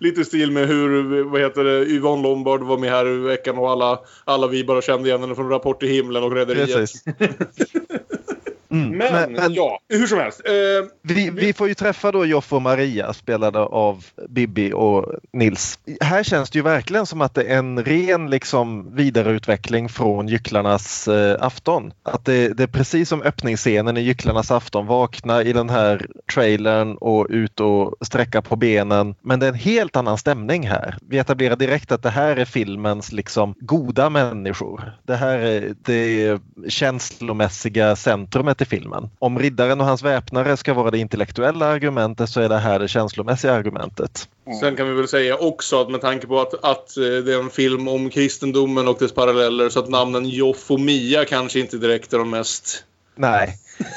Lite 0.03 0.21
i 0.21 0.25
stil 0.25 0.51
med 0.51 0.69
hur 0.69 1.23
vad 1.23 1.41
heter 1.41 1.65
det, 1.65 1.85
Yvonne 1.85 2.23
Lombard 2.23 2.63
var 2.63 2.79
med 2.79 2.91
här 2.91 3.09
i 3.09 3.17
veckan 3.17 3.59
och 3.59 3.71
alla, 3.71 4.01
alla 4.25 4.47
vi 4.47 4.65
bara 4.65 4.83
kände 4.83 5.09
igen 5.09 5.21
henne 5.21 5.35
från 5.35 5.49
Rapport 5.49 5.81
till 5.81 5.89
himlen 5.89 6.23
och 6.23 6.33
Rederiet. 6.33 6.91
Mm, 8.73 8.89
Men, 8.99 9.13
men- 9.13 9.33
men- 9.33 9.55
ja, 9.55 9.79
hur 9.89 10.07
som 10.07 10.19
helst. 10.19 10.43
Eh, 10.45 10.53
Vi, 11.03 11.31
vi 11.31 11.53
får 11.53 11.69
ju 11.69 11.75
träffa 11.75 12.13
då 12.13 12.27
Joff 12.27 12.53
och 12.53 12.63
Maria 12.63 13.13
spelade 13.13 13.59
av 13.59 14.05
Bibi 14.29 14.73
och 14.73 15.07
Nils. 15.33 15.79
Här 16.01 16.23
känns 16.23 16.51
det 16.51 16.59
ju 16.59 16.63
verkligen 16.63 17.07
som 17.07 17.21
att 17.21 17.35
det 17.35 17.43
är 17.43 17.59
en 17.59 17.85
ren 17.85 18.31
liksom 18.31 18.95
vidareutveckling 18.97 19.89
från 19.89 20.29
Gycklarnas 20.29 21.09
eh, 21.09 21.37
afton. 21.41 21.93
Att 22.03 22.25
det, 22.25 22.49
det 22.49 22.63
är 22.63 22.67
precis 22.67 23.09
som 23.09 23.23
öppningsscenen 23.23 23.97
i 23.97 24.01
Gycklarnas 24.01 24.51
afton. 24.51 24.87
Vakna 24.87 25.43
i 25.43 25.53
den 25.53 25.71
här 25.71 26.07
trailern 26.35 26.97
och 26.97 27.27
ut 27.31 27.61
och 27.61 27.95
sträcka 28.01 28.43
på 28.43 28.57
benen. 28.57 29.15
Men 29.21 29.41
det 29.41 29.47
är 29.47 29.51
en 29.51 29.55
helt 29.55 29.97
annan 29.97 30.19
stämning 30.19 30.67
här. 30.69 30.97
Vi 31.09 31.19
etablerar 31.19 31.57
direkt 31.57 31.93
att 31.93 32.03
det 32.03 32.11
här 32.11 32.37
är 32.37 32.45
filmens 32.45 33.13
liksom 33.13 33.55
goda 33.61 34.11
människor. 34.11 34.93
Det 35.07 35.17
här 35.17 35.39
är 35.39 35.75
det 35.85 36.39
känslomässiga 36.69 37.97
centrumet 37.97 38.61
i 38.61 38.65
filmen. 38.65 39.11
Om 39.19 39.39
riddaren 39.39 39.81
och 39.81 39.87
hans 39.87 40.03
väpnare 40.03 40.57
ska 40.57 40.75
vara 40.75 40.91
det 40.91 40.99
intellektuella 40.99 41.67
argumentet 41.67 42.31
så 42.31 42.41
är 42.41 42.49
det 42.49 42.59
här 42.59 42.79
det 42.79 42.89
känslomässiga 42.89 43.53
argumentet. 43.53 44.29
Sen 44.61 44.77
kan 44.77 44.89
vi 44.89 44.95
väl 44.95 45.09
säga 45.09 45.37
också 45.37 45.81
att 45.81 45.91
med 45.91 46.01
tanke 46.01 46.27
på 46.27 46.41
att, 46.41 46.65
att 46.65 46.97
eh, 46.97 47.03
det 47.03 47.35
är 47.35 47.41
en 47.41 47.51
film 47.51 47.89
om 47.89 48.11
kristendomen 48.11 48.89
och 48.89 48.97
dess 48.99 49.13
paralleller 49.13 49.69
så 49.69 49.79
att 49.79 49.89
namnen 49.89 50.29
Joff 50.29 50.71
och 50.71 50.81
Mia 50.81 51.25
kanske 51.25 51.61
inte 51.61 51.77
direkt 51.77 52.13
är 52.13 52.19
de 52.19 52.31
mest... 52.31 52.85
Nej. 53.15 53.59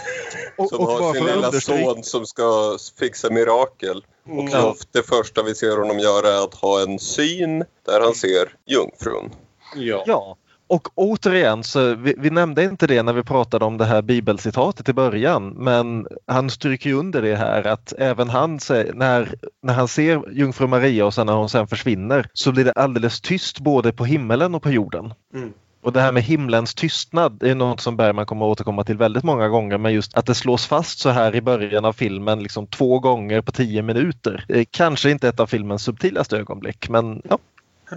Och, 0.57 0.69
Som 0.69 0.79
och 0.79 0.87
har 0.87 1.13
sin 1.13 1.25
lilla 1.25 1.51
son 1.51 2.03
som 2.03 2.25
ska 2.25 2.77
fixa 2.99 3.29
mirakel. 3.29 3.97
Och 3.97 4.49
Ja. 4.51 4.61
Joff, 4.61 4.77
det 4.91 5.03
första 5.03 5.43
vi 5.43 5.55
ser 5.55 5.77
honom 5.77 5.99
göra 5.99 6.27
är 6.27 6.43
att 6.43 6.53
ha 6.53 6.81
en 6.81 6.99
syn 6.99 7.59
där 7.85 8.01
han 8.01 8.15
ser 8.15 8.55
jungfrun. 8.65 9.31
Ja. 9.75 10.03
Ja, 10.07 10.37
och 10.67 10.87
återigen 10.95 11.63
så 11.63 11.95
vi, 11.95 12.15
vi 12.17 12.29
nämnde 12.29 12.63
inte 12.63 12.87
det 12.87 13.03
när 13.03 13.13
vi 13.13 13.23
pratade 13.23 13.65
om 13.65 13.77
det 13.77 13.85
här 13.85 14.01
bibelcitatet 14.01 14.89
i 14.89 14.93
början 14.93 15.49
men 15.49 16.07
han 16.27 16.49
stryker 16.49 16.89
ju 16.89 16.95
under 16.95 17.21
det 17.21 17.35
här 17.35 17.67
att 17.67 17.93
även 17.97 18.29
han 18.29 18.59
när, 18.93 19.35
när 19.63 19.73
han 19.73 19.87
ser 19.87 20.31
jungfru 20.31 20.67
Maria 20.67 21.05
och 21.05 21.13
sen 21.13 21.27
när 21.27 21.33
hon 21.33 21.49
sen 21.49 21.67
försvinner 21.67 22.29
så 22.33 22.51
blir 22.51 22.65
det 22.65 22.71
alldeles 22.71 23.21
tyst 23.21 23.59
både 23.59 23.91
på 23.91 24.05
himmelen 24.05 24.55
och 24.55 24.63
på 24.63 24.71
jorden. 24.71 25.13
Mm. 25.33 25.53
Och 25.85 25.93
det 25.93 26.01
här 26.01 26.11
med 26.11 26.23
himlens 26.23 26.75
tystnad 26.75 27.43
är 27.43 27.55
något 27.55 27.81
som 27.81 27.97
Bergman 27.97 28.25
kommer 28.25 28.45
att 28.45 28.51
återkomma 28.51 28.83
till 28.83 28.97
väldigt 28.97 29.23
många 29.23 29.47
gånger 29.47 29.77
men 29.77 29.93
just 29.93 30.17
att 30.17 30.25
det 30.25 30.35
slås 30.35 30.65
fast 30.67 30.99
så 30.99 31.09
här 31.09 31.35
i 31.35 31.41
början 31.41 31.85
av 31.85 31.93
filmen 31.93 32.43
liksom 32.43 32.67
två 32.67 32.99
gånger 32.99 33.41
på 33.41 33.51
tio 33.51 33.81
minuter. 33.81 34.65
Kanske 34.71 35.11
inte 35.11 35.27
ett 35.27 35.39
av 35.39 35.47
filmens 35.47 35.83
subtilaste 35.83 36.37
ögonblick 36.37 36.89
men 36.89 37.21
ja. 37.29 37.37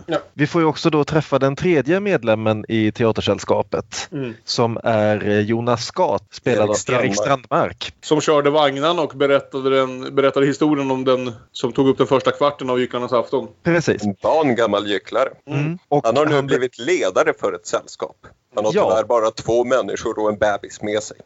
Ja. 0.06 0.18
Vi 0.34 0.46
får 0.46 0.60
ju 0.60 0.66
också 0.66 0.90
då 0.90 1.04
träffa 1.04 1.38
den 1.38 1.56
tredje 1.56 2.00
medlemmen 2.00 2.64
i 2.68 2.92
Teatersällskapet 2.92 4.08
Mm. 4.12 4.34
som 4.44 4.78
är 4.84 5.28
eh, 5.28 5.40
Jonas 5.40 5.84
Skat, 5.86 6.22
spelad 6.30 6.60
Erik 6.60 6.70
av 6.70 6.74
Strandmark. 6.74 7.04
Erik 7.06 7.16
Strandmark. 7.16 7.92
Som 8.00 8.20
körde 8.20 8.50
vagnarna 8.50 9.02
och 9.02 9.12
berättade, 9.16 9.70
den, 9.76 10.14
berättade 10.14 10.46
historien 10.46 10.90
om 10.90 11.04
den 11.04 11.32
som 11.52 11.72
tog 11.72 11.88
upp 11.88 11.98
den 11.98 12.06
första 12.06 12.30
kvarten 12.30 12.70
av 12.70 12.80
Gycklarnas 12.80 13.12
afton. 13.12 13.48
Precis. 13.64 14.02
En 14.04 14.14
van 14.22 14.54
gammal 14.54 14.86
gycklare. 14.90 15.28
Mm. 15.50 15.78
Och 15.88 16.06
Han 16.06 16.16
har 16.16 16.26
nu 16.26 16.34
han 16.34 16.46
blivit 16.46 16.78
ledare 16.78 17.32
för 17.40 17.52
ett 17.52 17.66
sällskap. 17.66 18.16
Han 18.54 18.64
har 18.64 18.72
Ja. 18.74 18.90
tyvärr 18.90 19.04
bara 19.04 19.30
två 19.30 19.64
människor 19.64 20.18
och 20.18 20.28
en 20.28 20.38
bebis 20.38 20.82
med 20.82 21.02
sig. 21.02 21.16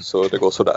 Så 0.00 0.28
det 0.28 0.38
går 0.38 0.50
sådär. 0.50 0.76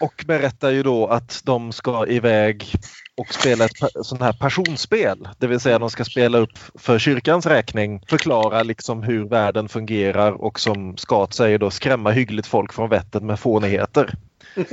och 0.00 0.24
berättar 0.26 0.70
ju 0.70 0.82
då 0.82 1.06
att 1.06 1.40
de 1.44 1.72
ska 1.72 2.06
iväg 2.06 2.72
och 3.16 3.34
spela 3.34 3.64
ett 3.64 4.06
sånt 4.06 4.22
här 4.22 4.32
passionspel. 4.32 5.28
Det 5.38 5.46
vill 5.46 5.60
säga 5.60 5.78
de 5.78 5.90
ska 5.90 6.04
spela 6.04 6.38
upp 6.38 6.58
för 6.74 6.98
kyrkans 6.98 7.46
räkning, 7.46 8.02
förklara 8.08 8.62
liksom 8.62 9.02
hur 9.02 9.24
världen 9.24 9.68
fungerar 9.68 10.32
och 10.32 10.60
som 10.60 10.96
Skat 10.96 11.34
säger 11.34 11.58
då 11.58 11.70
skrämma 11.70 12.10
hyggligt 12.10 12.46
folk 12.46 12.72
från 12.72 12.90
vettet 12.90 13.22
med 13.22 13.40
fånigheter. 13.40 14.14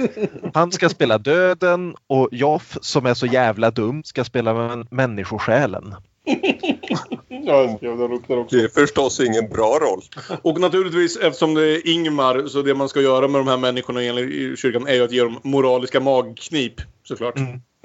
Han 0.53 0.71
ska 0.71 0.89
spela 0.89 1.17
döden 1.17 1.95
och 2.07 2.29
Joff 2.31 2.77
som 2.81 3.05
är 3.05 3.13
så 3.13 3.25
jävla 3.25 3.71
dum 3.71 4.03
ska 4.03 4.23
spela 4.23 4.53
män- 4.53 4.87
människosjälen. 4.91 5.95
Ja, 7.45 7.79
upp 7.81 8.27
där 8.27 8.39
också. 8.39 8.55
Det 8.55 8.63
är 8.63 8.67
förstås 8.67 9.19
ingen 9.19 9.49
bra 9.49 9.79
roll. 9.79 10.01
Och 10.41 10.59
naturligtvis 10.59 11.17
eftersom 11.17 11.53
det 11.53 11.67
är 11.67 11.87
Ingmar 11.87 12.47
så 12.47 12.61
det 12.61 12.73
man 12.73 12.89
ska 12.89 13.01
göra 13.01 13.27
med 13.27 13.41
de 13.41 13.47
här 13.47 13.57
människorna 13.57 14.03
i 14.03 14.55
kyrkan 14.57 14.87
är 14.87 14.93
ju 14.93 15.03
att 15.03 15.11
ge 15.11 15.21
dem 15.23 15.39
moraliska 15.43 15.99
magknip 15.99 16.73
såklart. 17.03 17.35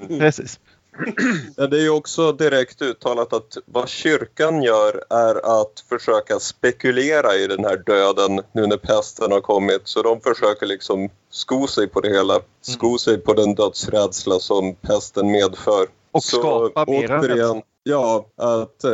Precis. 0.07 0.59
Ja, 1.55 1.67
det 1.67 1.77
är 1.77 1.81
ju 1.81 1.89
också 1.89 2.31
direkt 2.31 2.81
uttalat 2.81 3.33
att 3.33 3.57
vad 3.65 3.89
kyrkan 3.89 4.63
gör 4.63 5.03
är 5.09 5.61
att 5.61 5.85
försöka 5.89 6.39
spekulera 6.39 7.35
i 7.35 7.47
den 7.47 7.65
här 7.65 7.77
döden 7.85 8.41
nu 8.51 8.67
när 8.67 8.77
pesten 8.77 9.31
har 9.31 9.41
kommit. 9.41 9.81
Så 9.83 10.01
de 10.01 10.21
försöker 10.21 10.65
liksom 10.65 11.09
sko 11.31 11.67
sig 11.67 11.87
på 11.87 12.01
det 12.01 12.09
hela. 12.09 12.39
Sko 12.61 12.97
sig 12.97 13.17
på 13.17 13.33
den 13.33 13.55
dödsrädsla 13.55 14.39
som 14.39 14.75
pesten 14.75 15.31
medför. 15.31 15.87
Och 16.11 16.23
Så 16.23 16.37
skapa 16.37 16.91
mera 16.91 17.15
rädsla. 17.17 17.33
återigen, 17.33 17.61
ja, 17.83 18.25
att 18.35 18.83
eh, 18.83 18.91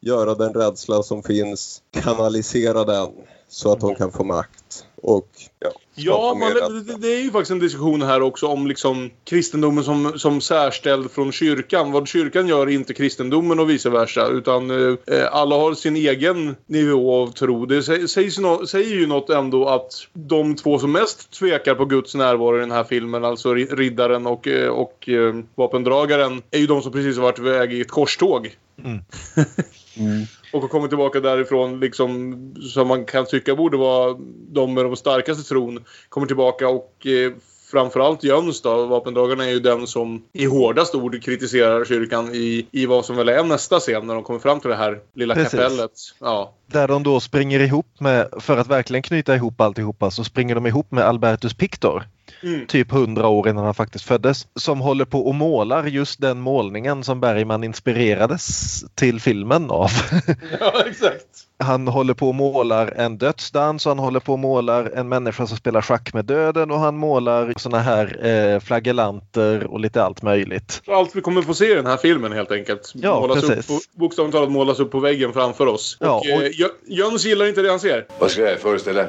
göra 0.00 0.34
den 0.34 0.54
rädsla 0.54 1.02
som 1.02 1.22
finns, 1.22 1.82
kanalisera 1.90 2.84
den 2.84 3.08
så 3.48 3.72
att 3.72 3.80
de 3.80 3.94
kan 3.94 4.12
få 4.12 4.24
makt. 4.24 4.84
Och 5.02 5.28
ja, 5.60 5.70
Ja, 5.94 6.36
rädsla. 6.40 6.68
det, 6.68 6.98
det 6.98 7.14
är 7.16 7.20
ju 7.22 7.30
faktiskt 7.30 7.50
en 7.50 7.58
diskussion 7.58 8.02
här 8.02 8.22
också 8.22 8.46
om 8.46 8.66
liksom 8.66 9.10
kristendomen 9.24 9.84
som, 9.84 10.18
som 10.18 10.40
särställd 10.40 11.10
från 11.10 11.32
kyrkan. 11.32 11.92
Vad 11.92 12.08
kyrkan 12.08 12.48
gör 12.48 12.66
är 12.66 12.70
inte 12.70 12.94
kristendomen 12.94 13.60
och 13.60 13.70
vice 13.70 13.90
versa. 13.90 14.26
Utan 14.28 14.70
eh, 14.70 14.96
alla 15.30 15.56
har 15.56 15.74
sin 15.74 15.96
egen 15.96 16.56
nivå 16.66 17.22
av 17.22 17.32
tro. 17.32 17.66
Det 17.66 17.80
sä- 17.80 18.06
sägs, 18.06 18.36
säger 18.70 18.94
ju 18.94 19.06
något 19.06 19.30
ändå 19.30 19.68
att 19.68 19.92
de 20.12 20.56
två 20.56 20.78
som 20.78 20.92
mest 20.92 21.30
tvekar 21.30 21.74
på 21.74 21.84
Guds 21.84 22.14
närvaro 22.14 22.56
i 22.56 22.60
den 22.60 22.70
här 22.70 22.84
filmen, 22.84 23.24
alltså 23.24 23.54
ri- 23.54 23.74
riddaren 23.76 24.26
och, 24.26 24.48
eh, 24.48 24.68
och 24.68 25.08
eh, 25.08 25.34
vapendragaren, 25.54 26.42
är 26.50 26.58
ju 26.58 26.66
de 26.66 26.82
som 26.82 26.92
precis 26.92 27.16
har 27.16 27.22
varit 27.22 27.38
iväg 27.38 27.72
i 27.72 27.80
ett 27.80 27.90
korståg. 27.90 28.56
Mm. 28.84 28.98
Och 30.52 30.60
har 30.60 30.68
kommit 30.68 30.90
tillbaka 30.90 31.20
därifrån, 31.20 31.80
liksom, 31.80 32.34
som 32.74 32.88
man 32.88 33.04
kan 33.04 33.26
tycka 33.26 33.54
borde 33.54 33.76
vara 33.76 34.16
de 34.48 34.74
med 34.74 34.84
de 34.84 34.96
starkaste 34.96 35.42
tron, 35.42 35.84
kommer 36.08 36.26
tillbaka 36.26 36.68
och 36.68 37.06
eh, 37.06 37.32
framförallt 37.70 38.24
Jöns 38.24 38.62
då, 38.62 38.86
vapendragarna 38.86 39.44
är 39.44 39.50
ju 39.50 39.60
den 39.60 39.86
som 39.86 40.22
i 40.32 40.44
hårdast 40.44 40.94
ord 40.94 41.22
kritiserar 41.22 41.84
kyrkan 41.84 42.34
i, 42.34 42.66
i 42.70 42.86
vad 42.86 43.04
som 43.04 43.16
väl 43.16 43.28
är 43.28 43.44
nästa 43.44 43.80
scen 43.80 44.06
när 44.06 44.14
de 44.14 44.24
kommer 44.24 44.40
fram 44.40 44.60
till 44.60 44.70
det 44.70 44.76
här 44.76 45.00
lilla 45.14 45.34
Precis. 45.34 45.50
kapellet. 45.50 45.92
Ja. 46.18 46.54
Där 46.66 46.88
de 46.88 47.02
då 47.02 47.20
springer 47.20 47.60
ihop 47.60 48.00
med, 48.00 48.28
för 48.40 48.56
att 48.56 48.66
verkligen 48.66 49.02
knyta 49.02 49.34
ihop 49.34 49.60
alltihopa, 49.60 50.10
så 50.10 50.24
springer 50.24 50.54
de 50.54 50.66
ihop 50.66 50.90
med 50.90 51.04
Albertus 51.04 51.54
Pictor. 51.54 52.04
Mm. 52.42 52.66
Typ 52.66 52.90
hundra 52.90 53.28
år 53.28 53.48
innan 53.48 53.64
han 53.64 53.74
faktiskt 53.74 54.04
föddes. 54.04 54.46
Som 54.56 54.80
håller 54.80 55.04
på 55.04 55.26
och 55.26 55.34
målar 55.34 55.84
just 55.84 56.20
den 56.20 56.40
målningen 56.40 57.04
som 57.04 57.20
Bergman 57.20 57.64
inspirerades 57.64 58.80
till 58.94 59.20
filmen 59.20 59.70
av. 59.70 59.90
ja, 60.60 60.82
exakt. 60.86 61.24
Han 61.60 61.88
håller 61.88 62.14
på 62.14 62.28
och 62.28 62.34
målar 62.34 62.92
en 62.96 63.18
dödsdans 63.18 63.86
och 63.86 63.90
han 63.90 63.98
håller 63.98 64.20
på 64.20 64.32
och 64.32 64.38
målar 64.38 64.90
en 64.94 65.08
människa 65.08 65.46
som 65.46 65.56
spelar 65.56 65.82
schack 65.82 66.14
med 66.14 66.24
döden 66.24 66.70
och 66.70 66.78
han 66.78 66.96
målar 66.96 67.52
såna 67.56 67.78
här 67.78 68.26
eh, 68.26 68.60
flagellanter 68.60 69.64
och 69.66 69.80
lite 69.80 70.02
allt 70.02 70.22
möjligt. 70.22 70.82
Allt 70.86 71.16
vi 71.16 71.20
kommer 71.20 71.42
få 71.42 71.54
se 71.54 71.72
i 71.72 71.74
den 71.74 71.86
här 71.86 71.96
filmen 71.96 72.32
helt 72.32 72.52
enkelt. 72.52 72.92
Ja, 72.94 73.20
målas 73.20 73.42
upp, 73.42 73.48
precis. 73.50 73.66
på- 73.66 73.98
bokstavligt 74.00 74.34
talat 74.36 74.50
målas 74.52 74.78
upp 74.80 74.90
på 74.90 75.00
väggen 75.00 75.32
framför 75.32 75.66
oss. 75.66 75.96
Ja, 76.00 76.14
och, 76.18 76.26
eh, 76.26 76.36
och- 76.36 76.42
Jö- 76.42 76.68
Jöns 76.88 77.24
gillar 77.24 77.46
inte 77.46 77.62
det 77.62 77.70
han 77.70 77.80
ser. 77.80 78.06
Vad 78.18 78.30
ska 78.30 78.42
jag 78.42 78.58
föreställa? 78.58 79.06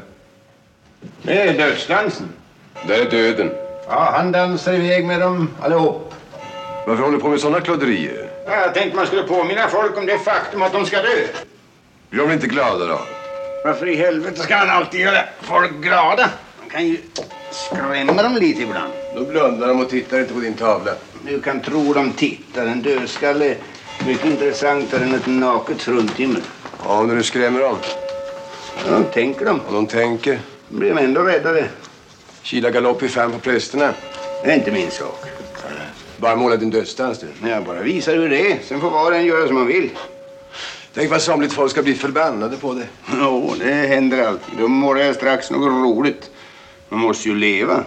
Det 1.23 1.41
är 1.41 1.57
dödsdansen. 1.57 2.27
Där 2.87 2.99
är 2.99 3.09
döden. 3.11 3.51
Ja, 3.87 4.13
han 4.15 4.31
dansar 4.31 4.73
iväg 4.73 5.05
med 5.05 5.19
dem 5.19 5.49
allihop. 5.61 6.13
Varför 6.85 7.03
håller 7.03 7.17
du 7.17 7.21
på 7.23 7.29
med 7.29 7.39
sådana 7.39 7.61
klodderier? 7.61 8.29
Ja, 8.45 8.55
jag 8.55 8.73
tänkte 8.73 8.95
man 8.95 9.07
skulle 9.07 9.23
påminna 9.23 9.67
folk 9.67 9.97
om 9.97 10.05
det 10.05 10.19
faktum 10.19 10.61
att 10.61 10.73
de 10.73 10.85
ska 10.85 11.01
dö. 11.01 11.27
Blir 12.09 12.21
de 12.27 12.31
inte 12.33 12.47
glada 12.47 12.85
då? 12.85 12.99
Varför 13.63 13.87
i 13.87 13.95
helvete 13.95 14.39
ska 14.39 14.55
han 14.55 14.69
alltid 14.69 14.99
göra 14.99 15.19
folk 15.41 15.71
glada? 15.71 16.29
Man 16.59 16.69
kan 16.69 16.87
ju 16.87 16.97
skrämma 17.51 18.23
dem 18.23 18.35
lite 18.35 18.61
ibland. 18.61 18.93
Då 19.15 19.23
blundar 19.23 19.67
de 19.67 19.81
och 19.81 19.89
tittar 19.89 20.19
inte 20.19 20.33
på 20.33 20.39
din 20.39 20.53
tavla. 20.53 20.91
Du 21.27 21.41
kan 21.41 21.59
tro 21.59 21.93
de 21.93 22.11
tittar. 22.11 22.65
En 22.65 22.81
dödskalle 22.81 23.45
är 23.45 23.55
mycket 24.05 24.25
intressantare 24.25 25.03
än 25.03 25.15
ett 25.15 25.27
naket 25.27 25.81
fruntimmer. 25.81 26.41
Ja, 26.85 27.03
när 27.03 27.15
du 27.15 27.23
skrämmer 27.23 27.59
dem. 27.59 27.77
Ja, 28.85 28.91
de 28.91 29.03
tänker 29.03 29.45
de. 29.45 29.59
Och 29.59 29.73
de 29.73 29.87
tänker. 29.87 30.39
Då 30.69 30.77
blir 30.77 30.89
de 30.95 30.97
ändå 31.01 31.21
räddare. 31.21 31.65
Kila 32.43 32.69
galopp 32.69 33.03
i 33.03 33.07
fram 33.07 33.31
på 33.31 33.39
prästerna. 33.39 33.93
Det 34.43 34.51
är 34.51 34.55
inte 34.55 34.71
min 34.71 34.91
sak. 34.91 35.25
Bara 36.17 36.35
måla 36.35 36.55
din 36.55 36.69
dödsdans 36.69 37.19
du. 37.19 37.49
Jag 37.49 37.65
bara 37.65 37.81
visar 37.81 38.15
hur 38.15 38.29
det 38.29 38.51
är. 38.51 38.59
Sen 38.63 38.81
får 38.81 38.89
var 38.89 39.11
och 39.11 39.17
en 39.17 39.25
göra 39.25 39.47
som 39.47 39.55
man 39.55 39.67
vill. 39.67 39.89
Tänk 40.93 41.11
vad 41.11 41.21
somligt 41.21 41.53
folk 41.53 41.71
ska 41.71 41.83
bli 41.83 41.95
förbannade 41.95 42.57
på 42.57 42.73
det. 42.73 42.87
Jo, 43.19 43.53
det 43.59 43.73
händer 43.73 44.27
alltid. 44.27 44.59
Då 44.59 44.67
målar 44.67 45.01
jag 45.01 45.15
strax 45.15 45.51
något 45.51 45.67
roligt. 45.67 46.29
Man 46.89 46.99
måste 46.99 47.29
ju 47.29 47.35
leva. 47.35 47.83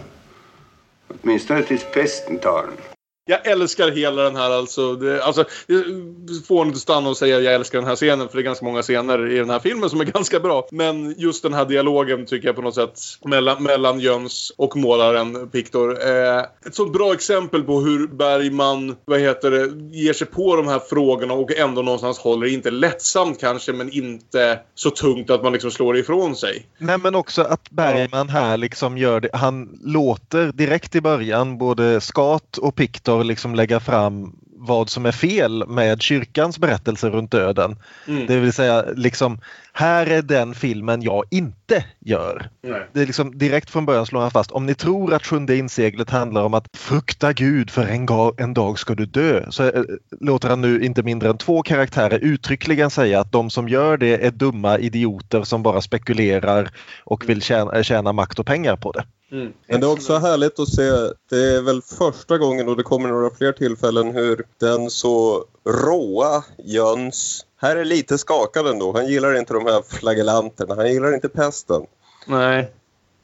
Åtminstone 1.22 1.62
tills 1.62 1.84
pesten 1.94 2.38
tar 2.38 2.62
den. 2.62 2.91
Jag 3.24 3.46
älskar 3.46 3.90
hela 3.90 4.22
den 4.22 4.36
här 4.36 4.50
alltså. 4.50 4.94
Det, 4.94 5.22
alltså 5.22 5.44
det 5.66 6.46
får 6.46 6.66
inte 6.66 6.78
stanna 6.78 7.08
och 7.08 7.16
säga 7.16 7.36
att 7.36 7.42
jag 7.42 7.54
älskar 7.54 7.78
den 7.78 7.88
här 7.88 7.96
scenen 7.96 8.28
för 8.28 8.36
det 8.36 8.42
är 8.42 8.44
ganska 8.44 8.64
många 8.64 8.82
scener 8.82 9.30
i 9.30 9.38
den 9.38 9.50
här 9.50 9.58
filmen 9.58 9.90
som 9.90 10.00
är 10.00 10.04
ganska 10.14 10.40
bra. 10.40 10.68
Men 10.70 11.14
just 11.18 11.42
den 11.42 11.54
här 11.54 11.64
dialogen 11.64 12.26
tycker 12.26 12.48
jag 12.48 12.56
på 12.56 12.62
något 12.62 12.74
sätt 12.74 13.00
mellan, 13.24 13.62
mellan 13.62 14.00
Jöns 14.00 14.52
och 14.56 14.76
målaren 14.76 15.50
Pictor. 15.50 16.08
Eh, 16.08 16.38
ett 16.66 16.74
sånt 16.74 16.92
bra 16.92 17.12
exempel 17.12 17.62
på 17.62 17.80
hur 17.80 18.06
Bergman, 18.06 18.96
vad 19.04 19.20
heter 19.20 19.50
det, 19.50 19.96
ger 19.96 20.12
sig 20.12 20.26
på 20.26 20.56
de 20.56 20.68
här 20.68 20.78
frågorna 20.78 21.34
och 21.34 21.56
ändå 21.56 21.82
någonstans 21.82 22.18
håller 22.18 22.46
inte 22.46 22.70
lättsamt 22.70 23.40
kanske 23.40 23.72
men 23.72 23.92
inte 23.92 24.60
så 24.74 24.90
tungt 24.90 25.30
att 25.30 25.42
man 25.42 25.52
liksom 25.52 25.70
slår 25.70 25.96
ifrån 25.96 26.36
sig. 26.36 26.66
Nej 26.78 26.98
men 26.98 27.14
också 27.14 27.42
att 27.42 27.70
Bergman 27.70 28.28
här 28.28 28.56
liksom 28.56 28.98
gör 28.98 29.20
det. 29.20 29.30
Han 29.32 29.78
låter 29.82 30.52
direkt 30.52 30.94
i 30.94 31.00
början 31.00 31.58
både 31.58 32.00
Skat 32.00 32.58
och 32.58 32.74
Pictor 32.74 33.11
liksom 33.18 33.54
lägga 33.54 33.80
fram 33.80 34.32
vad 34.64 34.90
som 34.90 35.06
är 35.06 35.12
fel 35.12 35.68
med 35.68 36.02
kyrkans 36.02 36.58
berättelse 36.58 37.10
runt 37.10 37.30
döden. 37.30 37.76
Mm. 38.08 38.26
Det 38.26 38.36
vill 38.36 38.52
säga 38.52 38.84
liksom, 38.96 39.40
här 39.72 40.06
är 40.06 40.22
den 40.22 40.54
filmen 40.54 41.02
jag 41.02 41.24
inte 41.30 41.84
gör. 42.00 42.48
Nej. 42.62 42.88
Det 42.92 43.02
är 43.02 43.06
liksom 43.06 43.38
direkt 43.38 43.70
från 43.70 43.86
början 43.86 44.06
slår 44.06 44.20
han 44.20 44.30
fast, 44.30 44.50
om 44.50 44.66
ni 44.66 44.74
tror 44.74 45.14
att 45.14 45.26
sjunde 45.26 45.56
inseglet 45.56 46.10
handlar 46.10 46.42
om 46.44 46.54
att 46.54 46.68
frukta 46.76 47.32
Gud 47.32 47.70
för 47.70 47.86
en, 47.86 48.08
ga- 48.08 48.34
en 48.38 48.54
dag 48.54 48.78
ska 48.78 48.94
du 48.94 49.06
dö. 49.06 49.46
Så 49.50 49.64
eh, 49.64 49.82
låter 50.20 50.48
han 50.48 50.60
nu 50.60 50.84
inte 50.84 51.02
mindre 51.02 51.30
än 51.30 51.38
två 51.38 51.62
karaktärer 51.62 52.18
uttryckligen 52.18 52.90
säga 52.90 53.20
att 53.20 53.32
de 53.32 53.50
som 53.50 53.68
gör 53.68 53.96
det 53.96 54.26
är 54.26 54.30
dumma 54.30 54.78
idioter 54.78 55.42
som 55.42 55.62
bara 55.62 55.80
spekulerar 55.80 56.70
och 57.04 57.28
vill 57.28 57.42
tjäna, 57.42 57.82
tjäna 57.82 58.12
makt 58.12 58.38
och 58.38 58.46
pengar 58.46 58.76
på 58.76 58.92
det. 58.92 59.04
Mm. 59.32 59.52
Men 59.66 59.80
det 59.80 59.86
är 59.86 59.92
också 59.92 60.18
härligt 60.18 60.58
att 60.58 60.68
se, 60.68 60.82
det 61.30 61.56
är 61.56 61.62
väl 61.62 61.82
första 61.98 62.38
gången 62.38 62.68
och 62.68 62.76
det 62.76 62.82
kommer 62.82 63.08
några 63.08 63.30
fler 63.30 63.52
tillfällen 63.52 64.10
hur 64.14 64.44
den 64.58 64.90
så 64.90 65.44
råa 65.64 66.44
Jöns, 66.58 67.46
här 67.56 67.76
är 67.76 67.84
lite 67.84 68.18
skakad 68.18 68.66
ändå. 68.66 68.92
Han 68.92 69.06
gillar 69.06 69.38
inte 69.38 69.54
de 69.54 69.66
här 69.66 69.82
flagellanterna, 69.82 70.74
han 70.74 70.92
gillar 70.92 71.14
inte 71.14 71.28
pesten. 71.28 71.86
Nej. 72.26 72.72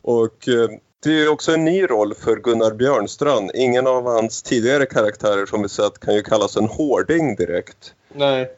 Och 0.03 0.49
eh, 0.49 0.69
det 1.03 1.23
är 1.23 1.29
också 1.29 1.53
en 1.53 1.65
ny 1.65 1.87
roll 1.87 2.15
för 2.15 2.37
Gunnar 2.37 2.71
Björnstrand. 2.71 3.51
Ingen 3.55 3.87
av 3.87 4.05
hans 4.05 4.43
tidigare 4.43 4.87
karaktärer 4.87 5.47
som 5.47 5.63
vi 5.63 5.69
sett 5.69 6.01
kan 6.01 6.15
ju 6.15 6.23
kallas 6.23 6.57
en 6.57 6.69
hårding 6.69 7.37
direkt. 7.37 7.95
Nej. 8.13 8.51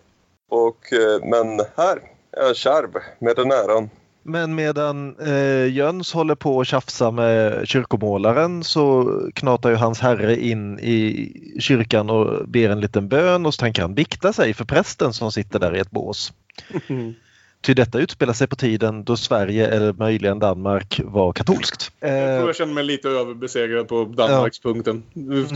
Och, 0.49 0.93
eh, 0.93 1.25
men 1.25 1.61
här 1.77 2.03
är 2.33 2.55
Kärv 2.55 2.91
med 3.19 3.37
den 3.37 3.53
äran. 3.53 3.91
Men 4.31 4.55
medan 4.55 5.17
eh, 5.21 5.73
Jöns 5.73 6.13
håller 6.13 6.35
på 6.35 6.61
att 6.61 6.67
tjafsa 6.67 7.11
med 7.11 7.69
kyrkomålaren 7.69 8.65
så 8.65 9.13
knatar 9.35 9.71
ju 9.71 9.77
hans 9.77 10.01
herre 10.01 10.41
in 10.41 10.79
i 10.79 11.33
kyrkan 11.61 12.11
och 12.11 12.49
ber 12.49 12.71
en 12.71 12.81
liten 12.81 13.09
bön 13.09 13.47
och 13.47 13.55
så 13.55 13.61
tänker 13.61 13.83
han 13.83 13.95
bikta 13.95 14.33
sig 14.33 14.55
för 14.55 14.65
prästen 14.65 15.13
som 15.13 15.33
sitter 15.33 15.59
där 15.59 15.77
i 15.77 15.81
ett 15.81 15.91
bås. 15.91 16.33
Ty 17.63 17.75
detta 17.75 17.99
utspelar 17.99 18.33
sig 18.33 18.47
på 18.47 18.57
tiden 18.57 19.05
då 19.05 19.17
Sverige 19.17 19.67
eller 19.67 19.93
möjligen 19.93 20.39
Danmark 20.39 21.01
var 21.05 21.33
katolskt. 21.33 21.93
Jag 22.01 22.11
Eh, 22.11 22.37
tror 22.37 22.49
jag 22.49 22.57
känner 22.57 22.75
mig 22.75 22.85
lite 22.85 23.09
överbesegrad 23.09 23.89
på 23.89 24.05
Danmarkspunkten. 24.05 25.03
Vi 25.13 25.47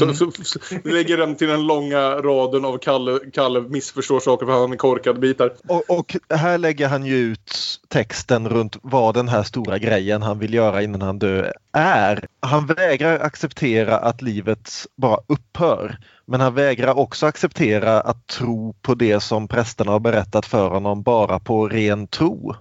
Vi 0.84 0.92
lägger 0.92 1.16
den 1.16 1.36
till 1.36 1.48
den 1.48 1.66
långa 1.66 2.00
raden 2.00 2.64
av 2.64 2.78
Kalle, 2.78 3.18
Kalle 3.32 3.60
missförstår 3.60 4.20
saker 4.20 4.46
för 4.46 4.52
han 4.52 4.72
är 4.72 4.76
korkad 4.76 5.20
bitar. 5.20 5.52
och, 5.68 5.98
och 5.98 6.16
här 6.30 6.58
lägger 6.58 6.88
han 6.88 7.06
ju 7.06 7.16
ut 7.16 7.54
texten 7.88 8.48
runt 8.48 8.76
vad 8.82 9.14
den 9.14 9.28
här 9.28 9.42
stora 9.42 9.78
grejen 9.78 10.22
han 10.22 10.38
vill 10.38 10.54
göra 10.54 10.82
innan 10.82 11.02
han 11.02 11.18
dör 11.18 11.52
är. 11.72 12.26
Han 12.40 12.66
vägrar 12.66 13.18
acceptera 13.18 13.98
att 13.98 14.22
livet 14.22 14.70
bara 14.96 15.18
upphör. 15.26 15.98
Men 16.26 16.40
han 16.40 16.54
vägrar 16.54 16.98
också 16.98 17.26
acceptera 17.26 18.00
att 18.00 18.26
tro 18.26 18.72
på 18.82 18.94
det 18.94 19.20
som 19.20 19.48
prästerna 19.48 19.92
har 19.92 20.00
berättat 20.00 20.46
för 20.46 20.68
honom 20.68 21.02
bara 21.02 21.40
på 21.40 21.68
ren 21.68 22.06
tro. 22.06 22.54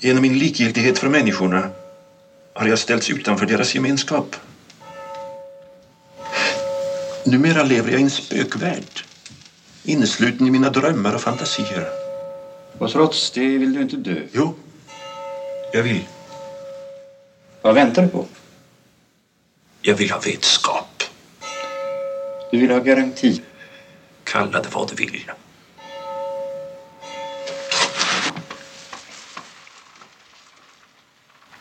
Genom 0.00 0.22
min 0.22 0.38
likgiltighet 0.38 0.98
för 0.98 1.08
människorna 1.08 1.70
har 2.52 2.68
jag 2.68 2.78
ställts 2.78 3.10
utanför 3.10 3.46
deras 3.46 3.74
gemenskap. 3.74 4.36
Numera 7.24 7.62
lever 7.62 7.90
jag 7.90 8.00
i 8.00 8.04
en 8.04 8.10
spökvärld, 8.10 9.00
innesluten 9.84 10.46
i 10.46 10.50
mina 10.50 10.70
drömmar 10.70 11.14
och 11.14 11.20
fantasier. 11.20 11.88
Och 12.78 12.90
trots 12.90 13.30
det 13.30 13.58
vill 13.58 13.72
du 13.72 13.82
inte 13.82 13.96
dö? 13.96 14.16
Jo, 14.32 14.54
jag 15.72 15.82
vill. 15.82 16.08
Vad 17.62 17.74
väntar 17.74 18.02
du 18.02 18.08
på? 18.08 18.26
Jag 19.82 19.94
vill 19.94 20.10
ha 20.10 20.20
vetskap. 20.20 21.01
Du 22.52 22.58
vill 22.58 22.70
ha 22.70 22.78
garanti? 22.78 23.42
Kalla 24.24 24.62
det 24.62 24.68
vad 24.68 24.88
du 24.88 24.94
vill. 24.94 25.30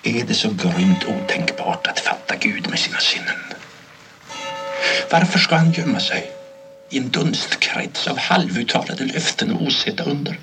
Är 0.04 0.26
det 0.26 0.34
så 0.34 0.50
grymt 0.50 1.06
otänkbart 1.06 1.88
att 1.88 2.00
fatta 2.00 2.36
Gud 2.36 2.70
med 2.70 2.80
sina 2.80 2.98
sinnen? 3.00 3.39
Varför 5.12 5.39
ska 5.39 5.56
han 5.56 5.72
gömma 5.72 6.00
sig 6.00 6.32
i 6.89 6.98
en 6.98 7.10
dunstkrets 7.10 8.08
av 8.08 8.18
halvuttalade 8.18 9.06
löften 9.06 9.52
och 9.52 9.62
osedda 9.62 10.04
under? 10.04 10.39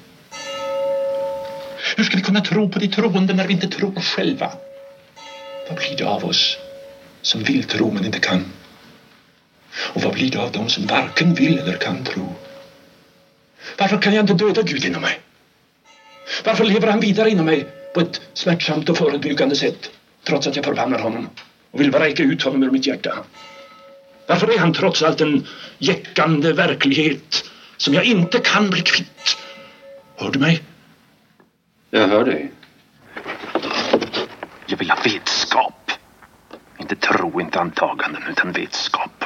Hur 1.96 2.04
ska 2.04 2.16
vi 2.16 2.22
kunna 2.22 2.40
tro 2.40 2.68
på 2.68 2.78
de 2.78 2.88
troende 2.88 3.34
när 3.34 3.46
vi 3.46 3.52
inte 3.52 3.68
tror 3.68 4.00
själva? 4.00 4.52
Vad 5.68 5.78
blir 5.78 5.96
det 5.96 6.04
av 6.04 6.24
oss 6.24 6.58
som 7.22 7.42
vill 7.42 7.64
tro 7.64 7.92
men 7.92 8.04
inte 8.04 8.18
kan? 8.18 8.52
Och 9.74 10.02
vad 10.02 10.12
blir 10.12 10.30
det 10.30 10.38
av 10.38 10.52
dem 10.52 10.68
som 10.68 10.86
varken 10.86 11.34
vill 11.34 11.58
eller 11.58 11.76
kan 11.76 12.04
tro? 12.04 12.34
Varför 13.78 13.98
kan 13.98 14.14
jag 14.14 14.22
inte 14.22 14.44
döda 14.44 14.62
Gud 14.62 14.84
inom 14.84 15.02
mig? 15.02 15.20
Varför 16.44 16.64
lever 16.64 16.88
han 16.88 17.00
vidare 17.00 17.30
inom 17.30 17.46
mig 17.46 17.66
på 17.94 18.00
ett 18.00 18.20
smärtsamt 18.34 18.88
och 18.88 18.96
förebyggande 18.96 19.56
sätt 19.56 19.90
trots 20.24 20.46
att 20.46 20.56
jag 20.56 20.64
förbannar 20.64 20.98
honom 20.98 21.28
och 21.70 21.80
vill 21.80 21.90
vräka 21.90 22.22
ut 22.22 22.42
honom 22.42 22.62
ur 22.62 22.70
mitt 22.70 22.86
hjärta? 22.86 23.18
Varför 24.26 24.54
är 24.54 24.58
han 24.58 24.72
trots 24.72 25.02
allt 25.02 25.20
en 25.20 25.46
jäckande 25.78 26.52
verklighet 26.52 27.44
som 27.76 27.94
jag 27.94 28.04
inte 28.04 28.38
kan 28.38 28.70
bli 28.70 28.80
kvitt? 28.80 29.36
Hör 30.16 30.30
du 30.30 30.38
mig? 30.38 30.62
Jag 31.90 32.08
hör 32.08 32.24
dig. 32.24 32.52
Jag 34.66 34.78
vill 34.78 34.90
ha 34.90 34.98
vetskap. 35.04 35.90
Inte 36.78 36.96
tro, 36.96 37.40
inte 37.40 37.60
antaganden, 37.60 38.22
utan 38.30 38.52
vetskap. 38.52 39.17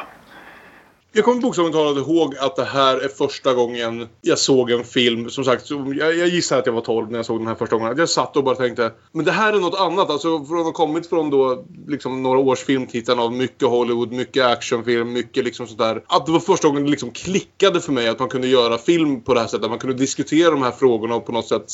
Jag 1.14 1.24
kommer 1.24 1.40
bokstavligt 1.40 1.76
talat 1.76 2.08
ihåg 2.08 2.36
att 2.36 2.56
det 2.56 2.64
här 2.64 2.96
är 2.96 3.08
första 3.08 3.54
gången 3.54 4.08
jag 4.20 4.38
såg 4.38 4.70
en 4.70 4.84
film. 4.84 5.30
Som 5.30 5.44
sagt, 5.44 5.70
jag, 5.70 6.16
jag 6.16 6.28
gissar 6.28 6.58
att 6.58 6.66
jag 6.66 6.72
var 6.72 6.80
12 6.80 7.10
när 7.10 7.18
jag 7.18 7.26
såg 7.26 7.40
den 7.40 7.46
här 7.46 7.54
första 7.54 7.76
gången. 7.76 7.98
Jag 7.98 8.08
satt 8.08 8.36
och 8.36 8.44
bara 8.44 8.54
tänkte, 8.54 8.92
men 9.12 9.24
det 9.24 9.32
här 9.32 9.52
är 9.52 9.60
något 9.60 9.80
annat. 9.80 10.10
Alltså 10.10 10.44
från 10.44 10.58
att 10.58 10.64
ha 10.64 10.72
kommit 10.72 11.08
från 11.08 11.30
då 11.30 11.64
liksom 11.88 12.22
några 12.22 12.38
års 12.38 12.58
filmtittande 12.58 13.22
av 13.22 13.32
mycket 13.32 13.68
Hollywood, 13.68 14.12
mycket 14.12 14.46
actionfilm, 14.46 15.12
mycket 15.12 15.44
liksom 15.44 15.66
sånt 15.66 15.78
där. 15.78 16.04
Att 16.06 16.26
det 16.26 16.32
var 16.32 16.40
första 16.40 16.68
gången 16.68 16.84
det 16.84 16.90
liksom 16.90 17.10
klickade 17.10 17.80
för 17.80 17.92
mig 17.92 18.08
att 18.08 18.18
man 18.18 18.28
kunde 18.28 18.48
göra 18.48 18.78
film 18.78 19.20
på 19.20 19.34
det 19.34 19.40
här 19.40 19.46
sättet. 19.46 19.70
Man 19.70 19.78
kunde 19.78 19.96
diskutera 19.96 20.50
de 20.50 20.62
här 20.62 20.70
frågorna 20.70 21.14
och 21.14 21.26
på 21.26 21.32
något 21.32 21.48
sätt 21.48 21.70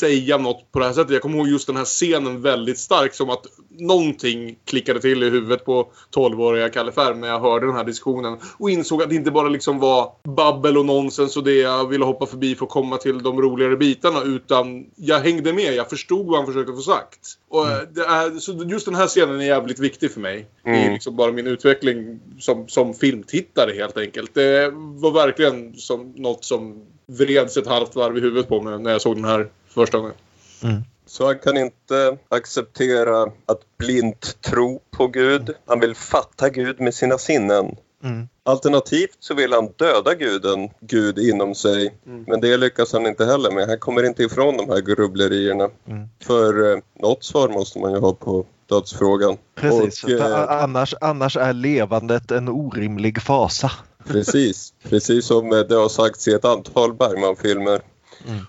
säga 0.00 0.38
något 0.38 0.72
på 0.72 0.78
det 0.78 0.84
här 0.84 0.92
sättet. 0.92 1.12
Jag 1.12 1.22
kommer 1.22 1.38
ihåg 1.38 1.48
just 1.48 1.66
den 1.66 1.76
här 1.76 1.84
scenen 1.84 2.42
väldigt 2.42 2.78
starkt 2.78 3.14
som 3.14 3.30
att 3.30 3.46
någonting 3.78 4.58
klickade 4.64 5.00
till 5.00 5.22
i 5.22 5.30
huvudet 5.30 5.64
på 5.64 5.88
12-åriga 6.14 6.68
Kalle 6.68 6.92
Färm 6.92 7.20
när 7.20 7.28
jag 7.28 7.40
hörde 7.40 7.66
den 7.66 7.76
här 7.76 7.84
diskussionen. 7.84 8.38
Och 8.58 8.70
insåg 8.70 9.02
att 9.02 9.08
det 9.08 9.14
inte 9.14 9.30
bara 9.30 9.48
liksom 9.48 9.78
var 9.78 10.12
babbel 10.24 10.78
och 10.78 10.86
nonsens 10.86 11.36
och 11.36 11.44
det 11.44 11.54
jag 11.54 11.88
ville 11.88 12.04
hoppa 12.04 12.26
förbi 12.26 12.54
för 12.54 12.64
att 12.64 12.70
komma 12.70 12.96
till 12.96 13.22
de 13.22 13.42
roligare 13.42 13.76
bitarna. 13.76 14.22
Utan 14.22 14.86
jag 14.96 15.20
hängde 15.20 15.52
med. 15.52 15.74
Jag 15.74 15.90
förstod 15.90 16.26
vad 16.26 16.36
han 16.36 16.46
försökte 16.46 16.72
få 16.72 16.80
sagt. 16.80 17.18
Och 17.48 17.68
eh, 17.68 17.78
det 17.94 18.00
är, 18.00 18.38
så 18.38 18.52
just 18.52 18.86
den 18.86 18.94
här 18.94 19.06
scenen 19.06 19.40
är 19.40 19.44
jävligt 19.44 19.78
viktig 19.78 20.12
för 20.12 20.20
mig. 20.20 20.46
I 20.66 20.68
Mm. 20.68 20.92
liksom 20.92 21.16
bara 21.16 21.32
min 21.32 21.46
utveckling 21.46 22.20
som, 22.38 22.68
som 22.68 22.94
filmtittare 22.94 23.72
helt 23.72 23.96
enkelt. 23.98 24.34
Det 24.34 24.70
var 24.74 25.10
verkligen 25.10 25.74
som 25.76 26.12
något 26.16 26.44
som 26.44 26.82
vreds 27.06 27.56
ett 27.56 27.66
halvt 27.66 27.96
varv 27.96 28.18
i 28.18 28.20
huvudet 28.20 28.48
på 28.48 28.62
mig 28.62 28.78
när 28.78 28.90
jag 28.90 29.00
såg 29.00 29.16
den 29.16 29.24
här 29.24 29.48
första 29.68 29.98
gången. 29.98 30.14
Så 31.06 31.26
han 31.26 31.38
kan 31.38 31.56
inte 31.56 32.18
acceptera 32.28 33.22
att 33.22 33.60
blint 33.78 34.42
tro 34.42 34.80
på 34.90 35.06
Gud. 35.06 35.54
Han 35.66 35.80
vill 35.80 35.94
fatta 35.94 36.48
Gud 36.48 36.80
med 36.80 36.94
sina 36.94 37.18
sinnen. 37.18 37.76
Mm. 38.04 38.28
Alternativt 38.44 39.16
så 39.20 39.34
vill 39.34 39.52
han 39.52 39.68
döda 39.76 40.14
guden, 40.14 40.68
Gud 40.80 41.18
inom 41.18 41.54
sig. 41.54 41.94
Men 42.26 42.40
det 42.40 42.56
lyckas 42.56 42.92
han 42.92 43.06
inte 43.06 43.24
heller 43.24 43.50
med. 43.50 43.68
Han 43.68 43.78
kommer 43.78 44.02
inte 44.06 44.22
ifrån 44.22 44.56
de 44.56 44.68
här 44.68 44.80
grubblerierna. 44.80 45.68
Mm. 45.88 46.08
För 46.22 46.72
eh, 46.72 46.78
något 47.00 47.24
svar 47.24 47.48
måste 47.48 47.78
man 47.78 47.92
ju 47.92 47.98
ha 47.98 48.12
på 48.12 48.46
dödsfrågan. 48.68 49.36
Precis, 49.54 50.04
Och, 50.04 50.10
eh, 50.10 50.62
annars, 50.62 50.94
annars 51.00 51.36
är 51.36 51.52
levandet 51.52 52.30
en 52.30 52.48
orimlig 52.48 53.22
fasa. 53.22 53.70
Precis, 54.06 54.72
precis 54.82 55.26
som 55.26 55.50
det 55.68 55.74
har 55.74 55.88
sagts 55.88 56.28
i 56.28 56.32
ett 56.32 56.44
antal 56.44 56.94
Bergman-filmer 56.94 57.80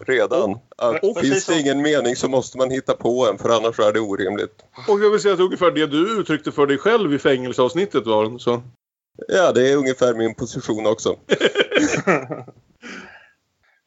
redan. 0.08 0.58
Att 0.78 1.04
Och- 1.04 1.20
finns 1.20 1.46
det 1.46 1.60
ingen 1.60 1.82
mening 1.82 2.16
så 2.16 2.28
måste 2.28 2.58
man 2.58 2.72
hitta 2.72 2.94
på 2.94 3.28
en 3.32 3.38
för 3.38 3.50
annars 3.50 3.80
är 3.80 3.94
det 3.94 4.00
orimligt. 4.00 4.64
Och 4.88 5.00
jag 5.04 5.10
vill 5.12 5.20
säga 5.20 5.34
att 5.34 5.40
ungefär 5.40 5.72
det 5.72 5.88
du 5.88 6.20
uttryckte 6.20 6.52
för 6.52 6.68
dig 6.68 6.78
själv 6.78 7.14
i 7.14 7.20
fängelseavsnittet 7.20 8.06
var 8.06 8.38
så. 8.38 8.64
Ja, 9.28 9.52
det 9.52 9.72
är 9.72 9.78
ungefär 9.78 10.14
min 10.14 10.36
position 10.36 10.86
också. 10.88 11.16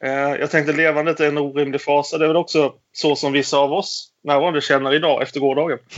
Eh, 0.05 0.11
Jag 0.41 0.51
tänkte 0.51 0.73
levandet 0.73 1.21
är 1.21 1.29
en 1.29 1.39
orimlig 1.39 1.83
fasa. 1.83 2.19
Det 2.19 2.25
är 2.25 2.29
väl 2.29 2.37
också 2.37 2.73
så 2.93 3.17
som 3.17 3.33
vissa 3.33 3.59
av 3.59 3.73
oss 3.73 4.09
närvarande 4.25 4.61
känner 4.61 4.95
idag 4.95 5.23
efter 5.23 5.41
gårdagen. 5.41 5.79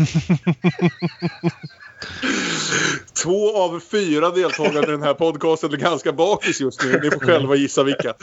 Två 3.23 3.57
av 3.57 3.81
fyra 3.81 4.31
deltagare 4.31 4.85
i 4.89 4.91
den 4.91 5.03
här 5.03 5.15
podcasten 5.15 5.73
är 5.73 5.77
ganska 5.77 6.13
bakis 6.13 6.61
just 6.61 6.85
nu. 6.85 7.01
Ni 7.03 7.11
får 7.11 7.21
själva 7.21 7.55
gissa 7.55 7.83
vilka. 7.83 8.15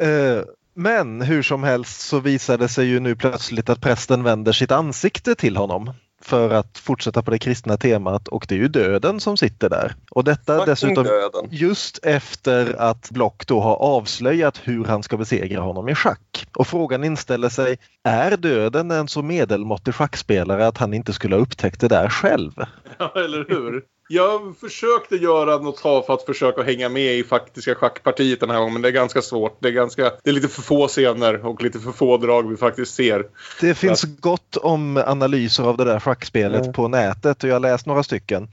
Eh, 0.00 0.42
Men 0.74 1.22
hur 1.22 1.42
som 1.42 1.62
helst 1.62 2.00
så 2.00 2.20
visade 2.20 2.68
sig 2.68 2.86
ju 2.86 3.00
nu 3.00 3.16
plötsligt 3.16 3.68
att 3.68 3.80
prästen 3.80 4.22
vänder 4.22 4.52
sitt 4.52 4.72
ansikte 4.72 5.34
till 5.34 5.56
honom. 5.56 5.92
för 6.22 6.50
att 6.50 6.78
fortsätta 6.78 7.22
på 7.22 7.30
det 7.30 7.38
kristna 7.38 7.76
temat 7.76 8.28
och 8.28 8.46
det 8.48 8.54
är 8.54 8.58
ju 8.58 8.68
döden 8.68 9.20
som 9.20 9.36
sitter 9.36 9.68
där. 9.70 9.94
Och 10.10 10.24
detta 10.24 10.54
Fucking 10.58 10.66
dessutom 10.72 11.04
döden. 11.04 11.48
just 11.50 11.98
efter 12.04 12.74
att 12.80 13.10
Block 13.10 13.46
då 13.46 13.60
har 13.60 13.76
avslöjat 13.76 14.60
hur 14.64 14.84
han 14.84 15.02
ska 15.02 15.16
besegra 15.16 15.60
honom 15.60 15.88
i 15.88 15.94
schack. 15.94 16.46
Och 16.56 16.66
frågan 16.66 17.04
inställer 17.04 17.48
sig, 17.48 17.76
är 18.04 18.36
döden 18.36 18.90
en 18.90 19.08
så 19.08 19.22
medelmåttig 19.22 19.94
schackspelare 19.94 20.66
att 20.66 20.78
han 20.78 20.94
inte 20.94 21.12
skulle 21.12 21.34
ha 21.36 21.42
upptäckt 21.42 21.80
det 21.80 21.88
där 21.88 22.08
själv? 22.08 22.52
Ja, 22.98 23.12
eller 23.16 23.44
hur? 23.48 23.82
Jag 24.12 24.56
försökte 24.60 25.16
göra 25.16 25.58
något 25.58 25.80
försök 26.26 26.58
att 26.58 26.66
hänga 26.66 26.88
med 26.88 27.14
i 27.14 27.24
faktiska 27.24 27.74
schackpartiet 27.74 28.40
den 28.40 28.50
här 28.50 28.58
gången, 28.58 28.72
men 28.72 28.82
det 28.82 28.88
är 28.88 28.92
ganska 28.92 29.22
svårt. 29.22 29.56
Det 29.60 29.68
är, 29.68 29.72
ganska, 29.72 30.02
det 30.22 30.30
är 30.30 30.34
lite 30.34 30.48
för 30.48 30.62
få 30.62 30.88
scener 30.88 31.46
och 31.46 31.62
lite 31.62 31.78
för 31.78 31.92
få 31.92 32.16
drag 32.16 32.50
vi 32.50 32.56
faktiskt 32.56 32.94
ser. 32.94 33.26
Det 33.60 33.74
finns 33.74 34.02
gott 34.02 34.56
om 34.56 34.96
analyser 34.96 35.64
av 35.64 35.76
det 35.76 35.84
där 35.84 36.00
schackspelet 36.00 36.66
Ja. 36.66 36.72
på 36.72 36.88
nätet 36.88 37.42
och 37.44 37.48
jag 37.50 37.54
har 37.54 37.60
läst 37.60 37.86
några 37.86 38.02
stycken. 38.02 38.48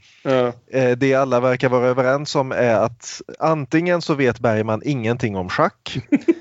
Eh, 0.70 0.96
Det 0.98 1.14
alla 1.14 1.40
verkar 1.40 1.68
vara 1.68 1.86
överens 1.86 2.34
om 2.36 2.52
är 2.52 2.74
att 2.74 3.22
antingen 3.38 4.02
så 4.02 4.14
vet 4.14 4.40
Bergman 4.40 4.82
ingenting 4.84 5.36
om 5.36 5.48
schack 5.48 5.98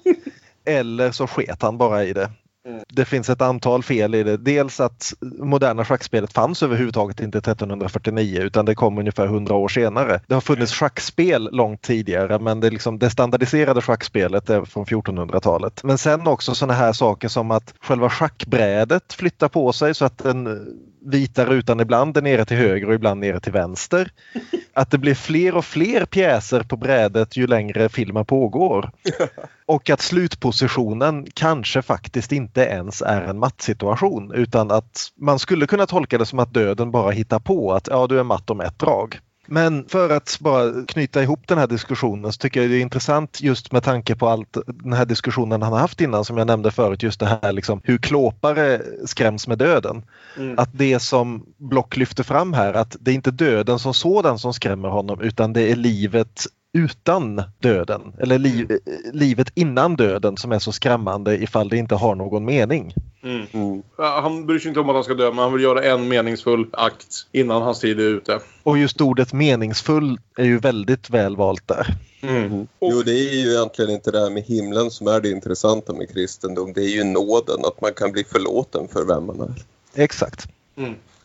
eller 0.66 1.12
så 1.12 1.28
sket 1.28 1.62
han 1.62 1.78
bara 1.78 2.04
i 2.04 2.14
det. 2.14 2.30
Mm. 2.68 2.84
Det 2.88 3.06
finns 3.06 3.30
ett 3.30 3.42
antal 3.42 3.84
fel 3.84 4.16
i 4.16 4.24
det. 4.24 4.38
Dels 4.38 4.80
att 4.80 5.14
moderna 5.22 5.86
schackspelet 5.86 6.34
fanns 6.34 6.64
överhuvudtaget 6.64 7.20
inte 7.20 7.38
1349 7.38 8.42
utan 8.42 8.66
det 8.66 8.76
kom 8.76 8.98
ungefär 8.98 9.26
100 9.26 9.56
år 9.56 9.68
senare. 9.68 10.22
Det 10.28 10.34
har 10.34 10.42
funnits 10.42 10.74
schackspel 10.74 11.50
långt 11.52 11.82
tidigare 11.82 12.40
men 12.40 12.60
det, 12.60 12.70
liksom, 12.70 13.00
det 13.00 13.10
standardiserade 13.10 13.82
schackspelet 13.82 14.50
är 14.50 14.66
från 14.66 14.86
1400-talet. 14.86 15.84
Men 15.84 15.98
sen 15.98 16.28
också 16.28 16.56
sådana 16.56 16.74
här 16.74 16.94
saker 16.94 17.28
som 17.28 17.52
att 17.52 17.74
själva 17.80 18.10
schackbrädet 18.10 19.14
flyttar 19.14 19.48
på 19.48 19.74
sig 19.74 19.96
så 19.96 20.06
att 20.06 20.18
den 20.18 20.68
vita 21.08 21.46
rutan 21.46 21.80
ibland 21.80 22.18
är 22.18 22.22
nere 22.22 22.46
till 22.46 22.58
höger 22.58 22.88
och 22.88 22.94
ibland 22.94 23.20
nere 23.20 23.40
till 23.40 23.52
vänster. 23.52 24.12
Att 24.74 24.92
det 24.92 24.98
blir 24.98 25.16
fler 25.16 25.56
och 25.56 25.66
fler 25.66 26.06
pjäser 26.06 26.64
på 26.64 26.78
brädet 26.78 27.38
ju 27.38 27.48
längre 27.48 27.90
filmen 27.90 28.26
pågår. 28.26 28.92
Och 29.66 29.90
att 29.90 30.02
slutpositionen 30.02 31.28
kanske 31.34 31.82
faktiskt 31.82 32.32
inte 32.32 32.62
ens 32.62 33.02
är 33.02 33.22
en 33.22 33.40
mattsituation 33.40 34.32
utan 34.34 34.72
att 34.72 35.12
man 35.16 35.40
skulle 35.40 35.68
kunna 35.68 35.86
tolka 35.86 36.18
det 36.18 36.26
som 36.26 36.40
att 36.40 36.54
döden 36.54 36.92
bara 36.92 37.12
hittar 37.12 37.40
på 37.40 37.74
att 37.74 37.88
ja, 37.88 38.08
du 38.08 38.20
är 38.20 38.24
matt 38.24 38.50
om 38.50 38.62
ett 38.62 38.80
drag. 38.80 39.20
Men 39.48 39.86
för 39.88 40.10
att 40.10 40.38
bara 40.40 40.86
knyta 40.86 41.24
ihop 41.24 41.48
den 41.48 41.58
här 41.58 41.68
diskussionen 41.68 42.34
så 42.34 42.38
tycker 42.38 42.62
jag 42.62 42.70
det 42.70 42.76
är 42.78 42.82
intressant 42.82 43.42
just 43.42 43.72
med 43.72 43.84
tanke 43.84 44.16
på 44.16 44.28
allt 44.28 44.58
den 44.68 44.94
här 44.94 45.06
diskussionen 45.06 45.62
han 45.62 45.74
har 45.74 45.80
haft 45.80 46.02
innan 46.02 46.26
som 46.26 46.38
jag 46.38 46.48
nämnde 46.48 46.72
förut 46.72 47.04
just 47.04 47.20
det 47.20 47.40
här 47.42 47.52
liksom 47.52 47.82
hur 47.84 47.98
klåpare 47.98 48.82
skräms 49.06 49.48
med 49.48 49.58
döden. 49.58 50.04
Mm. 50.38 50.60
Att 50.60 50.70
det 50.72 51.00
som 51.00 51.46
Block 51.58 51.98
lyfter 51.98 52.24
fram 52.24 52.54
här 52.54 52.74
att 52.74 52.96
det 53.00 53.12
är 53.12 53.16
inte 53.16 53.32
döden 53.32 53.80
som 53.80 53.94
sådan 53.94 54.40
som 54.40 54.54
skrämmer 54.54 54.90
honom 54.90 55.22
utan 55.22 55.54
det 55.54 55.72
är 55.72 55.76
livet 55.76 56.48
utan 56.74 57.44
döden 57.60 58.14
eller 58.20 58.40
liv, 58.40 58.80
livet 59.14 59.52
innan 59.56 59.96
döden 59.96 60.38
som 60.38 60.52
är 60.52 60.60
så 60.60 60.72
skrämmande 60.72 61.38
ifall 61.38 61.70
det 61.70 61.78
inte 61.78 61.96
har 61.96 62.16
någon 62.16 62.46
mening. 62.46 62.94
Mm. 63.24 63.84
Ja, 63.98 64.20
Han 64.24 64.46
bryr 64.46 64.60
sig 64.60 64.68
inte 64.70 64.80
om 64.80 64.90
att 64.90 64.96
han 64.96 65.04
ska 65.04 65.14
dö, 65.14 65.30
men 65.30 65.38
han 65.38 65.54
vill 65.54 65.64
göra 65.64 65.84
en 65.84 66.08
meningsfull 66.08 66.68
akt 66.72 67.28
innan 67.32 67.62
hans 67.62 67.80
tid 67.80 68.00
är 68.00 68.04
ute. 68.04 68.40
Och 68.64 68.78
just 68.78 69.02
ordet 69.02 69.34
meningsfull 69.34 70.20
är 70.38 70.46
ju 70.46 70.60
väldigt 70.60 71.10
väl 71.10 71.36
valt 71.36 71.68
där. 71.68 71.88
Mm. 72.22 72.68
Jo, 72.82 73.02
det 73.06 73.12
är 73.12 73.34
ju 73.34 73.52
egentligen 73.52 73.92
inte 73.92 74.12
det 74.12 74.20
här 74.20 74.30
med 74.30 74.44
himlen 74.44 74.92
som 74.92 75.08
är 75.08 75.22
det 75.22 75.30
intressanta 75.30 75.94
med 75.94 76.10
kristendom. 76.14 76.74
Det 76.74 76.82
är 76.82 76.96
ju 76.96 77.04
nåden, 77.04 77.60
att 77.66 77.82
man 77.82 77.94
kan 77.94 78.12
bli 78.12 78.24
förlåten 78.24 78.88
för 78.88 79.06
vem 79.06 79.26
man 79.26 79.42
är. 79.42 79.56
Exakt. 80.04 80.48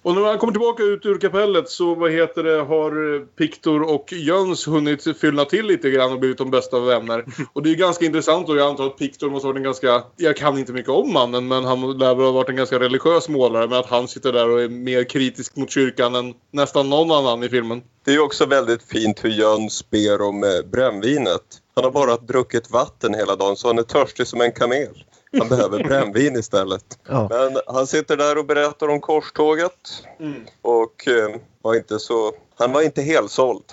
Och 0.02 0.14
när 0.14 0.22
han 0.22 0.38
kommer 0.38 0.52
tillbaka 0.52 0.82
ut 0.82 1.06
ur 1.06 1.18
kapellet 1.18 1.68
så 1.68 1.94
vad 1.94 2.12
heter 2.12 2.42
det, 2.42 2.62
har 2.62 3.14
eh, 3.14 3.20
Piktor 3.20 3.82
och 3.82 4.12
Jöns 4.12 4.68
hunnit 4.68 5.18
fylla 5.18 5.44
till 5.44 5.66
lite 5.66 5.90
grann 5.90 6.12
och 6.12 6.18
blivit 6.18 6.38
de 6.38 6.50
bästa 6.50 6.80
vänner. 6.80 7.24
Och 7.52 7.62
det 7.62 7.70
är 7.70 7.74
ganska 7.74 8.04
intressant 8.04 8.48
och 8.48 8.56
jag 8.56 8.68
antar 8.68 8.86
att 8.86 8.98
Piktor 8.98 9.30
måste 9.30 9.46
ha 9.46 9.52
varit 9.52 9.58
en 9.58 9.64
ganska, 9.64 10.02
jag 10.16 10.36
kan 10.36 10.58
inte 10.58 10.72
mycket 10.72 10.90
om 10.90 11.12
mannen 11.12 11.48
men 11.48 11.64
han 11.64 11.98
lär 11.98 12.14
väl 12.14 12.24
ha 12.24 12.32
varit 12.32 12.48
en 12.48 12.56
ganska 12.56 12.78
religiös 12.78 13.28
målare 13.28 13.68
med 13.68 13.78
att 13.78 13.90
han 13.90 14.08
sitter 14.08 14.32
där 14.32 14.50
och 14.50 14.62
är 14.62 14.68
mer 14.68 15.04
kritisk 15.04 15.56
mot 15.56 15.70
kyrkan 15.70 16.14
än 16.14 16.34
nästan 16.50 16.90
någon 16.90 17.10
annan 17.10 17.42
i 17.42 17.48
filmen. 17.48 17.82
Det 18.04 18.14
är 18.14 18.22
också 18.22 18.46
väldigt 18.46 18.82
fint 18.82 19.24
hur 19.24 19.30
Jöns 19.30 19.90
ber 19.90 20.22
om 20.22 20.44
eh, 20.44 20.70
brännvinet. 20.70 21.61
Han 21.74 21.84
har 21.84 21.90
bara 21.90 22.16
druckit 22.16 22.70
vatten 22.70 23.14
hela 23.14 23.36
dagen 23.36 23.56
så 23.56 23.68
han 23.68 23.78
är 23.78 23.82
törstig 23.82 24.26
som 24.26 24.40
en 24.40 24.52
kamel. 24.52 25.04
Han 25.38 25.48
behöver 25.48 25.84
brännvin 25.88 26.36
istället. 26.36 26.98
Ja. 27.08 27.28
Men 27.30 27.60
han 27.66 27.86
sitter 27.86 28.16
där 28.16 28.38
och 28.38 28.46
berättar 28.46 28.88
om 28.88 29.00
korståget 29.00 30.04
Mm. 30.18 30.42
och 30.62 31.08
eh, 31.08 31.36
var 31.62 31.74
inte 31.74 31.98
så... 31.98 32.32
Han 32.58 32.72
var 32.72 32.82
inte 32.82 33.02
helt 33.02 33.30
såld. 33.30 33.64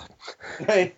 Nej. 0.66 0.94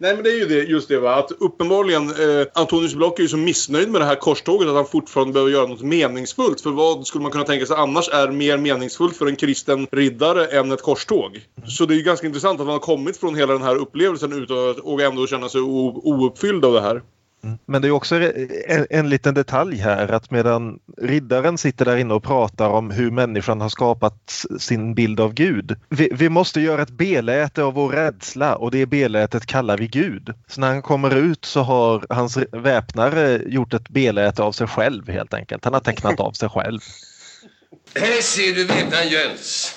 Nej 0.00 0.14
men 0.14 0.24
det 0.24 0.30
är 0.30 0.36
ju 0.36 0.46
det, 0.46 0.62
just 0.62 0.88
det 0.88 0.98
va, 0.98 1.14
att 1.14 1.32
uppenbarligen 1.32 2.08
eh, 2.08 2.46
Antonius 2.54 2.94
Block 2.94 3.18
är 3.18 3.22
ju 3.22 3.28
så 3.28 3.36
missnöjd 3.36 3.90
med 3.90 4.00
det 4.00 4.04
här 4.04 4.14
korståget 4.14 4.68
att 4.68 4.74
han 4.74 4.86
fortfarande 4.86 5.32
behöver 5.32 5.52
göra 5.52 5.66
något 5.66 5.82
meningsfullt. 5.82 6.60
För 6.60 6.70
vad 6.70 7.06
skulle 7.06 7.22
man 7.22 7.32
kunna 7.32 7.44
tänka 7.44 7.66
sig 7.66 7.76
annars 7.76 8.08
är 8.08 8.28
mer 8.28 8.58
meningsfullt 8.58 9.16
för 9.16 9.26
en 9.26 9.36
kristen 9.36 9.86
riddare 9.92 10.46
än 10.46 10.72
ett 10.72 10.82
korståg? 10.82 11.40
Så 11.66 11.86
det 11.86 11.94
är 11.94 11.96
ju 11.96 12.02
ganska 12.02 12.26
intressant 12.26 12.60
att 12.60 12.66
man 12.66 12.72
har 12.72 12.80
kommit 12.80 13.16
från 13.16 13.34
hela 13.34 13.52
den 13.52 13.62
här 13.62 13.76
upplevelsen 13.76 14.32
utan 14.32 14.70
att, 14.70 14.78
och 14.78 15.00
ändå 15.00 15.26
känna 15.26 15.48
sig 15.48 15.60
ouppfylld 15.60 16.64
av 16.64 16.72
det 16.72 16.80
här. 16.80 17.02
Mm. 17.44 17.58
Men 17.66 17.82
det 17.82 17.88
är 17.88 17.92
också 17.92 18.16
en, 18.68 18.86
en 18.90 19.08
liten 19.08 19.34
detalj 19.34 19.76
här 19.76 20.12
att 20.12 20.30
medan 20.30 20.78
riddaren 21.02 21.58
sitter 21.58 21.84
där 21.84 21.96
inne 21.96 22.14
och 22.14 22.22
pratar 22.22 22.68
om 22.68 22.90
hur 22.90 23.10
människan 23.10 23.60
har 23.60 23.68
skapat 23.68 24.44
sin 24.58 24.94
bild 24.94 25.20
av 25.20 25.34
Gud. 25.34 25.76
Vi, 25.88 26.10
vi 26.12 26.28
måste 26.28 26.60
göra 26.60 26.82
ett 26.82 26.90
beläte 26.90 27.62
av 27.62 27.74
vår 27.74 27.88
rädsla 27.88 28.56
och 28.56 28.70
det 28.70 28.86
belätet 28.86 29.46
kallar 29.46 29.78
vi 29.78 29.86
Gud. 29.86 30.34
Så 30.46 30.60
när 30.60 30.68
han 30.68 30.82
kommer 30.82 31.16
ut 31.16 31.44
så 31.44 31.62
har 31.62 32.06
hans 32.08 32.38
väpnare 32.52 33.42
gjort 33.46 33.74
ett 33.74 33.88
beläte 33.88 34.42
av 34.42 34.52
sig 34.52 34.66
själv 34.66 35.08
helt 35.08 35.34
enkelt. 35.34 35.64
Han 35.64 35.74
har 35.74 35.80
tecknat 35.80 36.20
av 36.20 36.32
sig 36.32 36.48
själv. 36.48 36.80
Här 37.94 38.22
ser 38.22 38.54
du 38.54 38.64
väpnaren 38.64 39.08
Jöns. 39.08 39.74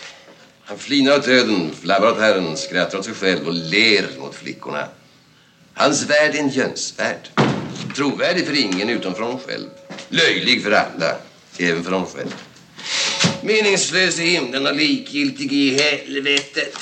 Han 0.64 0.78
flinar 0.78 1.18
åt 1.18 1.26
döden, 1.26 1.72
flabbar 1.82 2.12
åt 2.12 2.20
Herren, 2.20 2.58
skrattar 2.58 2.98
åt 2.98 3.06
sig 3.06 3.14
själv 3.14 3.48
och 3.48 3.54
ler 3.54 4.20
mot 4.20 4.36
flickorna. 4.36 4.88
Hans 5.74 6.10
värld 6.10 6.36
är 6.36 6.40
en 6.40 6.50
Jönsvärld. 6.50 7.51
Trovärdig 7.96 8.46
för 8.46 8.62
ingen 8.62 8.90
utom 8.90 9.14
för 9.14 9.24
honom 9.24 9.40
själv. 9.40 9.68
Löjlig 10.10 10.64
för 10.64 10.72
alla, 10.72 11.16
även 11.60 11.84
för 11.84 11.92
honom 11.92 12.08
själv. 12.08 12.36
Meningslös 13.44 14.20
i 14.20 14.24
himlen 14.24 14.68
och 14.68 14.76
likgiltig 14.76 15.54
i 15.54 15.80
helvetet. 15.80 16.78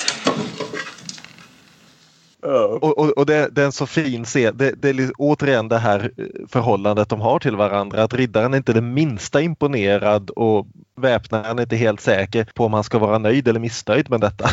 Och, 2.42 2.98
och, 2.98 3.18
och 3.18 3.26
det, 3.26 3.48
det 3.52 3.62
är 3.62 3.66
en 3.66 3.72
så 3.72 3.86
fin 3.86 4.24
scen. 4.24 4.56
Det, 4.56 4.72
det 4.82 4.88
är 4.88 5.12
återigen 5.18 5.68
det 5.68 5.78
här 5.78 6.12
eh, 6.16 6.24
förhållandet 6.48 7.08
de 7.08 7.20
har 7.20 7.38
till 7.38 7.56
varandra. 7.56 8.02
Att 8.02 8.14
riddaren 8.14 8.54
är 8.54 8.58
inte 8.58 8.72
det 8.72 8.80
minsta 8.80 9.40
imponerad 9.40 10.30
och 10.30 10.66
väpnaren 10.96 11.58
är 11.58 11.62
inte 11.62 11.76
helt 11.76 12.00
säker 12.00 12.46
på 12.54 12.64
om 12.64 12.72
han 12.72 12.84
ska 12.84 12.98
vara 12.98 13.18
nöjd 13.18 13.48
eller 13.48 13.60
missnöjd 13.60 14.10
med 14.10 14.20
detta. 14.20 14.50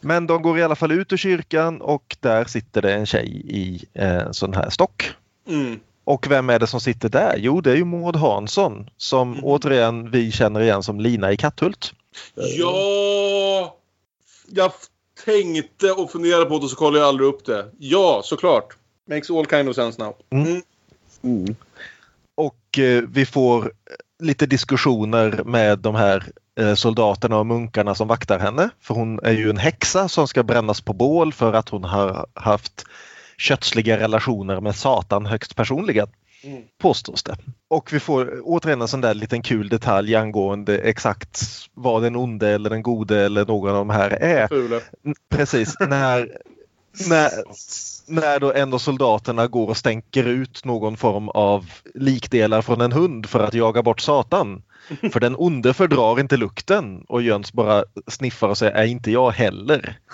Men 0.00 0.26
de 0.26 0.42
går 0.42 0.58
i 0.58 0.62
alla 0.62 0.76
fall 0.76 0.92
ut 0.92 1.12
ur 1.12 1.16
kyrkan 1.16 1.80
och 1.80 2.16
där 2.20 2.44
sitter 2.44 2.82
det 2.82 2.94
en 2.94 3.06
tjej 3.06 3.42
i 3.48 3.84
eh, 3.94 4.16
en 4.16 4.34
sån 4.34 4.54
här 4.54 4.70
stock. 4.70 5.10
Mm. 5.48 5.80
Och 6.04 6.30
vem 6.30 6.50
är 6.50 6.58
det 6.58 6.66
som 6.66 6.80
sitter 6.80 7.08
där? 7.08 7.34
Jo, 7.38 7.60
det 7.60 7.70
är 7.70 7.76
ju 7.76 7.84
Maud 7.84 8.16
Hansson 8.16 8.90
som 8.96 9.44
återigen 9.44 10.10
vi 10.10 10.32
känner 10.32 10.60
igen 10.60 10.82
som 10.82 11.00
Lina 11.00 11.32
i 11.32 11.36
Katthult. 11.36 11.92
Ja! 12.34 13.76
Jag 14.46 14.72
tänkte 15.24 15.92
och 15.92 16.12
funderade 16.12 16.44
på 16.44 16.58
det 16.58 16.64
och 16.64 16.70
så 16.70 16.76
kollade 16.76 16.98
jag 16.98 17.08
aldrig 17.08 17.28
upp 17.28 17.44
det. 17.44 17.66
Ja, 17.78 18.20
såklart. 18.24 18.76
Makes 19.10 19.30
all 19.30 19.46
kind 19.46 19.68
of 19.68 19.76
sense 19.76 20.02
now. 20.02 20.14
Mm. 20.30 20.62
Och 22.34 22.78
eh, 22.78 23.02
vi 23.08 23.26
får 23.26 23.72
lite 24.18 24.46
diskussioner 24.46 25.42
med 25.44 25.78
de 25.78 25.94
här 25.94 26.24
eh, 26.60 26.74
soldaterna 26.74 27.38
och 27.38 27.46
munkarna 27.46 27.94
som 27.94 28.08
vaktar 28.08 28.38
henne. 28.38 28.70
För 28.80 28.94
hon 28.94 29.20
är 29.22 29.32
ju 29.32 29.50
en 29.50 29.56
häxa 29.56 30.08
som 30.08 30.28
ska 30.28 30.42
brännas 30.42 30.80
på 30.80 30.92
bål 30.92 31.32
för 31.32 31.52
att 31.52 31.68
hon 31.68 31.84
har 31.84 32.26
haft 32.34 32.84
kötsliga 33.38 33.98
relationer 33.98 34.60
med 34.60 34.76
Satan 34.76 35.26
högst 35.26 35.56
personligen. 35.56 36.08
Mm. 36.42 36.62
Påstås 36.78 37.22
det. 37.22 37.36
Och 37.68 37.92
vi 37.92 38.00
får 38.00 38.40
återigen 38.42 38.80
en 38.82 38.88
sån 38.88 39.00
där 39.00 39.14
liten 39.14 39.42
kul 39.42 39.68
detalj 39.68 40.16
angående 40.16 40.78
exakt 40.78 41.42
vad 41.74 42.02
den 42.02 42.16
onde 42.16 42.48
eller 42.50 42.70
den 42.70 42.82
gode 42.82 43.24
eller 43.24 43.46
någon 43.46 43.70
av 43.70 43.76
de 43.76 43.90
här 43.90 44.10
är. 44.10 44.48
Fule. 44.48 44.80
Precis, 45.28 45.74
när, 45.80 46.38
när, 47.08 47.30
när 48.08 48.40
då 48.40 48.52
en 48.52 48.74
av 48.74 48.78
soldaterna 48.78 49.46
går 49.46 49.68
och 49.68 49.76
stänker 49.76 50.24
ut 50.24 50.64
någon 50.64 50.96
form 50.96 51.28
av 51.28 51.70
likdelar 51.94 52.62
från 52.62 52.80
en 52.80 52.92
hund 52.92 53.26
för 53.26 53.40
att 53.40 53.54
jaga 53.54 53.82
bort 53.82 54.00
Satan. 54.00 54.62
För 55.12 55.20
den 55.20 55.34
onde 55.38 55.74
fördrar 55.74 56.20
inte 56.20 56.36
lukten 56.36 57.04
och 57.08 57.22
Jöns 57.22 57.52
bara 57.52 57.84
sniffar 58.06 58.48
och 58.48 58.58
säger 58.58 58.72
är 58.72 58.84
inte 58.84 59.10
jag 59.10 59.30
heller. 59.30 59.98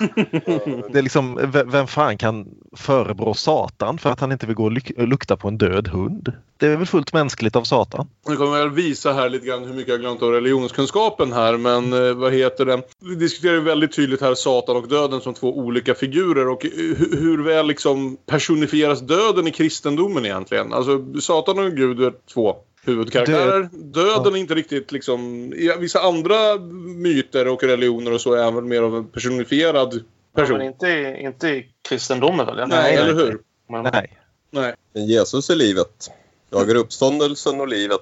Det 0.92 0.98
är 0.98 1.02
liksom, 1.02 1.50
vem 1.66 1.86
fan 1.86 2.18
kan 2.18 2.46
förebrå 2.76 3.34
Satan 3.34 3.98
för 3.98 4.10
att 4.10 4.20
han 4.20 4.32
inte 4.32 4.46
vill 4.46 4.56
gå 4.56 4.64
och 4.64 4.72
luk- 4.72 5.06
lukta 5.06 5.36
på 5.36 5.48
en 5.48 5.58
död 5.58 5.88
hund? 5.88 6.32
Det 6.56 6.66
är 6.66 6.76
väl 6.76 6.86
fullt 6.86 7.12
mänskligt 7.12 7.56
av 7.56 7.62
Satan. 7.64 8.08
Nu 8.28 8.36
kommer 8.36 8.56
jag 8.56 8.68
visa 8.68 9.12
här 9.12 9.28
lite 9.28 9.46
grann 9.46 9.64
hur 9.64 9.74
mycket 9.74 9.88
jag 9.90 10.00
glömt 10.00 10.22
av 10.22 10.30
religionskunskapen 10.30 11.32
här 11.32 11.56
men 11.56 11.92
eh, 11.92 12.14
vad 12.14 12.32
heter 12.32 12.64
det? 12.64 12.82
Vi 13.00 13.14
diskuterar 13.14 13.52
ju 13.54 13.60
väldigt 13.60 13.96
tydligt 13.96 14.20
här 14.20 14.34
Satan 14.34 14.76
och 14.76 14.88
döden 14.88 15.20
som 15.20 15.34
två 15.34 15.58
olika 15.58 15.94
figurer 15.94 16.48
och 16.48 16.64
eh, 16.64 16.68
hu- 16.70 17.18
hur 17.20 17.42
väl 17.42 17.66
liksom 17.66 18.16
personifieras 18.26 19.00
döden 19.00 19.46
i 19.46 19.50
kristendomen 19.50 20.24
egentligen? 20.24 20.72
Alltså 20.72 21.04
Satan 21.20 21.58
och 21.58 21.72
Gud 21.72 22.00
är 22.00 22.12
två 22.34 22.56
huvudkaraktärer. 22.84 23.68
Döden 23.72 24.34
är 24.34 24.38
inte 24.38 24.54
riktigt 24.54 24.92
liksom... 24.92 25.52
I 25.54 25.72
vissa 25.78 26.00
andra 26.00 26.58
myter 26.96 27.48
och 27.48 27.62
religioner 27.62 28.12
och 28.12 28.20
så 28.20 28.32
är 28.34 28.44
han 28.44 28.54
väl 28.54 28.64
mer 28.64 28.82
av 28.82 28.96
en 28.96 29.08
personifierad 29.08 29.94
Ja, 29.94 30.40
person. 30.40 30.58
men 30.58 30.66
inte, 30.66 30.86
i- 30.88 31.20
inte 31.22 31.48
i 31.48 31.66
kristendomen 31.88 32.46
väl? 32.46 32.68
Nej, 32.68 32.96
eller 32.96 33.14
hur? 33.14 33.38
Men, 33.68 33.82
Nej. 33.92 34.18
Nej. 34.50 34.74
Men 34.92 35.06
Jesus 35.06 35.50
är 35.50 35.54
livet. 35.56 36.10
Jag 36.50 36.70
är 36.70 36.74
uppståndelsen 36.74 37.60
och 37.60 37.68
livet. 37.68 38.00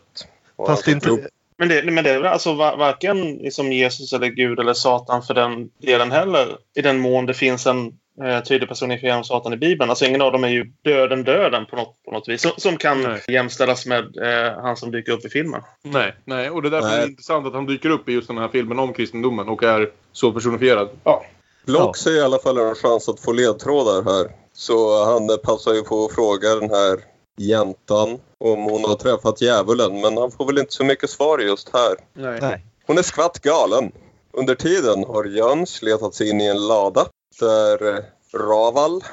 Och 0.56 0.66
Fast 0.66 0.88
inte- 0.88 1.06
tror- 1.06 1.28
men, 1.58 1.68
det, 1.68 1.82
men 1.92 2.04
det 2.04 2.10
är 2.10 2.18
väl 2.18 2.32
alltså 2.32 2.52
va- 2.54 2.76
varken 2.76 3.34
liksom 3.34 3.72
Jesus 3.72 4.12
eller 4.12 4.26
Gud 4.26 4.58
eller 4.60 4.74
Satan 4.74 5.22
för 5.22 5.34
den 5.34 5.70
delen 5.78 6.10
heller. 6.10 6.56
I 6.74 6.82
den 6.82 6.98
mån 7.00 7.26
det 7.26 7.34
finns 7.34 7.66
en 7.66 7.98
eh, 8.20 8.42
tydlig 8.42 8.68
personifiering 8.68 9.18
av 9.18 9.22
Satan 9.22 9.52
i 9.52 9.56
Bibeln. 9.56 9.90
Alltså 9.90 10.04
ingen 10.04 10.22
av 10.22 10.32
dem 10.32 10.44
är 10.44 10.48
ju 10.48 10.72
döden 10.84 11.24
döden 11.24 11.66
på 11.66 11.76
något, 11.76 12.04
på 12.04 12.10
något 12.10 12.28
vis. 12.28 12.42
Som, 12.42 12.50
som 12.56 12.76
kan 12.76 13.02
Nej. 13.02 13.22
jämställas 13.28 13.86
med 13.86 14.16
eh, 14.16 14.62
han 14.62 14.76
som 14.76 14.90
dyker 14.90 15.12
upp 15.12 15.24
i 15.24 15.28
filmen. 15.28 15.62
Nej, 15.82 16.14
nej. 16.24 16.50
Och 16.50 16.62
det 16.62 16.68
är 16.68 16.70
därför 16.70 16.88
Nej. 16.88 16.96
det 16.96 17.04
är 17.04 17.08
intressant 17.08 17.46
att 17.46 17.54
han 17.54 17.66
dyker 17.66 17.90
upp 17.90 18.08
i 18.08 18.12
just 18.12 18.28
den 18.28 18.38
här 18.38 18.48
filmen 18.48 18.78
om 18.78 18.92
kristendomen 18.92 19.48
och 19.48 19.62
är 19.62 19.90
så 20.12 20.32
personifierad. 20.32 20.88
Ja. 21.04 21.24
Block 21.66 21.96
ser 21.96 22.16
i 22.16 22.22
alla 22.22 22.38
fall 22.38 22.58
en 22.58 22.74
chans 22.74 23.08
att 23.08 23.20
få 23.20 23.32
ledtrådar 23.32 24.02
här. 24.04 24.30
Så 24.52 25.04
han 25.04 25.38
passar 25.44 25.74
ju 25.74 25.82
på 25.82 26.04
att 26.04 26.14
fråga 26.14 26.54
den 26.54 26.70
här 26.70 26.98
jäntan 27.36 28.18
om 28.38 28.62
hon 28.62 28.84
har 28.84 28.94
träffat 28.94 29.40
djävulen. 29.40 30.00
Men 30.00 30.16
han 30.16 30.30
får 30.30 30.46
väl 30.46 30.58
inte 30.58 30.72
så 30.72 30.84
mycket 30.84 31.10
svar 31.10 31.38
just 31.38 31.70
här. 31.72 31.96
Nej. 32.14 32.38
Nej. 32.40 32.64
Hon 32.86 32.98
är 32.98 33.02
skvatt 33.02 33.38
galen. 33.38 33.92
Under 34.32 34.54
tiden 34.54 35.04
har 35.04 35.24
Jöns 35.24 35.82
letat 35.82 36.14
sig 36.14 36.30
in 36.30 36.40
i 36.40 36.46
en 36.46 36.66
lada 36.66 37.06
där 37.40 37.94
eh, 37.96 38.04
Raval, 38.34 39.04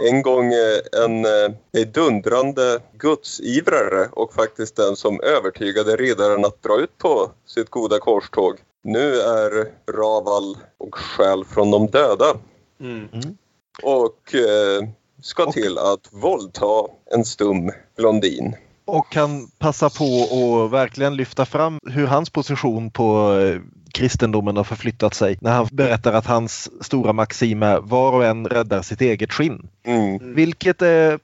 en 0.00 0.22
gång 0.22 0.52
eh, 0.52 1.04
en 1.04 1.24
eh, 1.24 1.86
dundrande 1.94 2.80
gudsivrare 2.98 4.08
och 4.12 4.34
faktiskt 4.34 4.76
den 4.76 4.96
som 4.96 5.20
övertygade 5.20 5.96
riddaren 5.96 6.44
att 6.44 6.62
dra 6.62 6.80
ut 6.80 6.98
på 6.98 7.30
sitt 7.46 7.70
goda 7.70 7.98
korståg. 7.98 8.58
Nu 8.84 9.20
är 9.20 9.70
Raval 9.92 10.56
och 10.78 10.94
själ 10.94 11.44
från 11.44 11.70
de 11.70 11.86
döda 11.86 12.36
Mm. 12.80 13.08
och 13.82 14.34
eh, 14.34 14.88
ska 15.22 15.52
till 15.52 15.78
att 15.78 16.08
våldta 16.10 16.86
en 17.14 17.24
stum 17.24 17.70
blondin. 17.96 18.56
Och 18.84 19.12
kan 19.12 19.48
passa 19.58 19.90
på 19.90 20.04
att 20.64 20.72
verkligen 20.72 21.16
lyfta 21.16 21.46
fram 21.46 21.78
hur 21.86 22.06
hans 22.06 22.30
position 22.30 22.90
på 22.90 23.38
eh, 23.40 23.60
kristendomen 23.92 24.56
har 24.56 24.64
förflyttat 24.64 25.14
sig 25.14 25.38
när 25.40 25.52
han 25.52 25.68
berättar 25.72 26.12
att 26.12 26.26
hans 26.26 26.84
stora 26.84 27.12
maxim 27.12 27.62
är 27.62 27.80
var 27.80 28.12
och 28.12 28.24
en 28.24 28.46
räddar 28.46 28.82
sitt 28.82 29.00
eget 29.00 29.32
skinn. 29.32 29.68
Mm. 29.84 30.34
Vilket 30.34 30.82
är, 30.82 31.18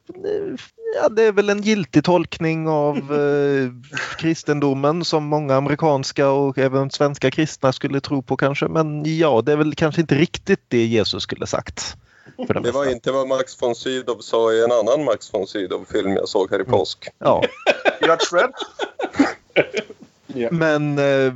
ja, 1.03 1.09
det 1.09 1.23
är 1.23 1.33
väl 1.33 1.51
en 1.51 1.63
giltig 1.63 2.05
tolkning 2.05 2.69
av 2.69 2.97
eh, 3.15 3.71
kristendomen 4.19 5.05
som 5.05 5.25
många 5.25 5.57
amerikanska 5.57 6.31
och 6.31 6.59
även 6.59 6.91
svenska 6.91 7.31
kristna 7.31 7.73
skulle 7.73 8.01
tro 8.01 8.23
på 8.23 8.37
kanske. 8.37 8.69
Men 8.69 9.19
ja, 9.19 9.43
det 9.43 9.53
är 9.53 9.57
väl 9.57 9.75
kanske 9.75 10.01
inte 10.01 10.15
riktigt 10.15 10.61
det 10.69 10.85
Jesus 10.85 11.23
skulle 11.23 11.47
sagt. 11.47 11.97
Det 12.37 12.61
Det 12.61 12.71
var 12.71 12.91
inte 12.91 13.13
vad 13.13 13.29
Max 13.29 13.63
von 13.63 13.75
Sydow 13.75 14.19
sa 14.21 14.53
i 14.53 14.65
en 14.65 14.73
annan 14.73 15.05
Max 15.05 15.35
von 15.35 15.47
Sydow-film 15.47 16.13
jag 16.13 16.29
såg 16.29 16.51
här 16.51 16.61
i 16.61 16.65
påsk. 16.65 17.09
Ja. 20.35 20.49
Men 20.51 20.99
eh, 20.99 21.33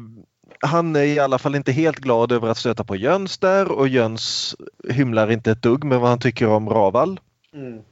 han 0.63 0.97
är 0.97 1.03
i 1.03 1.19
alla 1.19 1.39
fall 1.39 1.55
inte 1.55 1.73
helt 1.73 1.99
glad 1.99 2.33
över 2.33 2.49
att 2.49 2.59
stöta 2.59 2.85
på 2.85 2.97
Jöns 2.97 3.39
där 3.39 3.73
och 3.73 3.89
Jöns 3.89 4.57
hymlar 4.89 5.31
inte 5.31 5.51
ett 5.51 5.63
dugg 5.63 5.85
med 5.85 6.01
vad 6.01 6.09
han 6.09 6.19
tycker 6.19 6.49
om 6.49 6.71
Raval. 6.71 7.21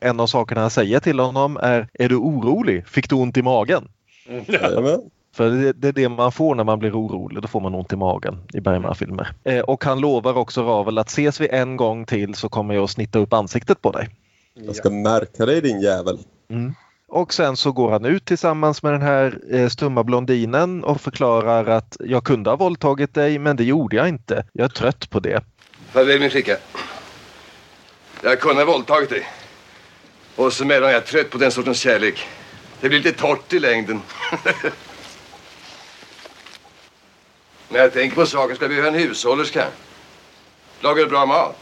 En 0.00 0.20
av 0.20 0.26
sakerna 0.26 0.60
han 0.60 0.70
säger 0.70 1.00
till 1.00 1.20
honom 1.20 1.56
är 1.56 1.88
Är 1.92 2.08
du 2.08 2.16
orolig? 2.16 2.86
Fick 2.86 3.08
du 3.08 3.14
ont 3.14 3.36
i 3.36 3.42
magen? 3.42 3.88
Jajamän. 4.46 5.00
För 5.34 5.50
det, 5.50 5.72
det 5.72 5.88
är 5.88 5.92
det 5.92 6.08
man 6.08 6.32
får 6.32 6.54
när 6.54 6.64
man 6.64 6.78
blir 6.78 6.92
orolig. 6.92 7.42
Då 7.42 7.48
får 7.48 7.60
man 7.60 7.74
ont 7.74 7.92
i 7.92 7.96
magen 7.96 8.38
i 8.52 8.60
Bergman-filmer. 8.60 9.32
Eh, 9.44 9.60
och 9.60 9.84
han 9.84 10.00
lovar 10.00 10.36
också 10.36 10.62
Ravel 10.62 10.98
att 10.98 11.08
ses 11.08 11.40
vi 11.40 11.48
en 11.48 11.76
gång 11.76 12.06
till 12.06 12.34
så 12.34 12.48
kommer 12.48 12.74
jag 12.74 12.84
att 12.84 12.90
snitta 12.90 13.18
upp 13.18 13.32
ansiktet 13.32 13.82
på 13.82 13.90
dig. 13.90 14.08
Jag 14.54 14.76
ska 14.76 14.90
märka 14.90 15.46
dig 15.46 15.60
din 15.60 15.80
jävel. 15.80 16.18
Mm. 16.50 16.74
Och 17.10 17.34
sen 17.34 17.56
så 17.56 17.72
går 17.72 17.90
han 17.90 18.04
ut 18.04 18.24
tillsammans 18.24 18.82
med 18.82 18.92
den 18.92 19.02
här 19.02 19.38
eh, 19.52 19.68
stumma 19.68 20.04
blondinen 20.04 20.84
och 20.84 21.00
förklarar 21.00 21.66
att 21.66 21.96
jag 22.00 22.24
kunde 22.24 22.50
ha 22.50 22.56
våldtagit 22.56 23.14
dig 23.14 23.38
men 23.38 23.56
det 23.56 23.64
gjorde 23.64 23.96
jag 23.96 24.08
inte. 24.08 24.44
Jag 24.52 24.64
är 24.64 24.68
trött 24.68 25.10
på 25.10 25.20
det. 25.20 25.44
Farväl 25.92 26.20
min 26.20 26.30
flicka. 26.30 26.56
Jag 28.22 28.40
kunde 28.40 28.64
ha 28.64 28.72
våldtagit 28.72 29.10
dig. 29.10 29.28
Och 30.36 30.52
så 30.52 30.64
medan 30.64 30.90
jag 30.90 30.96
är 30.96 31.06
trött 31.06 31.30
på 31.30 31.38
den 31.38 31.50
sortens 31.50 31.78
kärlek. 31.78 32.26
Det 32.80 32.88
blir 32.88 33.00
lite 33.00 33.18
torrt 33.18 33.52
i 33.52 33.58
längden. 33.58 34.02
När 37.68 37.80
jag 37.80 37.92
tänker 37.92 38.16
på 38.16 38.26
saken 38.26 38.56
ska 38.56 38.64
jag 38.64 38.70
behöva 38.70 38.88
en 38.88 38.94
hushållerska. 38.94 39.66
Lagar 40.80 41.06
bra 41.06 41.26
mat. 41.26 41.56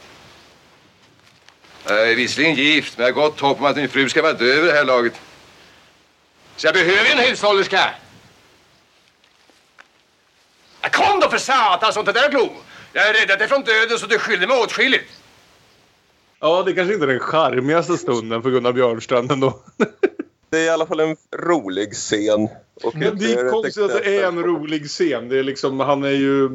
Jag 1.87 2.11
är 2.11 2.15
visserligen 2.15 2.55
gift, 2.55 2.99
men 2.99 3.07
jag 3.07 3.15
har 3.15 3.23
gott 3.23 3.41
hopp 3.41 3.59
om 3.59 3.65
att 3.65 3.77
min 3.77 3.89
fru 3.89 4.09
ska 4.09 4.23
vara 4.23 4.33
död 4.33 4.61
vid 4.61 4.65
det 4.65 4.77
här 4.77 4.85
laget. 4.85 5.21
Så 6.59 6.67
jag 6.67 6.75
behöver 6.75 7.13
en 7.13 7.19
hushållerska. 7.19 7.91
Kom 10.93 11.21
då 11.21 11.31
för 11.31 11.39
satan, 11.39 11.93
sånt 11.93 12.15
där 12.15 12.31
glo! 12.31 12.49
Jag 12.93 13.09
är 13.09 13.15
räddad 13.15 13.39
dig 13.39 13.49
från 13.49 13.63
döden 13.63 13.99
så 13.99 14.07
du 14.07 14.19
skyller 14.19 14.47
mig 14.47 14.57
åtskilligt. 14.63 15.11
Ja, 16.41 16.63
det 16.63 16.75
kanske 16.75 16.95
inte 16.95 17.05
är 17.05 17.09
den 17.09 17.21
charmigaste 17.21 17.97
stunden 17.97 18.43
för 18.43 18.51
Gunnar 18.51 18.73
Björnstrand 18.73 19.33
ändå. 19.33 19.61
Det 20.51 20.59
är 20.59 20.65
i 20.65 20.69
alla 20.69 20.87
fall 20.87 21.01
en 21.01 21.17
rolig 21.37 21.93
scen. 21.93 22.49
Och 22.85 22.97
Men 22.97 23.19
det 23.19 23.33
är 23.33 23.51
konstigt 23.51 23.85
att 23.85 24.03
det 24.05 24.17
är 24.17 24.29
en 24.29 24.43
rolig 24.43 24.87
scen. 24.87 25.29
Det 25.29 25.39
är 25.39 25.43
liksom, 25.43 25.81
han 25.81 26.05
är 26.05 26.11
ju... 26.11 26.51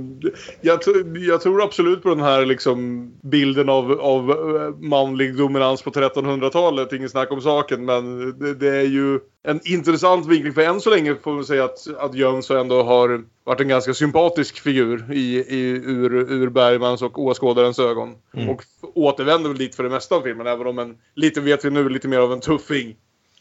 Jag, 0.61 0.79
jag 1.15 1.41
tror 1.41 1.63
absolut 1.63 2.03
på 2.03 2.09
den 2.09 2.19
här 2.19 2.45
liksom 2.45 3.11
bilden 3.21 3.69
av, 3.69 3.91
av 3.91 4.31
eh, 4.31 4.75
manlig 4.75 5.37
dominans 5.37 5.81
på 5.81 5.89
1300-talet. 5.89 6.93
Ingen 6.93 7.09
snack 7.09 7.31
om 7.31 7.41
saken. 7.41 7.85
Men 7.85 8.33
det, 8.39 8.53
det 8.53 8.75
är 8.75 8.85
ju 8.85 9.19
en 9.43 9.59
intressant 9.63 10.27
vinkling. 10.27 10.53
För 10.53 10.61
än 10.61 10.81
så 10.81 10.89
länge 10.89 11.15
får 11.15 11.31
man 11.31 11.45
säga 11.45 11.63
att, 11.63 11.87
att 11.97 12.15
Jöns 12.15 12.51
ändå 12.51 12.83
har 12.83 13.23
varit 13.43 13.61
en 13.61 13.67
ganska 13.67 13.93
sympatisk 13.93 14.59
figur 14.59 15.13
i, 15.13 15.37
i, 15.37 15.69
ur, 15.85 16.13
ur 16.31 16.49
Bergmans 16.49 17.01
och 17.01 17.19
åskådarens 17.19 17.79
ögon. 17.79 18.15
Mm. 18.33 18.49
Och 18.49 18.63
återvänder 18.93 19.49
väl 19.49 19.57
dit 19.57 19.75
för 19.75 19.83
det 19.83 19.89
mesta 19.89 20.15
av 20.15 20.21
filmen. 20.21 20.47
Även 20.47 20.67
om 20.67 20.79
en, 20.79 20.97
lite 21.15 21.41
vet 21.41 21.65
vi 21.65 21.69
nu, 21.69 21.89
lite 21.89 22.07
mer 22.07 22.19
av 22.19 22.33
en 22.33 22.39
tuffing. 22.39 22.95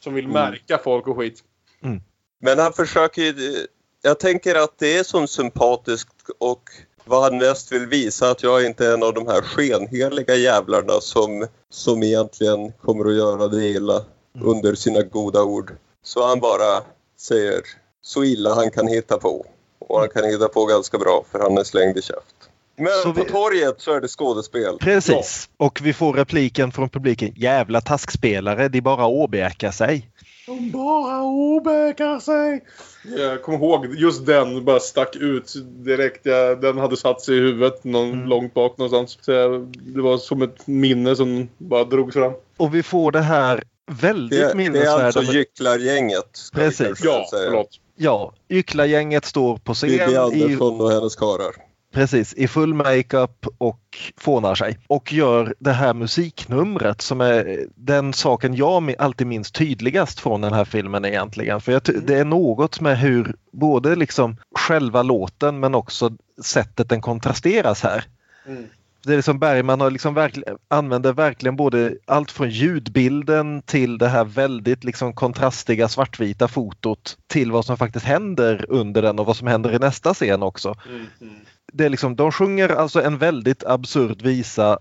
Som 0.04 0.14
vill 0.14 0.24
Mm. 0.24 0.32
märka 0.34 0.78
folk 0.78 1.06
och 1.06 1.16
skit. 1.16 1.44
Men 2.40 2.58
han 2.58 2.72
försöker 2.72 3.22
ju... 3.22 3.66
Jag 4.02 4.18
tänker 4.18 4.54
att 4.54 4.78
det 4.78 4.98
är 4.98 5.02
så 5.02 5.26
sympatiskt 5.26 6.14
och 6.38 6.62
vad 7.04 7.22
han 7.22 7.38
mest 7.38 7.72
vill 7.72 7.86
visa 7.86 8.30
att 8.30 8.42
jag 8.42 8.66
inte 8.66 8.86
är 8.86 8.94
en 8.94 9.02
av 9.02 9.14
de 9.14 9.26
här 9.26 9.42
skenheliga 9.42 10.34
jävlarna 10.34 11.00
som, 11.00 11.46
som 11.70 12.02
egentligen 12.02 12.72
kommer 12.72 13.04
att 13.10 13.14
göra 13.16 13.48
det 13.48 13.64
illa 13.68 14.04
under 14.40 14.74
sina 14.74 15.02
goda 15.02 15.42
ord. 15.42 15.72
Så 16.02 16.26
han 16.26 16.40
bara 16.40 16.82
säger 17.18 17.60
så 18.02 18.24
illa 18.24 18.54
han 18.54 18.70
kan 18.70 18.86
hitta 18.88 19.18
på. 19.18 19.46
Och 19.78 19.98
han 20.00 20.08
kan 20.08 20.24
hitta 20.24 20.48
på 20.48 20.64
ganska 20.64 20.98
bra 20.98 21.24
för 21.30 21.40
han 21.40 21.58
är 21.58 21.64
slängd 21.64 21.98
i 21.98 22.02
käft. 22.02 22.41
Men 22.76 22.86
Så 23.02 23.12
på 23.14 23.22
vi- 23.24 23.30
torget 23.30 23.74
så 23.80 23.92
är 23.94 24.00
det 24.00 24.08
skådespel. 24.08 24.78
Precis. 24.80 25.48
Och 25.56 25.80
vi 25.82 25.92
får 25.92 26.12
repliken 26.12 26.72
från 26.72 26.88
publiken. 26.88 27.32
Jävla 27.36 27.80
taskspelare, 27.80 28.68
de 28.68 28.80
bara 28.80 29.06
åbäkar 29.06 29.70
sig. 29.70 30.08
De 30.46 30.70
bara 30.70 31.22
obäkar 31.22 32.20
sig. 32.20 32.64
Jag 33.18 33.42
kommer 33.42 33.58
ihåg 33.58 33.86
just 33.94 34.26
den 34.26 34.64
bara 34.64 34.80
stack 34.80 35.16
ut 35.16 35.52
direkt. 35.84 36.26
Jag, 36.26 36.60
den 36.60 36.78
hade 36.78 36.96
satt 36.96 37.20
sig 37.20 37.36
i 37.36 37.40
huvudet 37.40 37.84
någon, 37.84 38.24
långt 38.24 38.54
bak 38.54 38.78
någonstans. 38.78 39.18
Så 39.24 39.32
jag, 39.32 39.60
det 39.94 40.00
var 40.02 40.18
som 40.18 40.42
ett 40.42 40.66
minne 40.66 41.16
som 41.16 41.48
bara 41.58 41.84
drogs 41.84 42.14
fram. 42.14 42.32
Och 42.56 42.74
vi 42.74 42.82
får 42.82 43.12
det 43.12 43.20
här 43.20 43.62
väldigt 43.90 44.38
Det, 44.40 44.46
det 44.46 44.50
är 44.50 44.54
minnesvärda... 44.54 45.04
alltså 45.06 45.22
gycklargänget. 45.22 46.38
Precis. 46.52 47.04
Ja, 47.04 47.26
säga. 47.30 47.44
förlåt. 47.50 47.68
Ja, 47.96 48.32
Yckla-gänget 48.48 49.24
står 49.24 49.56
på 49.56 49.74
scen. 49.74 49.88
Bibi 49.90 50.12
i, 50.12 50.16
Andersson 50.16 50.80
och 50.80 50.90
hennes 50.92 51.16
karlar. 51.16 51.54
Precis, 51.92 52.34
i 52.34 52.48
full 52.48 52.74
makeup 52.74 53.46
och 53.58 53.98
fånar 54.16 54.54
sig. 54.54 54.78
Och 54.86 55.12
gör 55.12 55.54
det 55.58 55.72
här 55.72 55.94
musiknumret 55.94 57.00
som 57.00 57.20
är 57.20 57.66
den 57.74 58.12
saken 58.12 58.54
jag 58.54 58.94
alltid 58.98 59.26
minns 59.26 59.50
tydligast 59.50 60.20
från 60.20 60.40
den 60.40 60.52
här 60.52 60.64
filmen 60.64 61.04
egentligen. 61.04 61.60
För 61.60 61.72
jag, 61.72 61.82
det 62.06 62.18
är 62.18 62.24
något 62.24 62.80
med 62.80 62.98
hur 62.98 63.34
både 63.52 63.96
liksom 63.96 64.36
själva 64.54 65.02
låten 65.02 65.60
men 65.60 65.74
också 65.74 66.10
sättet 66.44 66.88
den 66.88 67.00
kontrasteras 67.00 67.82
här. 67.82 68.04
Mm. 68.46 68.66
Det 69.04 69.12
är 69.12 69.16
liksom 69.16 69.38
Bergman 69.38 69.80
har 69.80 69.90
liksom 69.90 70.14
verkligen, 70.14 70.58
använder 70.68 71.12
verkligen 71.12 71.56
både 71.56 71.94
allt 72.06 72.30
från 72.30 72.50
ljudbilden 72.50 73.62
till 73.62 73.98
det 73.98 74.08
här 74.08 74.24
väldigt 74.24 74.84
liksom 74.84 75.12
kontrastiga 75.12 75.88
svartvita 75.88 76.48
fotot 76.48 77.18
till 77.26 77.52
vad 77.52 77.64
som 77.64 77.76
faktiskt 77.76 78.06
händer 78.06 78.66
under 78.68 79.02
den 79.02 79.18
och 79.18 79.26
vad 79.26 79.36
som 79.36 79.46
händer 79.46 79.74
i 79.74 79.78
nästa 79.78 80.14
scen 80.14 80.42
också. 80.42 80.74
Mm, 80.88 81.06
mm. 81.20 81.34
Det 81.74 81.84
är 81.84 81.88
liksom, 81.88 82.16
de 82.16 82.32
sjunger 82.32 82.68
alltså 82.68 83.02
en 83.02 83.18
väldigt 83.18 83.64
absurd 83.64 84.22
visa. 84.22 84.78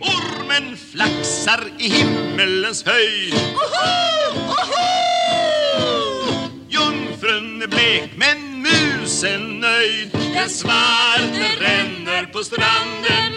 Ormen 0.00 0.76
flaxar 0.76 1.60
i 1.78 1.88
himmelens 1.88 2.84
höjd. 2.84 3.34
Oho, 3.34 4.50
oho! 4.50 4.86
Jungfrun 6.68 7.62
är 7.62 7.66
blek 7.66 8.10
men 8.16 8.62
musen 8.62 9.60
nöjd. 9.60 10.10
Den 10.12 10.48
svarte 10.48 11.46
ränner 11.60 12.26
på 12.32 12.38
stranden. 12.38 13.32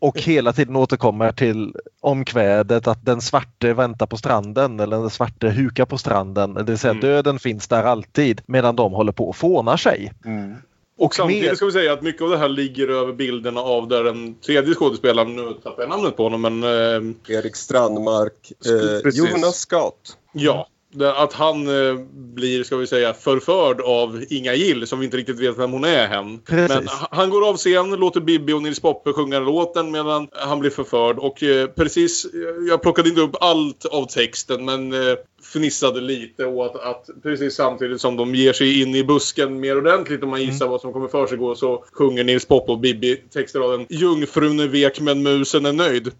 Och 0.00 0.20
hela 0.20 0.52
tiden 0.52 0.76
återkommer 0.76 1.32
till 1.32 1.74
omkvädet 2.00 2.86
att 2.86 3.04
den 3.04 3.20
svarte 3.20 3.74
väntar 3.74 4.06
på 4.06 4.16
stranden 4.16 4.80
eller 4.80 4.96
den 5.00 5.10
svarte 5.10 5.48
hukar 5.48 5.84
på 5.84 5.98
stranden. 5.98 6.54
Det 6.54 6.62
vill 6.62 6.78
säga 6.78 6.90
mm. 6.90 7.00
döden 7.00 7.38
finns 7.38 7.68
där 7.68 7.84
alltid 7.84 8.40
medan 8.46 8.76
de 8.76 8.92
håller 8.92 9.12
på 9.12 9.28
och 9.28 9.36
fånar 9.36 9.76
sig. 9.76 10.12
Mm. 10.24 10.54
Och 10.98 11.14
samtidigt 11.14 11.56
ska 11.56 11.66
vi 11.66 11.72
säga 11.72 11.92
att 11.92 12.02
mycket 12.02 12.22
av 12.22 12.30
det 12.30 12.38
här 12.38 12.48
ligger 12.48 12.88
över 12.88 13.12
bilderna 13.12 13.60
av 13.60 13.88
där 13.88 14.04
den 14.04 14.34
tredje 14.34 14.74
skådespelaren, 14.74 15.36
nu 15.36 15.54
tappar 15.62 15.82
jag 15.82 15.90
namnet 15.90 16.16
på 16.16 16.22
honom 16.22 16.40
men... 16.40 16.62
Eh, 16.62 17.36
Erik 17.36 17.56
Strandmark, 17.56 18.52
eh, 18.66 19.10
Jonas 19.14 19.56
Scott. 19.56 20.16
Ja, 20.32 20.68
att 21.14 21.32
han 21.32 21.68
eh, 21.68 21.94
blir, 22.12 22.64
ska 22.64 22.76
vi 22.76 22.86
säga, 22.86 23.14
förförd 23.14 23.80
av 23.80 24.24
Inga 24.30 24.54
Gill 24.54 24.86
som 24.86 24.98
vi 24.98 25.04
inte 25.04 25.16
riktigt 25.16 25.40
vet 25.40 25.58
vem 25.58 25.72
hon 25.72 25.84
är 25.84 26.08
än. 26.08 26.40
Men 26.48 26.88
han 27.10 27.30
går 27.30 27.48
av 27.48 27.56
scen, 27.56 27.90
låter 27.90 28.20
Bibi 28.20 28.52
och 28.52 28.62
Nils 28.62 28.80
Poppe 28.80 29.12
sjunga 29.12 29.40
låten 29.40 29.90
medan 29.90 30.28
han 30.32 30.58
blir 30.58 30.70
förförd. 30.70 31.18
Och 31.18 31.42
eh, 31.42 31.66
precis, 31.66 32.26
jag 32.68 32.82
plockade 32.82 33.08
inte 33.08 33.20
upp 33.20 33.36
allt 33.40 33.84
av 33.84 34.06
texten 34.06 34.64
men 34.64 34.92
eh, 34.92 35.16
fnissade 35.52 36.00
lite 36.00 36.46
åt 36.46 36.76
att 36.76 37.22
precis 37.22 37.54
samtidigt 37.54 38.00
som 38.00 38.16
de 38.16 38.34
ger 38.34 38.52
sig 38.52 38.82
in 38.82 38.94
i 38.94 39.04
busken 39.04 39.60
mer 39.60 39.78
ordentligt 39.78 40.22
och 40.22 40.28
man 40.28 40.42
gissar 40.42 40.66
mm. 40.66 40.70
vad 40.70 40.80
som 40.80 40.92
kommer 40.92 41.08
för 41.08 41.26
sig 41.26 41.38
gå 41.38 41.54
så 41.54 41.84
sjunger 41.92 42.24
Nils 42.24 42.46
Poppe 42.46 42.72
och 42.72 42.78
Bibi 42.78 43.16
textraden 43.16 43.86
Jungfrun 43.88 44.60
är 44.60 44.68
vek 44.68 45.00
men 45.00 45.22
musen 45.22 45.66
är 45.66 45.72
nöjd. 45.72 46.12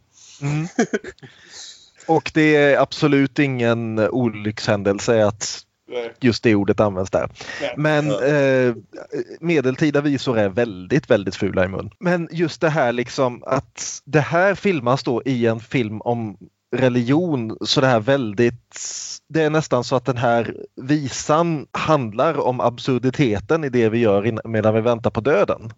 Mm. 0.42 0.66
Och 2.09 2.30
det 2.34 2.56
är 2.56 2.78
absolut 2.80 3.38
ingen 3.38 3.98
olyckshändelse 3.98 5.24
att 5.26 5.64
just 6.20 6.42
det 6.42 6.54
ordet 6.54 6.80
används 6.80 7.11
där. 7.11 7.28
Men 7.76 8.11
eh, 8.11 8.74
medeltida 9.40 10.00
visor 10.00 10.38
är 10.38 10.48
väldigt, 10.48 11.11
väldigt 11.11 11.36
fula 11.36 11.64
i 11.64 11.68
mun. 11.68 11.90
Men 11.98 12.28
just 12.32 12.61
det 12.61 12.68
här 12.68 12.92
liksom 12.92 13.42
att 13.46 14.02
det 14.04 14.20
här 14.20 14.54
filmas 14.54 15.02
då 15.02 15.22
i 15.24 15.46
en 15.46 15.61
film 15.61 16.00
om 16.00 16.36
religion 16.76 17.59
så 17.61 17.80
det 17.80 17.86
här 17.86 18.00
väldigt 18.00 18.78
det 19.28 19.42
är 19.42 19.50
nästan 19.50 19.84
så 19.84 19.96
att 19.96 20.04
den 20.04 20.16
här 20.16 20.54
visan 20.76 21.66
handlar 21.72 22.40
om 22.40 22.61
absurditeten 22.61 23.64
i 23.64 23.68
det 23.68 23.88
vi 23.88 23.98
gör 23.98 24.40
medan 24.44 24.74
vi 24.74 24.80
väntar 24.80 25.11
på 25.11 25.20
döden. 25.20 25.72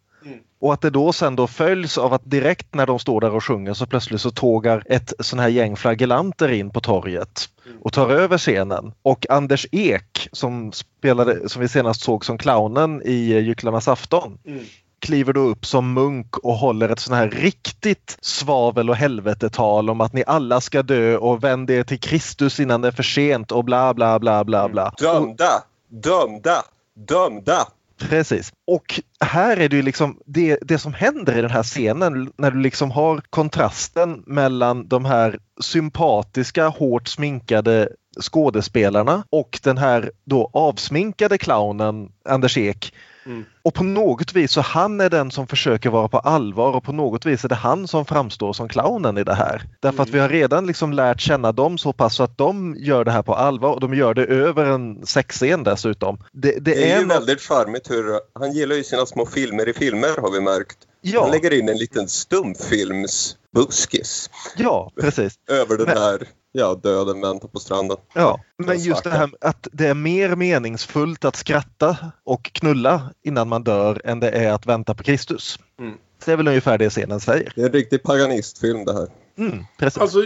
Och 0.60 0.72
att 0.72 0.80
det 0.80 0.90
då 0.90 1.12
sen 1.12 1.36
då 1.36 1.46
följs 1.46 1.98
av 1.98 2.12
att 2.12 2.30
direkt 2.30 2.74
när 2.74 2.86
de 2.86 2.98
står 2.98 3.20
där 3.20 3.34
och 3.34 3.44
sjunger 3.44 3.74
så 3.74 3.86
plötsligt 3.86 4.20
så 4.20 4.30
tågar 4.30 4.82
ett 4.86 5.12
sån 5.20 5.38
här 5.38 5.48
gäng 5.48 5.76
flagellanter 5.76 6.48
in 6.52 6.70
på 6.70 6.80
torget 6.80 7.48
och 7.80 7.92
tar 7.92 8.10
över 8.10 8.38
scenen. 8.38 8.92
Och 9.02 9.26
Anders 9.30 9.66
Ek 9.72 10.28
som 10.32 10.72
spelade, 10.72 11.48
som 11.48 11.62
vi 11.62 11.68
senast 11.68 12.02
såg 12.02 12.24
som 12.24 12.38
clownen 12.38 13.02
i 13.04 13.40
Gycklarnas 13.40 13.88
afton 13.88 14.38
mm 14.46 14.64
kliver 15.00 15.32
då 15.32 15.40
upp 15.40 15.66
som 15.66 15.92
munk 15.92 16.36
och 16.36 16.54
håller 16.54 16.88
ett 16.88 16.98
sån 16.98 17.14
här 17.14 17.30
riktigt 17.30 18.18
svavel 18.20 18.90
och 18.90 18.96
helvetetal 18.96 19.90
om 19.90 20.00
att 20.00 20.12
ni 20.12 20.24
alla 20.26 20.60
ska 20.60 20.82
dö 20.82 21.16
och 21.16 21.44
vänd 21.44 21.70
er 21.70 21.84
till 21.84 22.00
Kristus 22.00 22.60
innan 22.60 22.80
det 22.80 22.88
är 22.88 22.92
för 22.92 23.02
sent 23.02 23.52
och 23.52 23.64
bla 23.64 23.94
bla 23.94 24.18
bla 24.18 24.44
bla 24.44 24.68
bla. 24.68 24.94
Dömda! 24.98 25.64
Dömda! 25.88 26.62
Dömda! 26.94 27.66
Precis. 28.00 28.52
Och 28.66 29.00
här 29.20 29.56
är 29.56 29.68
det 29.68 29.76
ju 29.76 29.82
liksom 29.82 30.18
det, 30.26 30.58
det 30.62 30.78
som 30.78 30.94
händer 30.94 31.38
i 31.38 31.42
den 31.42 31.50
här 31.50 31.62
scenen 31.62 32.32
när 32.38 32.50
du 32.50 32.60
liksom 32.60 32.90
har 32.90 33.22
kontrasten 33.30 34.22
mellan 34.26 34.88
de 34.88 35.04
här 35.04 35.38
sympatiska, 35.60 36.68
hårt 36.68 37.08
sminkade 37.08 37.88
skådespelarna 38.20 39.24
och 39.30 39.60
den 39.62 39.78
här 39.78 40.10
då 40.24 40.50
avsminkade 40.52 41.38
clownen 41.38 42.12
Anders 42.28 42.58
Ek 42.58 42.94
Mm. 43.30 43.44
Och 43.62 43.74
på 43.74 43.84
något 43.84 44.32
vis 44.32 44.52
så 44.52 44.60
han 44.60 45.00
är 45.00 45.10
den 45.10 45.30
som 45.30 45.46
försöker 45.46 45.90
vara 45.90 46.08
på 46.08 46.18
allvar 46.18 46.72
och 46.72 46.84
på 46.84 46.92
något 46.92 47.26
vis 47.26 47.44
är 47.44 47.48
det 47.48 47.54
han 47.54 47.88
som 47.88 48.04
framstår 48.04 48.52
som 48.52 48.68
clownen 48.68 49.18
i 49.18 49.24
det 49.24 49.34
här. 49.34 49.62
Därför 49.80 49.96
mm. 49.96 50.02
att 50.02 50.08
vi 50.08 50.18
har 50.18 50.28
redan 50.28 50.66
liksom 50.66 50.92
lärt 50.92 51.20
känna 51.20 51.52
dem 51.52 51.78
så 51.78 51.92
pass 51.92 52.14
så 52.14 52.22
att 52.22 52.38
de 52.38 52.76
gör 52.78 53.04
det 53.04 53.10
här 53.10 53.22
på 53.22 53.34
allvar 53.34 53.72
och 53.72 53.80
de 53.80 53.94
gör 53.94 54.14
det 54.14 54.24
över 54.24 54.64
en 54.66 55.06
sexscen 55.06 55.64
dessutom. 55.64 56.18
Det, 56.32 56.52
det, 56.52 56.60
det 56.60 56.90
är, 56.90 56.96
är 56.96 57.00
ju 57.00 57.06
väldigt 57.06 57.40
charmigt 57.40 57.90
hur 57.90 58.20
han 58.38 58.52
gillar 58.52 58.76
ju 58.76 58.84
sina 58.84 59.06
små 59.06 59.26
filmer 59.26 59.68
i 59.68 59.72
filmer 59.72 60.20
har 60.20 60.30
vi 60.30 60.40
märkt. 60.40 60.78
Ja. 61.00 61.22
Han 61.22 61.30
lägger 61.30 61.58
in 61.58 61.68
en 61.68 61.78
liten 61.78 62.08
stumfilmsbuskis. 62.08 64.30
Ja, 64.56 64.92
precis. 65.00 65.34
Över 65.48 65.76
den 65.76 65.86
Men... 65.86 65.98
här 65.98 66.28
ja, 66.52 66.74
döden 66.74 67.20
väntar 67.20 67.48
på 67.48 67.60
stranden. 67.60 67.96
Ja, 68.14 68.40
men 68.58 68.78
just 68.78 69.04
det 69.04 69.10
här 69.10 69.30
att 69.40 69.68
det 69.72 69.86
är 69.86 69.94
mer 69.94 70.36
meningsfullt 70.36 71.24
att 71.24 71.36
skratta 71.36 71.96
och 72.24 72.52
knulla 72.52 73.12
innan 73.24 73.48
man 73.48 73.64
dör 73.64 74.00
än 74.04 74.20
det 74.20 74.30
är 74.30 74.52
att 74.52 74.66
vänta 74.66 74.94
på 74.94 75.02
Kristus. 75.02 75.58
Mm. 75.78 75.94
Det 76.24 76.32
är 76.32 76.36
väl 76.36 76.48
ungefär 76.48 76.78
det 76.78 76.90
scenen 76.90 77.20
säger. 77.20 77.52
Det 77.56 77.62
är 77.62 77.66
en 77.66 77.72
riktig 77.72 78.02
paganistfilm 78.02 78.84
det 78.84 78.92
här. 78.92 79.08
Mm, 79.38 79.64
precis. 79.78 79.98
Alltså, 79.98 80.24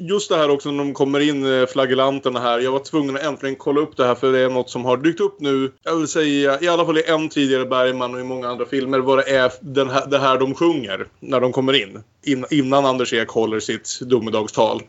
just 0.00 0.28
det 0.28 0.36
här 0.36 0.50
också 0.50 0.70
när 0.70 0.84
de 0.84 0.94
kommer 0.94 1.20
in, 1.20 1.60
eh, 1.60 1.66
flaggelanterna 1.66 2.02
flagellanterna 2.02 2.40
här. 2.40 2.58
Jag 2.58 2.72
var 2.72 2.78
tvungen 2.78 3.16
att 3.16 3.22
äntligen 3.22 3.56
kolla 3.56 3.80
upp 3.80 3.96
det 3.96 4.06
här 4.06 4.14
för 4.14 4.32
det 4.32 4.38
är 4.38 4.48
något 4.48 4.70
som 4.70 4.84
har 4.84 4.96
dykt 4.96 5.20
upp 5.20 5.40
nu. 5.40 5.72
Jag 5.82 5.96
vill 5.96 6.08
säga 6.08 6.60
i 6.60 6.68
alla 6.68 6.84
fall 6.84 6.98
i 6.98 7.04
en 7.06 7.28
tidigare 7.28 7.64
Bergman 7.64 8.14
och 8.14 8.20
i 8.20 8.24
många 8.24 8.48
andra 8.48 8.64
filmer 8.64 8.98
vad 8.98 9.18
det 9.18 9.36
är 9.36 9.52
den 9.60 9.90
här, 9.90 10.06
det 10.06 10.18
här 10.18 10.38
de 10.38 10.54
sjunger 10.54 11.06
när 11.20 11.40
de 11.40 11.52
kommer 11.52 11.72
in. 11.72 12.02
in 12.22 12.46
innan 12.50 12.86
Anders 12.86 13.12
Ek 13.12 13.28
håller 13.28 13.60
sitt 13.60 14.00
domedagstal. 14.00 14.82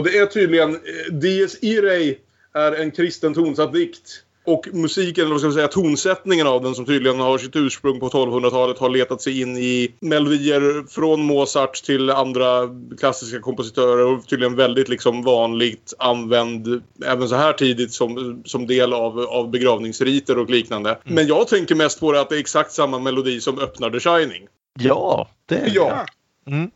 Och 0.00 0.06
det 0.06 0.18
är 0.18 0.26
tydligen 0.26 0.74
eh, 0.74 1.12
Dies 1.12 1.58
Irae 1.62 2.14
är 2.54 2.72
en 2.72 2.90
kristen 2.90 3.34
tonsatt 3.34 3.72
dikt. 3.72 4.22
Och 4.44 4.68
musiken, 4.72 5.24
eller 5.24 5.32
vad 5.32 5.40
ska 5.40 5.46
man 5.46 5.54
säga, 5.54 5.68
tonsättningen 5.68 6.46
av 6.46 6.62
den 6.62 6.74
som 6.74 6.84
tydligen 6.86 7.20
har 7.20 7.38
sitt 7.38 7.56
ursprung 7.56 8.00
på 8.00 8.08
1200-talet 8.08 8.78
har 8.78 8.88
letat 8.88 9.22
sig 9.22 9.40
in 9.40 9.56
i 9.56 9.94
melodier 10.00 10.90
från 10.90 11.24
Mozart 11.24 11.74
till 11.74 12.10
andra 12.10 12.68
klassiska 12.98 13.40
kompositörer 13.40 14.06
och 14.06 14.26
tydligen 14.26 14.56
väldigt 14.56 14.88
liksom 14.88 15.22
vanligt 15.22 15.94
använd 15.98 16.82
även 17.06 17.28
så 17.28 17.34
här 17.34 17.52
tidigt 17.52 17.92
som, 17.92 18.42
som 18.44 18.66
del 18.66 18.92
av, 18.92 19.20
av 19.20 19.50
begravningsriter 19.50 20.38
och 20.38 20.50
liknande. 20.50 20.90
Mm. 20.90 21.14
Men 21.14 21.26
jag 21.26 21.48
tänker 21.48 21.74
mest 21.74 22.00
på 22.00 22.12
det 22.12 22.20
att 22.20 22.28
det 22.28 22.36
är 22.36 22.40
exakt 22.40 22.72
samma 22.72 22.98
melodi 22.98 23.40
som 23.40 23.58
öppnar 23.58 23.90
The 23.90 24.00
Shining. 24.00 24.48
Ja, 24.78 25.28
det 25.46 25.54
är 25.54 25.70
Ja. 25.74 26.06
Mm. 26.46 26.70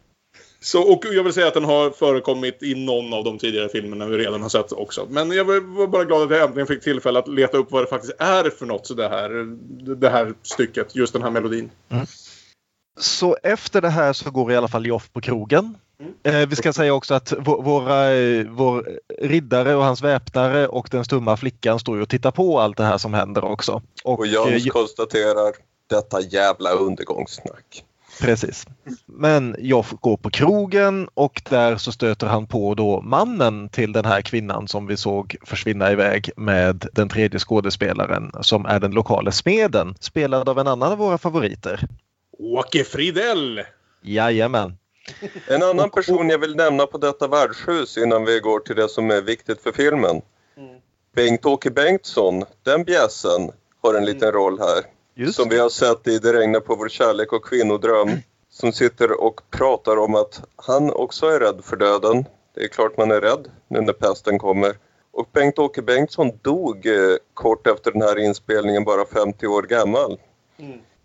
Så, 0.64 0.82
och 0.82 1.04
jag 1.04 1.24
vill 1.24 1.32
säga 1.32 1.48
att 1.48 1.54
den 1.54 1.64
har 1.64 1.90
förekommit 1.90 2.62
i 2.62 2.74
någon 2.74 3.12
av 3.12 3.24
de 3.24 3.38
tidigare 3.38 3.68
filmerna 3.68 4.06
vi 4.06 4.18
redan 4.18 4.42
har 4.42 4.48
sett 4.48 4.72
också. 4.72 5.06
Men 5.10 5.30
jag 5.30 5.44
var 5.44 5.86
bara 5.86 6.04
glad 6.04 6.22
att 6.22 6.30
jag 6.30 6.42
äntligen 6.42 6.66
fick 6.66 6.82
tillfälle 6.82 7.18
att 7.18 7.28
leta 7.28 7.56
upp 7.56 7.72
vad 7.72 7.82
det 7.82 7.86
faktiskt 7.86 8.14
är 8.18 8.50
för 8.50 8.66
något 8.66 8.96
det 8.96 9.08
här, 9.08 9.30
det 9.94 10.08
här 10.08 10.34
stycket, 10.42 10.96
just 10.96 11.12
den 11.12 11.22
här 11.22 11.30
melodin. 11.30 11.70
Mm. 11.88 12.06
Så 13.00 13.36
efter 13.42 13.80
det 13.80 13.88
här 13.88 14.12
så 14.12 14.30
går 14.30 14.52
i 14.52 14.56
alla 14.56 14.68
fall 14.68 14.86
Joff 14.86 15.12
på 15.12 15.20
krogen. 15.20 15.78
Mm. 16.00 16.42
Eh, 16.42 16.48
vi 16.48 16.56
ska 16.56 16.72
säga 16.72 16.94
också 16.94 17.14
att 17.14 17.32
våra, 17.46 18.08
vår 18.48 18.98
riddare 19.18 19.74
och 19.74 19.84
hans 19.84 20.02
väpnare 20.02 20.68
och 20.68 20.88
den 20.90 21.04
stumma 21.04 21.36
flickan 21.36 21.78
står 21.78 21.96
ju 21.96 22.02
och 22.02 22.08
tittar 22.08 22.30
på 22.30 22.60
allt 22.60 22.76
det 22.76 22.84
här 22.84 22.98
som 22.98 23.14
händer 23.14 23.44
också. 23.44 23.82
Och, 24.04 24.18
och 24.18 24.26
Jöns 24.26 24.66
eh, 24.66 24.70
konstaterar 24.70 25.52
detta 25.90 26.20
jävla 26.20 26.70
undergångssnack. 26.70 27.84
Precis. 28.20 28.66
Men 29.06 29.56
Joff 29.58 29.94
går 30.00 30.16
på 30.16 30.30
krogen 30.30 31.08
och 31.14 31.42
där 31.50 31.76
så 31.76 31.92
stöter 31.92 32.26
han 32.26 32.46
på 32.46 32.74
då 32.74 33.00
mannen 33.00 33.68
till 33.68 33.92
den 33.92 34.04
här 34.04 34.20
kvinnan 34.20 34.68
som 34.68 34.86
vi 34.86 34.96
såg 34.96 35.36
försvinna 35.42 35.92
iväg 35.92 36.30
med 36.36 36.86
den 36.92 37.08
tredje 37.08 37.38
skådespelaren 37.38 38.32
som 38.40 38.66
är 38.66 38.80
den 38.80 38.90
lokala 38.90 39.32
smeden 39.32 39.94
spelad 40.00 40.48
av 40.48 40.58
en 40.58 40.66
annan 40.66 40.92
av 40.92 40.98
våra 40.98 41.18
favoriter. 41.18 41.88
Åke 42.38 42.84
Fridell! 42.84 43.62
Jajamän. 44.02 44.76
En 45.46 45.62
annan 45.62 45.90
person 45.90 46.28
jag 46.28 46.38
vill 46.38 46.56
nämna 46.56 46.86
på 46.86 46.98
detta 46.98 47.28
värdshus 47.28 47.98
innan 47.98 48.24
vi 48.24 48.40
går 48.40 48.60
till 48.60 48.76
det 48.76 48.88
som 48.88 49.10
är 49.10 49.22
viktigt 49.22 49.62
för 49.62 49.72
filmen. 49.72 50.22
Bengt-Åke 51.14 51.70
Bengtsson, 51.70 52.44
den 52.62 52.84
bjässen, 52.84 53.50
har 53.82 53.94
en 53.94 54.04
liten 54.04 54.32
roll 54.32 54.58
här. 54.58 54.93
Just. 55.16 55.36
Som 55.36 55.48
vi 55.48 55.58
har 55.58 55.68
sett 55.68 56.08
i 56.08 56.18
Det 56.18 56.32
regnar 56.32 56.60
på 56.60 56.74
vår 56.74 56.88
kärlek 56.88 57.32
och 57.32 57.44
kvinnodröm. 57.44 58.08
Som 58.50 58.72
sitter 58.72 59.20
och 59.20 59.40
pratar 59.50 59.96
om 59.96 60.14
att 60.14 60.42
han 60.56 60.90
också 60.90 61.26
är 61.26 61.40
rädd 61.40 61.60
för 61.64 61.76
döden. 61.76 62.24
Det 62.54 62.64
är 62.64 62.68
klart 62.68 62.96
man 62.96 63.10
är 63.10 63.20
rädd 63.20 63.50
nu 63.68 63.80
när 63.80 63.92
pesten 63.92 64.38
kommer. 64.38 64.76
Och 65.10 65.28
Bengt-Åke 65.32 65.82
Bengtsson 65.82 66.30
dog 66.42 66.86
eh, 66.86 67.16
kort 67.34 67.66
efter 67.66 67.92
den 67.92 68.02
här 68.02 68.18
inspelningen, 68.18 68.84
bara 68.84 69.06
50 69.06 69.46
år 69.46 69.62
gammal. 69.62 70.18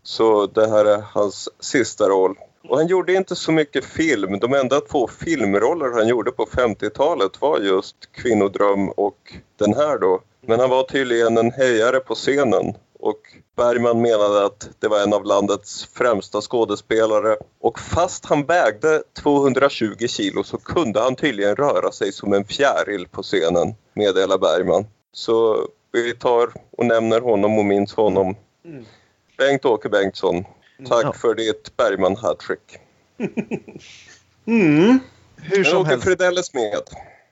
Så 0.04 0.48
det 0.48 0.70
här 0.70 0.86
är 0.86 1.04
hans 1.14 1.50
sista 1.60 2.10
roll. 2.10 2.36
Och 2.70 2.78
han 2.78 2.88
gjorde 2.88 3.14
inte 3.14 3.36
så 3.36 3.52
mycket 3.52 3.86
film. 3.86 4.40
De 4.40 4.54
enda 4.54 4.82
två 4.82 5.08
filmroller 5.08 5.92
han 5.92 6.08
gjorde 6.08 6.32
på 6.32 6.46
50-talet 6.46 7.42
var 7.42 7.60
just 7.60 7.96
Kvinnodröm 8.12 8.90
och 8.90 9.34
den 9.58 9.74
här 9.74 9.98
då. 9.98 10.22
Men 10.42 10.60
han 10.60 10.70
var 10.70 10.84
tydligen 10.84 11.38
en 11.38 11.52
hejare 11.52 12.00
på 12.00 12.16
scenen 12.16 12.76
och 13.00 13.20
Bergman 13.56 14.02
menade 14.02 14.46
att 14.46 14.70
det 14.80 14.88
var 14.88 15.00
en 15.04 15.14
av 15.14 15.26
landets 15.26 15.86
främsta 15.94 16.42
skådespelare. 16.42 17.38
Och 17.60 17.80
fast 17.80 18.26
han 18.26 18.46
vägde 18.46 19.04
220 19.22 20.08
kilo 20.08 20.44
så 20.44 20.58
kunde 20.58 21.00
han 21.02 21.16
tydligen 21.16 21.56
röra 21.56 21.92
sig 21.92 22.12
som 22.12 22.34
en 22.34 22.46
fjäril 22.46 23.08
på 23.08 23.24
scenen, 23.24 23.76
meddelar 23.94 24.38
Bergman. 24.38 24.86
Så 25.14 25.68
vi 25.92 26.16
tar 26.16 26.50
och 26.72 26.86
nämner 26.86 27.22
honom 27.22 27.58
och 27.60 27.66
minns 27.66 27.94
honom. 27.94 28.36
Bengt-Åke 29.38 29.90
Bengtsson, 29.90 30.46
tack 30.88 31.04
Ja. 31.06 31.14
för 31.14 31.36
ditt 31.36 31.78
Bergman-hattrick. 31.78 32.78
Mm. 34.48 35.00
Hur 35.36 35.64
som 35.64 35.78
Åke 35.82 35.90
helst. 35.90 36.06
Fridell 36.06 36.38
är 36.38 36.42
smed. 36.42 36.82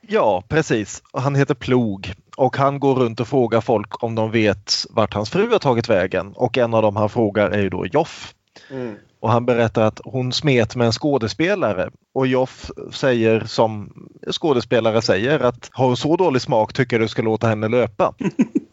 Ja, 0.07 0.43
precis. 0.47 1.03
Han 1.13 1.35
heter 1.35 1.55
Plog 1.55 2.13
och 2.37 2.57
han 2.57 2.79
går 2.79 2.95
runt 2.95 3.19
och 3.19 3.27
frågar 3.27 3.61
folk 3.61 4.03
om 4.03 4.15
de 4.15 4.31
vet 4.31 4.73
vart 4.89 5.13
hans 5.13 5.29
fru 5.29 5.51
har 5.51 5.59
tagit 5.59 5.89
vägen. 5.89 6.33
Och 6.35 6.57
en 6.57 6.73
av 6.73 6.81
dem 6.81 6.95
han 6.95 7.09
frågar 7.09 7.49
är 7.49 7.61
ju 7.61 7.69
då 7.69 7.85
Joff. 7.85 8.33
Mm. 8.71 8.95
Och 9.19 9.31
han 9.31 9.45
berättar 9.45 9.81
att 9.81 10.01
hon 10.03 10.33
smet 10.33 10.75
med 10.75 10.85
en 10.85 10.91
skådespelare 10.91 11.89
och 12.13 12.27
Joff 12.27 12.71
säger 12.91 13.43
som 13.45 13.93
skådespelare 14.31 15.01
säger 15.01 15.39
att 15.39 15.69
har 15.71 15.87
hon 15.87 15.97
så 15.97 16.15
dålig 16.15 16.41
smak 16.41 16.73
tycker 16.73 16.95
jag 16.95 17.03
du 17.03 17.07
ska 17.07 17.21
låta 17.21 17.47
henne 17.47 17.67
löpa. 17.67 18.13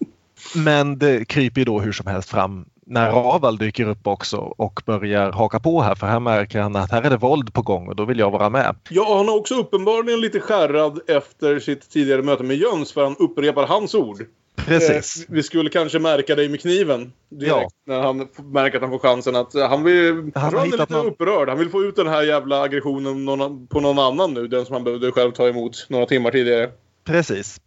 Men 0.57 0.99
det 0.99 1.28
kryper 1.28 1.61
ju 1.61 1.64
då 1.64 1.80
hur 1.80 1.93
som 1.93 2.07
helst 2.07 2.30
fram 2.30 2.66
när 2.87 3.11
Raval 3.11 3.59
dyker 3.59 3.89
upp 3.89 4.07
också 4.07 4.37
och 4.37 4.82
börjar 4.87 5.32
haka 5.32 5.61
på 5.61 5.82
här 5.82 5.95
för 5.95 6.07
här 6.07 6.20
märker 6.20 6.61
han 6.61 6.76
att 6.76 6.91
här 6.91 7.03
är 7.03 7.11
det 7.11 7.16
våld 7.16 7.53
på 7.53 7.62
gång 7.62 7.89
och 7.89 7.97
då 7.97 8.05
vill 8.05 8.18
jag 8.18 8.30
vara 8.30 8.51
med. 8.51 8.76
Ja, 8.91 9.16
han 9.16 9.28
är 9.28 9.37
också 9.37 9.55
uppenbarligen 9.55 10.20
lite 10.20 10.41
skärrad 10.41 11.01
efter 11.07 11.59
sitt 11.61 11.91
tidigare 11.91 12.22
möte 12.22 12.43
med 12.43 12.57
Jöns 12.57 12.93
för 12.93 13.05
han 13.05 13.16
upprepar 13.18 13.66
hans 13.66 13.95
ord. 13.95 14.26
Precis. 14.57 15.16
Eh, 15.20 15.35
vi 15.35 15.43
skulle 15.43 15.70
kanske 15.70 15.99
märka 15.99 16.35
dig 16.35 16.49
med 16.49 16.61
kniven 16.61 17.12
direkt 17.28 17.74
när 17.87 18.01
han 18.01 18.28
märker 18.53 18.76
att 18.76 18.82
han 18.82 18.91
får 18.91 18.99
chansen 18.99 19.37
att 19.37 19.55
eh, 19.55 19.68
han 19.68 19.82
vill... 19.82 20.30
Han 20.35 20.55
han 20.55 20.55
är 20.59 20.64
lite 20.64 20.87
någon- 20.89 21.07
upprörd. 21.07 21.49
Han 21.49 21.59
vill 21.59 21.70
få 21.70 21.82
ut 21.85 21.97
den 21.97 22.07
här 22.07 22.22
jävla 22.22 22.62
aggressionen 22.62 23.26
på 23.66 23.80
någon 23.80 23.99
annan 23.99 24.35
nu. 24.35 24.47
Den 24.49 24.66
som 24.66 24.72
han 24.72 24.85
behövde 24.85 25.12
själv 25.12 25.32
ta 25.32 25.49
emot 25.49 25.87
några 25.89 26.07
timmar 26.07 26.30
tidigare. 26.30 26.70
Precis. 27.05 27.61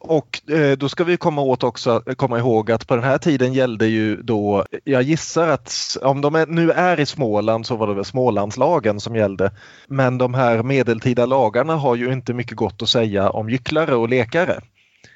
Och 0.00 0.50
eh, 0.50 0.76
då 0.78 0.88
ska 0.88 1.04
vi 1.04 1.16
komma 1.16 1.42
åt 1.42 1.62
också, 1.62 2.02
komma 2.16 2.38
ihåg 2.38 2.70
att 2.70 2.86
på 2.86 2.94
den 2.94 3.04
här 3.04 3.18
tiden 3.18 3.52
gällde 3.52 3.86
ju 3.86 4.16
då, 4.16 4.66
jag 4.84 5.02
gissar 5.02 5.48
att 5.48 5.96
om 6.02 6.20
de 6.20 6.34
är, 6.34 6.46
nu 6.46 6.70
är 6.70 7.00
i 7.00 7.06
Småland 7.06 7.66
så 7.66 7.76
var 7.76 7.86
det 7.86 7.94
väl 7.94 8.04
Smålandslagen 8.04 9.00
som 9.00 9.16
gällde. 9.16 9.50
Men 9.86 10.18
de 10.18 10.34
här 10.34 10.62
medeltida 10.62 11.26
lagarna 11.26 11.76
har 11.76 11.96
ju 11.96 12.12
inte 12.12 12.34
mycket 12.34 12.56
gott 12.56 12.82
att 12.82 12.88
säga 12.88 13.30
om 13.30 13.50
gycklare 13.50 13.94
och 13.94 14.08
lekare. 14.08 14.60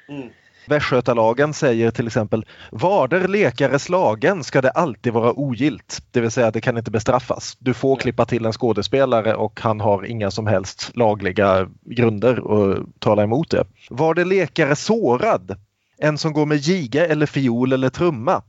Mm. 0.09 0.29
Västgötalagen 0.67 1.53
säger 1.53 1.91
till 1.91 2.07
exempel 2.07 2.45
Varder 2.71 3.27
lekare 3.27 3.79
slagen 3.79 4.43
ska 4.43 4.61
det 4.61 4.71
alltid 4.71 5.13
vara 5.13 5.33
ogilt. 5.33 6.01
Det 6.11 6.21
vill 6.21 6.31
säga 6.31 6.51
det 6.51 6.61
kan 6.61 6.77
inte 6.77 6.91
bestraffas. 6.91 7.57
Du 7.59 7.73
får 7.73 7.95
klippa 7.95 8.25
till 8.25 8.45
en 8.45 8.53
skådespelare 8.53 9.35
och 9.35 9.59
han 9.61 9.79
har 9.79 10.05
inga 10.05 10.31
som 10.31 10.47
helst 10.47 10.91
lagliga 10.93 11.67
grunder 11.85 12.35
att 12.37 12.99
tala 12.99 13.23
emot 13.23 13.51
det. 13.51 13.65
Var 13.89 14.13
det 14.13 14.25
lekare 14.25 14.75
sårad? 14.75 15.55
En 15.97 16.17
som 16.17 16.33
går 16.33 16.45
med 16.45 16.57
giga 16.57 17.07
eller 17.07 17.25
fiol 17.25 17.73
eller 17.73 17.89
trumma? 17.89 18.41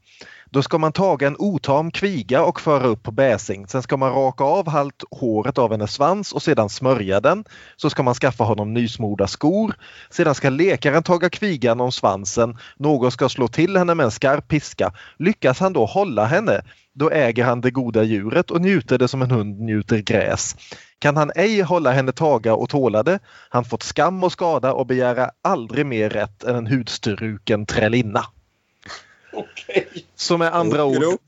Då 0.50 0.62
ska 0.62 0.78
man 0.78 0.92
taga 0.92 1.26
en 1.26 1.36
otam 1.38 1.90
kviga 1.90 2.44
och 2.44 2.60
föra 2.60 2.86
upp 2.86 3.02
på 3.02 3.12
bäsing. 3.12 3.66
Sen 3.66 3.82
ska 3.82 3.96
man 3.96 4.12
raka 4.12 4.44
av 4.44 4.68
halvt 4.68 5.04
håret 5.10 5.58
av 5.58 5.70
hennes 5.70 5.92
svans 5.92 6.32
och 6.32 6.42
sedan 6.42 6.68
smörja 6.68 7.20
den. 7.20 7.44
Så 7.76 7.90
ska 7.90 8.02
man 8.02 8.14
skaffa 8.14 8.44
honom 8.44 8.74
nysmorda 8.74 9.26
skor. 9.26 9.74
Sedan 10.10 10.34
ska 10.34 10.50
lekaren 10.50 11.02
taga 11.02 11.30
kvigan 11.30 11.80
om 11.80 11.92
svansen. 11.92 12.58
Någon 12.76 13.10
ska 13.10 13.28
slå 13.28 13.48
till 13.48 13.76
henne 13.76 13.94
med 13.94 14.04
en 14.04 14.10
skarp 14.10 14.48
piska. 14.48 14.92
Lyckas 15.18 15.60
han 15.60 15.72
då 15.72 15.84
hålla 15.84 16.24
henne, 16.24 16.62
då 16.94 17.10
äger 17.10 17.44
han 17.44 17.60
det 17.60 17.70
goda 17.70 18.02
djuret 18.02 18.50
och 18.50 18.60
njuter 18.60 18.98
det 18.98 19.08
som 19.08 19.22
en 19.22 19.30
hund 19.30 19.60
njuter 19.60 19.98
gräs. 19.98 20.56
Kan 20.98 21.16
han 21.16 21.30
ej 21.34 21.60
hålla 21.60 21.90
henne 21.90 22.12
taga 22.12 22.54
och 22.54 22.68
tåla 22.68 23.02
det, 23.02 23.18
han 23.48 23.64
fått 23.64 23.82
skam 23.82 24.24
och 24.24 24.32
skada 24.32 24.72
och 24.72 24.86
begära 24.86 25.30
aldrig 25.42 25.86
mer 25.86 26.10
rätt 26.10 26.44
än 26.44 26.56
en 26.56 26.66
hudstruken 26.66 27.66
trällinna. 29.66 30.06
Så 30.16 30.36
med 30.36 30.54
andra 30.54 30.84
ord, 30.84 31.18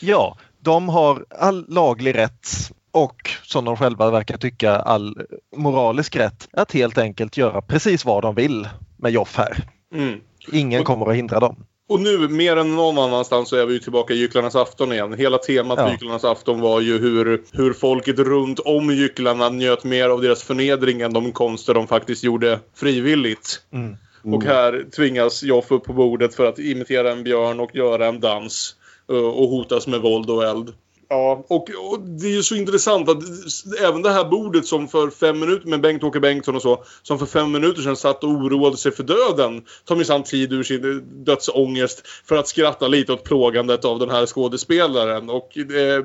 ja, 0.00 0.36
de 0.60 0.88
har 0.88 1.24
all 1.30 1.64
laglig 1.68 2.14
rätt 2.14 2.48
och 2.90 3.30
som 3.42 3.64
de 3.64 3.76
själva 3.76 4.10
verkar 4.10 4.36
tycka 4.36 4.76
all 4.76 5.16
moralisk 5.56 6.16
rätt 6.16 6.48
att 6.52 6.72
helt 6.72 6.98
enkelt 6.98 7.36
göra 7.36 7.62
precis 7.62 8.04
vad 8.04 8.22
de 8.22 8.34
vill 8.34 8.68
med 8.96 9.12
Joff 9.12 9.36
här. 9.36 9.56
Mm. 9.94 10.20
Ingen 10.52 10.84
kommer 10.84 11.10
att 11.10 11.16
hindra 11.16 11.40
dem. 11.40 11.64
Och 11.88 12.00
nu, 12.00 12.28
mer 12.28 12.56
än 12.56 12.76
någon 12.76 12.98
annanstans, 12.98 13.48
så 13.48 13.56
är 13.56 13.66
vi 13.66 13.72
ju 13.72 13.78
tillbaka 13.78 14.14
i 14.14 14.16
Gycklarnas 14.16 14.56
afton 14.56 14.92
igen. 14.92 15.14
Hela 15.14 15.38
temat 15.38 15.78
Ja. 15.78 15.90
Gycklarnas 15.90 16.24
afton 16.24 16.60
var 16.60 16.80
ju 16.80 16.98
hur, 16.98 17.42
hur 17.52 17.72
folket 17.72 18.18
runt 18.18 18.58
om 18.58 18.90
Gycklarna 18.90 19.48
njöt 19.48 19.84
mer 19.84 20.08
av 20.08 20.22
deras 20.22 20.42
förnedring 20.42 21.00
än 21.00 21.12
de 21.12 21.32
konster 21.32 21.74
de 21.74 21.86
faktiskt 21.86 22.24
gjorde 22.24 22.60
frivilligt. 22.74 23.62
Mm. 23.72 23.96
Och 24.34 24.44
här 24.44 24.86
tvingas 24.96 25.42
Joff 25.42 25.70
upp 25.70 25.84
på 25.84 25.92
bordet 25.92 26.34
för 26.34 26.46
att 26.46 26.58
imitera 26.58 27.12
en 27.12 27.24
björn 27.24 27.60
och 27.60 27.74
göra 27.74 28.06
en 28.06 28.20
dans. 28.20 28.74
eh, 29.08 29.16
Och 29.16 29.48
hotas 29.48 29.86
med 29.86 30.00
våld 30.00 30.30
och 30.30 30.44
eld. 30.44 30.74
Ja, 31.08 31.44
och, 31.48 31.70
och 31.92 32.00
det 32.00 32.26
är 32.26 32.32
ju 32.32 32.42
så 32.42 32.54
intressant 32.54 33.08
att 33.08 33.18
även 33.82 34.02
det 34.02 34.10
här 34.10 34.24
bordet 34.24 34.66
som 34.66 34.88
för 34.88 35.10
fem 35.10 35.40
minuter 35.40 35.68
med 35.68 35.80
Bengt-Åke 35.80 36.20
Bengtsson 36.20 36.56
och 36.56 36.62
så, 36.62 36.84
som 37.02 37.18
för 37.18 37.26
fem 37.26 37.52
minuter 37.52 37.82
sedan 37.82 37.96
satt 37.96 38.24
och 38.24 38.30
oroade 38.30 38.76
sig 38.76 38.92
för 38.92 39.02
döden, 39.02 39.62
tar 39.84 39.96
minsann 39.96 40.22
tid 40.22 40.52
ur 40.52 40.62
sin 40.62 41.04
dödsångest 41.24 42.02
för 42.24 42.36
att 42.36 42.48
skratta 42.48 42.88
lite 42.88 43.12
åt 43.12 43.24
plågandet 43.24 43.84
av 43.84 43.98
den 43.98 44.10
här 44.10 44.26
skådespelaren. 44.26 45.30
Och 45.30 45.58
eh, 45.58 46.04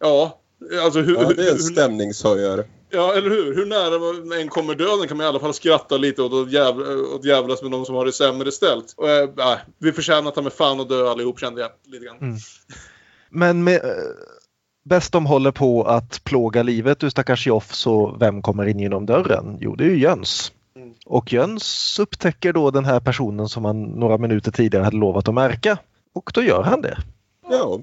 ja, 0.00 0.40
alltså 0.84 1.00
hur... 1.00 1.14
Ja, 1.14 1.32
det 1.36 1.48
är 1.48 1.52
en 1.52 1.58
stämningshöjare. 1.58 2.64
Ja, 2.94 3.14
eller 3.14 3.30
hur? 3.30 3.54
Hur 3.54 3.66
nära 3.66 4.40
en 4.40 4.48
kommer 4.48 4.74
döden 4.74 5.08
kan 5.08 5.16
man 5.16 5.26
i 5.26 5.28
alla 5.28 5.40
fall 5.40 5.54
skratta 5.54 5.96
lite 5.96 6.22
åt 6.22 6.32
att 6.32 6.52
jävla, 6.52 6.84
åt 7.14 7.24
jävlas 7.24 7.62
med 7.62 7.70
de 7.70 7.84
som 7.84 7.94
har 7.94 8.04
det 8.04 8.12
sämre 8.12 8.52
ställt. 8.52 8.94
Och, 8.96 9.08
äh, 9.08 9.58
vi 9.78 9.92
förtjänar 9.92 10.28
att 10.28 10.34
ta 10.34 10.42
med 10.42 10.52
fan 10.52 10.80
och 10.80 10.88
dö 10.88 11.10
allihop 11.10 11.40
kände 11.40 11.60
jag 11.60 11.70
lite 11.86 12.04
grann. 12.04 12.18
Mm. 12.20 12.36
Men 13.30 13.64
med, 13.64 13.74
eh, 13.74 13.90
bäst 14.84 15.12
de 15.12 15.26
håller 15.26 15.52
på 15.52 15.84
att 15.84 16.24
plåga 16.24 16.62
livet 16.62 17.04
ur 17.04 17.08
stackars 17.08 17.46
Joff 17.46 17.74
så 17.74 18.16
vem 18.20 18.42
kommer 18.42 18.66
in 18.66 18.80
genom 18.80 19.06
dörren? 19.06 19.58
Jo, 19.60 19.76
det 19.76 19.84
är 19.84 19.88
ju 19.88 19.98
Jöns. 19.98 20.52
Och 21.06 21.32
Jöns 21.32 21.98
upptäcker 21.98 22.52
då 22.52 22.70
den 22.70 22.84
här 22.84 23.00
personen 23.00 23.48
som 23.48 23.64
han 23.64 23.82
några 23.82 24.18
minuter 24.18 24.52
tidigare 24.52 24.84
hade 24.84 24.96
lovat 24.96 25.28
att 25.28 25.34
märka. 25.34 25.78
Och 26.14 26.30
då 26.34 26.42
gör 26.42 26.62
han 26.62 26.80
det. 26.80 26.98
Ja, 27.50 27.80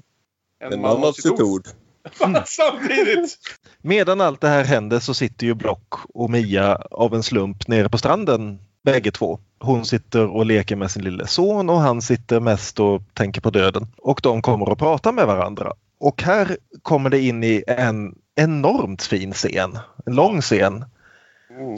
en 0.60 0.80
man 0.80 1.04
av 1.04 1.12
sitt 1.12 1.40
ord. 1.40 1.62
Samtidigt! 2.46 3.38
Medan 3.82 4.20
allt 4.20 4.40
det 4.40 4.48
här 4.48 4.64
händer 4.64 4.98
så 4.98 5.14
sitter 5.14 5.46
ju 5.46 5.54
Block 5.54 5.94
och 6.14 6.30
Mia 6.30 6.76
av 6.90 7.14
en 7.14 7.22
slump 7.22 7.68
nere 7.68 7.88
på 7.88 7.98
stranden 7.98 8.58
bägge 8.82 9.10
två. 9.10 9.38
Hon 9.58 9.84
sitter 9.84 10.26
och 10.26 10.46
leker 10.46 10.76
med 10.76 10.90
sin 10.90 11.04
lille 11.04 11.26
son 11.26 11.70
och 11.70 11.80
han 11.80 12.02
sitter 12.02 12.40
mest 12.40 12.80
och 12.80 13.02
tänker 13.14 13.40
på 13.40 13.50
döden. 13.50 13.86
Och 13.98 14.20
de 14.22 14.42
kommer 14.42 14.72
att 14.72 14.78
prata 14.78 15.12
med 15.12 15.26
varandra. 15.26 15.72
Och 16.00 16.22
här 16.22 16.56
kommer 16.82 17.10
det 17.10 17.20
in 17.20 17.44
i 17.44 17.64
en 17.66 18.14
enormt 18.36 19.02
fin 19.02 19.32
scen. 19.32 19.78
En 20.06 20.14
lång 20.14 20.40
scen. 20.40 20.84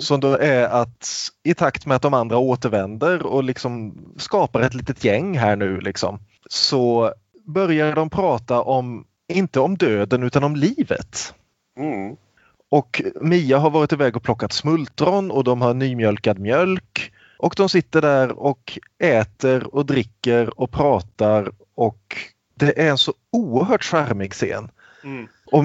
Som 0.01 0.21
då 0.21 0.39
är 0.39 0.69
att 0.69 1.09
i 1.43 1.55
takt 1.55 1.87
med 1.87 1.97
att 1.97 2.03
de 2.03 2.15
andra 2.15 2.39
återvänder 2.39 3.27
och 3.27 3.45
liksom 3.45 3.95
skapar 4.19 4.61
ett 4.61 4.75
litet 4.75 5.05
gäng 5.05 5.39
här 5.39 5.57
nu 5.57 5.81
liksom. 5.81 6.19
Så 6.51 7.13
börjar 7.47 7.95
de 7.95 8.11
prata 8.11 8.63
om 8.63 9.05
inte 9.33 9.61
om 9.61 9.77
döden 9.77 10.23
utan 10.23 10.45
om 10.45 10.57
livet. 10.57 11.35
Mm. 11.77 12.17
Och 12.69 13.03
Mia 13.21 13.59
har 13.59 13.71
varit 13.71 13.93
iväg 13.93 14.17
och 14.17 14.23
plockat 14.23 14.53
smultron 14.53 15.31
och 15.31 15.45
de 15.45 15.63
har 15.63 15.75
nymjölkad 15.75 16.39
mjölk. 16.39 17.13
Och 17.39 17.55
de 17.57 17.69
sitter 17.69 18.03
där 18.03 18.33
och 18.39 18.79
äter 18.99 19.75
och 19.75 19.87
dricker 19.87 20.61
och 20.61 20.71
pratar 20.71 21.53
och 21.75 22.17
det 22.55 22.81
är 22.81 22.91
en 22.91 22.99
så 22.99 23.15
oerhört 23.31 23.85
charmig 23.85 24.33
scen. 24.33 24.71
Mm. 25.05 25.29
Och 25.47 25.65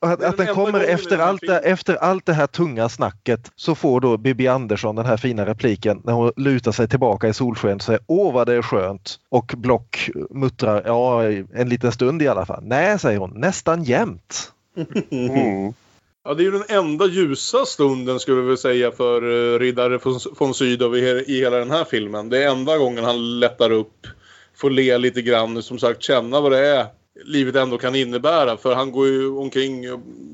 att, 0.00 0.22
att 0.22 0.36
den 0.36 0.54
kommer 0.54 0.80
efter 0.80 1.18
allt, 1.18 1.40
det, 1.40 1.58
efter 1.58 1.94
allt 1.94 2.26
det 2.26 2.32
här 2.32 2.46
tunga 2.46 2.88
snacket 2.88 3.52
så 3.56 3.74
får 3.74 4.00
då 4.00 4.16
Bibi 4.16 4.48
Andersson 4.48 4.96
den 4.96 5.06
här 5.06 5.16
fina 5.16 5.46
repliken 5.46 6.00
när 6.04 6.12
hon 6.12 6.32
lutar 6.36 6.72
sig 6.72 6.88
tillbaka 6.88 7.28
i 7.28 7.34
solsken 7.34 7.74
och 7.74 7.82
säger 7.82 8.00
Åh 8.06 8.32
vad 8.32 8.46
det 8.46 8.54
är 8.54 8.62
skönt 8.62 9.18
och 9.28 9.54
Block 9.56 10.10
muttrar 10.30 10.82
ja 10.86 11.24
en 11.54 11.68
liten 11.68 11.92
stund 11.92 12.22
i 12.22 12.28
alla 12.28 12.46
fall. 12.46 12.62
Nej 12.64 12.98
säger 12.98 13.18
hon, 13.18 13.32
nästan 13.34 13.84
jämt. 13.84 14.50
Mm. 15.10 15.72
Ja, 16.24 16.34
det 16.34 16.42
är 16.42 16.44
ju 16.44 16.50
den 16.50 16.78
enda 16.78 17.06
ljusa 17.06 17.64
stunden 17.64 18.20
skulle 18.20 18.40
vi 18.40 18.56
säga 18.56 18.90
för 18.90 19.24
uh, 19.24 19.58
riddare 19.58 19.98
von, 19.98 20.20
von 20.38 20.54
Sydow 20.54 20.96
i, 20.96 21.24
i 21.26 21.40
hela 21.40 21.56
den 21.56 21.70
här 21.70 21.84
filmen. 21.84 22.28
Det 22.28 22.44
är 22.44 22.48
enda 22.48 22.78
gången 22.78 23.04
han 23.04 23.40
lättar 23.40 23.70
upp, 23.70 24.06
får 24.56 24.70
le 24.70 24.98
lite 24.98 25.22
grann, 25.22 25.62
som 25.62 25.78
sagt 25.78 26.02
känna 26.02 26.40
vad 26.40 26.52
det 26.52 26.66
är 26.66 26.86
livet 27.24 27.56
ändå 27.56 27.78
kan 27.78 27.94
innebära. 27.94 28.56
För 28.56 28.74
han 28.74 28.92
går 28.92 29.06
ju 29.06 29.28
omkring 29.28 29.80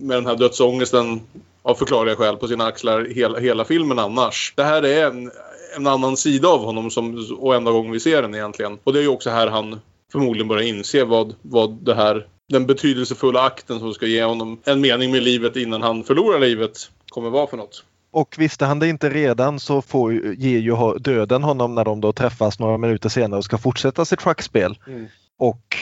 med 0.00 0.16
den 0.16 0.26
här 0.26 0.36
dödsångesten 0.36 1.20
av 1.62 1.74
förklarliga 1.74 2.16
skäl 2.16 2.36
på 2.36 2.48
sina 2.48 2.64
axlar 2.64 3.04
hela, 3.04 3.38
hela 3.38 3.64
filmen 3.64 3.98
annars. 3.98 4.52
Det 4.56 4.64
här 4.64 4.82
är 4.82 5.06
en, 5.06 5.30
en 5.76 5.86
annan 5.86 6.16
sida 6.16 6.48
av 6.48 6.64
honom 6.64 6.90
som, 6.90 7.26
och 7.38 7.54
enda 7.54 7.70
gången 7.70 7.92
vi 7.92 8.00
ser 8.00 8.22
den 8.22 8.34
egentligen. 8.34 8.78
Och 8.84 8.92
det 8.92 8.98
är 8.98 9.02
ju 9.02 9.08
också 9.08 9.30
här 9.30 9.46
han 9.46 9.80
förmodligen 10.12 10.48
börjar 10.48 10.62
inse 10.62 11.04
vad, 11.04 11.34
vad 11.42 11.70
det 11.70 11.94
här 11.94 12.26
den 12.48 12.66
betydelsefulla 12.66 13.42
akten 13.42 13.78
som 13.78 13.94
ska 13.94 14.06
ge 14.06 14.24
honom 14.24 14.60
en 14.64 14.80
mening 14.80 15.10
med 15.12 15.22
livet 15.22 15.56
innan 15.56 15.82
han 15.82 16.04
förlorar 16.04 16.40
livet 16.40 16.90
kommer 17.08 17.30
vara 17.30 17.46
för 17.46 17.56
något. 17.56 17.84
Och 18.12 18.34
visste 18.38 18.64
han 18.64 18.78
det 18.78 18.88
inte 18.88 19.10
redan 19.10 19.60
så 19.60 19.82
får, 19.82 20.12
ju- 20.12 20.34
ger 20.38 20.58
ju 20.58 20.98
döden 20.98 21.42
honom 21.42 21.74
när 21.74 21.84
de 21.84 22.00
då 22.00 22.12
träffas 22.12 22.58
några 22.58 22.78
minuter 22.78 23.08
senare 23.08 23.38
och 23.38 23.44
ska 23.44 23.58
fortsätta 23.58 24.04
sitt 24.04 24.20
schackspel. 24.20 24.78
Mm. 24.86 25.06
Och 25.38 25.76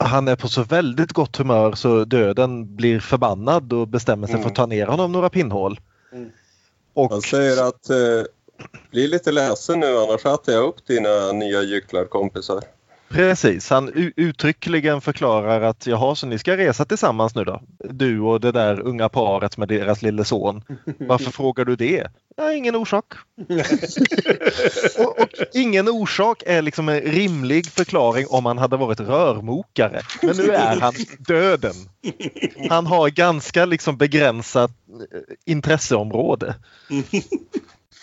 han 0.00 0.28
är 0.28 0.36
på 0.36 0.48
så 0.48 0.62
väldigt 0.62 1.12
gott 1.12 1.36
humör 1.36 1.72
så 1.72 2.04
döden 2.04 2.76
blir 2.76 3.00
förbannad 3.00 3.72
och 3.72 3.88
bestämmer 3.88 4.26
sig 4.26 4.34
Mm. 4.34 4.42
för 4.42 4.50
att 4.50 4.56
ta 4.56 4.66
ner 4.66 4.86
honom 4.86 5.12
några 5.12 5.28
pinnhål. 5.30 5.80
Mm. 6.12 6.30
Och 6.94 7.10
Han 7.10 7.22
säger 7.22 7.68
att 7.68 7.90
eh, 7.90 7.96
bli 8.90 9.08
lite 9.08 9.32
ledsen 9.32 9.80
nu 9.80 9.96
annars 9.98 10.26
äter 10.26 10.54
jag 10.54 10.64
upp 10.64 10.86
dina 10.86 11.32
nya 11.32 11.62
gycklarkompisar. 11.62 12.60
Precis, 13.08 13.70
han 13.70 14.12
uttryckligen 14.16 15.00
förklarar 15.00 15.60
att 15.60 15.86
jaha, 15.86 16.14
så 16.14 16.26
ni 16.26 16.38
ska 16.38 16.56
resa 16.56 16.84
tillsammans 16.84 17.34
nu 17.34 17.44
då? 17.44 17.62
Du 17.78 18.20
och 18.20 18.40
det 18.40 18.52
där 18.52 18.80
unga 18.80 19.08
paret 19.08 19.56
med 19.56 19.68
deras 19.68 20.02
lille 20.02 20.24
son. 20.24 20.62
Varför 20.98 21.30
frågar 21.30 21.64
du 21.64 21.76
det? 21.76 22.06
Ja, 22.40 22.52
ingen 22.52 22.76
orsak. 22.76 23.04
och, 24.98 25.20
och 25.20 25.28
ingen 25.52 25.88
orsak 25.88 26.42
är 26.46 26.62
liksom 26.62 26.88
en 26.88 27.00
rimlig 27.00 27.66
förklaring 27.66 28.26
om 28.28 28.46
han 28.46 28.58
hade 28.58 28.76
varit 28.76 29.00
rörmokare. 29.00 30.02
Men 30.22 30.36
nu 30.36 30.50
är 30.50 30.76
han 30.80 30.94
döden. 31.18 31.74
Han 32.68 32.86
har 32.86 33.08
ganska 33.08 33.64
liksom 33.64 33.96
begränsat 33.96 34.70
eh, 34.70 35.20
intresseområde. 35.44 36.54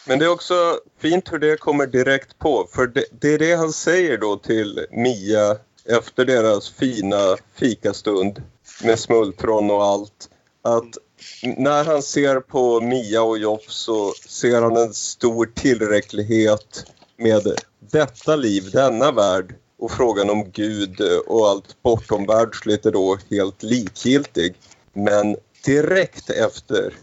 Men 0.08 0.20
det 0.20 0.26
är 0.26 0.32
också 0.32 0.80
fint 1.02 1.34
hur 1.34 1.40
det 1.40 1.58
kommer 1.58 1.88
direkt 1.88 2.40
på. 2.40 2.68
För 2.76 2.88
det, 2.88 3.06
det 3.22 3.34
är 3.34 3.40
det 3.40 3.56
han 3.56 3.74
säger 3.74 4.18
då 4.18 4.38
till 4.38 4.86
Mia 4.92 5.58
efter 5.90 6.26
deras 6.26 6.70
fina 6.70 7.38
fikastund 7.56 8.42
med 8.84 9.00
smultron 9.00 9.72
och 9.72 9.86
allt. 9.86 10.30
Att 10.68 10.98
när 11.42 11.84
han 11.84 12.04
ser 12.04 12.40
på 12.40 12.82
Mia 12.82 13.24
och 13.24 13.38
Joff 13.38 13.62
så 13.68 14.14
ser 14.28 14.62
han 14.62 14.78
en 14.78 14.94
stor 14.94 15.46
tillräcklighet 15.46 16.86
med 17.18 17.48
detta 17.80 18.36
liv, 18.36 18.70
denna 18.72 19.12
värld 19.12 19.56
och 19.80 19.92
frågan 19.92 20.30
om 20.30 20.52
Gud 20.52 21.02
och 21.28 21.48
allt 21.48 21.82
bortomvärldsligt 21.84 22.86
är 22.86 22.92
då 22.92 23.18
helt 23.30 23.64
likgiltig. 23.64 24.56
Men 24.94 25.36
direkt 25.66 26.30
efter 26.30 26.94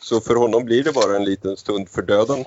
så 0.00 0.20
för 0.20 0.34
honom 0.34 0.64
blir 0.64 0.84
det 0.84 0.92
bara 0.92 1.16
en 1.16 1.24
liten 1.24 1.56
stund 1.56 1.88
för 1.88 2.02
döden. 2.02 2.44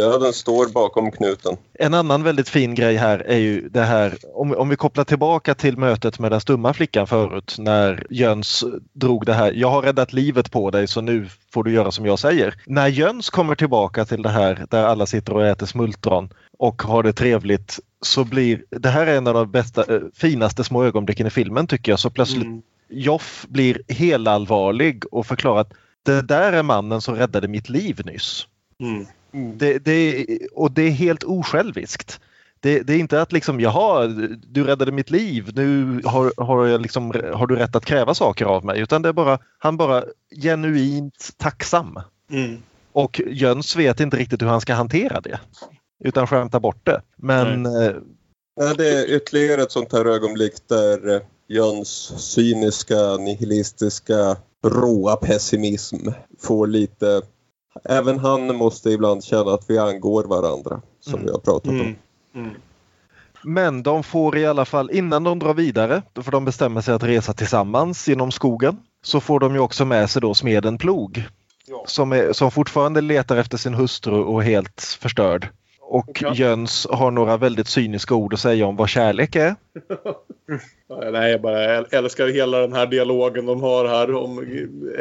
Döden 0.00 0.32
står 0.32 0.66
bakom 0.66 1.10
knuten. 1.10 1.56
En 1.74 1.94
annan 1.94 2.22
väldigt 2.22 2.48
fin 2.48 2.74
grej 2.74 2.96
här 2.96 3.18
är 3.18 3.36
ju 3.36 3.68
det 3.68 3.80
här, 3.80 4.18
om, 4.34 4.54
om 4.54 4.68
vi 4.68 4.76
kopplar 4.76 5.04
tillbaka 5.04 5.54
till 5.54 5.78
mötet 5.78 6.18
med 6.18 6.32
den 6.32 6.40
stumma 6.40 6.74
flickan 6.74 7.06
förut 7.06 7.54
när 7.58 8.06
Jöns 8.10 8.64
drog 8.92 9.26
det 9.26 9.32
här, 9.32 9.52
jag 9.52 9.70
har 9.70 9.82
räddat 9.82 10.12
livet 10.12 10.50
på 10.50 10.70
dig 10.70 10.88
så 10.88 11.00
nu 11.00 11.28
får 11.52 11.64
du 11.64 11.72
göra 11.72 11.90
som 11.90 12.06
jag 12.06 12.18
säger. 12.18 12.54
När 12.66 12.88
Jöns 12.88 13.30
kommer 13.30 13.54
tillbaka 13.54 14.04
till 14.04 14.22
det 14.22 14.28
här 14.28 14.66
där 14.70 14.84
alla 14.84 15.06
sitter 15.06 15.32
och 15.32 15.46
äter 15.46 15.66
smultron 15.66 16.28
och 16.58 16.82
har 16.82 17.02
det 17.02 17.12
trevligt 17.12 17.78
så 18.02 18.24
blir 18.24 18.64
det 18.70 18.88
här 18.88 19.06
är 19.06 19.16
en 19.16 19.26
av 19.26 19.34
de 19.34 19.50
bästa, 19.50 19.94
eh, 19.94 20.00
finaste 20.14 20.64
små 20.64 20.84
ögonblicken 20.84 21.26
i 21.26 21.30
filmen 21.30 21.66
tycker 21.66 21.92
jag. 21.92 21.98
Så 21.98 22.10
plötsligt 22.10 22.48
Joff 22.88 23.46
blir 23.48 23.82
helallvarlig 23.88 25.04
och 25.10 25.26
förklarar 25.26 25.60
att 25.60 25.72
det 26.02 26.22
där 26.22 26.52
är 26.52 26.62
mannen 26.62 27.00
som 27.00 27.14
räddade 27.14 27.48
mitt 27.48 27.68
liv 27.68 28.00
nyss. 28.04 28.46
Mm. 28.80 29.06
Det, 29.32 29.78
det, 29.78 30.26
och 30.52 30.72
det 30.72 30.82
är 30.82 30.90
helt 30.90 31.24
osjälviskt. 31.24 32.20
Det, 32.60 32.82
det 32.82 32.92
är 32.92 32.98
inte 32.98 33.22
att 33.22 33.32
liksom, 33.32 33.60
jaha, 33.60 34.06
du 34.46 34.64
räddade 34.64 34.92
mitt 34.92 35.10
liv, 35.10 35.50
nu 35.54 36.00
har, 36.04 36.32
har, 36.36 36.66
jag 36.66 36.80
liksom, 36.80 37.12
har 37.34 37.46
du 37.46 37.56
rätt 37.56 37.76
att 37.76 37.84
kräva 37.84 38.14
saker 38.14 38.44
av 38.44 38.64
mig. 38.64 38.80
Utan 38.80 39.02
det 39.02 39.08
är 39.08 39.12
bara, 39.12 39.38
han 39.58 39.76
bara 39.76 40.04
genuint 40.42 41.30
tacksam. 41.36 41.98
Mm. 42.30 42.62
Och 42.92 43.20
Jöns 43.26 43.76
vet 43.76 44.00
inte 44.00 44.16
riktigt 44.16 44.42
hur 44.42 44.46
han 44.46 44.60
ska 44.60 44.74
hantera 44.74 45.20
det. 45.20 45.40
Utan 46.04 46.26
skämtar 46.26 46.60
bort 46.60 46.86
det. 46.86 47.02
Men 47.16 47.66
eh, 47.66 47.92
Nej, 48.60 48.74
det 48.76 48.88
är 48.88 49.16
ytterligare 49.16 49.62
ett 49.62 49.72
sånt 49.72 49.92
här 49.92 50.04
ögonblick 50.04 50.54
där 50.68 51.14
eh, 51.14 51.20
Jöns 51.48 52.12
cyniska, 52.16 53.16
nihilistiska, 53.16 54.36
råa 54.66 55.16
pessimism 55.16 56.08
får 56.38 56.66
lite... 56.66 57.22
Även 57.84 58.18
han 58.18 58.56
måste 58.56 58.90
ibland 58.90 59.24
känna 59.24 59.52
att 59.52 59.64
vi 59.70 59.78
angår 59.78 60.24
varandra, 60.24 60.80
som 61.00 61.24
vi 61.24 61.30
har 61.30 61.38
pratat 61.38 61.70
om. 61.70 61.94
Mm. 62.34 62.50
Men 63.44 63.82
de 63.82 64.02
får 64.02 64.36
i 64.38 64.46
alla 64.46 64.64
fall, 64.64 64.90
innan 64.90 65.24
de 65.24 65.38
drar 65.38 65.54
vidare, 65.54 66.02
för 66.14 66.32
de 66.32 66.44
bestämmer 66.44 66.80
sig 66.80 66.94
att 66.94 67.02
resa 67.02 67.32
tillsammans 67.32 68.08
genom 68.08 68.32
skogen, 68.32 68.76
så 69.02 69.20
får 69.20 69.40
de 69.40 69.54
ju 69.54 69.60
också 69.60 69.84
med 69.84 70.10
sig 70.10 70.22
då 70.22 70.34
smeden 70.34 70.78
Plog. 70.78 71.24
Som, 71.86 72.12
är, 72.12 72.32
som 72.32 72.50
fortfarande 72.50 73.00
letar 73.00 73.36
efter 73.36 73.58
sin 73.58 73.74
hustru 73.74 74.14
och 74.14 74.42
är 74.42 74.46
helt 74.46 74.80
förstörd. 75.00 75.48
Och 75.90 76.22
Jöns 76.34 76.86
har 76.90 77.10
några 77.10 77.36
väldigt 77.36 77.68
cyniska 77.68 78.14
ord 78.14 78.34
att 78.34 78.40
säga 78.40 78.66
om 78.66 78.76
vad 78.76 78.88
kärlek 78.88 79.36
är. 79.36 79.54
Ja, 80.88 81.10
Nej, 81.12 81.30
jag 81.30 81.40
bara 81.40 81.64
älskar 81.86 82.26
hela 82.26 82.58
den 82.58 82.72
här 82.72 82.86
dialogen 82.86 83.46
de 83.46 83.62
har 83.62 83.84
här 83.84 84.14
om 84.14 84.46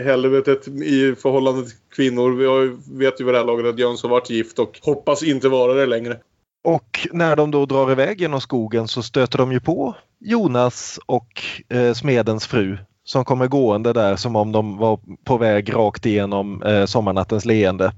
helvetet 0.04 0.68
i 0.68 1.16
förhållande 1.16 1.64
till 1.64 1.78
kvinnor. 1.96 2.32
Vi 2.32 2.78
vet 3.06 3.22
ju 3.22 3.26
vid 3.26 3.34
det 3.34 3.38
här 3.38 3.46
laget 3.46 3.66
att 3.66 3.80
Jöns 3.80 4.04
har 4.04 4.10
varit 4.10 4.30
gift 4.30 4.60
och 4.60 4.80
hoppas 4.82 5.24
inte 5.24 5.50
vara 5.50 5.74
det 5.74 5.86
längre. 5.86 6.18
Och 6.64 7.08
när 7.12 7.36
de 7.36 7.52
då 7.52 7.66
drar 7.66 7.92
iväg 7.92 8.22
genom 8.22 8.42
skogen 8.42 8.88
så 8.88 9.04
stöter 9.04 9.38
de 9.38 9.52
ju 9.52 9.60
på 9.60 9.96
Jonas 10.20 11.00
och 11.06 11.44
eh, 11.70 11.94
smedens 11.94 12.48
fru 12.48 12.78
som 13.04 13.26
kommer 13.26 13.48
gående 13.48 13.94
där 13.94 14.16
som 14.16 14.36
om 14.36 14.52
de 14.52 14.78
var 14.78 15.00
på 15.24 15.38
väg 15.38 15.74
rakt 15.74 16.06
igenom 16.06 16.64
eh, 16.64 16.86
sommarnattens 16.86 17.46
leende. 17.46 17.92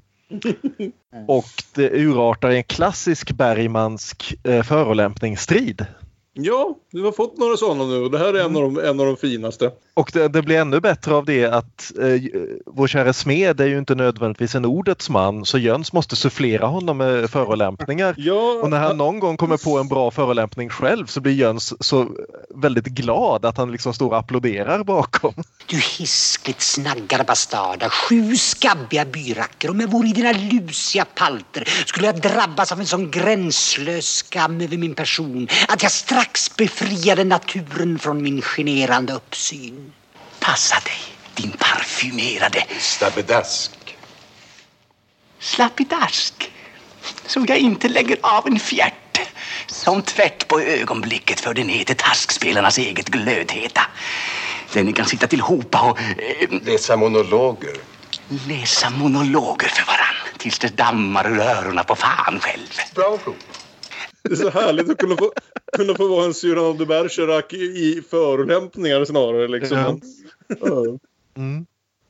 Och 1.27 1.45
det 1.75 1.91
urartar 1.91 2.51
i 2.51 2.57
en 2.57 2.63
klassisk 2.63 3.31
Bergmansk 3.31 4.33
eh, 4.43 4.63
förolämpningsstrid. 4.63 5.85
Ja, 6.33 6.75
du 6.91 7.03
har 7.03 7.11
fått 7.11 7.37
några 7.37 7.57
sådana 7.57 7.85
nu 7.85 7.97
och 7.97 8.11
det 8.11 8.17
här 8.17 8.33
är 8.33 8.45
en 8.45 8.55
av 8.55 8.61
de, 8.61 8.77
en 8.77 8.99
av 8.99 9.05
de 9.05 9.17
finaste. 9.17 9.71
Och 10.01 10.11
det, 10.13 10.27
det 10.27 10.41
blir 10.41 10.57
ännu 10.57 10.79
bättre 10.79 11.15
av 11.15 11.25
det 11.25 11.45
att 11.45 11.91
eh, 11.99 12.21
vår 12.65 12.87
kära 12.87 13.13
smed 13.13 13.61
är 13.61 13.65
ju 13.65 13.77
inte 13.77 13.95
nödvändigtvis 13.95 14.55
en 14.55 14.65
ordets 14.65 15.09
man 15.09 15.45
så 15.45 15.57
Jöns 15.57 15.93
måste 15.93 16.15
sufflera 16.15 16.67
honom 16.67 16.97
med 16.97 17.29
förolämpningar. 17.29 18.15
och 18.63 18.69
när 18.69 18.79
han 18.79 18.97
någon 18.97 19.19
gång 19.19 19.37
kommer 19.37 19.57
på 19.57 19.79
en 19.79 19.87
bra 19.87 20.11
förolämpning 20.11 20.69
själv 20.69 21.05
så 21.05 21.21
blir 21.21 21.33
Jöns 21.33 21.73
så 21.83 22.07
väldigt 22.55 22.85
glad 22.85 23.45
att 23.45 23.57
han 23.57 23.71
liksom 23.71 23.93
står 23.93 24.09
och 24.09 24.17
applåderar 24.17 24.83
bakom. 24.83 25.33
Du 25.65 25.77
hiskligt 25.77 26.61
snaggar 26.61 27.23
bastarda, 27.23 27.89
sju 27.89 28.35
skabbiga 28.35 29.05
byracker 29.05 29.69
om 29.69 29.79
jag 29.79 29.87
vore 29.87 30.07
i 30.07 30.13
dina 30.13 30.31
lusiga 30.31 31.05
palter 31.05 31.63
skulle 31.85 32.05
jag 32.05 32.21
drabbas 32.21 32.71
av 32.71 32.79
en 32.79 32.85
sån 32.85 33.11
gränslös 33.11 34.05
skam 34.05 34.61
över 34.61 34.77
min 34.77 34.95
person 34.95 35.47
att 35.67 35.83
jag 35.83 35.91
strax 35.91 36.55
befriade 36.57 37.23
naturen 37.23 37.99
från 37.99 38.23
min 38.23 38.41
generande 38.41 39.13
uppsyn. 39.13 39.90
Passa 40.51 40.75
dig, 40.85 41.01
din 41.35 41.51
parfymerade... 41.51 42.65
Slappedask. 42.79 43.97
Slappidask. 45.39 46.51
Så 47.25 47.45
jag 47.47 47.57
inte 47.57 47.89
lägger 47.89 48.17
av 48.21 48.47
en 48.47 48.59
fjärt 48.59 49.21
som 49.67 50.01
tvärt 50.01 50.47
på 50.47 50.59
ögonblicket 50.59 51.39
för 51.39 51.53
den 51.53 51.67
till 51.67 51.95
taskspelarnas 51.95 52.77
eget 52.77 53.09
glödheta. 53.09 53.81
Där 54.73 54.83
ni 54.83 54.93
kan 54.93 55.05
sitta 55.05 55.27
tillhopa 55.27 55.81
och... 55.81 55.99
Eh, 55.99 56.49
Läsa 56.65 56.97
monologer. 56.97 57.75
läsa 58.47 58.89
monologer 58.89 59.67
för 59.67 59.85
varann. 59.85 60.37
Tills 60.37 60.59
det 60.59 60.77
dammar 60.77 61.31
ur 61.31 61.39
öronen 61.39 61.85
på 61.85 61.95
fan 61.95 62.39
själv. 62.39 62.69
Bra 62.95 63.17
prov. 63.17 63.35
Det 64.23 64.31
är 64.31 64.35
så 64.35 64.49
härligt 64.49 64.89
att 64.89 64.97
kunna 64.97 65.17
få, 65.17 65.31
kunna 65.77 65.95
få 65.95 66.07
vara 66.07 66.25
en 66.25 66.33
Cyrano 66.33 66.73
de 66.73 66.85
Bergerac 66.85 67.45
i, 67.53 67.57
i 67.57 68.03
förolämpningar 68.09 69.05
snarare. 69.05 69.47
Liksom. 69.47 69.77
Ja. 69.77 69.97
Mm. 71.37 71.65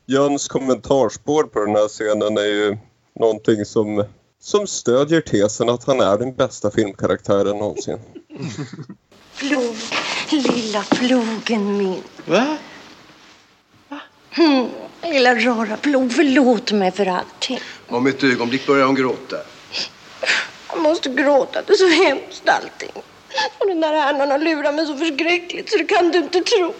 Jöns 0.06 0.48
kommentarspår 0.48 1.44
på 1.44 1.60
den 1.60 1.74
här 1.74 1.88
scenen 1.88 2.36
är 2.36 2.44
ju 2.44 2.76
någonting 3.20 3.64
som, 3.64 4.04
som 4.40 4.66
stödjer 4.66 5.20
tesen 5.20 5.68
att 5.68 5.84
han 5.84 6.00
är 6.00 6.18
den 6.18 6.34
bästa 6.34 6.70
filmkaraktären 6.70 7.56
någonsin. 7.56 7.98
Plog, 9.36 9.74
lilla 10.30 10.82
plogen 10.82 11.76
min. 11.78 12.02
Va? 12.26 12.56
Mm, 14.38 14.68
lilla 15.02 15.34
rara 15.34 15.76
plog, 15.76 16.12
förlåt 16.12 16.72
mig 16.72 16.90
för 16.90 17.06
allting. 17.06 17.58
Om 17.88 18.06
ett 18.06 18.24
ögonblick 18.24 18.66
börjar 18.66 18.86
hon 18.86 18.94
gråta. 18.94 19.36
Jag 20.68 20.82
måste 20.82 21.08
gråta, 21.08 21.62
det 21.66 21.72
är 21.72 21.76
så 21.76 22.04
hemskt 22.04 22.48
allting. 22.48 23.02
Och 23.58 23.66
den 23.66 23.80
där 23.80 23.92
herrn 23.92 24.30
har 24.30 24.38
lurat 24.38 24.74
mig 24.74 24.86
så 24.86 24.96
förskräckligt 24.96 25.70
så 25.70 25.78
det 25.78 25.84
kan 25.84 26.10
du 26.10 26.18
inte 26.18 26.40
tro. 26.40 26.74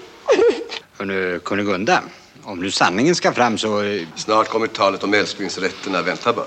Hörru, 0.98 1.38
Kunigunda. 1.38 2.02
Om 2.42 2.60
nu 2.60 2.70
sanningen 2.70 3.14
ska 3.14 3.32
fram 3.32 3.58
så... 3.58 3.82
Snart 4.16 4.48
kommer 4.48 4.66
talet 4.66 5.04
om 5.04 5.14
älsklingsrätterna. 5.14 6.02
Vänta 6.02 6.32
bara. 6.32 6.46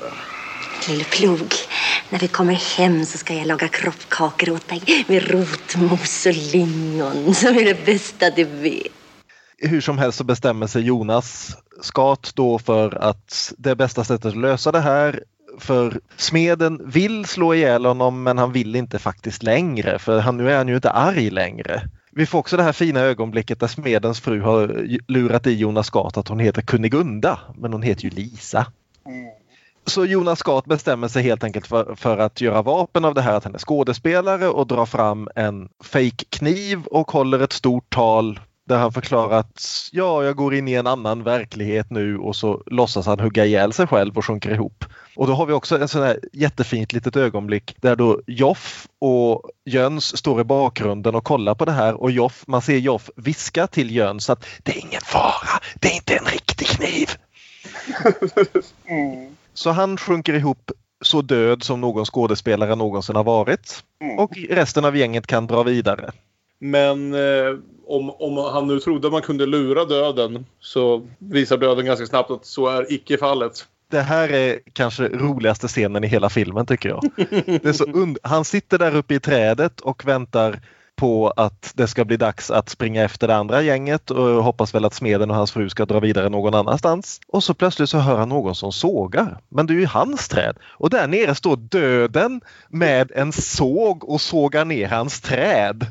Lille 0.88 1.03
plog, 1.03 1.53
när 2.09 2.19
vi 2.19 2.27
kommer 2.27 2.53
hem 2.53 3.05
så 3.05 3.17
ska 3.17 3.34
jag 3.34 3.47
laga 3.47 3.67
kroppkakor 3.67 4.49
åt 4.49 4.67
dig 4.67 5.05
med 5.07 5.31
rotmos 5.31 6.26
och 6.26 6.34
lingon 6.34 7.35
som 7.35 7.57
är 7.57 7.65
det 7.65 7.85
bästa 7.85 8.30
du 8.30 8.43
vet. 8.43 8.88
Hur 9.57 9.81
som 9.81 9.97
helst 9.97 10.17
så 10.17 10.23
bestämmer 10.23 10.67
sig 10.67 10.81
Jonas 10.81 11.57
Skat 11.81 12.31
då 12.35 12.59
för 12.59 12.95
att 13.03 13.53
det 13.57 13.76
bästa 13.76 14.03
sättet 14.03 14.26
att 14.26 14.38
lösa 14.38 14.72
det 14.72 14.80
här 14.80 15.23
för 15.59 15.99
smeden 16.17 16.81
vill 16.85 17.26
slå 17.26 17.53
ihjäl 17.53 17.85
honom 17.85 18.23
men 18.23 18.38
han 18.38 18.51
vill 18.51 18.76
inte 18.76 18.99
faktiskt 18.99 19.43
längre 19.43 19.99
för 19.99 20.19
han, 20.19 20.38
nu 20.38 20.51
är 20.51 20.57
han 20.57 20.67
ju 20.67 20.76
inte 20.76 20.91
arg 20.91 21.30
längre. 21.30 21.81
Vi 22.18 22.26
får 22.26 22.40
också 22.40 22.58
det 22.58 22.64
här 22.64 22.72
fina 22.72 23.00
ögonblicket 23.00 23.60
där 23.60 23.68
smedens 23.68 24.20
fru 24.20 24.42
har 24.42 24.88
lurat 25.08 25.48
i 25.48 25.54
Jonas 25.54 25.88
Skat 25.88 26.18
att 26.18 26.28
hon 26.28 26.40
heter 26.40 26.62
Kunigunda 26.62 27.40
men 27.58 27.74
hon 27.74 27.82
heter 27.82 28.04
ju 28.04 28.10
Lisa. 28.10 28.68
Så 29.86 30.06
Jonas 30.06 30.40
Skat 30.40 30.66
bestämmer 30.66 31.08
sig 31.08 31.24
helt 31.24 31.44
enkelt 31.44 31.68
för, 31.68 31.96
för 31.96 32.18
att 32.18 32.42
göra 32.42 32.62
vapen 32.62 33.06
av 33.06 33.14
det 33.14 33.22
här 33.22 33.34
att 33.34 33.44
han 33.44 33.56
är 33.56 33.60
skådespelare 33.60 34.48
och 34.48 34.68
drar 34.68 34.86
fram 34.86 35.30
en 35.36 35.70
fake 35.84 36.26
kniv 36.30 36.86
och 36.86 37.12
håller 37.12 37.40
ett 37.40 37.54
stort 37.54 37.90
tal 37.90 38.40
där 38.66 38.78
han 38.78 38.92
förklarar 38.92 39.40
att 39.40 39.90
ja, 39.92 40.24
jag 40.24 40.36
går 40.36 40.56
in 40.56 40.68
i 40.68 40.74
en 40.74 40.88
annan 40.88 41.24
verklighet 41.24 41.90
nu 41.90 42.18
och 42.18 42.36
så 42.36 42.64
låtsas 42.66 43.06
han 43.06 43.20
hugga 43.20 43.46
ihjäl 43.46 43.74
sig 43.74 43.88
själv 43.88 44.18
och 44.18 44.26
sjunker 44.26 44.54
ihop. 44.54 44.86
Och 45.16 45.28
då 45.28 45.34
har 45.34 45.46
vi 45.46 45.54
också 45.54 45.80
en 45.80 45.88
sån 45.88 46.02
här 46.04 46.20
jättefint 46.34 46.94
litet 46.94 47.16
ögonblick 47.16 47.76
där 47.82 47.96
då 47.96 48.22
Joff 48.28 48.88
och 49.00 49.50
Jöns 49.66 50.18
står 50.18 50.42
i 50.42 50.44
bakgrunden 50.44 51.16
och 51.16 51.24
kollar 51.24 51.56
på 51.56 51.66
det 51.66 51.72
här 51.72 51.94
och 51.94 52.12
Joff, 52.12 52.44
man 52.48 52.62
ser 52.62 52.78
Joff 52.78 53.10
viska 53.16 53.68
till 53.68 53.96
Jöns 53.96 54.30
att 54.30 54.46
det 54.64 54.72
är 54.72 54.80
ingen 54.80 55.02
fara, 55.02 55.62
det 55.76 55.88
är 55.88 55.96
inte 55.96 56.16
en 56.16 56.26
riktig 56.26 56.68
kniv. 56.68 57.10
Så 59.54 59.72
han 59.72 59.98
sjunker 59.98 60.34
ihop 60.34 60.72
så 61.02 61.22
död 61.22 61.64
som 61.64 61.82
någon 61.82 62.06
skådespelare 62.06 62.76
någonsin 62.76 63.16
har 63.16 63.24
varit. 63.24 63.84
Och 64.18 64.38
resten 64.50 64.86
av 64.86 64.98
gänget 64.98 65.28
kan 65.28 65.48
dra 65.48 65.64
vidare. 65.64 66.12
Men 66.60 67.14
eh, 67.14 67.57
om, 67.88 68.10
om 68.10 68.38
han 68.38 68.68
nu 68.68 68.80
trodde 68.80 69.10
man 69.10 69.22
kunde 69.22 69.45
lura 69.45 69.86
döden 69.86 70.45
så 70.60 71.07
visar 71.19 71.57
döden 71.57 71.86
ganska 71.86 72.06
snabbt 72.06 72.32
att 72.32 72.45
så 72.45 72.68
är 72.68 72.94
icke 72.94 73.18
fallet. 73.18 73.65
Det 73.91 74.02
här 74.02 74.30
är 74.30 74.60
kanske 74.73 75.07
roligaste 75.07 75.68
scenen 75.68 76.03
i 76.03 76.07
hela 76.07 76.30
filmen 76.30 76.65
tycker 76.65 76.90
jag. 76.90 77.03
Det 77.45 77.65
är 77.65 77.73
så 77.73 77.86
und- 77.86 78.18
han 78.23 78.45
sitter 78.45 78.77
där 78.77 78.95
uppe 78.95 79.15
i 79.15 79.19
trädet 79.19 79.82
och 79.82 80.06
väntar 80.07 80.60
på 80.95 81.34
att 81.36 81.72
det 81.76 81.88
ska 81.88 82.06
bli 82.06 82.18
dags 82.18 82.52
att 82.52 82.69
springa 82.69 83.03
efter 83.03 83.27
det 83.27 83.36
andra 83.36 83.61
gänget 83.61 84.11
och 84.11 84.44
hoppas 84.44 84.76
väl 84.76 84.86
att 84.86 84.94
smeden 84.94 85.30
och 85.30 85.36
hans 85.36 85.52
fru 85.52 85.69
ska 85.69 85.86
dra 85.86 85.99
vidare 85.99 86.30
någon 86.30 86.53
annanstans. 86.53 87.19
Och 87.27 87.44
så 87.44 87.53
plötsligt 87.53 87.90
så 87.90 87.98
hör 87.98 88.18
han 88.18 88.30
någon 88.30 88.56
som 88.56 88.72
sågar. 88.72 89.40
Men 89.49 89.68
det 89.68 89.73
är 89.73 89.76
ju 89.76 89.86
hans 89.86 90.27
träd. 90.27 90.57
Och 90.64 90.90
där 90.90 91.07
nere 91.07 91.36
står 91.36 91.56
döden 91.56 92.41
med 92.69 93.11
en 93.15 93.32
såg 93.32 94.10
och 94.10 94.22
sågar 94.22 94.65
ner 94.65 94.88
hans 94.88 95.22
träd. 95.22 95.86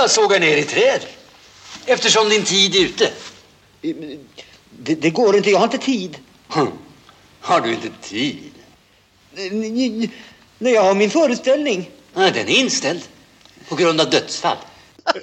Jag 0.00 0.10
sågar 0.10 0.40
ner 0.40 0.56
i 0.56 0.64
träd. 0.64 1.00
Eftersom 1.86 2.28
din 2.28 2.44
tid 2.44 2.74
är 2.74 2.80
ute. 2.80 3.10
Det, 4.78 4.94
det 4.94 5.10
går 5.10 5.36
inte, 5.36 5.50
jag 5.50 5.58
har 5.58 5.64
inte 5.64 5.78
tid. 5.78 6.18
Har 7.40 7.60
du 7.60 7.72
inte 7.72 7.88
tid? 8.00 8.50
Nej, 10.58 10.72
jag 10.72 10.82
har 10.82 10.94
min 10.94 11.10
föreställning. 11.10 11.90
Nej, 12.14 12.32
den 12.32 12.48
är 12.48 12.60
inställd. 12.60 13.02
På 13.68 13.74
grund 13.74 14.00
av 14.00 14.10
dödsfall. 14.10 14.56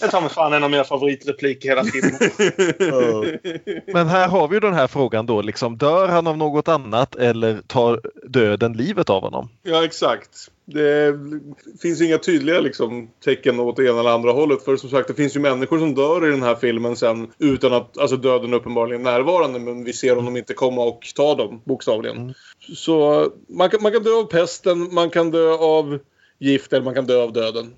Det 0.00 0.08
tar 0.08 0.20
mig 0.20 0.30
fan 0.30 0.52
en 0.52 0.64
av 0.64 0.70
mina 0.70 0.84
favoritrepliker 0.84 1.68
hela 1.68 1.84
tiden. 1.84 2.10
Men 3.92 4.08
här 4.08 4.28
har 4.28 4.48
vi 4.48 4.56
ju 4.56 4.60
den 4.60 4.74
här 4.74 4.86
frågan 4.86 5.26
då, 5.26 5.42
liksom, 5.42 5.76
dör 5.76 6.08
han 6.08 6.26
av 6.26 6.38
något 6.38 6.68
annat 6.68 7.16
eller 7.16 7.60
tar 7.66 8.00
döden 8.28 8.72
livet 8.72 9.10
av 9.10 9.22
honom? 9.22 9.48
Ja, 9.62 9.84
exakt. 9.84 10.50
Det 10.68 11.14
finns 11.82 12.00
inga 12.00 12.18
tydliga 12.18 12.60
liksom, 12.60 13.10
tecken 13.24 13.60
åt 13.60 13.76
det 13.76 13.86
ena 13.86 14.00
eller 14.00 14.10
andra 14.10 14.32
hållet. 14.32 14.64
För 14.64 14.76
som 14.76 14.90
sagt, 14.90 15.08
det 15.08 15.14
finns 15.14 15.36
ju 15.36 15.40
människor 15.40 15.78
som 15.78 15.94
dör 15.94 16.28
i 16.28 16.30
den 16.30 16.42
här 16.42 16.54
filmen 16.54 16.96
sen 16.96 17.32
utan 17.38 17.72
att 17.72 17.98
alltså, 17.98 18.16
döden 18.16 18.54
uppenbarligen 18.54 19.06
är 19.06 19.12
närvarande. 19.12 19.58
Men 19.58 19.84
vi 19.84 19.92
ser 19.92 20.16
dem 20.16 20.36
inte 20.36 20.54
komma 20.54 20.84
och 20.84 21.12
ta 21.16 21.34
dem, 21.34 21.62
bokstavligen. 21.64 22.34
Så 22.76 23.28
man 23.48 23.70
kan, 23.70 23.82
man 23.82 23.92
kan 23.92 24.02
dö 24.02 24.10
av 24.10 24.24
pesten, 24.24 24.94
man 24.94 25.10
kan 25.10 25.30
dö 25.30 25.52
av 25.52 25.98
gift 26.38 26.72
eller 26.72 26.84
man 26.84 26.94
kan 26.94 27.06
dö 27.06 27.22
av 27.22 27.32
döden. 27.32 27.74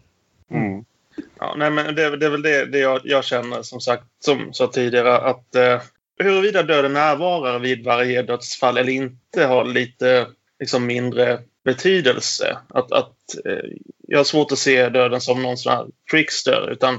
Ja, 1.39 1.55
nej, 1.57 1.71
men 1.71 1.95
det, 1.95 2.17
det 2.17 2.27
är 2.27 2.31
väl 2.31 2.43
det, 2.43 2.65
det 2.65 2.79
jag, 2.79 3.01
jag 3.05 3.25
känner, 3.25 3.63
som 3.63 3.81
sagt, 3.81 4.05
som 4.21 4.53
sa 4.53 4.67
tidigare, 4.67 5.19
att 5.19 5.55
eh, 5.55 5.81
huruvida 6.19 6.63
döden 6.63 6.93
närvarar 6.93 7.59
vid 7.59 7.85
varje 7.85 8.23
dödsfall 8.23 8.79
eller 8.79 8.93
inte 8.93 9.45
har 9.45 9.65
lite 9.65 10.27
liksom, 10.61 10.87
mindre 10.87 11.41
betydelse. 11.69 12.59
Att, 12.69 12.93
att, 12.93 13.17
eh, 13.45 13.71
jag 14.09 14.19
har 14.19 14.25
svårt 14.25 14.53
att 14.53 14.59
se 14.59 14.89
döden 14.89 15.21
som 15.21 15.43
någon 15.43 15.57
sån 15.57 15.73
här 15.73 15.87
trickster, 16.11 16.71
utan 16.73 16.99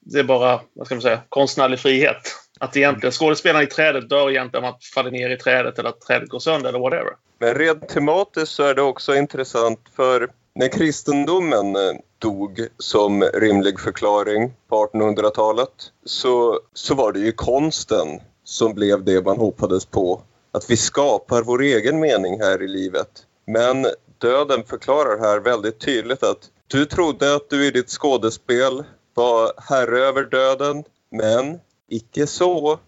det 0.00 0.18
är 0.18 0.24
bara 0.24 0.60
vad 0.72 0.86
ska 0.86 0.94
man 0.94 1.02
säga, 1.02 1.20
konstnärlig 1.28 1.78
frihet. 1.78 2.34
Att 2.60 2.76
egentligen 2.76 3.12
skådespelaren 3.12 3.64
i 3.64 3.66
trädet 3.66 4.08
dör 4.08 4.30
egentligen 4.30 4.64
om 4.64 4.70
att 4.70 4.84
faller 4.84 5.10
ner 5.10 5.30
i 5.30 5.36
trädet 5.36 5.78
eller 5.78 5.88
att 5.88 6.00
trädet 6.00 6.28
går 6.28 6.38
sönder 6.38 6.68
eller 6.68 6.78
whatever. 6.78 7.12
Men 7.38 7.54
rent 7.54 7.88
tematiskt 7.88 8.52
så 8.52 8.62
är 8.62 8.74
det 8.74 8.82
också 8.82 9.14
intressant 9.14 9.80
för 9.96 10.28
när 10.54 10.68
kristendomen 10.68 11.76
eh, 11.76 11.92
dog 12.18 12.66
som 12.78 13.22
rimlig 13.22 13.80
förklaring 13.80 14.52
på 14.68 14.86
1800-talet 14.86 15.92
så, 16.04 16.60
så 16.74 16.94
var 16.94 17.12
det 17.12 17.20
ju 17.20 17.32
konsten 17.32 18.20
som 18.44 18.74
blev 18.74 19.04
det 19.04 19.24
man 19.24 19.38
hoppades 19.38 19.86
på. 19.86 20.22
Att 20.52 20.70
vi 20.70 20.76
skapar 20.76 21.42
vår 21.42 21.62
egen 21.62 22.00
mening 22.00 22.40
här 22.40 22.62
i 22.62 22.68
livet. 22.68 23.26
Men 23.46 23.86
döden 24.18 24.64
förklarar 24.64 25.18
här 25.18 25.40
väldigt 25.40 25.80
tydligt 25.80 26.22
att 26.22 26.50
du 26.66 26.86
trodde 26.86 27.34
att 27.34 27.50
du 27.50 27.66
i 27.66 27.70
ditt 27.70 27.88
skådespel 27.88 28.84
var 29.14 29.52
herre 29.56 29.98
över 29.98 30.22
döden, 30.24 30.84
men 31.10 31.60
icke 31.88 32.26
så. 32.26 32.78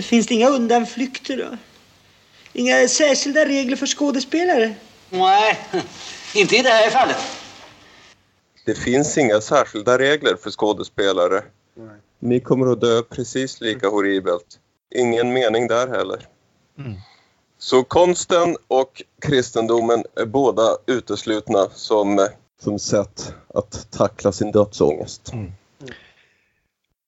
Finns 0.00 0.26
det 0.26 0.34
inga 0.34 0.48
undanflykter 0.48 1.36
då? 1.36 1.56
Inga 2.52 2.88
särskilda 2.88 3.44
regler 3.44 3.76
för 3.76 3.86
skådespelare? 3.86 4.74
Nej, 5.10 5.58
inte 6.34 6.56
i 6.56 6.62
det 6.62 6.68
här 6.68 6.90
fallet. 6.90 7.16
Det 8.66 8.74
finns 8.74 9.18
inga 9.18 9.40
särskilda 9.40 9.98
regler 9.98 10.36
för 10.36 10.50
skådespelare. 10.50 11.42
Ni 12.18 12.40
kommer 12.40 12.72
att 12.72 12.80
dö 12.80 13.02
precis 13.02 13.60
lika 13.60 13.88
horribelt. 13.88 14.58
Ingen 14.94 15.32
mening 15.32 15.68
där 15.68 15.88
heller. 15.88 16.28
Så 17.62 17.84
konsten 17.84 18.56
och 18.68 19.02
kristendomen 19.22 20.04
är 20.16 20.26
båda 20.26 20.62
uteslutna 20.86 21.66
som, 21.72 22.28
som 22.62 22.78
sätt 22.78 23.34
att 23.54 23.86
tackla 23.90 24.32
sin 24.32 24.52
dödsångest. 24.52 25.32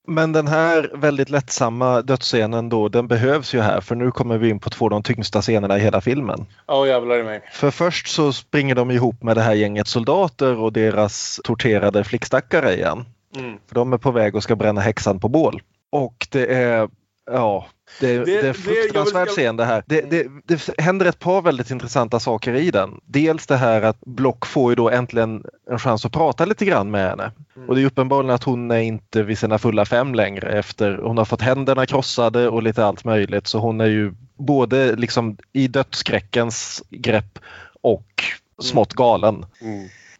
Men 0.07 0.31
den 0.31 0.47
här 0.47 0.91
väldigt 0.95 1.29
lättsamma 1.29 2.01
dödsscenen 2.01 2.69
då, 2.69 2.89
den 2.89 3.07
behövs 3.07 3.53
ju 3.53 3.59
här 3.59 3.81
för 3.81 3.95
nu 3.95 4.11
kommer 4.11 4.37
vi 4.37 4.49
in 4.49 4.59
på 4.59 4.69
två 4.69 4.85
av 4.85 4.89
de 4.89 5.03
tyngsta 5.03 5.41
scenerna 5.41 5.77
i 5.77 5.79
hela 5.79 6.01
filmen. 6.01 6.45
Ja, 6.67 6.87
jävlar 6.87 7.19
i 7.19 7.23
mig. 7.23 7.41
För 7.51 7.71
först 7.71 8.07
så 8.07 8.33
springer 8.33 8.75
de 8.75 8.91
ihop 8.91 9.23
med 9.23 9.37
det 9.37 9.41
här 9.41 9.53
gänget 9.53 9.87
soldater 9.87 10.59
och 10.59 10.73
deras 10.73 11.39
torterade 11.43 12.03
flickstackare 12.03 12.73
igen. 12.73 13.05
Mm. 13.35 13.57
För 13.67 13.75
de 13.75 13.93
är 13.93 13.97
på 13.97 14.11
väg 14.11 14.35
och 14.35 14.43
ska 14.43 14.55
bränna 14.55 14.81
häxan 14.81 15.19
på 15.19 15.29
bål. 15.29 15.61
Och 15.89 16.27
det 16.31 16.45
är 16.45 16.89
Ja, 17.31 17.65
det, 17.99 18.17
det, 18.17 18.25
det 18.25 18.39
är 18.39 18.47
en 18.47 18.53
fruktansvärd 18.53 19.27
jag- 19.27 19.33
scen 19.35 19.57
det 19.57 19.65
här. 19.65 19.83
Det, 19.85 20.01
det, 20.01 20.27
det 20.45 20.69
händer 20.77 21.05
ett 21.05 21.19
par 21.19 21.41
väldigt 21.41 21.71
intressanta 21.71 22.19
saker 22.19 22.53
i 22.53 22.71
den. 22.71 22.89
Dels 23.05 23.47
det 23.47 23.57
här 23.57 23.81
att 23.81 23.99
Block 24.05 24.45
får 24.45 24.71
ju 24.71 24.75
då 24.75 24.89
äntligen 24.89 25.43
en 25.71 25.79
chans 25.79 26.05
att 26.05 26.11
prata 26.11 26.45
lite 26.45 26.65
grann 26.65 26.91
med 26.91 27.09
henne. 27.09 27.31
Och 27.67 27.75
det 27.75 27.81
är 27.81 27.85
uppenbarligen 27.85 28.35
att 28.35 28.43
hon 28.43 28.71
är 28.71 28.79
inte 28.79 29.23
vid 29.23 29.37
sina 29.39 29.57
fulla 29.57 29.85
fem 29.85 30.15
längre 30.15 30.59
efter 30.59 30.97
hon 30.97 31.17
har 31.17 31.25
fått 31.25 31.41
händerna 31.41 31.85
krossade 31.85 32.49
och 32.49 32.63
lite 32.63 32.85
allt 32.85 33.03
möjligt. 33.03 33.47
Så 33.47 33.59
hon 33.59 33.81
är 33.81 33.85
ju 33.87 34.13
både 34.37 34.95
liksom 34.95 35.37
i 35.53 35.67
dödsskräckens 35.67 36.83
grepp 36.89 37.39
och 37.81 38.23
smått 38.61 38.93
galen. 38.93 39.45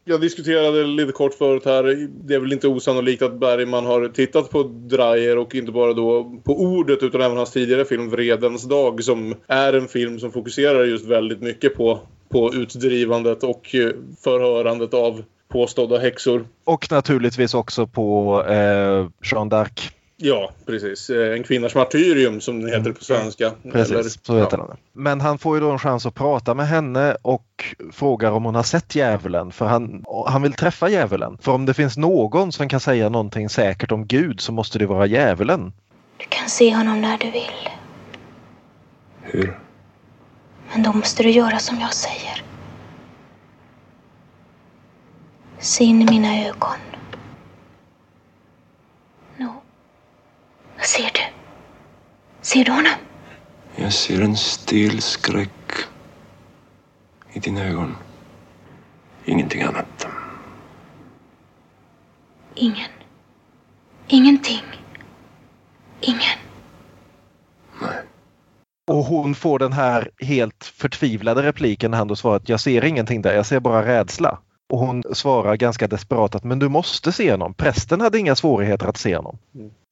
Jag 0.06 0.22
diskuterade 0.22 0.84
lite 0.84 1.12
kort 1.12 1.34
förut 1.34 1.66
här. 1.66 2.08
Det 2.10 2.36
är 2.36 2.40
väl 2.40 2.54
inte 2.54 2.68
osannolikt 2.68 3.22
att 3.22 3.40
Bergman 3.40 3.86
har 3.86 4.08
tittat 4.08 4.50
på 4.50 4.64
Dreyer 4.64 5.38
och 5.38 5.56
inte 5.56 5.72
bara 5.72 5.94
då 5.94 6.24
på 6.44 6.62
ordet 6.62 7.04
utan 7.04 7.22
även 7.22 7.38
hans 7.38 7.52
tidigare 7.52 7.86
film 7.86 8.10
Vredens 8.10 8.64
dag 8.64 9.04
som 9.04 9.36
är 9.48 9.74
en 9.74 9.88
film 9.88 10.20
som 10.20 10.32
fokuserar 10.32 10.84
just 10.84 11.06
väldigt 11.06 11.42
mycket 11.42 11.76
på, 11.76 12.00
på 12.30 12.54
utdrivandet 12.54 13.44
och 13.44 13.76
eh, 13.76 13.90
förhörandet 14.24 14.94
av 14.94 15.24
påstådda 15.48 16.00
häxor. 16.00 16.46
Och 16.64 16.92
naturligtvis 16.92 17.54
också 17.54 17.88
på 17.88 18.44
eh, 18.48 19.08
Jeanne 19.32 19.50
d'Arc. 19.50 19.92
Ja, 20.26 20.52
precis. 20.66 21.10
Eh, 21.10 21.34
En 21.38 21.44
kvinnans 21.44 21.76
martyrium 21.76 22.42
som 22.42 22.62
den 22.62 22.70
heter 22.70 22.92
på 22.92 23.04
svenska. 23.04 23.52
Precis, 23.72 23.92
Eller- 23.92 24.04
så 24.26 24.38
heter 24.40 24.58
den. 24.58 24.78
Men 24.94 25.22
han 25.22 25.38
får 25.38 25.56
ju 25.58 25.62
då 25.62 25.72
en 25.72 25.80
chans 25.80 26.06
att 26.06 26.14
prata 26.16 26.54
med 26.54 26.68
henne 26.68 27.18
och 27.22 27.76
frågar 27.92 28.32
om 28.32 28.46
hon 28.46 28.56
har 28.56 28.64
sett 28.64 28.96
djävulen. 28.96 29.52
För 29.52 29.66
han, 29.66 30.06
han 30.28 30.42
vill 30.42 30.54
träffa 30.54 30.90
djävulen. 30.90 31.38
För 31.42 31.52
om 31.52 31.66
det 31.66 31.74
finns 31.74 31.98
någon 31.98 32.52
som 32.52 32.70
kan 32.70 32.80
säga 32.80 33.10
någonting 33.10 33.50
säkert 33.50 33.92
om 33.92 34.08
Gud 34.08 34.42
så 34.42 34.52
måste 34.52 34.80
det 34.80 34.86
vara 34.86 35.06
djävulen. 35.06 35.74
Du 36.18 36.26
kan 36.30 36.50
se 36.50 36.76
honom 36.76 37.02
när 37.02 37.18
du 37.18 37.32
vill. 37.32 37.70
Hur? 39.22 39.60
Men 40.74 40.84
då 40.84 40.94
måste 40.94 41.24
du 41.24 41.30
göra 41.30 41.60
som 41.60 41.80
jag 41.80 41.94
säger. 41.94 42.44
Se 45.60 45.84
in 45.84 46.02
i 46.02 46.06
mina 46.06 46.48
ögon. 46.48 46.78
Nå, 49.38 49.54
vad 50.84 50.88
ser 50.88 51.12
du? 51.14 51.22
Ser 52.42 52.66
du 52.66 52.72
honom? 52.72 52.92
Jag 53.76 53.94
ser 53.94 54.22
en 54.22 54.38
stel 54.38 55.02
skräck 55.02 55.72
i 57.34 57.40
dina 57.40 57.64
ögon. 57.64 57.96
Ingenting 59.26 59.62
annat. 59.62 60.08
Ingen. 62.56 62.90
Ingenting. 64.08 64.64
Ingen. 66.02 66.38
Och 68.88 69.04
hon 69.04 69.36
får 69.36 69.60
den 69.60 69.74
här 69.74 70.10
helt 70.20 70.66
förtvivlade 70.66 71.44
repliken 71.44 71.92
när 71.92 71.98
han 71.98 72.08
då 72.08 72.16
svarar 72.16 72.36
att 72.36 72.50
jag 72.50 72.60
ser 72.60 72.86
ingenting 72.86 73.22
där, 73.22 73.36
jag 73.36 73.46
ser 73.46 73.60
bara 73.60 73.86
rädsla. 73.86 74.40
Och 74.70 74.80
hon 74.80 75.04
svarar 75.14 75.56
ganska 75.56 75.88
desperat 75.88 76.36
att 76.36 76.44
men 76.44 76.60
du 76.60 76.70
måste 76.70 77.12
se 77.12 77.32
honom. 77.32 77.54
Prästen 77.54 78.02
hade 78.02 78.20
inga 78.20 78.36
svårigheter 78.36 78.88
att 78.88 78.98
se 78.98 79.16
honom. 79.16 79.38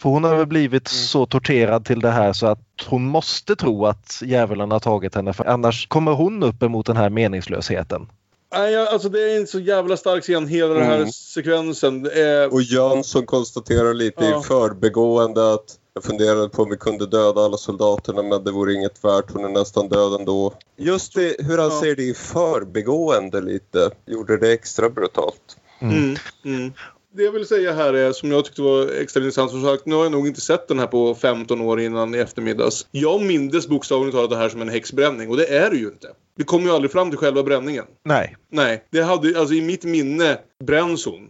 För 0.02 0.10
hon 0.10 0.24
har 0.24 0.36
väl 0.36 0.48
blivit 0.48 0.88
så 0.88 1.26
torterad 1.26 1.86
till 1.86 2.00
det 2.00 2.12
här 2.12 2.34
så 2.34 2.48
att 2.48 2.60
hon 2.88 3.06
måste 3.06 3.56
tro 3.56 3.86
att 3.86 4.22
djävulen 4.26 4.72
har 4.72 4.80
tagit 4.80 5.16
henne 5.16 5.34
för 5.34 5.46
annars 5.46 5.88
kommer 5.88 6.12
hon 6.12 6.44
upp 6.44 6.64
emot 6.64 6.86
den 6.86 6.98
här 6.98 7.10
meningslösheten. 7.10 8.08
Nej, 8.54 8.88
alltså 8.88 9.10
det 9.10 9.20
är 9.34 9.40
en 9.40 9.48
så 9.48 9.60
jävla 9.60 9.98
stark 9.98 10.24
scen, 10.24 10.48
hela 10.48 10.74
den 10.74 10.84
här 10.84 10.98
Mm. 10.98 11.12
sekvensen. 11.12 12.04
Det 12.04 12.22
är... 12.22 12.54
Och 12.54 12.62
Jönsson 12.62 13.26
konstaterar 13.26 13.94
lite 13.94 14.26
Ja. 14.26 14.40
i 14.40 14.44
förbegående 14.44 15.54
att 15.54 15.78
jag 15.94 16.04
funderade 16.04 16.50
på 16.50 16.64
om 16.64 16.70
vi 16.70 16.78
kunde 16.78 17.06
döda 17.06 17.42
alla 17.42 17.58
soldaterna 17.58 18.24
men 18.24 18.44
det 18.44 18.52
vore 18.52 18.74
inget 18.74 19.04
värt, 19.04 19.32
hon 19.32 19.46
är 19.46 19.50
nästan 19.50 19.90
död 19.90 20.14
ändå. 20.20 20.54
Just 20.78 21.16
det, 21.16 21.36
hur 21.40 21.58
han 21.58 21.72
säger 21.72 21.96
det 21.96 22.04
i 22.04 22.14
förbegående 22.14 23.42
lite, 23.42 23.92
gjorde 24.06 24.38
det 24.38 24.52
extra 24.52 24.90
brutalt. 24.90 25.58
Mm. 25.82 26.16
Mm. 26.46 26.74
Det 27.14 27.24
jag 27.24 27.32
vill 27.32 27.48
säga 27.48 27.74
här 27.74 27.94
är, 27.94 28.12
som 28.12 28.32
jag 28.32 28.46
tyckte 28.46 28.62
var 28.62 28.88
extra 29.02 29.20
intressant, 29.20 29.52
som 29.52 29.64
sagt, 29.64 29.86
nu 29.86 29.96
har 29.96 30.04
jag 30.04 30.12
nog 30.12 30.28
inte 30.28 30.42
sett 30.42 30.68
den 30.68 30.80
här 30.80 30.88
på 30.88 31.16
15 31.16 31.62
år 31.62 31.82
innan 31.82 32.16
i 32.16 32.18
eftermiddags. 32.18 32.88
Jag 32.92 33.22
mindes 33.22 33.68
bokstavligt 33.68 34.16
talat 34.16 34.30
det 34.30 34.38
här 34.38 34.50
som 34.50 34.62
en 34.62 34.70
häxbränning 34.70 35.30
och 35.30 35.38
det 35.38 35.58
är 35.58 35.70
det 35.70 35.78
ju 35.78 35.88
inte. 35.88 36.08
Vi 36.38 36.44
kommer 36.44 36.66
ju 36.66 36.72
aldrig 36.72 36.92
fram 36.92 37.10
till 37.10 37.20
själva 37.20 37.44
bränningen. 37.44 37.86
Nej. 38.06 38.36
Nej, 38.52 38.84
det 38.92 39.02
hade, 39.02 39.40
alltså 39.40 39.54
i 39.54 39.62
mitt 39.62 39.84
minne 39.84 40.38
bränns 40.64 41.06
hon. 41.06 41.30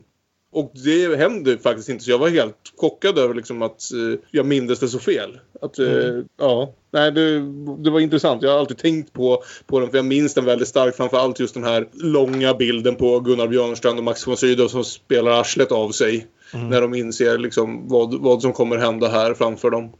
Och 0.54 0.72
det 0.84 1.18
hände 1.18 1.58
faktiskt 1.58 1.90
inte, 1.90 2.04
så 2.04 2.12
jag 2.12 2.18
var 2.18 2.30
helt 2.30 2.56
chockad 2.78 3.18
över 3.18 3.34
liksom 3.34 3.62
att 3.62 3.92
eh, 3.94 4.20
jag 4.32 4.46
mindes 4.46 4.80
det 4.80 4.88
så 4.88 5.00
fel. 5.00 5.40
Att, 5.62 5.80
eh, 5.80 5.86
Mm. 5.92 6.26
ja, 6.40 6.74
nej, 6.94 7.12
det, 7.12 7.40
det 7.84 7.90
var 7.90 8.00
intressant. 8.00 8.44
Jag 8.44 8.52
har 8.52 8.60
alltid 8.60 8.78
tänkt 8.78 9.14
på, 9.14 9.44
på 9.68 9.80
den, 9.80 9.90
för 9.90 9.98
jag 9.98 10.06
minns 10.06 10.34
den 10.34 10.46
väldigt 10.46 10.68
starkt. 10.68 10.98
Framförallt 10.98 11.40
just 11.40 11.54
den 11.54 11.64
här 11.64 11.88
långa 11.94 12.54
bilden 12.54 12.96
på 12.96 13.20
Gunnar 13.20 13.48
Björnstrand 13.48 13.98
och 13.98 14.04
Max 14.04 14.28
von 14.28 14.38
Sydow 14.38 14.68
som 14.68 14.84
spelar 14.84 15.32
arslet 15.32 15.72
av 15.72 15.90
sig. 15.92 16.28
Mm. 16.54 16.70
När 16.70 16.82
de 16.82 16.94
inser 16.94 17.38
liksom 17.38 17.88
vad, 17.88 18.22
vad 18.22 18.42
som 18.42 18.54
kommer 18.54 18.78
hända 18.78 19.08
här 19.10 19.34
framför 19.34 19.70
dem. 19.70 19.92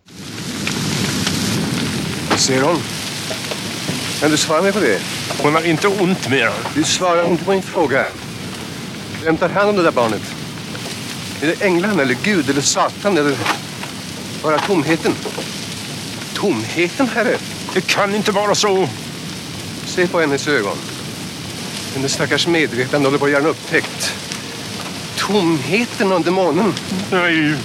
Säger 2.38 2.62
hon? 2.62 2.78
Kan 4.20 4.32
du 4.32 4.38
svara 4.38 4.62
mig 4.62 4.74
på 4.74 4.80
det? 4.80 5.00
Hon 5.44 5.54
har 5.54 5.68
inte 5.70 5.88
ont 5.88 6.30
mer. 6.30 6.50
Du 6.76 6.84
svarar 6.84 7.28
inte 7.32 7.46
på 7.46 7.52
min 7.52 7.62
fråga. 7.62 8.06
Vem 9.24 9.38
tar 9.38 9.50
hand 9.50 9.70
om 9.70 9.76
det 9.76 9.84
där 9.84 9.92
barnet? 9.92 10.22
Är 11.42 11.48
det 11.48 11.62
änglarna 11.62 12.02
eller 12.02 12.18
Gud 12.24 12.50
eller 12.50 12.62
Satan 12.62 13.18
eller 13.18 13.38
bara 14.44 14.60
tomheten? 14.60 15.16
Tomheten, 16.34 17.10
herre? 17.10 17.38
Det 17.74 17.82
kan 17.82 18.16
inte 18.16 18.32
vara 18.32 18.56
så. 18.56 18.90
Se 19.86 20.08
på 20.08 20.20
hennes 20.20 20.48
ögon. 20.48 20.78
Hennes 21.96 22.14
stackars 22.14 22.48
medvetande 22.48 23.08
håller 23.08 23.20
på 23.20 23.26
att 23.26 23.32
göra 23.32 23.42
en 23.42 23.50
upptäckt. 23.50 24.14
Tomheten 25.18 26.12
under 26.12 26.32
månen. 26.32 26.74
Nej. 27.12 27.56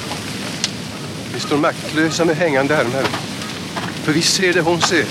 Vi 1.34 1.40
står 1.40 1.56
maktlösa 1.56 2.24
med 2.24 2.36
hängande 2.36 2.78
armar. 2.78 3.04
För 4.02 4.12
vi 4.12 4.22
ser 4.22 4.52
det 4.52 4.60
hon 4.60 4.80
ser. 4.80 5.04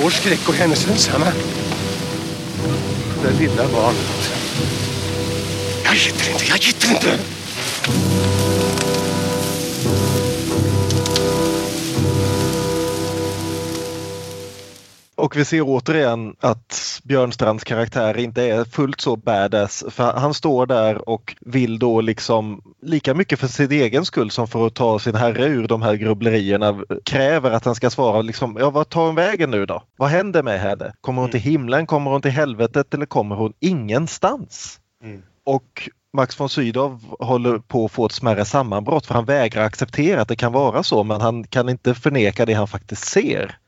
Vår 0.00 0.10
skräck 0.10 0.48
och 0.48 0.54
hennes 0.54 0.84
densamma. 0.84 1.26
Det 3.22 3.32
lilla 3.40 3.68
barnet. 3.68 4.32
Jag 5.84 5.94
gitter 5.94 6.30
inte, 6.30 6.44
jag 6.44 6.58
gitter 6.58 6.90
inte! 6.90 7.35
Och 15.26 15.36
vi 15.36 15.44
ser 15.44 15.62
återigen 15.62 16.36
att 16.40 17.00
Björnstrands 17.04 17.64
karaktär 17.64 18.16
inte 18.16 18.42
är 18.42 18.64
fullt 18.64 19.00
så 19.00 19.16
badass. 19.16 19.84
För 19.90 20.12
han 20.12 20.34
står 20.34 20.66
där 20.66 21.08
och 21.08 21.36
vill 21.40 21.78
då 21.78 22.00
liksom 22.00 22.62
lika 22.82 23.14
mycket 23.14 23.38
för 23.40 23.46
sin 23.46 23.72
egen 23.72 24.04
skull 24.04 24.30
som 24.30 24.48
för 24.48 24.66
att 24.66 24.74
ta 24.74 24.98
sin 24.98 25.14
herre 25.14 25.46
ur 25.46 25.68
de 25.68 25.82
här 25.82 25.94
grubblerierna. 25.94 26.82
Kräver 27.04 27.50
att 27.50 27.64
han 27.64 27.74
ska 27.74 27.90
svara 27.90 28.22
liksom, 28.22 28.56
ja 28.60 28.70
vad 28.70 28.88
tar 28.88 29.06
hon 29.06 29.14
vägen 29.14 29.50
nu 29.50 29.66
då? 29.66 29.82
Vad 29.96 30.08
händer 30.08 30.42
med 30.42 30.60
henne? 30.60 30.92
Kommer 31.00 31.22
hon 31.22 31.30
till 31.30 31.40
himlen? 31.40 31.86
Kommer 31.86 32.10
hon 32.10 32.22
till 32.22 32.30
helvetet? 32.30 32.94
Eller 32.94 33.06
kommer 33.06 33.36
hon 33.36 33.52
ingenstans? 33.60 34.80
Och 35.44 35.88
Max 36.16 36.40
von 36.40 36.48
Sydow 36.48 37.00
håller 37.18 37.58
på 37.58 37.84
att 37.84 37.92
få 37.92 38.06
ett 38.06 38.12
smärre 38.12 38.44
sammanbrott 38.44 39.06
för 39.06 39.14
han 39.14 39.24
vägrar 39.24 39.64
acceptera 39.64 40.20
att 40.20 40.28
det 40.28 40.36
kan 40.36 40.52
vara 40.52 40.82
så 40.82 41.04
men 41.04 41.20
han 41.20 41.44
kan 41.44 41.68
inte 41.68 41.94
förneka 41.94 42.46
det 42.46 42.52
han 42.52 42.68
faktiskt 42.68 43.04
ser. 43.04 43.58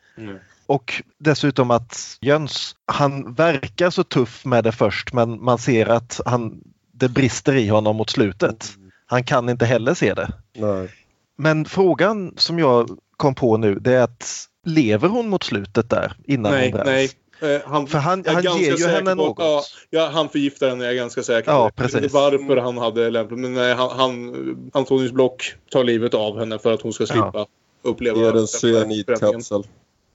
Och 0.66 1.03
dessutom 1.19 1.70
att 1.70 2.19
Jöns, 2.20 2.77
han 2.87 3.35
verkar 3.35 3.91
så 3.91 4.05
tuff 4.05 4.45
med 4.45 4.65
det 4.65 4.73
först 4.73 5.12
men 5.12 5.45
man 5.45 5.59
ser 5.59 5.87
att 5.87 6.20
han, 6.27 6.61
det 6.93 7.09
brister 7.09 7.55
i 7.55 7.69
honom 7.69 7.97
mot 7.97 8.11
slutet. 8.11 8.73
Han 9.07 9.25
kan 9.25 9.49
inte 9.49 9.66
heller 9.66 9.95
se 9.95 10.15
det. 10.15 10.33
Nej. 10.57 10.89
Men 11.37 11.65
frågan 11.65 12.35
som 12.37 12.59
jag 12.59 12.99
kom 13.16 13.35
på 13.35 13.57
nu 13.57 13.75
det 13.75 13.95
är 13.95 14.03
att 14.03 14.49
lever 14.65 15.09
hon 15.09 15.29
mot 15.29 15.45
slutet 15.45 15.91
där 15.91 16.16
innan 16.25 16.53
nej, 16.53 16.62
hon 16.62 16.73
bränns? 16.73 16.87
nej. 16.87 17.11
Eh, 17.40 17.60
Han, 17.66 17.86
För 17.86 17.98
han- 17.98 18.24
han 18.27 18.43
ger 18.43 18.77
ju 18.77 18.86
henne 18.86 19.10
på- 19.10 19.23
något. 19.23 19.36
Ja, 19.39 19.62
ja, 19.90 20.10
han 20.12 20.28
förgiftar 20.28 20.69
henne, 20.69 20.85
jag 20.85 20.93
är 20.93 20.97
ganska 20.97 21.23
säker 21.23 21.51
Ja, 21.51 21.70
på. 21.77 21.82
Precis. 21.82 22.12
varför 22.12 22.56
han 22.56 22.78
hade 22.78 23.10
lämpligt, 23.10 23.39
men 23.40 23.55
nej, 23.55 23.74
han, 23.74 23.90
han, 23.90 24.70
Antonius 24.74 25.12
Block 25.12 25.55
tar 25.70 25.85
livet 25.85 26.15
av 26.15 26.39
henne 26.39 26.59
för 26.59 26.73
att 26.73 26.82
hon 26.82 26.93
ska 26.93 27.06
slippa 27.06 27.47
uppleva 27.82 28.19
Ger 28.20 28.36
en 28.36 28.47
cyanidkapsel. 28.47 29.62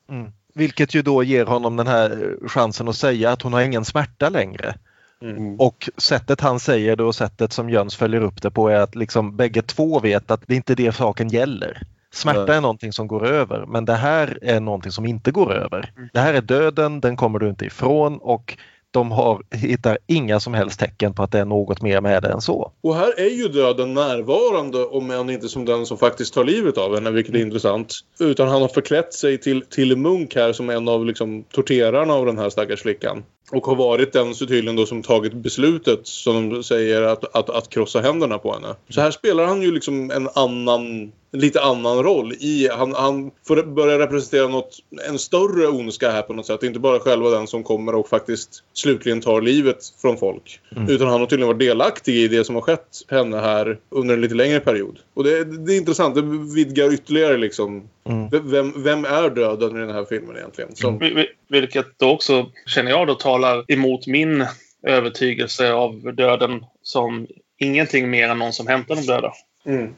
Mm. 0.10 0.32
Vilket 0.56 0.94
ju 0.95 1.02
då 1.02 1.24
ger 1.24 1.45
honom 1.45 1.76
den 1.76 1.88
här 1.88 2.36
chansen 2.48 2.88
att 2.88 2.95
säga 2.95 3.32
att 3.32 3.41
hon 3.41 3.54
har 3.54 3.62
ingen 3.62 3.86
smärta 3.86 4.30
längre. 4.30 4.76
Mm. 5.22 5.60
Och 5.60 5.90
sättet 5.98 6.41
han 6.41 6.60
säger 6.60 6.95
det 6.95 7.04
och 7.04 7.16
sättet 7.16 7.54
som 7.54 7.70
Jöns 7.70 7.95
följer 7.95 8.22
upp 8.22 8.41
det 8.41 8.52
på 8.52 8.70
är 8.70 8.76
att 8.76 8.95
liksom 8.95 9.36
bägge 9.38 9.62
två 9.62 10.00
vet 10.00 10.32
att 10.32 10.41
det 10.48 10.56
inte 10.56 10.74
är 10.74 10.76
det 10.76 10.95
saken 10.95 11.30
gäller. 11.30 11.82
Smärta 12.14 12.56
är 12.56 12.61
någonting 12.61 12.94
som 12.94 13.07
går 13.07 13.26
över 13.26 13.65
men 13.65 13.85
det 13.85 13.94
här 13.94 14.40
är 14.41 14.60
någonting 14.60 14.91
som 14.91 15.06
inte 15.06 15.31
går 15.31 15.53
över. 15.53 15.91
Det 16.14 16.19
här 16.19 16.34
är 16.34 16.41
döden, 16.41 17.02
den 17.02 17.18
kommer 17.18 17.40
du 17.40 17.49
inte 17.49 17.65
ifrån 17.65 18.18
och 18.18 18.57
de 18.94 19.11
har, 19.11 19.41
hittar 19.56 19.98
inga 20.07 20.40
som 20.40 20.53
helst 20.53 20.80
tecken 20.80 21.14
på 21.14 21.23
att 21.23 21.31
det 21.31 21.40
är 21.40 21.45
något 21.45 21.81
mer 21.81 22.02
med 22.02 22.23
det 22.23 22.30
än 22.30 22.41
så. 22.41 22.72
Och 22.81 22.95
här 22.95 23.19
är 23.19 23.30
ju 23.30 23.48
döden 23.48 23.94
närvarande 23.94 24.85
om 24.85 25.11
än 25.11 25.30
inte 25.30 25.49
som 25.49 25.65
den 25.65 25.85
som 25.85 25.98
faktiskt 25.98 26.34
tar 26.34 26.44
livet 26.44 26.77
av 26.77 26.95
henne, 26.95 27.11
vilket 27.11 27.35
är 27.35 27.40
intressant. 27.40 27.94
Utan 28.19 28.48
han 28.48 28.61
har 28.61 28.68
förklätt 28.68 29.14
sig 29.14 29.38
till, 29.38 29.61
till 29.61 29.98
munk 29.98 30.35
här 30.35 30.53
som 30.53 30.69
en 30.69 30.88
av 30.88 31.06
liksom, 31.06 31.44
torterarna 31.44 32.14
av 32.14 32.26
den 32.26 32.38
här 32.38 32.49
stackars 32.49 32.81
flickan. 32.81 33.23
Och 33.52 33.65
har 33.65 33.76
varit 33.76 34.14
den 34.14 34.35
så 34.35 34.45
tydligen 34.45 34.76
då 34.76 34.85
som 34.85 35.03
tagit 35.03 35.34
beslutet, 35.34 36.07
som 36.07 36.49
de 36.49 36.64
säger, 36.64 37.02
att, 37.02 37.35
att, 37.35 37.49
att 37.49 37.69
krossa 37.69 38.02
händerna 38.02 38.38
på 38.38 38.53
henne. 38.53 38.76
Så 38.90 39.02
här 39.02 39.11
spelar 39.11 39.45
han 39.45 39.61
ju 39.61 39.72
liksom 39.72 40.11
en 40.11 40.30
annan 40.35 41.11
lite 41.34 41.62
annan 41.62 42.04
roll. 42.04 42.34
I, 42.40 42.70
han, 42.72 42.94
han 42.94 43.32
får 43.48 43.64
börja 43.64 44.00
representera 44.00 44.48
något, 44.48 44.78
en 45.08 45.20
större 45.20 45.68
ondska 45.68 46.12
här 46.12 46.22
på 46.22 46.34
något 46.34 46.46
sätt. 46.46 46.64
Inte 46.64 46.80
bara 46.80 47.00
själva 47.00 47.30
den 47.30 47.48
som 47.48 47.64
kommer 47.64 47.96
och 47.96 48.10
faktiskt 48.10 48.64
slutligen 48.74 49.22
tar 49.22 49.42
livet 49.42 49.78
från 50.02 50.18
folk. 50.18 50.60
Mm. 50.76 50.90
Utan 50.90 51.08
han 51.08 51.20
har 51.20 51.28
tydligen 51.28 51.48
varit 51.48 51.60
delaktig 51.60 52.16
i 52.16 52.28
det 52.28 52.44
som 52.44 52.56
har 52.56 52.62
skett 52.62 52.88
henne 53.10 53.38
här 53.38 53.80
under 53.90 54.14
en 54.16 54.22
lite 54.22 54.36
längre 54.36 54.60
period. 54.60 55.00
Och 55.14 55.24
det, 55.24 55.44
det 55.44 55.74
är 55.74 55.78
intressant. 55.78 56.16
Det 56.16 56.22
vidgar 56.56 56.94
ytterligare 56.94 57.38
liksom. 57.38 57.90
Mm. 58.10 58.30
Vem, 58.52 58.84
vem 58.84 59.06
är 59.06 59.30
döden 59.30 59.78
i 59.78 59.80
den 59.80 59.90
här 59.96 60.06
filmen 60.06 60.38
egentligen? 60.38 60.76
Som, 60.76 61.00
vi- 61.00 61.30
Vilket 61.50 61.86
då 62.00 62.10
också, 62.10 62.46
känner 62.68 62.92
jag, 62.92 63.08
då 63.08 63.16
talar 63.16 63.66
emot 63.68 64.08
min 64.08 64.46
övertygelse 64.88 65.74
av 65.74 66.14
döden 66.16 66.66
som 66.84 67.28
ingenting 67.60 68.10
mer 68.10 68.30
än 68.30 68.40
någon 68.40 68.54
som 68.54 68.68
hämtar 68.68 68.96
de 68.96 69.02
döda. 69.02 69.34
Mm. 69.66 69.94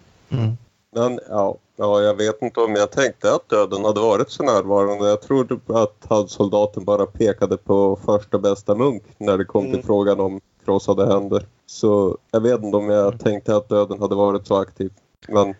Men 0.96 1.20
ja, 1.30 1.58
ja, 1.76 2.02
jag 2.02 2.16
vet 2.16 2.42
inte 2.42 2.60
om 2.60 2.76
jag 2.76 2.92
tänkte 2.92 3.34
att 3.36 3.50
döden 3.50 3.86
hade 3.86 4.00
varit 4.02 4.30
så 4.30 4.44
närvarande. 4.44 5.10
Jag 5.10 5.22
trodde 5.22 5.60
att 5.68 6.06
han 6.10 6.28
soldaten 6.28 6.86
bara 6.86 7.06
pekade 7.06 7.58
på 7.58 8.00
första 8.06 8.40
bästa 8.40 8.76
munk 8.76 9.04
när 9.18 9.38
det 9.38 9.46
kom 9.46 9.66
Mm. 9.66 9.76
till 9.78 9.86
frågan 9.86 10.20
om 10.20 10.42
krossade 10.66 11.08
händer. 11.14 11.46
Så 11.66 12.18
jag 12.32 12.42
vet 12.42 12.64
inte 12.64 12.78
om 12.78 12.90
jag 12.90 13.20
tänkte 13.20 13.56
att 13.56 13.70
döden 13.70 14.02
hade 14.02 14.16
varit 14.16 14.48
så 14.48 14.56
aktiv. 14.56 14.92
Men 15.28 15.56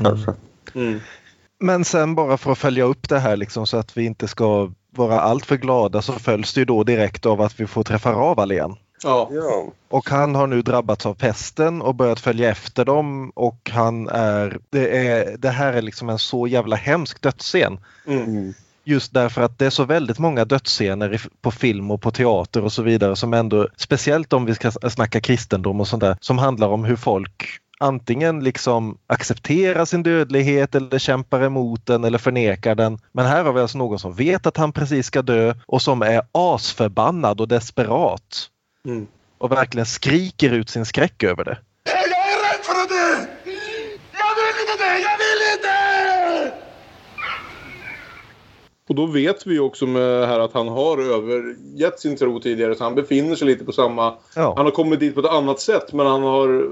kanske. 0.00 0.34
Mm. 0.74 1.00
Men 1.58 1.84
sen 1.84 2.14
bara 2.14 2.36
för 2.38 2.52
att 2.52 2.58
följa 2.58 2.84
upp 2.84 3.08
det 3.08 3.18
här 3.18 3.36
liksom, 3.36 3.66
så 3.66 3.76
att 3.76 3.96
vi 3.96 4.04
inte 4.04 4.28
ska 4.28 4.70
vara 4.90 5.20
alltför 5.20 5.56
glada 5.56 6.02
så 6.02 6.12
följs 6.12 6.54
det 6.54 6.60
ju 6.60 6.64
då 6.64 6.84
direkt 6.84 7.26
av 7.26 7.40
att 7.40 7.60
vi 7.60 7.66
får 7.66 7.82
träffa 7.82 8.12
Raval 8.12 8.52
igen. 8.52 8.76
Ja. 9.04 9.28
ja. 9.32 9.72
Och 9.88 10.08
han 10.08 10.34
har 10.34 10.46
nu 10.46 10.62
drabbats 10.62 11.06
av 11.06 11.14
pesten 11.14 11.82
och 11.82 11.94
börjat 11.94 12.20
följa 12.20 12.50
efter 12.50 12.84
dem 12.84 13.30
och 13.34 13.70
han 13.72 14.08
är... 14.08 14.58
Det, 14.70 15.08
är, 15.08 15.36
det 15.36 15.50
här 15.50 15.72
är 15.72 15.82
liksom 15.82 16.08
en 16.08 16.18
så 16.18 16.46
jävla 16.46 16.76
hemsk 16.76 17.22
dödsscen. 17.22 17.78
Mm. 18.06 18.54
Just 18.84 19.14
därför 19.14 19.42
att 19.42 19.58
det 19.58 19.66
är 19.66 19.70
så 19.70 19.84
väldigt 19.84 20.18
många 20.18 20.44
dödsscener 20.44 21.22
på 21.40 21.50
film 21.50 21.90
och 21.90 22.02
på 22.02 22.10
teater 22.10 22.64
och 22.64 22.72
så 22.72 22.82
vidare 22.82 23.16
som 23.16 23.34
ändå, 23.34 23.68
speciellt 23.76 24.32
om 24.32 24.44
vi 24.44 24.54
ska 24.54 24.70
snacka 24.70 25.20
kristendom 25.20 25.80
och 25.80 25.88
sånt 25.88 26.00
där, 26.00 26.16
som 26.20 26.38
handlar 26.38 26.68
om 26.68 26.84
hur 26.84 26.96
folk 26.96 27.60
antingen 27.82 28.44
liksom 28.44 28.98
accepterar 29.06 29.84
sin 29.84 30.02
dödlighet 30.02 30.74
eller 30.74 30.98
kämpar 30.98 31.42
emot 31.42 31.86
den 31.86 32.04
eller 32.04 32.18
förnekar 32.18 32.74
den. 32.74 32.98
Men 33.12 33.26
här 33.26 33.44
har 33.44 33.52
vi 33.52 33.60
alltså 33.60 33.78
någon 33.78 33.98
som 33.98 34.14
vet 34.14 34.46
att 34.46 34.56
han 34.56 34.72
precis 34.72 35.06
ska 35.06 35.22
dö 35.22 35.54
och 35.66 35.82
som 35.82 36.02
är 36.02 36.22
asförbannad 36.32 37.40
och 37.40 37.48
desperat. 37.48 38.48
Mm. 38.88 39.06
Och 39.38 39.52
verkligen 39.52 39.86
skriker 39.86 40.50
ut 40.50 40.68
sin 40.68 40.86
skräck 40.86 41.22
över 41.22 41.44
det. 41.44 41.58
Jag 41.84 41.94
är 41.94 42.52
rädd 42.52 42.64
för 42.64 42.72
att 42.82 42.88
dö! 42.88 43.26
Jag 44.12 44.34
vill 44.36 44.60
inte 44.60 44.84
dö! 44.84 44.90
Jag 44.98 45.18
vill 45.18 45.42
inte! 45.54 45.91
Och 48.88 48.94
då 48.94 49.06
vet 49.06 49.46
vi 49.46 49.58
också 49.58 49.86
med 49.86 50.28
här 50.28 50.40
att 50.40 50.52
han 50.52 50.68
har 50.68 50.98
övergett 50.98 52.00
sin 52.00 52.16
tro 52.16 52.40
tidigare 52.40 52.74
så 52.74 52.84
han 52.84 52.94
befinner 52.94 53.36
sig 53.36 53.46
lite 53.46 53.64
på 53.64 53.72
samma... 53.72 54.14
Ja. 54.36 54.54
Han 54.56 54.66
har 54.66 54.72
kommit 54.72 55.00
dit 55.00 55.14
på 55.14 55.20
ett 55.20 55.26
annat 55.26 55.60
sätt 55.60 55.92
men 55.92 56.06
han 56.06 56.22
har 56.22 56.70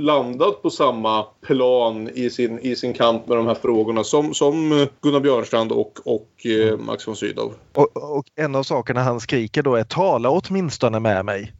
landat 0.00 0.62
på 0.62 0.70
samma 0.70 1.22
plan 1.22 2.10
i 2.14 2.30
sin, 2.30 2.58
i 2.58 2.76
sin 2.76 2.92
kamp 2.92 3.28
med 3.28 3.36
de 3.36 3.46
här 3.46 3.54
frågorna 3.54 4.04
som, 4.04 4.34
som 4.34 4.86
Gunnar 5.00 5.20
Björnstrand 5.20 5.72
och, 5.72 5.98
och 6.04 6.46
eh, 6.46 6.78
Max 6.78 7.08
von 7.08 7.16
Sydow. 7.16 7.52
Och, 7.74 8.18
och 8.18 8.24
en 8.36 8.54
av 8.54 8.62
sakerna 8.62 9.02
han 9.02 9.20
skriker 9.20 9.62
då 9.62 9.74
är 9.74 9.84
tala 9.84 10.30
åtminstone 10.30 11.00
med 11.00 11.24
mig. 11.24 11.52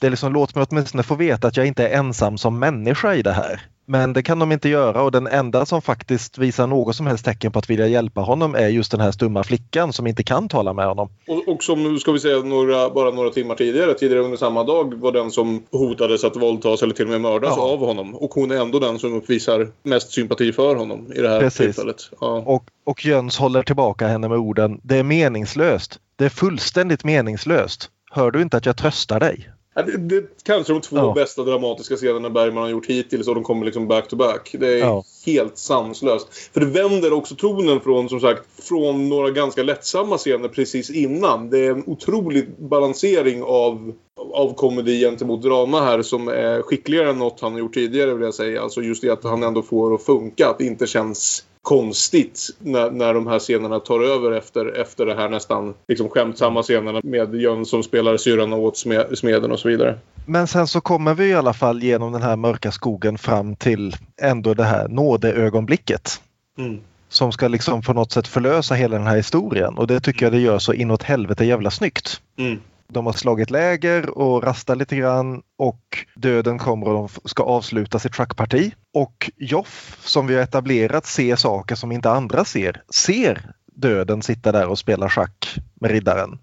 Det 0.00 0.06
är 0.06 0.10
liksom 0.10 0.32
låt 0.32 0.54
mig 0.54 0.66
åtminstone 0.70 1.02
få 1.02 1.14
veta 1.14 1.48
att 1.48 1.56
jag 1.56 1.66
inte 1.66 1.88
är 1.88 1.98
ensam 1.98 2.38
som 2.38 2.58
människa 2.58 3.14
i 3.14 3.22
det 3.22 3.32
här. 3.32 3.68
Men 3.90 4.12
det 4.12 4.22
kan 4.22 4.38
de 4.38 4.52
inte 4.52 4.68
göra 4.68 5.02
och 5.02 5.12
den 5.12 5.26
enda 5.26 5.66
som 5.66 5.82
faktiskt 5.82 6.38
visar 6.38 6.66
något 6.66 6.96
som 6.96 7.06
helst 7.06 7.24
tecken 7.24 7.52
på 7.52 7.58
att 7.58 7.70
vilja 7.70 7.86
hjälpa 7.86 8.20
honom 8.20 8.54
är 8.54 8.68
just 8.68 8.90
den 8.90 9.00
här 9.00 9.10
stumma 9.12 9.44
flickan 9.44 9.92
som 9.92 10.06
inte 10.06 10.22
kan 10.22 10.48
tala 10.48 10.72
med 10.72 10.86
honom. 10.86 11.08
Och, 11.28 11.48
och 11.48 11.62
som, 11.62 11.98
ska 11.98 12.12
vi 12.12 12.20
säga, 12.20 12.38
några, 12.38 12.90
bara 12.90 13.10
några 13.10 13.30
timmar 13.30 13.54
tidigare, 13.54 13.94
tidigare 13.94 14.22
under 14.22 14.36
samma 14.36 14.64
dag 14.64 14.94
var 14.94 15.12
den 15.12 15.30
som 15.30 15.62
hotades 15.72 16.24
att 16.24 16.36
våldtas 16.36 16.82
eller 16.82 16.94
till 16.94 17.04
och 17.04 17.10
med 17.10 17.20
mördas 17.20 17.54
Ja. 17.56 17.62
av 17.62 17.78
honom. 17.78 18.14
Och 18.14 18.30
hon 18.30 18.50
är 18.50 18.56
ändå 18.56 18.78
den 18.78 18.98
som 18.98 19.14
uppvisar 19.14 19.68
mest 19.82 20.10
sympati 20.12 20.52
för 20.52 20.74
honom 20.76 21.12
i 21.12 21.20
det 21.20 21.28
här 21.28 21.40
Precis. 21.40 21.58
tillfället. 21.58 22.10
Ja. 22.20 22.42
Och, 22.46 22.64
och 22.84 23.04
Jöns 23.04 23.38
håller 23.38 23.62
tillbaka 23.62 24.06
henne 24.06 24.28
med 24.28 24.38
orden 24.38 24.80
Det 24.82 24.96
är 24.96 25.02
meningslöst. 25.02 25.98
Det 26.16 26.24
är 26.24 26.28
fullständigt 26.28 27.04
meningslöst. 27.04 27.90
Hör 28.10 28.30
du 28.30 28.42
inte 28.42 28.56
att 28.56 28.66
jag 28.66 28.76
tröstar 28.76 29.20
dig? 29.20 29.48
Det, 29.86 29.96
det 29.98 30.24
kanske 30.42 30.72
de 30.72 30.80
två 30.80 30.96
Ja. 30.96 31.12
bästa 31.14 31.42
dramatiska 31.42 31.96
scenerna 31.96 32.30
Bergman 32.30 32.62
har 32.62 32.70
gjort 32.70 32.86
hittills 32.86 33.28
och 33.28 33.34
de 33.34 33.44
kommer 33.44 33.66
liksom 33.66 33.88
back 33.88 34.08
to 34.08 34.16
back. 34.16 34.54
Det 34.58 34.66
är 34.74 34.78
Ja. 34.78 35.04
helt 35.26 35.58
sanslöst. 35.58 36.28
För 36.52 36.60
det 36.60 36.66
vänder 36.66 37.12
också 37.12 37.34
tonen 37.34 37.80
från 37.80 38.08
som 38.08 38.20
sagt 38.20 38.42
från 38.62 39.08
några 39.08 39.30
ganska 39.30 39.62
lättsamma 39.62 40.16
scener 40.18 40.48
precis 40.48 40.90
innan. 40.90 41.50
Det 41.50 41.58
är 41.58 41.70
en 41.70 41.84
otrolig 41.86 42.48
balansering 42.58 43.42
av, 43.42 43.92
av 44.32 44.54
komedi 44.54 45.00
gentemot 45.00 45.42
drama 45.42 45.80
här 45.80 46.02
som 46.02 46.28
är 46.28 46.62
skickligare 46.62 47.10
än 47.10 47.18
något 47.18 47.40
han 47.40 47.52
har 47.52 47.58
gjort 47.58 47.74
tidigare 47.74 48.14
vill 48.14 48.24
jag 48.24 48.34
säga. 48.34 48.62
Alltså 48.62 48.82
just 48.82 49.02
det 49.02 49.10
att 49.10 49.24
han 49.24 49.42
ändå 49.42 49.62
får 49.62 49.94
att 49.94 50.02
funka. 50.02 50.48
Att 50.48 50.58
det 50.58 50.64
inte 50.64 50.86
känns 50.86 51.44
konstigt 51.68 52.40
när, 52.58 52.90
när 52.90 53.14
de 53.14 53.26
här 53.26 53.38
scenerna 53.38 53.80
tar 53.80 54.00
över 54.00 54.32
efter, 54.32 54.80
efter 54.80 55.06
det 55.06 55.14
här 55.14 55.28
nästan 55.28 55.74
liksom 55.88 56.08
skämtsamma 56.08 56.62
scenerna 56.62 57.00
med 57.04 57.34
Jön 57.34 57.66
som 57.66 57.82
spelar 57.82 58.16
syrran 58.16 58.52
åt 58.52 58.74
sme- 58.74 59.14
smeden 59.14 59.52
och 59.52 59.58
så 59.58 59.68
vidare. 59.68 59.98
Men 60.26 60.46
sen 60.46 60.66
så 60.66 60.80
kommer 60.80 61.14
vi 61.14 61.26
i 61.26 61.34
alla 61.34 61.52
fall 61.52 61.82
genom 61.82 62.12
den 62.12 62.22
här 62.22 62.36
mörka 62.36 62.72
skogen 62.72 63.18
fram 63.18 63.56
till 63.56 63.96
ändå 64.22 64.54
det 64.54 64.64
här 64.64 64.88
nådeögonblicket. 64.88 66.20
Mm. 66.58 66.80
Som 67.08 67.32
ska 67.32 67.48
liksom 67.48 67.82
på 67.82 67.92
något 67.92 68.12
sätt 68.12 68.26
förlösa 68.26 68.74
hela 68.74 68.98
den 68.98 69.06
här 69.06 69.16
historien 69.16 69.78
och 69.78 69.86
det 69.86 70.00
tycker 70.00 70.26
jag 70.26 70.32
det 70.32 70.40
gör 70.40 70.58
så 70.58 70.72
inåt 70.72 71.02
helvete 71.02 71.44
jävla 71.44 71.70
snyggt. 71.70 72.20
Mm. 72.38 72.60
De 72.92 73.06
har 73.06 73.12
slagit 73.12 73.50
läger 73.50 74.18
och 74.18 74.42
rastar 74.42 74.76
lite 74.76 74.96
grann 74.96 75.42
och 75.58 76.06
döden 76.14 76.58
kommer 76.58 76.86
och 76.88 76.94
de 76.94 77.28
ska 77.28 77.42
avsluta 77.42 77.98
sitt 77.98 78.14
schackparti. 78.14 78.74
Och 78.94 79.30
Joff, 79.36 79.98
som 80.04 80.26
vi 80.26 80.34
har 80.34 80.42
etablerat, 80.42 81.06
ser 81.06 81.36
saker 81.36 81.74
som 81.74 81.92
inte 81.92 82.10
andra 82.10 82.44
ser. 82.44 82.82
Ser 82.94 83.52
döden 83.74 84.22
sitta 84.22 84.52
där 84.52 84.68
och 84.68 84.78
spela 84.78 85.08
schack 85.10 85.58
med 85.80 85.90
riddaren. 85.90 86.38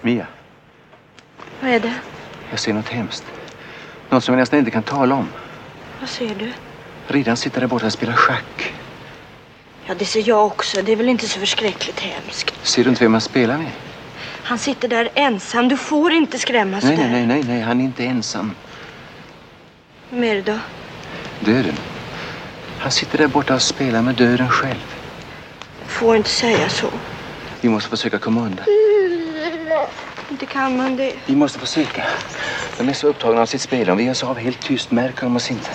Mia, 0.00 0.26
Vad 1.60 1.70
är 1.70 1.80
det? 1.80 1.94
jag 2.50 2.58
ser 2.58 2.72
något 2.72 2.88
hemskt. 2.88 3.24
Något 4.10 4.24
som 4.24 4.34
jag 4.34 4.40
nästan 4.40 4.58
inte 4.58 4.70
kan 4.70 4.82
tala 4.82 5.14
om. 5.14 5.28
Vad 6.00 6.08
ser 6.08 6.34
du? 6.34 6.52
Riddaren 7.06 7.36
sitter 7.36 7.60
där 7.60 7.68
borta 7.68 7.86
och 7.86 7.92
spelar 7.92 8.12
schack. 8.12 8.74
Ja, 9.86 9.94
det 9.98 10.04
ser 10.04 10.28
jag 10.28 10.46
också. 10.46 10.82
Det 10.82 10.92
är 10.92 10.96
väl 10.96 11.08
inte 11.08 11.28
så 11.28 11.40
förskräckligt 11.40 12.00
hemskt. 12.00 12.54
Ser 12.66 12.84
du 12.84 12.90
inte 12.90 13.04
vem 13.04 13.12
han 13.14 13.20
spelar 13.20 13.58
med? 13.58 13.70
Han 14.42 14.58
sitter 14.58 14.88
där 14.88 15.08
ensam. 15.14 15.68
Du 15.68 15.76
får 15.76 16.12
inte 16.12 16.38
skrämmas 16.38 16.84
Nej, 16.84 16.96
där. 16.96 17.02
nej, 17.08 17.12
nej, 17.12 17.26
nej, 17.26 17.44
nej, 17.48 17.60
han 17.60 17.80
är 17.80 17.84
inte 17.84 18.04
ensam. 18.04 18.54
Det 20.10 20.40
då? 20.40 20.58
Döden. 21.40 21.76
Han 22.78 22.90
sitter 22.90 23.18
där 23.18 23.28
borta 23.28 23.54
och 23.54 23.62
spelar 23.62 24.02
med 24.02 24.14
döden 24.14 24.48
själv. 24.48 24.94
Får 25.86 26.16
inte 26.16 26.30
säga 26.30 26.68
så. 26.68 26.86
Vi 27.60 27.68
måste 27.68 27.90
försöka 27.90 28.18
komma 28.18 28.40
undan. 28.40 28.64
Inte 30.30 30.46
kan 30.46 30.76
man 30.76 30.96
det. 30.96 31.14
Vi 31.26 31.36
måste 31.36 31.58
försöka. 31.58 32.04
De 32.78 32.88
är 32.88 32.92
så 32.92 33.06
upptagna 33.06 33.40
av 33.42 33.46
sitt 33.46 33.60
spel. 33.60 33.90
Om 33.90 33.96
vi 33.96 34.04
gör 34.04 34.10
oss 34.10 34.24
av 34.24 34.38
helt 34.38 34.60
tyst 34.62 34.90
märker 34.90 35.22
de 35.22 35.36
oss 35.36 35.50
inte. 35.50 35.70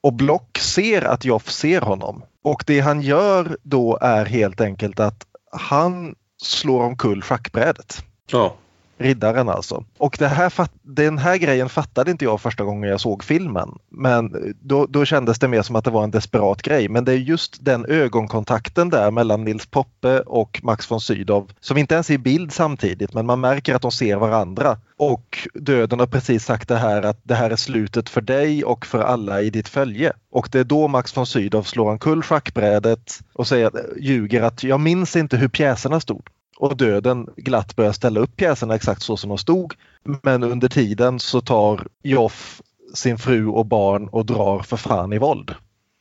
Och 0.00 0.12
Block 0.12 0.58
ser 0.58 1.02
att 1.02 1.24
Joff 1.24 1.50
ser 1.50 1.80
honom. 1.80 2.22
Och 2.44 2.64
det 2.66 2.80
han 2.80 3.00
gör 3.00 3.56
då 3.62 3.98
är 4.00 4.24
helt 4.24 4.60
enkelt 4.60 5.00
att 5.00 5.26
han 5.52 6.14
slår 6.42 6.82
omkull 6.82 7.22
schackbrädet. 7.22 8.04
Ja. 8.30 8.56
Riddaren 8.98 9.48
alltså. 9.48 9.84
Och 9.98 10.16
det 10.18 10.28
här, 10.28 10.52
den 10.82 11.18
här 11.18 11.36
grejen 11.36 11.68
fattade 11.68 12.10
inte 12.10 12.24
jag 12.24 12.40
första 12.40 12.64
gången 12.64 12.90
jag 12.90 13.00
såg 13.00 13.24
filmen. 13.24 13.78
Men 13.88 14.54
då, 14.60 14.86
då 14.86 15.04
kändes 15.04 15.38
det 15.38 15.48
mer 15.48 15.62
som 15.62 15.76
att 15.76 15.84
det 15.84 15.90
var 15.90 16.04
en 16.04 16.10
desperat 16.10 16.62
grej. 16.62 16.88
Men 16.88 17.04
det 17.04 17.12
är 17.12 17.16
just 17.16 17.64
den 17.64 17.86
ögonkontakten 17.86 18.90
där 18.90 19.10
mellan 19.10 19.44
Nils 19.44 19.66
Poppe 19.66 20.20
och 20.20 20.60
Max 20.62 20.90
von 20.90 21.00
Sydow 21.00 21.50
som 21.60 21.78
inte 21.78 21.94
ens 21.94 22.10
är 22.10 22.14
i 22.14 22.18
bild 22.18 22.52
samtidigt 22.52 23.14
men 23.14 23.26
man 23.26 23.40
märker 23.40 23.74
att 23.74 23.82
de 23.82 23.92
ser 23.92 24.16
varandra. 24.16 24.78
Och 24.96 25.48
döden 25.54 26.00
har 26.00 26.06
precis 26.06 26.44
sagt 26.44 26.68
det 26.68 26.76
här 26.76 27.02
att 27.02 27.20
det 27.22 27.34
här 27.34 27.50
är 27.50 27.56
slutet 27.56 28.08
för 28.08 28.20
dig 28.20 28.64
och 28.64 28.86
för 28.86 29.00
alla 29.00 29.42
i 29.42 29.50
ditt 29.50 29.68
följe. 29.68 30.12
Och 30.30 30.48
det 30.52 30.60
är 30.60 30.64
då 30.64 30.88
Max 30.88 31.16
von 31.16 31.26
Sydow 31.26 31.62
slår 31.62 31.90
omkull 31.90 32.22
schackbrädet 32.22 33.20
och 33.32 33.46
säger, 33.46 33.70
ljuger 34.00 34.42
att 34.42 34.62
jag 34.62 34.80
minns 34.80 35.16
inte 35.16 35.36
hur 35.36 35.48
pjäserna 35.48 36.00
stod 36.00 36.28
och 36.56 36.76
döden 36.76 37.28
glatt 37.36 37.76
börjar 37.76 37.92
ställa 37.92 38.20
upp 38.20 38.36
pjäserna 38.36 38.74
exakt 38.74 39.02
så 39.02 39.16
som 39.16 39.28
de 39.28 39.38
stod. 39.38 39.74
Men 40.22 40.42
under 40.42 40.68
tiden 40.68 41.20
så 41.20 41.40
tar 41.40 41.86
Joff 42.02 42.62
sin 42.94 43.18
fru 43.18 43.46
och 43.46 43.66
barn 43.66 44.08
och 44.08 44.26
drar 44.26 44.58
för 44.58 44.76
fan 44.76 45.12
i 45.12 45.18
våld. 45.18 45.54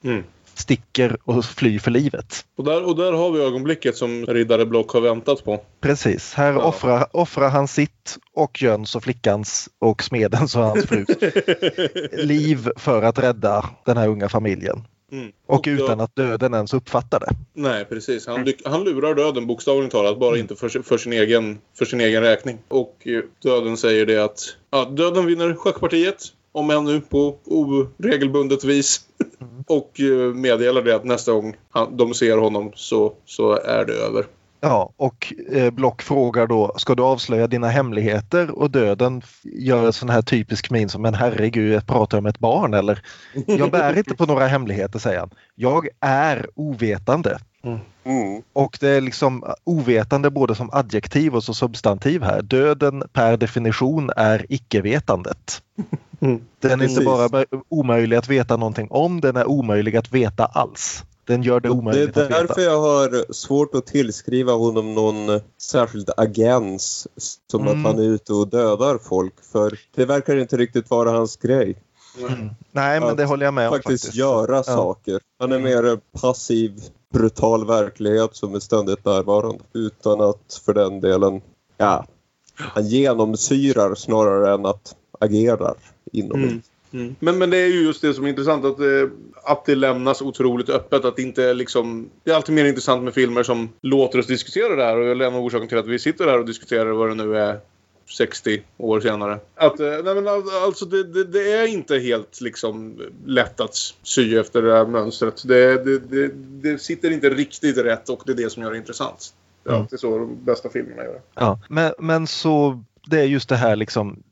Mm. 0.03 0.23
Sticker 0.53 1.17
och 1.23 1.45
flyr 1.45 1.79
för 1.79 1.91
livet. 1.91 2.45
Och 2.57 2.63
där, 2.63 2.85
och 2.85 2.95
där 2.95 3.11
har 3.13 3.31
vi 3.31 3.41
ögonblicket 3.41 3.95
som 3.95 4.25
riddare 4.25 4.65
Block 4.65 4.91
har 4.91 5.01
väntat 5.01 5.45
på. 5.45 5.61
Precis, 5.81 6.33
här 6.33 6.57
offrar, 6.57 7.05
offrar 7.11 7.49
han 7.49 7.67
sitt 7.67 8.17
och 8.33 8.61
Jöns 8.61 8.95
och 8.95 9.03
flickans 9.03 9.69
och 9.79 10.03
smedens 10.03 10.55
och 10.55 10.63
hans 10.63 10.85
frus 10.85 11.07
liv 12.25 12.69
för 12.75 13.01
att 13.01 13.19
rädda 13.19 13.69
den 13.85 13.97
här 13.97 14.07
unga 14.07 14.29
familjen. 14.29 14.83
Mm. 15.11 15.31
Och, 15.45 15.55
Och 15.55 15.65
utan 15.67 15.99
att 16.01 16.15
döden 16.15 16.53
ens 16.53 16.73
uppfattar 16.73 17.19
det. 17.19 17.29
Nej, 17.53 17.85
precis. 17.85 18.27
Han, 18.27 18.43
lyck- 18.45 18.61
han 18.65 18.83
lurar 18.83 19.15
döden 19.15 19.47
bokstavligt 19.47 19.91
talat, 19.91 20.19
bara 20.19 20.37
inte 20.37 20.55
för, 20.55 20.69
sin- 20.69 20.83
för, 20.83 20.97
sin 20.97 21.13
egen, 21.13 21.59
för 21.77 21.85
sin 21.85 22.01
egen 22.01 22.21
räkning. 22.23 22.57
Och 22.67 22.97
eh, 23.07 23.21
döden 23.43 23.77
säger 23.77 24.05
det 24.05 24.17
att 24.23 24.55
ja, 24.71 24.85
döden 24.85 25.25
vinner 25.25 25.53
schackpartiet, 25.53 26.23
om 26.51 26.69
än 26.69 26.83
nu 26.85 27.01
på 27.01 27.37
oregelbundet 27.45 28.63
vis. 28.63 29.01
och 29.67 29.99
eh, 29.99 30.33
meddelar 30.33 30.81
det 30.81 30.95
att 30.95 31.03
nästa 31.05 31.31
gång 31.31 31.55
han, 31.69 31.97
de 31.97 32.13
ser 32.13 32.37
honom 32.37 32.71
så, 32.75 33.13
så 33.25 33.51
är 33.53 33.85
det 33.85 33.93
över. 33.93 34.25
Ja, 34.65 34.93
och 34.97 35.33
eh, 35.51 35.71
Block 35.71 36.01
frågar 36.01 36.47
då, 36.47 36.73
ska 36.77 36.95
du 36.95 37.03
avslöja 37.03 37.47
dina 37.47 37.69
hemligheter? 37.69 38.51
Och 38.51 38.71
döden 38.71 39.21
gör 39.43 39.85
en 39.85 39.93
sån 39.93 40.09
här 40.09 40.21
typisk 40.21 40.71
min 40.71 40.89
som, 40.89 41.01
men 41.01 41.13
herregud, 41.13 41.73
jag 41.73 41.87
pratar 41.87 42.17
om 42.17 42.25
ett 42.25 42.39
barn 42.39 42.73
eller? 42.73 43.01
Jag 43.45 43.71
bär 43.71 43.97
inte 43.97 44.15
på 44.15 44.25
några 44.25 44.47
hemligheter, 44.47 44.99
säger 44.99 45.19
han. 45.19 45.29
Jag 45.55 45.87
är 45.99 46.47
ovetande. 46.55 47.39
Mm. 47.63 48.41
Och 48.53 48.77
det 48.81 48.89
är 48.89 49.01
liksom 49.01 49.43
ovetande 49.63 50.29
både 50.29 50.55
som 50.55 50.69
adjektiv 50.73 51.35
och 51.35 51.43
som 51.43 51.55
substantiv 51.55 52.23
här. 52.23 52.41
Döden 52.41 53.03
per 53.13 53.37
definition 53.37 54.09
är 54.15 54.45
icke-vetandet. 54.49 55.61
Den 56.59 56.81
är 56.81 56.89
inte 56.89 57.05
bara 57.05 57.45
omöjlig 57.69 58.17
att 58.17 58.29
veta 58.29 58.57
någonting 58.57 58.87
om, 58.89 59.21
den 59.21 59.35
är 59.35 59.49
omöjlig 59.49 59.97
att 59.97 60.11
veta 60.11 60.45
alls. 60.45 61.03
Den 61.25 61.43
gör 61.43 61.59
det 61.59 61.67
Det 61.67 61.73
omöjligt 61.73 62.17
är 62.17 62.23
att 62.23 62.29
veta. 62.31 62.41
därför 62.41 62.61
jag 62.61 62.81
har 62.81 63.33
svårt 63.33 63.75
att 63.75 63.85
tillskriva 63.85 64.53
honom 64.53 64.93
någon 64.93 65.39
särskild 65.61 66.09
agens 66.17 67.07
som 67.51 67.61
Mm. 67.61 67.73
att 67.85 67.91
han 67.91 67.99
är 67.99 68.09
ute 68.09 68.33
och 68.33 68.47
dödar 68.47 68.97
folk. 69.03 69.33
För 69.51 69.79
det 69.95 70.05
verkar 70.05 70.35
inte 70.37 70.57
riktigt 70.57 70.89
vara 70.89 71.11
hans 71.11 71.37
grej. 71.37 71.75
Nej, 72.71 72.99
men 72.99 73.15
det 73.15 73.25
håller 73.25 73.45
jag 73.45 73.53
med 73.53 73.67
om 73.67 73.73
faktiskt. 73.73 74.03
faktiskt. 74.03 74.15
göra 74.19 74.55
Ja. 74.55 74.63
saker. 74.63 75.19
Han 75.39 75.51
är 75.51 75.59
mer 75.59 75.83
en 75.85 76.01
passiv, 76.21 76.81
brutal 77.13 77.67
verklighet 77.67 78.35
som 78.35 78.55
är 78.55 78.59
ständigt 78.59 79.05
närvarande. 79.05 79.63
Utan 79.73 80.21
att 80.21 80.61
för 80.65 80.73
den 80.73 81.01
delen, 81.01 81.41
ja, 81.77 82.05
han 82.55 82.87
genomsyrar 82.87 83.95
snarare 83.95 84.53
än 84.53 84.65
att 84.65 84.95
agerar 85.19 85.75
inom 86.11 86.43
Mm. 86.43 86.61
Mm. 86.95 87.15
Men, 87.19 87.37
men 87.37 87.49
det 87.49 87.57
är 87.57 87.67
ju 87.67 87.81
just 87.83 88.01
det 88.01 88.13
som 88.13 88.25
är 88.25 88.29
intressant. 88.29 88.65
Att, 88.65 88.79
eh, 88.79 88.85
att 89.43 89.65
det 89.65 89.75
lämnas 89.75 90.21
otroligt 90.21 90.69
öppet. 90.69 91.05
Att 91.05 91.15
det 91.15 91.21
inte 91.21 91.43
är 91.43 91.53
liksom... 91.53 92.09
Det 92.23 92.31
är 92.31 92.35
alltid 92.35 92.55
mer 92.55 92.65
intressant 92.65 93.03
med 93.03 93.13
filmer 93.13 93.43
som 93.43 93.69
låter 93.81 94.19
oss 94.19 94.27
diskutera 94.27 94.75
det 94.75 94.83
här. 94.83 94.97
Och 94.97 95.05
det 95.17 95.23
är 95.25 95.27
en 95.27 95.35
av 95.35 95.41
orsaken 95.43 95.67
till 95.67 95.77
att 95.77 95.87
vi 95.87 95.99
sitter 95.99 96.25
här 96.27 96.39
och 96.39 96.45
diskuterar 96.45 96.91
vad 96.91 97.09
det 97.09 97.15
nu 97.15 97.37
är 97.37 97.59
60 98.17 98.61
år 98.77 98.99
senare. 98.99 99.39
Att, 99.55 99.79
eh, 99.79 99.85
nej 100.03 100.15
men 100.15 100.27
al- 100.27 100.43
alltså 100.65 100.85
det, 100.85 101.03
det, 101.03 101.23
det 101.23 101.51
är 101.51 101.67
inte 101.67 101.97
helt 101.97 102.41
liksom 102.41 103.01
lätt 103.25 103.59
att 103.59 103.75
sy 104.03 104.37
efter 104.37 104.61
det 104.61 104.73
här 104.73 104.85
mönstret. 104.85 105.43
Det, 105.47 105.83
det, 105.85 105.99
det, 105.99 106.27
det 106.37 106.77
sitter 106.81 107.11
inte 107.11 107.29
riktigt 107.29 107.77
rätt 107.77 108.09
och 108.09 108.23
det 108.25 108.31
är 108.31 108.35
det 108.35 108.49
som 108.49 108.63
gör 108.63 108.71
det 108.71 108.77
intressant. 108.77 109.33
Det 109.63 109.69
är 109.69 109.73
Mm. 109.73 109.81
alltid 109.83 109.99
så 109.99 110.17
de 110.17 110.37
bästa 110.45 110.69
filmerna 110.69 111.03
gör. 111.03 111.21
Ja, 111.35 111.59
men, 111.69 111.93
men 111.99 112.27
så 112.27 112.83
det 113.07 113.19
är 113.19 113.23
just 113.23 113.49
det 113.49 113.55
här 113.55 113.75
liksom 113.75 114.23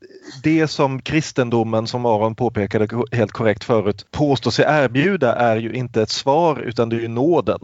det 0.42 0.68
som 0.68 1.02
kristendomen, 1.02 1.86
som 1.86 2.06
Aron 2.06 2.34
påpekade 2.34 2.88
helt 3.12 3.32
korrekt 3.32 3.64
förut, 3.64 4.06
påstår 4.10 4.50
sig 4.50 4.64
erbjuda 4.68 5.34
är 5.34 5.56
ju 5.56 5.72
inte 5.72 6.02
ett 6.02 6.10
svar 6.10 6.60
utan 6.60 6.88
det 6.88 6.96
är 6.96 7.00
ju 7.00 7.08
nåden. 7.08 7.60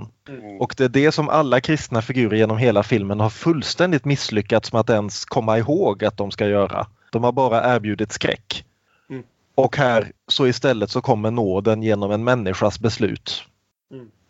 Och 0.60 0.74
det 0.76 0.84
är 0.84 0.88
det 0.88 1.12
som 1.12 1.28
alla 1.28 1.60
kristna 1.60 2.02
figurer 2.02 2.36
genom 2.36 2.58
hela 2.58 2.82
filmen 2.82 3.20
har 3.20 3.30
fullständigt 3.30 4.04
misslyckats 4.04 4.72
med 4.72 4.80
att 4.80 4.90
ens 4.90 5.24
komma 5.24 5.58
ihåg 5.58 6.04
att 6.04 6.16
de 6.16 6.30
ska 6.30 6.46
göra. 6.46 6.86
De 7.12 7.24
har 7.24 7.32
bara 7.32 7.76
erbjudit 7.76 8.12
skräck. 8.12 8.64
Mm. 9.10 9.22
Och 9.54 9.76
här 9.76 10.12
så 10.28 10.46
istället 10.46 10.90
så 10.90 11.00
kommer 11.00 11.30
nåden 11.30 11.82
genom 11.82 12.10
en 12.10 12.24
människas 12.24 12.80
beslut. 12.80 13.44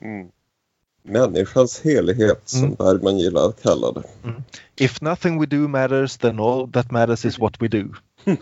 Mm. 0.03 0.29
Människans 1.03 1.81
helighet 1.81 2.43
som 2.45 2.65
Mm. 2.65 2.75
Bergman 2.75 3.19
gillar 3.19 3.49
att 3.49 3.63
kalla 3.63 3.93
det. 3.93 4.03
If 4.77 5.01
nothing 5.01 5.41
we 5.41 5.47
do 5.47 5.69
matters 5.69 6.17
then 6.17 6.41
all 6.41 6.73
that 6.73 6.91
matters 6.91 7.25
is 7.25 7.39
what 7.39 7.63
we 7.63 7.69
do. 7.69 7.85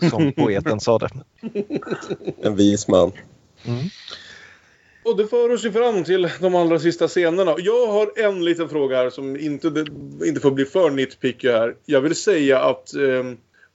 Som 0.09 0.33
poeten 0.33 0.79
sa 0.79 0.97
det. 0.97 1.09
En 2.41 2.55
vis 2.55 2.87
man. 2.87 3.11
Och 5.05 5.17
det 5.17 5.27
för 5.27 5.53
oss 5.53 5.65
ju 5.65 5.71
fram 5.71 6.03
till 6.03 6.29
de 6.41 6.55
allra 6.55 6.79
sista 6.79 7.07
scenerna. 7.07 7.55
Jag 7.57 7.87
har 7.87 8.19
en 8.19 8.45
liten 8.45 8.69
fråga 8.69 8.97
här 8.97 9.09
som 9.09 9.37
inte, 9.37 9.67
inte 10.25 10.39
får 10.41 10.51
bli 10.51 10.65
för 10.65 10.89
nitpicky 10.89 11.49
här. 11.49 11.75
Jag 11.85 12.01
vill 12.01 12.15
säga 12.15 12.59
att 12.59 12.95
eh, 12.95 13.23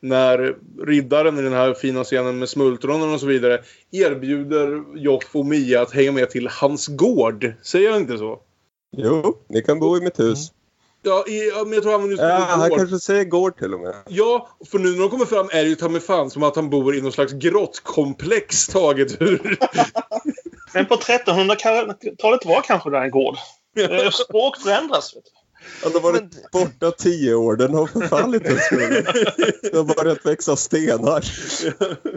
när 0.00 0.56
riddaren 0.86 1.38
i 1.38 1.42
den 1.42 1.52
här 1.52 1.74
fina 1.74 2.04
scenen 2.04 2.38
med 2.38 2.48
smultronen 2.48 3.14
och 3.14 3.20
så 3.20 3.26
vidare 3.26 3.60
erbjuder 3.90 4.84
Joff 4.96 5.36
och 5.36 5.46
Mia 5.46 5.82
att 5.82 5.92
hänga 5.92 6.12
med 6.12 6.30
till 6.30 6.48
hans 6.48 6.86
gård. 6.88 7.52
Säger 7.62 7.90
han 7.90 8.00
inte 8.00 8.18
så? 8.18 8.40
Jo, 8.96 9.38
ni 9.48 9.62
kan 9.62 9.80
bo 9.80 9.96
i 9.96 10.00
mitt 10.00 10.20
hus. 10.20 10.52
Ja, 11.04 11.24
i, 11.26 11.52
men 11.64 11.72
jag 11.72 11.82
tror 11.82 11.92
han 11.98 12.10
just 12.10 12.22
Ja, 12.22 12.46
han 12.48 12.68
gård. 12.68 12.78
kanske 12.78 12.98
säger 12.98 13.24
gård 13.24 13.58
till 13.58 13.74
och 13.74 13.80
med. 13.80 13.94
Ja, 14.08 14.48
för 14.70 14.78
nu 14.78 14.90
när 14.90 14.98
de 15.00 15.10
kommer 15.10 15.24
fram 15.24 15.48
är 15.52 15.62
det 15.62 15.68
ju 15.68 15.74
ta 15.74 15.88
mig 15.88 16.00
fan 16.00 16.30
som 16.30 16.42
att 16.42 16.56
han 16.56 16.70
bor 16.70 16.96
i 16.96 17.00
någon 17.00 17.12
slags 17.12 17.32
grottkomplex 17.32 18.66
taget 18.66 19.22
ur... 19.22 19.58
Men 20.74 20.86
på 20.86 20.94
1300-talet 20.94 22.44
var 22.44 22.60
kanske 22.62 22.90
det 22.90 22.98
en 22.98 23.10
gård. 23.10 23.36
Eh, 23.78 24.10
Språk 24.10 24.56
förändras. 24.56 25.16
Vet 25.16 25.24
du. 25.24 25.30
Han 25.82 25.92
har 25.92 26.00
varit 26.00 26.50
borta 26.52 26.90
tio 26.90 27.34
år. 27.34 27.56
Den 27.56 27.74
har 27.74 27.86
förfallit 27.86 28.46
en 28.46 28.58
smula. 28.58 29.12
Det 29.62 29.76
har 29.76 30.04
börjat 30.04 30.26
växa 30.26 30.56
stenar. 30.56 31.24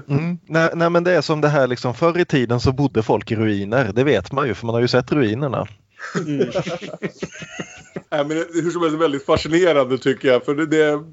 Mm. 0.10 0.38
Nej, 0.48 0.70
nej 0.74 0.90
men 0.90 1.04
det 1.04 1.12
är 1.12 1.22
som 1.22 1.42
det 1.42 1.48
här 1.48 1.68
liksom 1.68 1.94
förr 1.94 2.20
i 2.20 2.26
tiden 2.26 2.60
så 2.60 2.72
bodde 2.72 3.04
folk 3.04 3.32
i 3.32 3.36
ruiner. 3.36 3.92
Det 3.94 4.04
vet 4.04 4.32
man 4.32 4.48
ju 4.48 4.54
för 4.54 4.66
man 4.66 4.76
har 4.76 4.82
ju 4.82 4.88
sett 4.88 5.12
ruinerna. 5.12 5.68
Mm. 6.16 6.48
Nej, 8.12 8.26
men 8.26 8.38
hur 8.38 8.72
som 8.72 8.82
helst 8.82 8.98
väldigt 8.98 9.26
fascinerande 9.26 9.98
tycker 9.98 10.28
jag. 10.28 10.46
För 10.46 10.56
det, 10.56 10.66
det, 10.66 11.04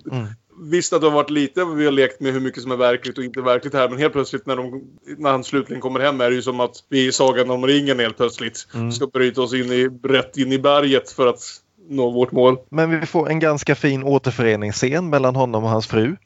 Visst 0.57 0.93
att 0.93 1.01
det 1.01 1.07
har 1.07 1.15
varit 1.15 1.31
lite, 1.31 1.65
vi 1.65 1.85
har 1.85 1.93
lekt 1.93 2.21
med 2.21 2.33
hur 2.33 2.41
mycket 2.41 2.63
som 2.63 2.71
är 2.71 2.77
verkligt 2.77 3.19
och 3.19 3.25
inte 3.25 3.41
verkligt 3.41 3.75
här. 3.75 3.89
Men 3.89 3.99
helt 3.99 4.13
plötsligt 4.13 4.47
när, 4.47 4.57
de, 4.57 4.83
när 5.19 5.31
han 5.31 5.45
slutligen 5.45 5.81
kommer 5.81 6.01
hem 6.01 6.21
är 6.21 6.31
det 6.31 6.37
ju 6.37 6.43
som 6.43 6.61
att 6.61 6.77
vi 6.89 7.05
är 7.05 7.09
i 7.09 7.13
Sagan 7.13 7.51
om 7.51 7.67
ringen 7.67 7.99
helt 7.99 8.17
plötsligt. 8.17 8.67
Mm. 8.75 8.93
Ska 8.93 9.07
bryta 9.07 9.43
oss 9.43 9.55
in 9.55 9.73
i, 9.73 9.89
rätt 10.03 10.37
in 10.37 10.53
i 10.53 10.59
berget 10.59 11.11
för 11.11 11.27
att 11.27 11.41
nå 11.89 12.11
vårt 12.11 12.33
mål. 12.33 12.59
Men 12.71 13.01
vi 13.01 13.07
får 13.07 13.31
en 13.31 13.41
ganska 13.41 13.75
fin 13.75 14.03
återföreningsscen 14.03 15.11
mellan 15.11 15.37
honom 15.37 15.65
och 15.65 15.71
hans 15.71 15.87
fru. 15.87 16.17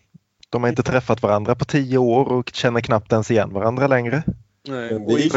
De 0.51 0.63
har 0.63 0.71
inte 0.71 0.83
träffat 0.83 1.23
varandra 1.23 1.55
på 1.55 1.65
tio 1.65 1.99
år 1.99 2.33
och 2.33 2.51
känner 2.55 2.81
knappt 2.81 3.13
ens 3.13 3.31
igen 3.31 3.53
varandra 3.53 3.87
längre. 3.87 4.23
Nej. 4.69 5.05
Vi 5.07 5.31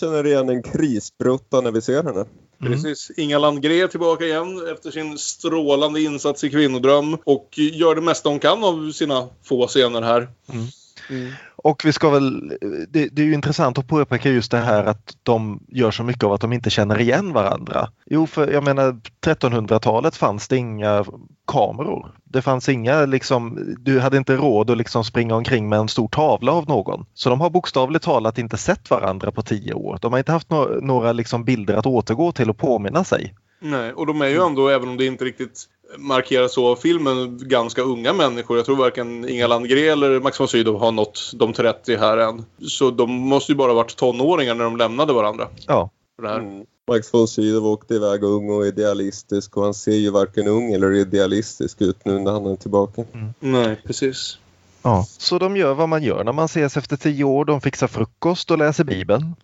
känner 0.00 0.26
igen 0.26 0.48
en 0.48 0.62
krisbrutta 0.62 1.60
när 1.60 1.70
vi 1.70 1.82
ser 1.82 2.02
henne. 2.02 2.24
Precis. 2.60 3.10
Inga 3.16 3.38
Landgren 3.38 3.82
är 3.82 3.86
tillbaka 3.86 4.24
igen 4.24 4.68
efter 4.72 4.90
sin 4.90 5.18
strålande 5.18 6.00
insats 6.00 6.44
i 6.44 6.50
Kvinnodröm. 6.50 7.16
Och 7.24 7.48
gör 7.58 7.94
det 7.94 8.00
mesta 8.00 8.28
hon 8.28 8.38
kan 8.38 8.64
av 8.64 8.92
sina 8.92 9.28
få 9.44 9.66
scener 9.66 10.02
här. 10.02 10.28
Mm. 10.48 11.32
Och 11.62 11.82
vi 11.84 11.92
ska 11.92 12.10
väl, 12.10 12.52
det, 12.88 13.08
det 13.12 13.22
är 13.22 13.26
ju 13.26 13.34
intressant 13.34 13.78
att 13.78 13.86
påpeka 13.86 14.30
just 14.30 14.50
det 14.50 14.58
här 14.58 14.84
att 14.84 15.16
de 15.22 15.60
gör 15.68 15.90
så 15.90 16.04
mycket 16.04 16.24
av 16.24 16.32
att 16.32 16.40
de 16.40 16.52
inte 16.52 16.70
känner 16.70 17.00
igen 17.00 17.32
varandra. 17.32 17.88
Jo, 18.06 18.26
för 18.26 18.52
jag 18.52 18.64
menar 18.64 19.00
1300-talet 19.26 20.16
fanns 20.16 20.48
det 20.48 20.56
inga 20.56 21.04
kameror. 21.46 22.14
Det 22.24 22.42
fanns 22.42 22.68
inga 22.68 23.06
liksom, 23.06 23.58
du 23.80 24.00
hade 24.00 24.16
inte 24.16 24.36
råd 24.36 24.70
att 24.70 24.78
liksom 24.78 25.04
springa 25.04 25.34
omkring 25.34 25.68
med 25.68 25.78
en 25.78 25.88
stor 25.88 26.08
tavla 26.08 26.52
av 26.52 26.68
någon. 26.68 27.06
Så 27.14 27.30
de 27.30 27.40
har 27.40 27.50
bokstavligt 27.50 28.04
talat 28.04 28.38
inte 28.38 28.56
sett 28.56 28.90
varandra 28.90 29.32
på 29.32 29.42
tio 29.42 29.74
år. 29.74 29.98
De 30.02 30.12
har 30.12 30.18
inte 30.18 30.32
haft 30.32 30.50
några, 30.50 30.80
några 30.80 31.12
liksom 31.12 31.44
bilder 31.44 31.74
att 31.74 31.86
återgå 31.86 32.32
till 32.32 32.50
och 32.50 32.58
påminna 32.58 33.04
sig. 33.04 33.34
Nej, 33.58 33.92
och 33.92 34.06
de 34.06 34.22
är 34.22 34.28
ju 34.28 34.46
ändå, 34.46 34.68
även 34.68 34.88
om 34.88 34.96
det 34.96 35.06
inte 35.06 35.24
riktigt 35.24 35.68
markeras 35.96 36.52
så 36.52 36.66
av 36.66 36.76
filmen, 36.76 37.38
ganska 37.42 37.82
unga 37.82 38.12
människor. 38.12 38.56
Jag 38.56 38.66
tror 38.66 38.76
varken 38.76 39.28
Inga 39.28 39.46
Landgren 39.46 39.92
eller 39.92 40.20
Max 40.20 40.40
von 40.40 40.48
Sydow 40.48 40.78
har 40.80 40.92
nått 40.92 41.32
de 41.34 41.52
30 41.52 41.96
här 41.96 42.18
än. 42.18 42.44
Så 42.68 42.90
de 42.90 43.10
måste 43.10 43.52
ju 43.52 43.56
bara 43.56 43.72
ha 43.72 43.76
varit 43.76 43.96
tonåringar 43.96 44.54
när 44.54 44.64
de 44.64 44.76
lämnade 44.76 45.12
varandra. 45.12 45.48
Ja. 45.66 45.90
För 46.16 46.22
det 46.22 46.28
här. 46.28 46.38
Mm. 46.38 46.66
Max 46.88 47.14
von 47.14 47.28
Sydow 47.28 47.66
åkte 47.66 47.94
iväg 47.94 48.22
ung 48.22 48.50
och 48.50 48.66
idealistisk 48.66 49.56
och 49.56 49.64
han 49.64 49.74
ser 49.74 49.92
ju 49.92 50.10
varken 50.10 50.46
ung 50.46 50.72
eller 50.72 50.92
idealistisk 50.92 51.80
ut 51.80 52.04
nu 52.04 52.18
när 52.18 52.32
han 52.32 52.46
är 52.46 52.56
tillbaka. 52.56 53.04
Nej, 53.40 53.82
precis. 53.84 54.38
Ja. 54.82 55.06
Så 55.18 55.38
de 55.38 55.56
gör 55.56 55.74
vad 55.74 55.88
man 55.88 56.02
gör 56.02 56.24
när 56.24 56.32
man 56.32 56.44
ses 56.44 56.76
efter 56.76 56.96
tio 56.96 57.24
år. 57.24 57.44
De 57.44 57.60
fixar 57.60 57.86
frukost 57.86 58.50
och 58.50 58.58
läser 58.58 58.84
Bibeln. 58.84 59.34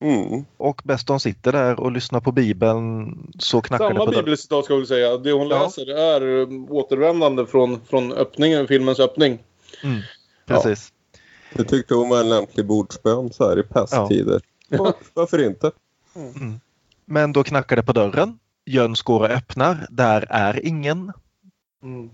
Mm. 0.00 0.44
Och 0.56 0.80
bäst 0.84 1.06
de 1.06 1.20
sitter 1.20 1.52
där 1.52 1.80
och 1.80 1.92
lyssnar 1.92 2.20
på 2.20 2.32
Bibeln 2.32 3.16
så 3.38 3.60
knackar 3.60 3.84
det 3.84 3.94
Samma 3.94 4.04
på 4.06 4.10
dörren. 4.10 4.24
bibelcitat 4.24 4.64
ska 4.64 4.76
vi 4.76 4.86
säga. 4.86 5.16
Det 5.16 5.32
hon 5.32 5.48
Ja. 5.48 5.62
läser 5.62 5.86
är 5.98 6.22
um, 6.22 6.70
återvändande 6.70 7.46
från, 7.46 7.80
från 7.84 8.12
öppningen, 8.12 8.68
filmens 8.68 9.00
öppning. 9.00 9.38
Mm, 9.84 10.00
precis. 10.46 10.92
Jag 11.56 11.68
tyckte 11.68 11.94
hon 11.94 12.08
var 12.08 12.20
en 12.20 12.28
lämplig 12.28 12.66
bordsbön 12.66 13.32
så 13.32 13.48
här 13.48 13.58
i 13.58 13.62
pesttider. 13.62 14.40
Ja. 14.68 14.94
Varför 15.14 15.46
inte? 15.46 15.70
Mm. 16.16 16.60
Men 17.04 17.32
då 17.32 17.44
knackar 17.44 17.76
det 17.76 17.82
på 17.82 17.92
dörren. 17.92 18.38
Jöns 18.64 19.02
går 19.02 19.20
och 19.20 19.30
öppnar. 19.30 19.86
Där 19.90 20.26
är 20.30 20.66
ingen. 20.66 21.12
Mm. 21.82 22.10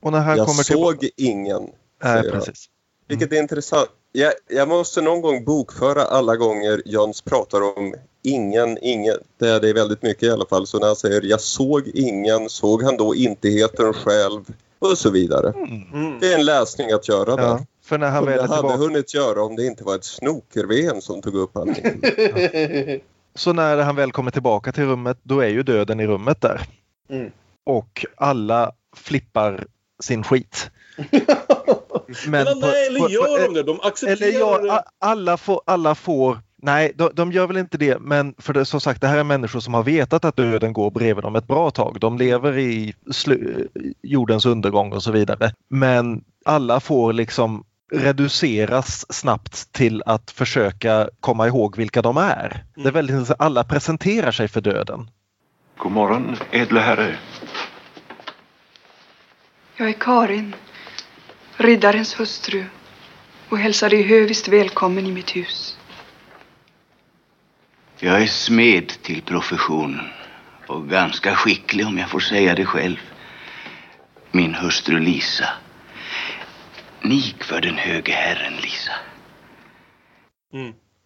Och 0.00 0.12
när 0.12 0.20
han 0.20 0.36
jag 0.36 0.46
kommer 0.46 0.62
såg 0.62 1.00
till... 1.00 1.10
ingen. 1.16 1.68
Han. 1.98 2.22
precis. 2.22 2.66
Vilket 3.08 3.32
är 3.32 3.36
intressant. 3.36 3.90
Jag, 4.12 4.32
jag 4.48 4.68
måste 4.68 5.00
någon 5.00 5.20
gång 5.20 5.44
bokföra 5.44 6.02
alla 6.02 6.36
gånger 6.36 6.82
Jöns 6.84 7.22
pratar 7.22 7.78
om 7.78 7.94
ingen, 8.22 8.78
ingen. 8.82 9.16
Det 9.38 9.48
är 9.48 9.60
det 9.60 9.72
väldigt 9.72 10.02
mycket 10.02 10.22
i 10.22 10.30
alla 10.30 10.46
fall. 10.46 10.66
Så 10.66 10.78
när 10.78 10.86
han 10.86 10.96
säger 10.96 11.22
jag 11.22 11.40
såg 11.40 11.88
ingen, 11.94 12.48
såg 12.48 12.82
han 12.82 12.96
då 12.96 13.14
intigheten 13.14 13.92
själv? 13.92 14.44
Och 14.78 14.98
så 14.98 15.10
vidare. 15.10 15.52
Det 16.20 16.32
är 16.32 16.38
en 16.38 16.44
läsning 16.44 16.92
att 16.92 17.08
göra 17.08 17.36
där. 17.36 17.42
Ja, 17.42 17.66
för 17.84 17.98
när 17.98 18.10
han 18.10 18.24
väl 18.24 18.36
jag 18.36 18.44
är 18.44 18.48
hade 18.48 18.60
tillbaka... 18.60 18.76
hunnit 18.76 19.14
göra 19.14 19.42
om 19.42 19.56
det 19.56 19.66
inte 19.66 19.84
var 19.84 19.94
ett 19.94 20.04
snoker 20.04 21.00
som 21.00 21.22
tog 21.22 21.34
upp 21.34 21.54
honom. 21.54 21.74
Så 23.34 23.52
när 23.52 23.76
han 23.76 23.96
väl 23.96 24.12
kommer 24.12 24.30
tillbaka 24.30 24.72
till 24.72 24.84
rummet 24.84 25.18
då 25.22 25.40
är 25.40 25.48
ju 25.48 25.62
döden 25.62 26.00
i 26.00 26.06
rummet 26.06 26.40
där. 26.40 26.60
Mm. 27.10 27.30
Och 27.64 28.06
alla 28.16 28.72
flippar 28.96 29.66
sin 30.02 30.24
skit. 30.24 30.70
Men, 32.28 32.46
på- 32.46 32.54
nej, 32.60 32.86
eller 32.86 33.08
gör 33.08 33.36
på- 33.46 33.52
de 33.52 33.54
det? 33.54 33.62
De 33.62 33.80
accepterar 33.82 34.28
Eller 34.28 34.38
ja, 34.40 34.58
det. 34.58 34.82
alla 35.00 35.36
får, 35.36 35.60
alla 35.66 35.94
får 35.94 36.38
Nej, 36.62 36.92
de, 36.94 37.10
de 37.14 37.32
gör 37.32 37.46
väl 37.46 37.56
inte 37.56 37.78
det, 37.78 37.98
men 38.00 38.34
för 38.38 38.52
det, 38.52 38.64
som 38.64 38.80
sagt, 38.80 39.00
det 39.00 39.08
här 39.08 39.18
är 39.18 39.24
människor 39.24 39.60
som 39.60 39.74
har 39.74 39.82
vetat 39.82 40.24
att 40.24 40.36
döden 40.36 40.72
går 40.72 40.90
bredvid 40.90 41.24
dem 41.24 41.36
ett 41.36 41.46
bra 41.46 41.70
tag. 41.70 41.96
De 42.00 42.18
lever 42.18 42.58
i 42.58 42.94
slu, 43.10 43.68
jordens 44.02 44.46
undergång 44.46 44.92
och 44.92 45.02
så 45.02 45.12
vidare. 45.12 45.52
Men 45.70 46.24
alla 46.44 46.80
får 46.80 47.12
liksom 47.12 47.64
reduceras 47.92 49.12
snabbt 49.12 49.72
till 49.72 50.02
att 50.06 50.30
försöka 50.30 51.08
komma 51.20 51.46
ihåg 51.46 51.76
vilka 51.76 52.02
de 52.02 52.16
är. 52.16 52.64
Det 52.74 52.88
är 52.88 52.92
väldigt, 52.92 53.30
alla 53.38 53.64
presenterar 53.64 54.32
sig 54.32 54.48
för 54.48 54.60
döden. 54.60 55.10
God 55.78 55.92
morgon, 55.92 56.36
edle 56.50 56.80
herre. 56.80 57.16
Jag 59.76 59.88
är 59.88 59.92
Karin, 59.92 60.54
riddarens 61.60 62.20
hustru 62.20 62.64
och 63.48 63.58
hälsar 63.58 63.90
dig 63.90 64.02
höviskt 64.02 64.48
välkommen 64.48 65.06
i 65.06 65.12
mitt 65.12 65.36
hus. 65.36 65.78
Jag 67.98 68.22
är 68.22 68.26
smed 68.26 68.88
till 68.88 69.22
professionen 69.22 70.06
och 70.66 70.88
ganska 70.88 71.34
skicklig 71.34 71.86
om 71.86 71.98
jag 71.98 72.10
får 72.10 72.20
säga 72.20 72.54
det 72.54 72.64
själv. 72.64 72.96
Min 74.32 74.54
hustru 74.54 75.00
Lisa. 75.00 75.48
Nik 77.02 77.44
för 77.44 77.60
den 77.60 77.74
höge 77.74 78.12
herren, 78.12 78.52
Lisa. 78.62 78.92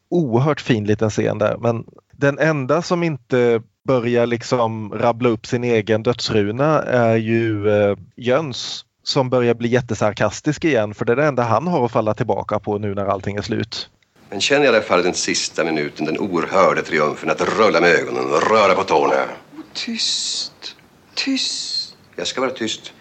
Oerhört 0.09 0.61
fin 0.61 0.85
liten 0.85 1.11
scen 1.11 1.39
där, 1.39 1.57
men 1.57 1.85
den 2.13 2.39
enda 2.39 2.83
som 2.83 3.03
inte 3.03 3.63
börjar 3.85 4.27
liksom 4.27 4.93
rabbla 4.93 5.29
upp 5.29 5.47
sin 5.47 5.65
egen 5.65 6.03
dödsruna 6.03 6.83
är 6.83 7.17
ju 7.17 7.69
eh, 7.69 7.97
Jöns 8.17 8.85
som 9.05 9.31
börjar 9.31 9.55
bli 9.55 9.69
jättesarkastisk 9.69 10.65
igen 10.65 10.95
för 10.95 11.05
det 11.05 11.13
är 11.13 11.17
det 11.17 11.27
enda 11.27 11.43
han 11.43 11.67
har 11.67 11.85
att 11.85 11.93
falla 11.93 12.15
tillbaka 12.15 12.59
på 12.59 12.79
nu 12.79 12.95
när 12.95 13.07
allting 13.07 13.37
är 13.37 13.43
slut. 13.43 13.91
Men 14.31 14.41
känner 14.41 14.65
i 14.65 14.69
alla 14.69 14.81
fall 14.81 15.03
den 15.03 15.15
sista 15.15 15.65
minuten 15.65 16.07
den 16.07 16.19
oerhörda 16.19 16.83
triumfen 16.83 17.31
att 17.31 17.41
rulla 17.41 17.81
med 17.81 17.91
ögonen 17.91 18.25
och 18.25 18.51
röra 18.51 18.75
på 18.75 18.83
tårna. 18.83 19.15
Tyst, 19.73 20.77
tyst. 21.15 21.97
Jag 22.17 22.27
ska 22.27 22.41
vara 22.41 22.51
tyst. 22.51 22.93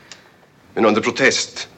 Men 0.74 0.86
under 0.86 1.02
protest. 1.02 1.70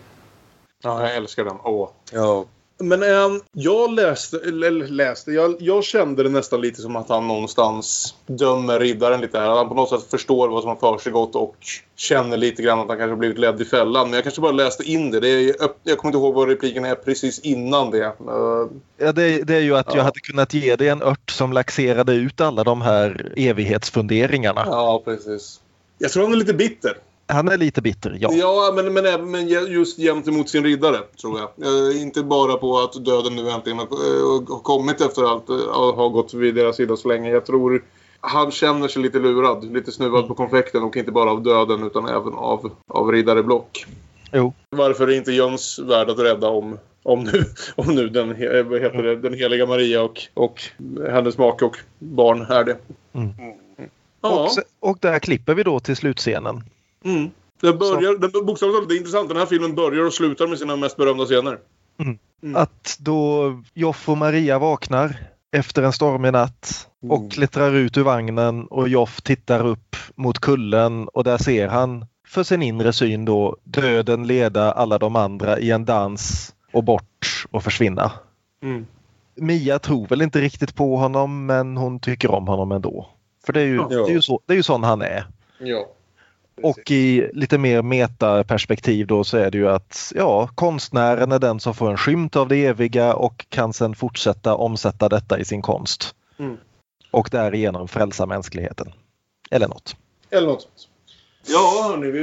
Ja, 0.83 1.01
jag 1.01 1.15
älskar 1.15 1.45
den. 1.45 1.57
Åh. 1.63 1.89
Ja. 2.11 2.45
Men 2.77 3.03
äm, 3.03 3.41
jag 3.51 3.93
läste, 3.93 4.37
eller 4.37 4.71
läste, 4.71 5.31
jag, 5.31 5.55
jag 5.59 5.83
kände 5.83 6.23
det 6.23 6.29
nästan 6.29 6.61
lite 6.61 6.81
som 6.81 6.95
att 6.95 7.09
han 7.09 7.27
någonstans 7.27 8.15
dömer 8.27 8.79
riddaren 8.79 9.21
lite 9.21 9.39
här. 9.39 9.49
Han 9.49 9.69
på 9.69 9.75
något 9.75 9.89
sätt 9.89 10.11
förstår 10.11 10.49
vad 10.49 10.61
som 10.63 10.77
har 10.81 10.97
försiggått 10.97 11.35
och 11.35 11.55
känner 11.95 12.37
lite 12.37 12.61
grann 12.63 12.79
att 12.79 12.87
han 12.87 12.97
kanske 12.97 13.11
har 13.11 13.17
blivit 13.17 13.37
ledd 13.37 13.61
i 13.61 13.65
fällan. 13.65 14.07
Men 14.09 14.13
jag 14.13 14.23
kanske 14.23 14.41
bara 14.41 14.51
läste 14.51 14.83
in 14.83 15.11
det. 15.11 15.19
det 15.19 15.27
är, 15.29 15.55
jag 15.83 15.97
kommer 15.97 16.09
inte 16.09 16.17
ihåg 16.17 16.33
vad 16.33 16.49
repliken 16.49 16.85
är 16.85 16.95
precis 16.95 17.39
innan 17.39 17.91
det. 17.91 18.05
Uh, 18.05 18.67
Ja, 18.97 19.11
det, 19.11 19.43
det 19.43 19.55
är 19.55 19.61
ju 19.61 19.75
att 19.77 19.85
Ja. 19.89 19.95
jag 19.97 20.03
hade 20.03 20.19
kunnat 20.19 20.53
ge 20.53 20.75
dig 20.75 20.89
en 20.89 21.03
ört 21.03 21.31
som 21.31 21.53
laxerade 21.53 22.13
ut 22.13 22.41
alla 22.41 22.63
de 22.63 22.81
här 22.81 23.33
evighetsfunderingarna. 23.35 24.63
ja, 24.65 25.01
precis. 25.05 25.61
Jag 25.97 26.11
tror 26.11 26.23
han 26.23 26.33
är 26.33 26.37
lite 26.37 26.53
bitter. 26.53 26.97
Han 27.27 27.47
är 27.47 27.57
lite 27.57 27.81
bitter, 27.81 28.17
ja. 28.19 28.29
Ja, 28.33 28.73
men, 28.75 28.93
men, 28.93 29.31
men 29.31 29.47
just 29.47 29.97
gentemot 29.97 30.49
sin 30.49 30.63
riddare, 30.63 30.97
tror 31.21 31.39
jag. 31.39 31.49
Eh, 31.67 32.01
inte 32.01 32.23
bara 32.23 32.57
på 32.57 32.79
att 32.79 33.05
döden 33.05 33.35
nu 33.35 33.49
äntligen 33.49 33.79
har 33.79 33.85
eh, 33.85 34.61
kommit 34.63 35.01
efter 35.01 35.23
allt 35.23 35.49
eh, 35.49 35.55
har 35.95 36.09
gått 36.09 36.33
vid 36.33 36.55
deras 36.55 36.75
sida 36.75 36.97
så 36.97 37.07
länge. 37.07 37.29
Jag 37.29 37.45
tror 37.45 37.83
han 38.19 38.51
känner 38.51 38.87
sig 38.87 39.01
lite 39.01 39.19
lurad, 39.19 39.73
lite 39.73 39.91
snuvad 39.91 40.27
på 40.27 40.35
konfekten 40.35 40.83
och 40.83 40.97
inte 40.97 41.11
bara 41.11 41.31
av 41.31 41.43
döden 41.43 41.83
utan 41.83 42.07
även 42.07 42.33
av, 42.33 42.71
av 42.87 43.11
riddare 43.11 43.43
Block. 43.43 43.85
Jo. 44.33 44.53
Varför 44.69 45.07
är 45.07 45.17
inte 45.17 45.31
Jöns 45.31 45.79
värd 45.79 46.09
att 46.09 46.19
rädda 46.19 46.49
om, 46.49 46.77
om 47.03 47.23
nu, 47.23 47.43
om 47.75 47.95
nu 47.95 48.09
den, 48.09 48.27
vad 48.69 48.81
heter 48.81 49.03
det, 49.03 49.15
den 49.15 49.33
heliga 49.33 49.65
Maria 49.65 50.03
och, 50.03 50.21
och 50.33 50.61
hennes 51.09 51.37
make 51.37 51.65
och 51.65 51.77
barn 51.99 52.41
är 52.41 52.63
det? 52.63 52.77
Mm. 53.13 53.33
Ja. 54.21 54.49
Och, 54.79 54.89
och 54.89 54.97
där 55.01 55.19
klipper 55.19 55.53
vi 55.53 55.63
då 55.63 55.79
till 55.79 55.95
slutscenen. 55.95 56.63
Mm. 57.05 57.31
Det 57.61 57.73
börjar, 57.73 58.17
den, 58.17 58.31
bokstavligt 58.45 58.77
talat, 58.77 58.89
det 58.89 58.95
är 58.95 58.97
intressant. 58.97 59.29
Den 59.29 59.37
här 59.37 59.45
filmen 59.45 59.75
börjar 59.75 60.05
och 60.05 60.13
slutar 60.13 60.47
med 60.47 60.59
sina 60.59 60.75
mest 60.75 60.97
berömda 60.97 61.25
scener. 61.25 61.59
Att 62.55 62.97
då 62.99 63.51
Joff 63.73 64.09
och 64.09 64.17
Maria 64.17 64.59
vaknar 64.59 65.17
efter 65.51 65.83
en 65.83 65.93
stormig 65.93 66.31
natt 66.31 66.87
och 67.09 67.31
klättrar 67.31 67.73
ut 67.73 67.97
ur 67.97 68.03
vagnen 68.03 68.65
och 68.65 68.89
Joff 68.89 69.21
tittar 69.21 69.65
upp 69.67 69.95
mot 70.15 70.39
kullen 70.39 71.07
och 71.07 71.23
där 71.23 71.37
ser 71.37 71.67
han 71.67 72.05
för 72.27 72.43
sin 72.43 72.63
inre 72.63 72.93
syn 72.93 73.25
då 73.25 73.57
döden 73.63 74.27
leda 74.27 74.71
alla 74.71 74.97
de 74.97 75.15
andra 75.15 75.59
i 75.59 75.71
en 75.71 75.85
dans 75.85 76.53
och 76.73 76.83
bort 76.83 77.45
och 77.51 77.63
försvinna. 77.63 78.11
Mm. 78.63 78.85
Mia 79.35 79.79
tror 79.79 80.07
väl 80.07 80.21
inte 80.21 80.41
riktigt 80.41 80.75
på 80.75 80.97
honom 80.97 81.45
men 81.45 81.77
hon 81.77 81.99
tycker 81.99 82.31
om 82.31 82.47
honom 82.47 82.71
ändå. 82.71 83.09
För 83.45 83.53
det 83.53 83.61
är 83.61 83.65
ju, 83.65 83.75
Ja. 83.75 83.87
det 83.87 84.11
är 84.11 84.15
ju, 84.15 84.21
så, 84.21 84.41
det 84.45 84.53
är 84.53 84.57
ju 84.57 84.63
sån 84.63 84.83
han 84.83 85.01
är. 85.01 85.27
Ja. 85.59 85.87
Och 86.61 86.91
i 86.91 87.29
lite 87.33 87.57
mer 87.57 87.81
metaperspektiv 87.81 89.07
då 89.07 89.23
så 89.23 89.37
är 89.37 89.51
det 89.51 89.57
ju 89.57 89.69
att 89.69 90.11
ja, 90.15 90.49
konstnären 90.55 91.31
är 91.31 91.39
den 91.39 91.59
som 91.59 91.73
får 91.73 91.91
en 91.91 91.97
skymt 91.97 92.35
av 92.35 92.47
det 92.47 92.65
eviga 92.65 93.13
och 93.13 93.45
kan 93.49 93.73
sedan 93.73 93.95
fortsätta 93.95 94.55
omsätta 94.55 95.09
detta 95.09 95.39
i 95.39 95.45
sin 95.45 95.61
konst. 95.61 96.15
Mm. 96.37 96.57
Och 97.11 97.29
därigenom 97.31 97.87
frälsa 97.87 98.25
mänskligheten. 98.25 98.91
Eller 99.51 99.67
något. 99.67 99.95
Eller 100.29 100.47
något. 100.47 100.67
Ja, 101.47 101.89
hörni, 101.89 102.11
vi, 102.11 102.21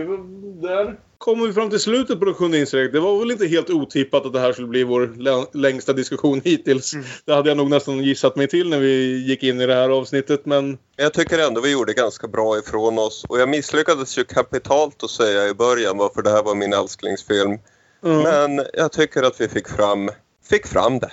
där 0.68 0.96
kommer 1.22 1.46
vi 1.46 1.52
fram 1.52 1.70
till 1.70 1.80
slutet 1.80 2.18
på 2.18 2.24
det 2.24 2.34
sjunde 2.34 2.58
insteget. 2.58 2.92
Det 2.92 3.00
var 3.00 3.18
väl 3.18 3.30
inte 3.30 3.46
helt 3.46 3.70
otippat 3.70 4.26
att 4.26 4.32
det 4.32 4.40
här 4.40 4.52
skulle 4.52 4.68
bli 4.68 4.84
vår 4.84 5.14
lä- 5.18 5.46
längsta 5.52 5.92
diskussion 5.92 6.40
hittills. 6.44 6.92
Det 7.24 7.34
hade 7.34 7.50
jag 7.50 7.56
nog 7.56 7.70
nästan 7.70 8.04
gissat 8.04 8.36
mig 8.36 8.48
till 8.48 8.68
när 8.68 8.78
vi 8.78 9.24
gick 9.26 9.42
in 9.42 9.60
i 9.60 9.66
det 9.66 9.74
här 9.74 9.88
avsnittet, 9.88 10.46
men... 10.46 10.78
Jag 10.96 11.12
tycker 11.12 11.38
ändå 11.38 11.60
vi 11.60 11.72
gjorde 11.72 11.92
ganska 11.92 12.28
bra 12.28 12.58
ifrån 12.58 12.98
oss 12.98 13.24
och 13.28 13.40
jag 13.40 13.48
misslyckades 13.48 14.18
ju 14.18 14.24
kapitalt 14.24 15.04
att 15.04 15.10
säga 15.10 15.48
i 15.48 15.54
början 15.54 15.98
varför 15.98 16.22
det 16.22 16.30
här 16.30 16.42
var 16.42 16.54
min 16.54 16.72
älsklingsfilm. 16.72 17.58
Men 18.00 18.66
jag 18.72 18.92
tycker 18.92 19.22
att 19.22 19.40
vi 19.40 19.48
fick 19.48 19.68
fram, 19.68 20.10
fick 20.50 20.66
fram 20.66 20.98
det. 20.98 21.10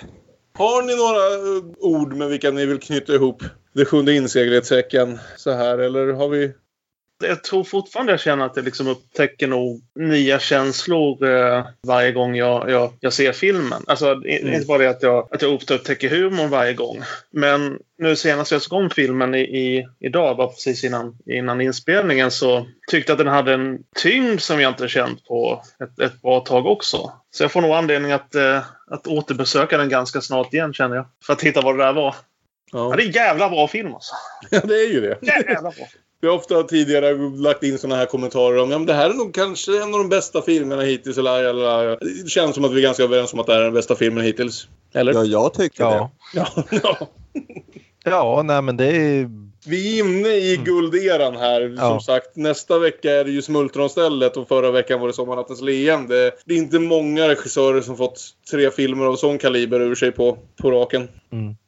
Har 0.54 0.82
ni 0.82 0.96
några 0.96 1.56
eh, 1.56 1.64
ord 1.78 2.16
med 2.16 2.28
vilka 2.28 2.50
ni 2.50 2.66
vill 2.66 2.78
knyta 2.78 3.14
ihop 3.14 3.42
det 3.74 3.84
sjunde 3.84 4.14
inseglet-säcken 4.14 5.18
så 5.36 5.50
här, 5.50 5.78
eller 5.78 6.12
har 6.12 6.28
vi... 6.28 6.52
Jag 7.22 7.44
tror 7.44 7.64
fortfarande 7.64 8.12
jag 8.12 8.20
känner 8.20 8.46
att 8.46 8.54
det 8.54 8.62
liksom 8.62 8.88
upptäcker 8.88 9.46
nog 9.46 9.82
nya 9.94 10.38
känslor 10.38 11.24
eh, 11.28 11.66
varje 11.86 12.12
gång 12.12 12.36
jag, 12.36 12.70
jag, 12.70 12.92
jag 13.00 13.12
ser 13.12 13.32
filmen. 13.32 13.82
Alltså 13.86 14.12
Mm. 14.12 14.54
inte 14.54 14.66
bara 14.66 14.78
det 14.78 14.90
att 14.90 15.02
jag, 15.02 15.28
att 15.30 15.42
jag 15.42 15.52
upptäcker 15.52 16.08
humorn 16.08 16.50
varje 16.50 16.72
gång. 16.74 17.02
Men 17.30 17.78
nu 17.98 18.16
senast 18.16 18.50
jag 18.52 18.62
såg 18.62 18.78
om 18.78 18.90
filmen 18.90 19.34
i, 19.34 19.40
i, 19.40 19.88
idag, 20.00 20.36
bara 20.36 20.48
precis 20.48 20.84
innan, 20.84 21.16
innan 21.26 21.60
inspelningen, 21.60 22.30
så 22.30 22.66
tyckte 22.90 23.12
jag 23.12 23.14
att 23.20 23.24
den 23.26 23.34
hade 23.34 23.54
en 23.54 23.78
tyngd 23.96 24.40
som 24.40 24.60
jag 24.60 24.70
inte 24.70 24.88
känt 24.88 25.24
på 25.24 25.62
ett, 25.84 26.00
ett 26.00 26.22
bra 26.22 26.40
tag 26.40 26.66
också. 26.66 27.12
Så 27.30 27.44
jag 27.44 27.52
får 27.52 27.60
nog 27.60 27.70
anledning 27.70 28.12
att, 28.12 28.34
eh, 28.34 28.62
att 28.90 29.06
återbesöka 29.06 29.78
den 29.78 29.88
ganska 29.88 30.20
snart 30.20 30.54
igen 30.54 30.72
känner 30.72 30.96
jag. 30.96 31.06
För 31.26 31.32
att 31.32 31.42
hitta 31.42 31.60
vad 31.60 31.78
det 31.78 31.84
där 31.84 31.92
var. 31.92 32.14
Ja. 32.72 32.94
det 32.96 33.02
är 33.02 33.06
en 33.06 33.12
jävla 33.12 33.48
bra 33.48 33.68
film 33.68 33.94
alltså. 33.94 34.14
Ja, 34.50 34.60
det 34.64 34.74
är 34.74 34.88
ju 34.92 35.00
det. 35.00 35.18
Jävla 35.22 35.60
bra. 35.70 35.86
Vi 36.20 36.28
har 36.28 36.34
ofta 36.34 36.62
tidigare 36.62 37.14
lagt 37.36 37.62
in 37.62 37.78
såna 37.78 37.96
här 37.96 38.06
kommentarer 38.06 38.58
om 38.58 38.70
ja, 38.70 38.78
men 38.78 38.86
det 38.86 38.94
här 38.94 39.10
är 39.10 39.14
nog 39.14 39.34
kanske 39.34 39.76
en 39.82 39.94
av 39.94 39.98
de 40.00 40.08
bästa 40.08 40.42
filmerna 40.42 40.82
hittills. 40.82 41.18
Eller, 41.18 41.44
eller, 41.44 41.98
det 42.24 42.28
känns 42.30 42.54
som 42.54 42.64
att 42.64 42.72
vi 42.72 42.78
är 42.78 42.82
ganska 42.82 43.02
överens 43.02 43.32
om 43.32 43.40
att 43.40 43.46
det 43.46 43.52
här 43.52 43.60
är 43.60 43.64
den 43.64 43.74
bästa 43.74 43.94
filmen 43.96 44.24
hittills. 44.24 44.68
Eller? 44.94 45.12
Ja, 45.12 45.24
jag 45.24 45.54
tycker 45.54 45.84
Ja. 45.84 46.10
Ja, 46.34 46.46
ja. 46.82 46.96
Ja, 48.04 48.42
nej 48.44 48.62
men 48.62 48.76
det 48.76 48.86
är... 48.86 49.30
Vi 49.66 49.98
är 50.00 50.04
inne 50.04 50.28
i 50.28 50.60
gulderan 50.64 51.36
här. 51.36 51.60
Som 51.68 51.76
Ja. 51.76 52.00
sagt, 52.00 52.36
nästa 52.36 52.78
vecka 52.78 53.10
är 53.12 53.24
det 53.24 53.30
ju 53.30 53.42
Smultronstället 53.42 54.36
och 54.36 54.48
förra 54.48 54.70
veckan 54.70 55.00
var 55.00 55.06
det 55.06 55.12
Sommarnattens 55.12 55.60
leende. 55.60 56.30
Det 56.44 56.54
är 56.54 56.58
inte 56.58 56.78
många 56.78 57.28
regissörer 57.28 57.80
som 57.80 57.96
fått 57.96 58.20
tre 58.50 58.70
filmer 58.70 59.04
av 59.04 59.16
sån 59.16 59.38
kaliber 59.38 59.80
ur 59.80 59.94
sig 59.94 60.12
på, 60.12 60.38
på 60.62 60.70
raken. 60.70 61.08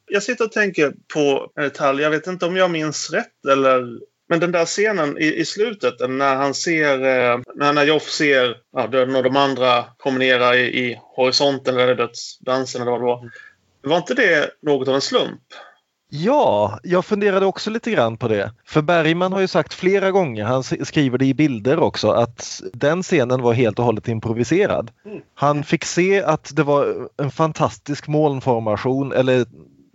Jag 0.07 0.23
sitter 0.23 0.45
och 0.45 0.51
tänker 0.51 0.93
på 1.13 1.51
en 1.55 1.63
detalj. 1.63 2.01
Jag 2.03 2.09
vet 2.09 2.27
inte 2.27 2.45
om 2.45 2.55
jag 2.55 2.71
minns 2.71 3.09
rätt 3.11 3.45
eller... 3.51 3.99
Men 4.29 4.39
den 4.39 4.51
där 4.51 4.65
scenen 4.65 5.17
i, 5.17 5.25
i 5.25 5.45
slutet 5.45 6.09
när 6.09 6.35
han 6.35 6.53
ser... 6.53 6.93
Eh, 6.93 7.39
när, 7.55 7.73
när 7.73 7.83
Joff 7.83 8.09
ser 8.09 8.57
ja, 8.75 8.87
döden 8.87 9.15
och 9.15 9.23
de 9.23 9.37
andra 9.37 9.83
promenera 10.03 10.55
i, 10.55 10.89
i 10.89 10.99
horisonten 11.15 11.79
eller 11.79 11.95
dödsdansen 11.95 12.81
eller 12.81 12.91
vad 12.91 13.01
det 13.01 13.05
var. 13.05 13.31
Var 13.81 13.97
inte 13.97 14.13
det 14.13 14.49
något 14.61 14.87
av 14.87 14.95
en 14.95 15.01
slump? 15.01 15.41
Ja, 16.15 16.79
jag 16.83 17.05
funderade 17.05 17.45
också 17.45 17.69
lite 17.69 17.91
grann 17.91 18.17
på 18.17 18.27
det. 18.27 18.51
För 18.65 18.81
Bergman 18.81 19.33
har 19.33 19.39
ju 19.39 19.47
sagt 19.47 19.73
flera 19.73 20.11
gånger, 20.11 20.43
han 20.43 20.63
skriver 20.63 21.17
det 21.17 21.25
i 21.25 21.33
bilder 21.33 21.79
också, 21.79 22.09
att 22.11 22.61
den 22.73 23.03
scenen 23.03 23.41
var 23.41 23.53
helt 23.53 23.79
och 23.79 23.85
hållet 23.85 24.07
improviserad. 24.07 24.91
Han 25.33 25.63
fick 25.63 25.85
se 25.85 26.23
att 26.23 26.55
det 26.55 26.63
var 26.63 27.09
en 27.17 27.31
fantastisk 27.31 28.07
molnformation 28.07 29.11
eller 29.11 29.45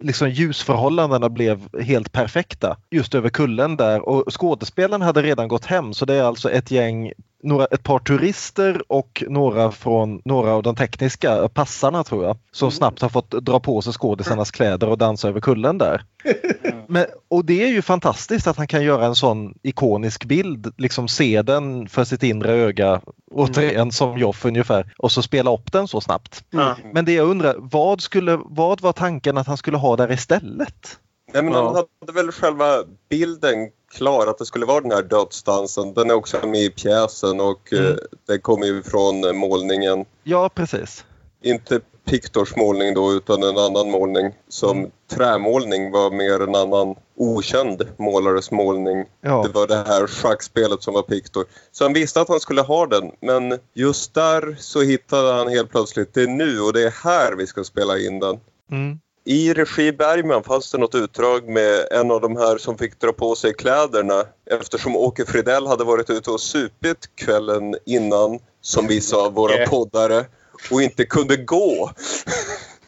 liksom 0.02 0.30
ljusförhållandena 0.30 1.28
blev 1.28 1.68
helt 1.80 2.12
perfekta 2.12 2.76
just 2.90 3.14
över 3.14 3.28
kullen 3.28 3.76
där. 3.76 4.08
Och 4.08 4.32
skådespelaren 4.40 5.02
hade 5.02 5.22
redan 5.22 5.48
gått 5.48 5.64
hem 5.64 5.94
så 5.94 6.04
det 6.04 6.14
är 6.14 6.22
alltså 6.22 6.50
ett 6.50 6.70
gäng 6.70 7.12
några, 7.42 7.64
ett 7.64 7.82
par 7.82 7.98
turister 7.98 8.82
och 8.88 9.24
några 9.28 9.70
från 9.72 10.22
några 10.24 10.52
av 10.52 10.62
de 10.62 10.76
tekniska 10.76 11.48
passarna 11.48 12.04
tror 12.04 12.24
jag 12.24 12.36
som 12.52 12.70
snabbt 12.70 13.02
har 13.02 13.08
fått 13.08 13.30
dra 13.30 13.60
på 13.60 13.82
sig 13.82 13.92
skådisarnas 13.92 14.50
kläder 14.50 14.88
och 14.88 14.98
dansa 14.98 15.28
över 15.28 15.40
kullen 15.40 15.78
där. 15.78 16.04
Men, 16.88 17.06
och 17.28 17.44
det 17.44 17.62
är 17.62 17.68
ju 17.68 17.82
fantastiskt 17.82 18.46
att 18.46 18.56
han 18.56 18.66
kan 18.66 18.82
göra 18.84 19.06
en 19.06 19.14
sån 19.14 19.54
ikonisk 19.62 20.24
bild, 20.24 20.72
liksom 20.76 21.08
se 21.08 21.42
den 21.42 21.88
för 21.88 22.04
sitt 22.04 22.22
inre 22.22 22.52
öga, 22.52 23.00
återigen 23.30 23.92
som 23.92 24.18
Joff 24.18 24.44
ungefär, 24.44 24.94
och 24.98 25.12
så 25.12 25.22
spela 25.22 25.54
upp 25.54 25.72
den 25.72 25.88
så 25.88 26.00
snabbt. 26.00 26.44
Men 26.92 27.04
det 27.04 27.12
jag 27.12 27.28
undrar, 27.28 27.54
vad, 27.58 28.00
skulle, 28.00 28.38
vad 28.44 28.80
var 28.80 28.92
tanken 28.92 29.36
att 29.38 29.46
han 29.46 29.56
skulle 29.56 29.76
ha 29.76 29.96
där 29.96 30.12
istället? 30.12 30.98
Nej, 31.32 31.42
men 31.42 31.52
Ja. 31.52 31.64
han 31.64 31.84
hade 32.00 32.22
väl 32.22 32.32
själva 32.32 32.66
bilden 33.10 33.68
klar 33.92 34.26
att 34.26 34.38
det 34.38 34.46
skulle 34.46 34.66
vara 34.66 34.80
den 34.80 34.90
här 34.92 35.02
dödsdansen. 35.02 35.94
Den 35.94 36.10
är 36.10 36.14
också 36.14 36.46
med 36.46 36.60
i 36.60 36.70
pjäsen 36.70 37.40
och 37.40 37.72
Mm. 37.72 37.86
eh, 37.86 37.96
det 38.26 38.38
kommer 38.38 38.66
ju 38.66 38.82
från 38.82 39.24
eh, 39.24 39.32
målningen. 39.32 40.04
Ja, 40.24 40.48
precis. 40.54 41.04
Inte 41.42 41.80
Pictors 42.04 42.56
målning 42.56 42.94
då 42.94 43.12
utan 43.12 43.42
en 43.42 43.58
annan 43.58 43.90
målning 43.90 44.32
som 44.48 44.78
Mm. 44.78 44.90
trämålning 45.10 45.90
var 45.92 46.10
mer 46.10 46.40
en 46.42 46.54
annan 46.54 46.94
okänd 47.16 47.88
målares 47.96 48.50
målning. 48.50 49.04
Ja. 49.20 49.42
Det 49.46 49.48
var 49.54 49.66
det 49.66 49.84
här 49.86 50.06
schackspelet 50.06 50.82
som 50.82 50.94
var 50.94 51.02
Pictor. 51.02 51.44
Så 51.72 51.84
han 51.84 51.92
visste 51.92 52.20
att 52.20 52.28
han 52.28 52.40
skulle 52.40 52.62
ha 52.62 52.86
den 52.86 53.10
men 53.20 53.58
just 53.74 54.14
där 54.14 54.56
så 54.58 54.80
hittade 54.82 55.32
han 55.32 55.48
helt 55.48 55.70
plötsligt 55.70 56.14
det 56.14 56.22
är 56.22 56.26
nu 56.26 56.60
och 56.60 56.72
det 56.72 56.82
är 56.82 56.90
här 57.04 57.34
vi 57.36 57.46
ska 57.46 57.64
spela 57.64 57.98
in 57.98 58.18
den. 58.20 58.40
Mm. 58.70 58.98
I 59.28 59.54
regi 59.54 59.92
Bergman 59.92 60.42
fanns 60.42 60.72
det 60.72 60.78
något 60.78 60.94
utdrag 60.94 61.48
med 61.48 61.88
en 61.90 62.10
av 62.10 62.20
de 62.20 62.36
här 62.36 62.58
som 62.58 62.78
fick 62.78 63.00
dra 63.00 63.12
på 63.12 63.34
sig 63.34 63.54
kläderna 63.54 64.24
eftersom 64.50 64.96
Åke 64.96 65.26
Fridell 65.26 65.66
hade 65.66 65.84
varit 65.84 66.10
ute 66.10 66.30
och 66.30 66.40
supit 66.40 67.10
kvällen 67.14 67.74
innan, 67.86 68.38
som 68.60 68.86
vissa 68.86 69.16
av 69.16 69.34
våra 69.34 69.66
poddare, 69.66 70.26
och 70.70 70.82
inte 70.82 71.04
kunde 71.04 71.36
gå. 71.36 71.90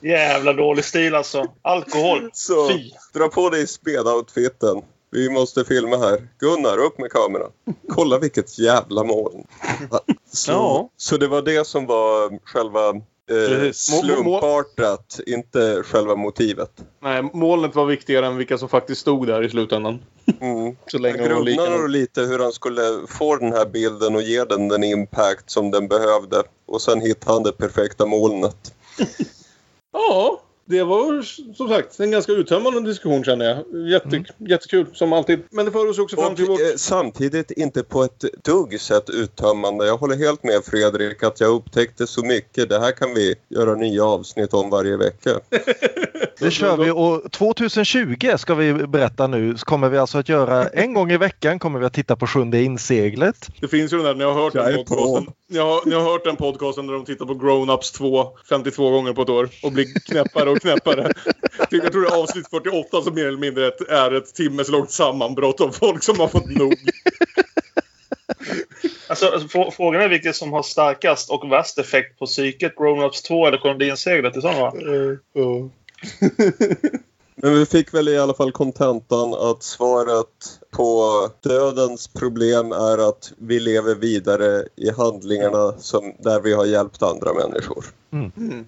Jävla 0.00 0.52
dålig 0.52 0.84
stil 0.84 1.14
alltså. 1.14 1.46
Alkohol. 1.62 2.30
Så 2.32 2.68
Fy. 2.68 2.90
dra 3.14 3.28
på 3.28 3.50
dig 3.50 3.66
spedoutfiten. 3.66 4.82
Vi 5.10 5.30
måste 5.30 5.64
filma 5.64 5.96
här. 5.96 6.28
Gunnar, 6.38 6.78
upp 6.78 6.98
med 6.98 7.10
kameran. 7.10 7.50
Kolla 7.88 8.18
vilket 8.18 8.58
jävla 8.58 9.04
moln. 9.04 9.44
Så, 10.32 10.90
så 10.96 11.16
det 11.16 11.28
var 11.28 11.42
det 11.42 11.66
som 11.66 11.86
var 11.86 12.38
själva 12.44 13.00
eh, 13.31 13.73
slumpartat, 13.73 15.20
inte 15.27 15.82
själva 15.82 16.16
motivet. 16.16 16.70
Nej, 17.02 17.23
molnet 17.23 17.74
var 17.74 17.86
viktigare 17.86 18.27
än 18.27 18.36
vilka 18.36 18.59
som 18.59 18.69
faktiskt 18.69 19.01
stod 19.01 19.27
där 19.27 19.43
i 19.43 19.51
slutändan. 19.51 19.98
Mm. 20.40 20.77
Så 20.86 20.98
länge 20.98 21.28
grunnade 21.28 21.78
nog 21.78 21.89
lite 21.89 22.20
hur 22.20 22.39
han 22.39 22.52
skulle 22.52 22.82
få 23.09 23.36
den 23.36 23.52
här 23.52 23.66
bilden 23.66 24.15
och 24.15 24.23
ge 24.23 24.44
den 24.44 24.69
den 24.69 24.85
impact 24.85 25.51
som 25.51 25.70
den 25.70 25.89
behövde. 25.89 26.43
Och 26.66 26.82
sen 26.82 27.01
hittade 27.01 27.32
han 27.32 27.43
det 27.43 27.52
perfekta 27.52 28.07
molnet. 28.07 28.74
Ja, 29.93 30.43
det 30.70 30.84
var 30.84 31.22
som 31.55 31.68
sagt 31.68 32.01
en 32.01 32.10
ganska 32.10 32.32
uttömmande 32.32 32.80
diskussion 32.80 33.24
känner 33.24 33.44
jag. 33.44 33.88
Jätte, 33.88 34.24
Jättekul 34.38 34.86
som 34.92 35.12
alltid. 35.12 35.42
Men 35.51 35.64
det 35.64 35.72
för 35.72 35.90
oss 35.90 35.98
också 35.98 36.16
fram 36.16 36.34
till 36.34 36.47
vårt... 36.47 36.60
eh, 36.60 36.66
samtidigt 36.76 37.51
inte 37.51 37.82
på 37.82 38.02
ett 38.02 38.24
dugg 38.44 38.80
sätt 38.80 39.10
uttömmande. 39.10 39.86
Jag 39.86 39.97
håller 39.97 40.16
helt 40.16 40.42
med 40.42 40.64
Fredrik 40.64 41.22
att 41.22 41.40
jag 41.40 41.51
upptäckte 41.51 42.06
så 42.06 42.24
mycket. 42.24 42.68
Det 42.68 42.80
här 42.80 42.92
kan 42.92 43.14
vi 43.14 43.34
göra 43.48 43.74
nya 43.74 44.05
avsnitt 44.05 44.55
om 44.55 44.70
varje 44.70 44.97
vecka. 44.97 45.30
Det 46.38 46.51
kör 46.51 46.76
vi 46.76 46.90
och 46.90 47.32
2020 47.32 48.36
ska 48.36 48.55
vi 48.55 48.72
berätta 48.74 49.26
nu 49.26 49.56
så 49.56 49.64
kommer 49.64 49.88
vi 49.88 49.98
alltså 49.98 50.18
att 50.18 50.28
göra 50.28 50.68
en 50.68 50.94
gång 50.94 51.12
i 51.12 51.16
veckan 51.16 51.59
kommer 51.59 51.78
vi 51.78 51.86
att 51.86 51.92
titta 51.92 52.16
på 52.16 52.26
sjunde 52.26 52.62
inseglet. 52.62 53.48
Det 53.60 53.68
finns 53.68 53.92
ju 53.92 53.97
den 53.97 54.06
där, 54.06 54.14
ni 54.14 54.24
har 54.24 54.32
hört 54.32 54.52
den 54.52 54.84
podcasten. 54.84 55.32
Ni 55.52 55.59
har, 55.59 55.86
ni 55.86 55.94
har 55.94 56.02
hört 56.02 56.24
den 56.24 56.36
podcasten 56.36 56.86
där 56.86 56.94
de 56.94 57.05
tittar 57.05 57.27
på 57.27 57.35
Grown-Ups 57.35 57.93
2 57.97 58.28
52 58.48 58.90
gånger 58.90 59.12
på 59.12 59.22
ett 59.22 59.28
år 59.28 59.48
och 59.62 59.72
blir 59.72 60.01
knäppare 60.06 60.51
och 60.51 60.60
knäppare. 60.60 61.12
Jag 61.70 61.93
tror 61.93 62.02
det 62.02 62.09
är 62.09 62.22
avsnitt 62.22 62.51
48 62.51 63.02
som 63.02 63.14
mer 63.14 63.27
eller 63.27 63.39
mindre 63.39 63.66
ett, 63.66 63.81
är 63.89 64.14
ett 64.14 64.35
timmeslångt 64.35 64.90
sammanbrott 64.90 65.60
av 65.60 65.70
folk 65.70 66.02
som 66.02 66.20
har 66.20 66.28
fått 66.28 66.51
nog. 66.51 66.74
Alltså, 69.09 69.27
alltså, 69.27 69.59
frå- 69.59 69.70
frågan 69.70 70.02
är 70.02 70.09
vilket 70.09 70.36
som 70.36 70.52
har 70.52 70.62
starkast 70.62 71.31
och 71.31 71.52
värst 71.52 71.78
effekt 71.78 72.18
på 72.18 72.27
psyket. 72.27 72.74
Grown-Ups 72.77 73.22
2 73.22 73.47
eller 73.47 73.59
Kolondinseglet 73.59 74.36
i 74.36 74.40
sådana 74.40 74.60
va? 74.60 74.72
Men 77.42 77.54
vi 77.54 77.66
fick 77.66 77.94
väl 77.94 78.08
i 78.08 78.18
alla 78.18 78.34
fall 78.34 78.52
kontentan 78.52 79.34
att 79.34 79.62
svaret 79.62 80.60
på 80.70 81.28
dödens 81.40 82.08
problem 82.08 82.72
är 82.72 83.08
att 83.08 83.32
vi 83.38 83.60
lever 83.60 83.94
vidare 83.94 84.64
i 84.76 84.90
handlingarna 84.90 85.72
som, 85.78 86.12
där 86.18 86.40
vi 86.40 86.52
har 86.52 86.64
hjälpt 86.64 87.02
andra 87.02 87.32
människor. 87.34 87.84
Mm. 88.12 88.66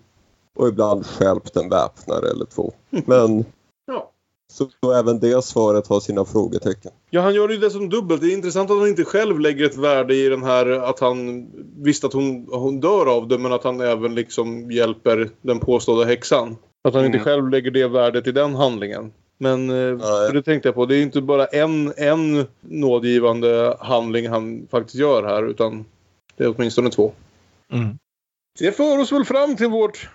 Och 0.57 0.69
ibland 0.69 1.07
stjälpt 1.07 1.57
en 1.57 1.69
väpnare 1.69 2.31
eller 2.31 2.45
två. 2.45 2.73
Men 2.91 3.45
Ja. 3.87 4.11
så, 4.53 4.69
så 4.81 4.93
även 4.93 5.19
det 5.19 5.45
svaret 5.45 5.87
har 5.87 6.01
sina 6.01 6.25
frågetecken. 6.25 6.93
Ja, 7.11 7.21
han 7.21 7.35
gör 7.35 7.49
det 7.49 7.55
ju 7.55 7.61
dessutom 7.61 7.89
dubbelt. 7.89 8.21
Det 8.21 8.33
är 8.33 8.35
intressant 8.35 8.71
att 8.71 8.79
han 8.79 8.89
inte 8.89 9.05
själv 9.05 9.41
lägger 9.41 9.65
ett 9.65 9.77
värde 9.77 10.15
i 10.15 10.29
den 10.29 10.43
här 10.43 10.67
att 10.67 11.01
han 11.01 11.47
visste 11.77 12.07
att 12.07 12.13
hon, 12.13 12.49
hon 12.51 12.81
dör 12.81 13.07
av 13.07 13.29
det 13.29 13.39
men 13.39 13.53
att 13.53 13.65
han 13.65 13.81
även 13.81 14.15
liksom 14.15 14.71
hjälper 14.71 15.31
den 15.43 15.61
påstådda 15.61 16.05
häxan. 16.05 16.57
Att 16.85 16.95
han 16.95 17.05
inte 17.05 17.19
Mm. 17.19 17.25
själv 17.25 17.49
lägger 17.51 17.71
det 17.71 17.89
värdet 17.89 18.27
i 18.27 18.33
den 18.33 18.55
handlingen. 18.55 19.13
Men 19.39 19.71
eh, 19.71 19.99
för 19.99 20.33
det 20.33 20.43
tänkte 20.43 20.69
jag 20.69 20.75
på. 20.75 20.87
Det 20.87 20.97
är 20.97 21.03
inte 21.03 21.21
bara 21.21 21.47
en, 21.47 21.93
en 21.97 22.47
nådgivande 22.61 23.77
handling 23.81 24.29
han 24.29 24.67
faktiskt 24.71 24.95
gör 24.95 25.23
här 25.23 25.49
utan 25.51 25.85
det 26.37 26.45
är 26.45 26.55
åtminstone 26.57 26.91
två. 26.91 27.13
Mm. 27.73 27.99
Det 28.59 28.73
för 28.73 28.99
oss 28.99 29.13
väl 29.13 29.25
fram 29.25 29.57
till 29.57 29.69
vårt 29.69 30.09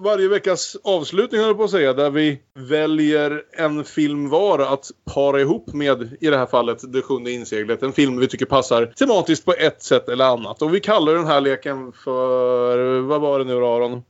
varje 0.00 0.28
veckas 0.28 0.76
avslutning 0.84 1.40
höll 1.40 1.54
på 1.54 1.64
att 1.64 1.70
säga. 1.70 1.92
Där 1.92 2.10
vi 2.10 2.40
väljer 2.58 3.42
en 3.52 3.84
film 3.84 4.28
var 4.28 4.58
att 4.58 4.90
para 5.14 5.40
ihop 5.40 5.72
med, 5.72 6.16
i 6.20 6.26
det 6.26 6.36
här 6.38 6.46
fallet, 6.46 6.92
Det 6.92 7.02
sjunde 7.02 7.30
inseglet. 7.30 7.82
En 7.82 7.92
film 7.92 8.16
vi 8.18 8.28
tycker 8.28 8.46
passar 8.46 8.86
tematiskt 8.86 9.44
på 9.44 9.52
ett 9.52 9.82
sätt 9.82 10.08
eller 10.08 10.24
annat. 10.24 10.62
Och 10.62 10.74
vi 10.74 10.80
kallar 10.80 11.14
den 11.14 11.26
här 11.26 11.40
leken 11.40 11.92
för, 11.92 13.00
vad 13.00 13.20
var 13.20 13.38
det 13.38 13.44
nu 13.44 13.54
Aron? 13.54 14.02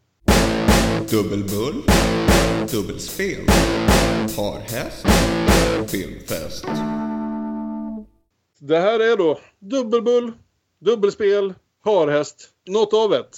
Dubbelbull, 1.11 1.83
dubbelspel, 2.71 3.47
parhäst, 4.37 5.07
filmfest. 5.91 6.65
Det 8.61 8.79
här 8.79 9.01
är 9.01 9.17
då 9.17 9.41
dubbelbull, 9.59 10.33
dubbelspel, 10.81 11.55
parhäst, 11.85 12.49
något 12.67 12.95
av 12.95 13.15
ett. 13.15 13.37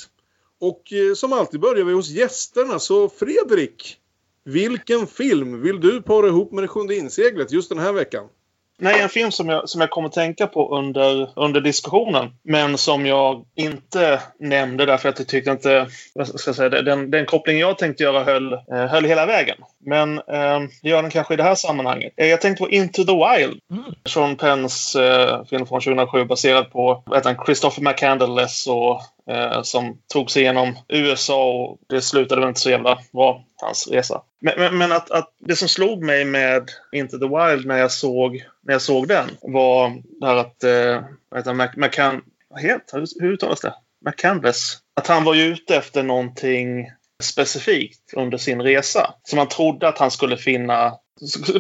Och 0.61 0.93
eh, 0.93 1.15
som 1.15 1.33
alltid 1.33 1.61
börjar 1.61 1.85
vi 1.85 1.93
hos 1.93 2.09
gästerna. 2.09 2.79
Så 2.79 3.09
Fredrik, 3.09 3.97
vilken 4.45 5.07
film 5.07 5.63
vill 5.63 5.81
du 5.81 6.03
para 6.03 6.27
ihop 6.27 6.53
med 6.53 6.65
Det 6.65 6.69
sjunde 6.69 6.97
inseglet 6.97 7.53
just 7.53 7.69
den 7.69 7.79
här 7.79 7.93
veckan? 7.93 8.29
Nej, 8.79 9.01
en 9.01 9.09
film 9.09 9.33
som 9.33 9.49
jag, 9.49 9.69
som 9.69 9.81
jag 9.81 9.91
kommer 9.91 10.09
tänka 10.09 10.47
på 10.47 10.77
under, 10.79 11.31
under 11.37 11.61
diskussionen. 11.61 12.31
Men 12.43 12.79
som 12.79 13.07
jag 13.07 13.45
inte 13.55 14.21
nämnde 14.41 14.87
därför 14.87 15.09
att 15.09 15.19
jag 15.19 15.29
tyckte 15.29 15.51
inte... 15.51 15.87
Vad 16.15 16.41
ska 16.41 16.49
jag 16.49 16.57
säga? 16.57 16.69
Den, 16.69 17.11
den 17.11 17.27
koppling 17.27 17.59
jag 17.59 17.79
tänkte 17.79 18.03
göra 18.03 18.25
höll, 18.25 18.53
eh, 18.53 18.87
höll 18.87 19.05
hela 19.05 19.27
vägen. 19.27 19.57
Men 19.87 20.19
eh, 20.19 20.61
gör 20.83 21.03
den 21.03 21.11
kanske 21.11 21.35
i 21.35 21.37
det 21.37 21.43
här 21.43 21.55
sammanhanget. 21.55 22.13
Eh, 22.17 22.27
jag 22.27 22.41
tänkte 22.41 22.65
på 22.65 22.71
Into 22.71 23.05
the 23.05 23.13
Wild. 23.13 23.61
Sean 24.09 24.37
Penns 24.37 24.97
eh, 24.97 25.45
film 25.45 25.67
från 25.67 25.81
2007 25.81 26.25
baserad 26.25 26.71
på 26.73 27.03
vad 27.07 27.19
heter 27.19 27.35
han, 27.35 27.47
Christopher 27.47 27.83
McCandless 27.83 28.67
och 28.67 29.01
eh, 29.31 29.63
som 29.63 29.99
tog 30.13 30.31
sig 30.31 30.43
igenom 30.43 30.79
USA 30.89 31.53
och 31.53 31.79
det 31.89 32.01
slutade 32.01 32.41
väl 32.41 32.49
inte 32.49 32.61
så 32.61 32.71
jävla 32.71 32.99
bra, 33.13 33.45
hans 33.63 33.89
resa. 33.89 34.23
Men, 34.41 34.55
men, 34.57 34.79
men 34.79 34.93
att, 34.93 35.11
att 35.11 35.33
det 35.39 35.57
som 35.57 35.69
slog 35.69 36.03
mig 36.03 36.25
med 36.25 36.71
Into 36.93 37.19
the 37.19 37.27
Wild 37.27 37.67
när 37.67 37.79
jag 37.79 37.93
såg, 37.93 38.45
när 38.63 38.75
jag 38.75 38.83
såg 38.83 39.09
den 39.09 39.31
var 39.43 40.03
det 40.21 40.27
här 40.27 40.37
att 40.37 40.65
eh, 40.65 41.05
vad 41.29 41.41
heter 41.41 41.55
han, 41.55 41.69
McCann, 41.77 42.23
vad 42.49 42.63
heter, 42.63 42.99
hur, 42.99 43.07
hur 43.21 43.33
uttalas 43.33 43.61
det? 43.61 43.75
McCandless. 44.07 44.79
Att 44.97 45.07
han 45.07 45.25
var 45.25 45.35
ju 45.35 45.43
ute 45.43 45.77
efter 45.77 46.03
någonting 46.03 46.91
specifikt 47.23 48.15
under 48.17 48.39
sin 48.39 48.63
resa 48.63 49.15
som 49.23 49.39
han 49.39 49.49
trodde 49.49 49.89
att 49.89 49.99
han 49.99 50.11
skulle 50.11 50.37
finna, 50.37 50.95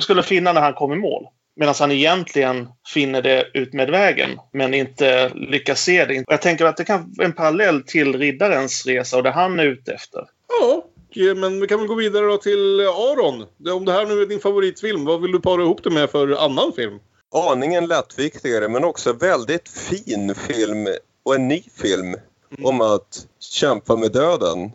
skulle 0.00 0.22
finna 0.22 0.52
när 0.52 0.60
han 0.60 0.74
kom 0.74 0.92
i 0.92 0.96
mål. 0.96 1.26
Medan 1.56 1.74
han 1.78 1.92
egentligen 1.92 2.68
finner 2.94 3.22
det 3.22 3.46
ut 3.54 3.72
med 3.72 3.90
vägen 3.90 4.30
men 4.52 4.74
inte 4.74 5.28
lyckas 5.34 5.82
se 5.82 6.04
det. 6.04 6.24
Jag 6.26 6.42
tänker 6.42 6.64
att 6.64 6.76
det 6.76 6.84
kan 6.84 7.14
vara 7.16 7.26
en 7.26 7.32
parallell 7.32 7.82
till 7.82 8.18
riddarens 8.18 8.86
resa 8.86 9.16
och 9.16 9.22
det 9.22 9.30
han 9.30 9.60
är 9.60 9.64
ute 9.64 9.92
efter. 9.92 10.24
Ja, 10.48 10.84
och, 11.16 11.36
men 11.36 11.60
vi 11.60 11.66
kan 11.66 11.78
väl 11.78 11.88
gå 11.88 11.94
vidare 11.94 12.26
då 12.26 12.36
till 12.36 12.80
Aron. 12.80 13.46
Om 13.74 13.84
det 13.84 13.92
här 13.92 14.06
nu 14.06 14.22
är 14.22 14.26
din 14.26 14.40
favoritfilm, 14.40 15.04
vad 15.04 15.22
vill 15.22 15.32
du 15.32 15.40
para 15.40 15.62
ihop 15.62 15.84
det 15.84 15.90
med 15.90 16.10
för 16.10 16.44
annan 16.44 16.72
film? 16.72 16.98
Aningen 17.34 17.86
lättviktigare 17.86 18.68
men 18.68 18.84
också 18.84 19.12
väldigt 19.12 19.68
fin 19.68 20.34
film 20.34 20.88
och 21.22 21.34
en 21.34 21.48
ny 21.48 21.62
film 21.82 22.16
om 22.62 22.80
att 22.80 23.26
kämpa 23.40 23.96
med 23.96 24.12
döden. 24.12 24.70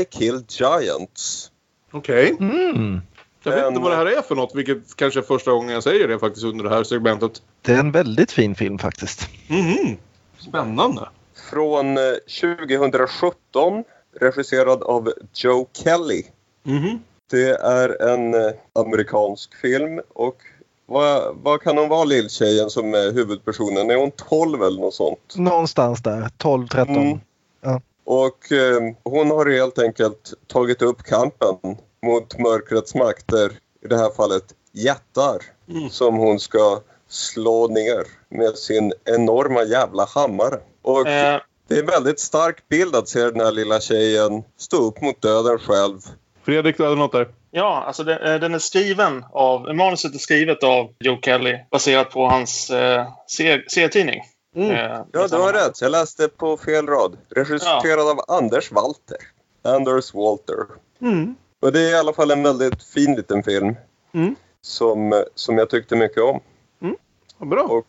I 0.00 0.04
killed 0.04 0.44
giants. 0.48 1.50
Okej. 1.92 2.36
Mm. 2.40 3.00
Jag 3.44 3.56
vet 3.56 3.68
inte 3.68 3.80
vad 3.80 3.92
det 3.92 3.96
här 3.96 4.06
är 4.06 4.22
för 4.22 4.34
något, 4.34 4.54
vilket 4.54 4.96
kanske 4.96 5.20
är 5.20 5.22
första 5.22 5.50
gången 5.50 5.70
jag 5.70 5.82
säger 5.82 6.08
det 6.08 6.18
faktiskt 6.18 6.44
under 6.44 6.64
det 6.64 6.70
här 6.70 6.84
segmentet. 6.84 7.42
Det 7.62 7.72
är 7.72 7.80
en 7.80 7.92
väldigt 7.92 8.32
fin 8.32 8.54
film 8.54 8.78
faktiskt. 8.78 9.28
Mhm. 9.48 9.96
Spännande. 10.38 11.08
Från 11.50 11.98
eh, 11.98 12.02
2017 12.40 13.84
regisserad 14.20 14.82
av 14.82 15.12
Joe 15.34 15.66
Kelly. 15.72 16.22
Mhm. 16.62 17.02
Det 17.30 17.50
är 17.50 18.02
en 18.08 18.34
eh, 18.34 18.50
amerikansk 18.72 19.54
film 19.54 20.00
och 20.14 20.36
vad, 20.86 21.36
vad 21.42 21.62
kan 21.62 21.78
hon 21.78 21.88
vara 21.88 22.04
lilltjejen 22.04 22.70
som 22.70 22.94
är 22.94 23.12
huvudpersonen? 23.12 23.90
Är 23.90 23.96
hon 23.96 24.10
12 24.10 24.62
eller 24.62 24.80
något 24.80 24.94
sånt? 24.94 25.34
Någonstans 25.36 26.02
där, 26.02 26.28
12-13. 26.38 26.88
Mm. 26.88 27.18
Ja. 27.60 27.80
Och 28.04 28.52
eh, 28.52 28.94
hon 29.02 29.30
har 29.30 29.50
helt 29.50 29.78
enkelt 29.78 30.32
tagit 30.46 30.82
upp 30.82 31.02
kampen 31.02 31.76
mot 32.04 32.38
mörkrets 32.38 32.94
makter. 32.94 33.52
I 33.84 33.88
det 33.88 33.96
här 33.96 34.10
fallet 34.10 34.44
jättar. 34.72 35.36
Mm. 35.70 35.90
Som 35.90 36.16
hon 36.16 36.40
ska 36.40 36.80
slå 37.08 37.68
ner 37.68 38.04
med 38.28 38.56
sin 38.58 38.92
enorma 39.04 39.62
jävla 39.62 40.04
hammare. 40.04 40.58
Och 40.82 41.08
Eh, 41.08 41.40
det 41.68 41.74
är 41.74 41.80
en 41.80 41.86
väldigt 41.86 42.20
stark 42.20 42.68
bild 42.68 42.96
att 42.96 43.08
se 43.08 43.20
den 43.30 43.40
här 43.40 43.52
lilla 43.52 43.80
tjejen 43.80 44.42
stå 44.56 44.76
upp 44.76 45.00
mot 45.00 45.22
döden 45.22 45.58
själv. 45.58 45.98
Fredrik, 46.44 46.76
du 46.76 46.84
hade 46.84 46.96
något 46.96 47.12
där? 47.12 47.28
Ja, 47.50 47.84
alltså 47.86 48.04
den, 48.04 48.22
eh, 48.22 48.40
den 48.40 48.54
är 48.54 48.58
skriven 48.58 49.24
av... 49.32 49.74
Manuset 49.74 50.14
är 50.14 50.18
skrivet 50.18 50.62
av 50.64 50.90
Joe 51.00 51.18
Kelly 51.22 51.58
baserat 51.70 52.10
på 52.10 52.26
hans 52.26 52.70
eh, 52.70 53.06
se- 53.26 53.62
serietidning. 53.68 54.20
Eh, 54.56 54.66
Ja, 54.72 55.06
du 55.12 55.36
har 55.36 55.52
rätt. 55.52 55.80
Jag 55.80 55.90
läste 55.92 56.28
på 56.28 56.56
fel 56.56 56.86
rad. 56.86 57.16
Regisserad 57.30 58.08
av 58.08 58.20
Anders 58.28 58.72
Walter. 58.72 59.16
Anders 59.62 60.14
Walter. 60.14 60.56
Mm. 61.02 61.34
Och 61.64 61.72
det 61.72 61.80
är 61.80 61.90
i 61.90 61.94
alla 61.94 62.12
fall 62.12 62.30
en 62.30 62.42
väldigt 62.42 62.82
fin 62.82 63.14
liten 63.14 63.42
film. 63.42 63.76
Mm. 64.12 64.36
Som, 64.60 65.24
som 65.34 65.58
jag 65.58 65.70
tyckte 65.70 65.96
mycket 65.96 66.22
om. 66.22 66.40
Vad 67.38 67.48
bra. 67.48 67.62
Och 67.62 67.86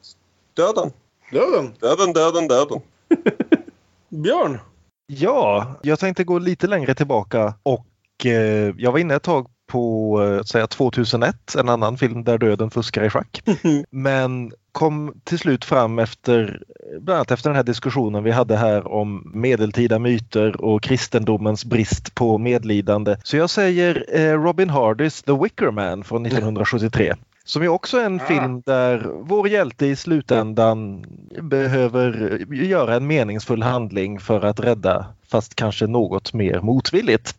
döden. 0.53 0.91
Döden. 1.31 1.73
Döden, 1.79 2.13
döden, 2.13 2.47
döden. 2.47 2.81
Björn? 4.09 4.59
Ja, 5.07 5.75
jag 5.81 5.99
tänkte 5.99 6.23
gå 6.23 6.39
lite 6.39 6.67
längre 6.67 6.95
tillbaka 6.95 7.53
och 7.63 8.25
eh, 8.25 8.73
jag 8.77 8.91
var 8.91 8.99
inne 8.99 9.15
ett 9.15 9.23
tag 9.23 9.47
på 9.75 10.23
eh, 10.23 10.43
säga 10.43 10.67
2001, 10.67 11.55
en 11.55 11.69
annan 11.69 11.97
film 11.97 12.23
där 12.23 12.37
döden 12.37 12.71
fuskar 12.71 13.03
i 13.03 13.09
schack. 13.09 13.43
Men 13.89 14.51
kom 14.71 15.13
till 15.23 15.39
slut 15.39 15.65
fram 15.65 15.99
efter 15.99 16.61
bland 16.99 17.17
annat 17.17 17.31
efter 17.31 17.49
den 17.49 17.55
här 17.55 17.63
diskussionen 17.63 18.23
vi 18.23 18.31
hade 18.31 18.57
här 18.57 18.87
om 18.87 19.31
medeltida 19.33 19.99
myter 19.99 20.61
och 20.61 20.83
kristendomens 20.83 21.65
brist 21.65 22.15
på 22.15 22.37
medlidande. 22.37 23.17
Så 23.23 23.37
jag 23.37 23.49
säger 23.49 24.05
eh, 24.09 24.41
Robin 24.41 24.69
Hardys 24.69 25.23
The 25.23 25.33
Wicker 25.33 25.71
Man 25.71 26.03
från 26.03 26.25
1973. 26.25 27.13
Som 27.45 27.63
ju 27.63 27.69
också 27.69 27.97
är 27.97 28.05
en 28.05 28.19
film 28.19 28.61
där 28.65 29.07
vår 29.21 29.47
hjälte 29.47 29.85
i 29.85 29.95
slutändan 29.95 31.05
behöver 31.41 32.39
göra 32.53 32.95
en 32.95 33.07
meningsfull 33.07 33.63
handling 33.63 34.19
för 34.19 34.45
att 34.45 34.59
rädda, 34.59 35.05
fast 35.35 35.55
kanske 35.55 35.87
något 35.87 36.33
mer 36.33 36.61
motvilligt. 36.61 37.35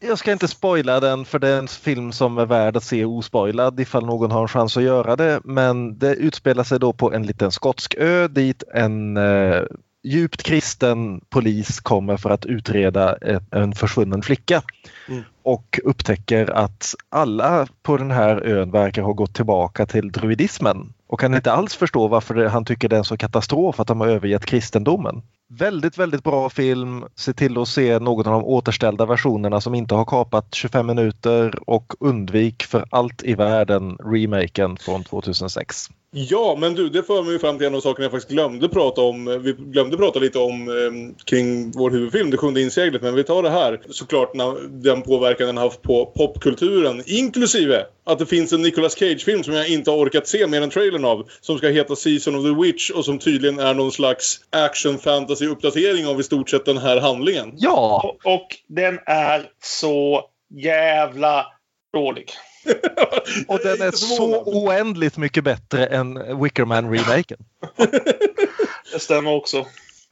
Jag 0.00 0.18
ska 0.18 0.32
inte 0.32 0.48
spoila 0.48 1.00
den 1.00 1.24
för 1.24 1.38
det 1.38 1.48
är 1.48 1.58
en 1.58 1.68
film 1.68 2.12
som 2.12 2.38
är 2.38 2.46
värd 2.46 2.76
att 2.76 2.84
se 2.84 3.04
ospoilad 3.04 3.80
ifall 3.80 4.06
någon 4.06 4.30
har 4.30 4.42
en 4.42 4.48
chans 4.48 4.76
att 4.76 4.82
göra 4.82 5.16
det. 5.16 5.40
Men 5.44 5.98
det 5.98 6.14
utspelar 6.14 6.64
sig 6.64 6.78
då 6.78 6.92
på 6.92 7.12
en 7.12 7.26
liten 7.26 7.52
skotsk 7.52 7.94
ö 7.98 8.28
dit 8.28 8.62
en 8.74 9.16
eh, 9.16 9.62
djupt 10.04 10.42
kristen 10.42 11.20
polis 11.30 11.80
kommer 11.80 12.16
för 12.16 12.30
att 12.30 12.46
utreda 12.46 13.16
en 13.50 13.74
försvunnen 13.74 14.22
flicka. 14.22 14.62
Mm. 15.08 15.22
Och 15.42 15.80
upptäcker 15.84 16.50
att 16.50 16.94
alla 17.08 17.66
på 17.82 17.96
den 17.96 18.10
här 18.10 18.46
ön 18.46 18.70
verkar 18.70 19.02
ha 19.02 19.12
gått 19.12 19.34
tillbaka 19.34 19.86
till 19.86 20.12
druidismen. 20.12 20.92
Och 21.08 21.20
kan 21.20 21.34
inte 21.34 21.52
alls 21.52 21.74
förstå 21.76 22.08
varför 22.08 22.34
han 22.34 22.64
tycker 22.64 22.88
det 22.88 22.96
är 22.96 22.98
en 22.98 23.04
så 23.04 23.16
katastrof 23.16 23.80
att 23.80 23.86
de 23.86 24.00
har 24.00 24.08
övergett 24.08 24.46
kristendomen. 24.46 25.22
Väldigt, 25.48 25.98
väldigt 25.98 26.24
bra 26.24 26.50
film. 26.50 27.04
Se 27.14 27.32
till 27.32 27.58
att 27.58 27.68
se 27.68 27.98
någon 27.98 28.26
av 28.26 28.32
de 28.32 28.44
återställda 28.44 29.06
versionerna 29.06 29.60
som 29.60 29.74
inte 29.74 29.94
har 29.94 30.04
kapat 30.04 30.54
25 30.54 30.86
minuter 30.86 31.70
och 31.70 31.92
undvik 32.00 32.62
för 32.62 32.84
allt 32.90 33.22
i 33.22 33.34
världen 33.34 33.96
remaken 33.96 34.76
från 34.76 35.04
2006. 35.04 35.88
Ja, 36.18 36.56
men 36.60 36.74
du, 36.74 36.88
det 36.88 37.02
för 37.02 37.22
mig 37.22 37.38
fram 37.38 37.58
till 37.58 37.66
en 37.66 37.74
av 37.74 37.80
sakerna 37.80 38.04
jag 38.04 38.12
faktiskt 38.12 38.30
glömde 38.30 38.68
prata 38.68 39.00
om. 39.00 39.40
Vi 39.42 39.52
glömde 39.52 39.96
prata 39.96 40.18
lite 40.18 40.38
om 40.38 40.68
eh, 40.68 41.24
kring 41.24 41.70
vår 41.70 41.90
huvudfilm, 41.90 42.30
Det 42.30 42.36
sjunde 42.36 42.62
inseglet. 42.62 43.02
Men 43.02 43.14
vi 43.14 43.24
tar 43.24 43.42
det 43.42 43.50
här. 43.50 43.80
Såklart 43.90 44.32
den 44.68 45.02
påverkan 45.02 45.46
den 45.46 45.56
haft 45.56 45.82
på 45.82 46.12
popkulturen. 46.16 47.02
Inklusive 47.06 47.86
att 48.04 48.18
det 48.18 48.26
finns 48.26 48.52
en 48.52 48.62
Nicolas 48.62 48.98
Cage-film 48.98 49.42
som 49.42 49.54
jag 49.54 49.68
inte 49.68 49.90
har 49.90 49.98
orkat 49.98 50.28
se 50.28 50.46
mer 50.46 50.62
än 50.62 50.70
trailern 50.70 50.95
av. 51.04 51.28
Som 51.40 51.58
ska 51.58 51.68
heta 51.68 51.96
Season 51.96 52.34
of 52.34 52.44
the 52.44 52.62
Witch 52.62 52.90
och 52.90 53.04
som 53.04 53.18
tydligen 53.18 53.58
är 53.58 53.74
någon 53.74 53.92
slags 53.92 54.40
action 54.50 54.98
fantasy 54.98 55.46
uppdatering 55.46 56.06
av 56.06 56.20
i 56.20 56.22
stort 56.22 56.50
sett 56.50 56.64
den 56.64 56.78
här 56.78 57.00
handlingen. 57.00 57.52
Ja! 57.56 58.16
Och, 58.24 58.34
och 58.34 58.48
den 58.68 58.98
är 59.06 59.50
så 59.62 60.24
jävla 60.50 61.46
dålig. 61.92 62.30
Och 63.48 63.58
den 63.62 63.82
är 63.82 63.90
så 63.90 64.42
oändligt 64.42 65.16
mycket 65.16 65.44
bättre 65.44 65.86
än 65.86 66.18
Wickerman-remaken. 66.42 67.38
Det 68.92 68.98
stämmer 68.98 69.34
också. 69.34 69.66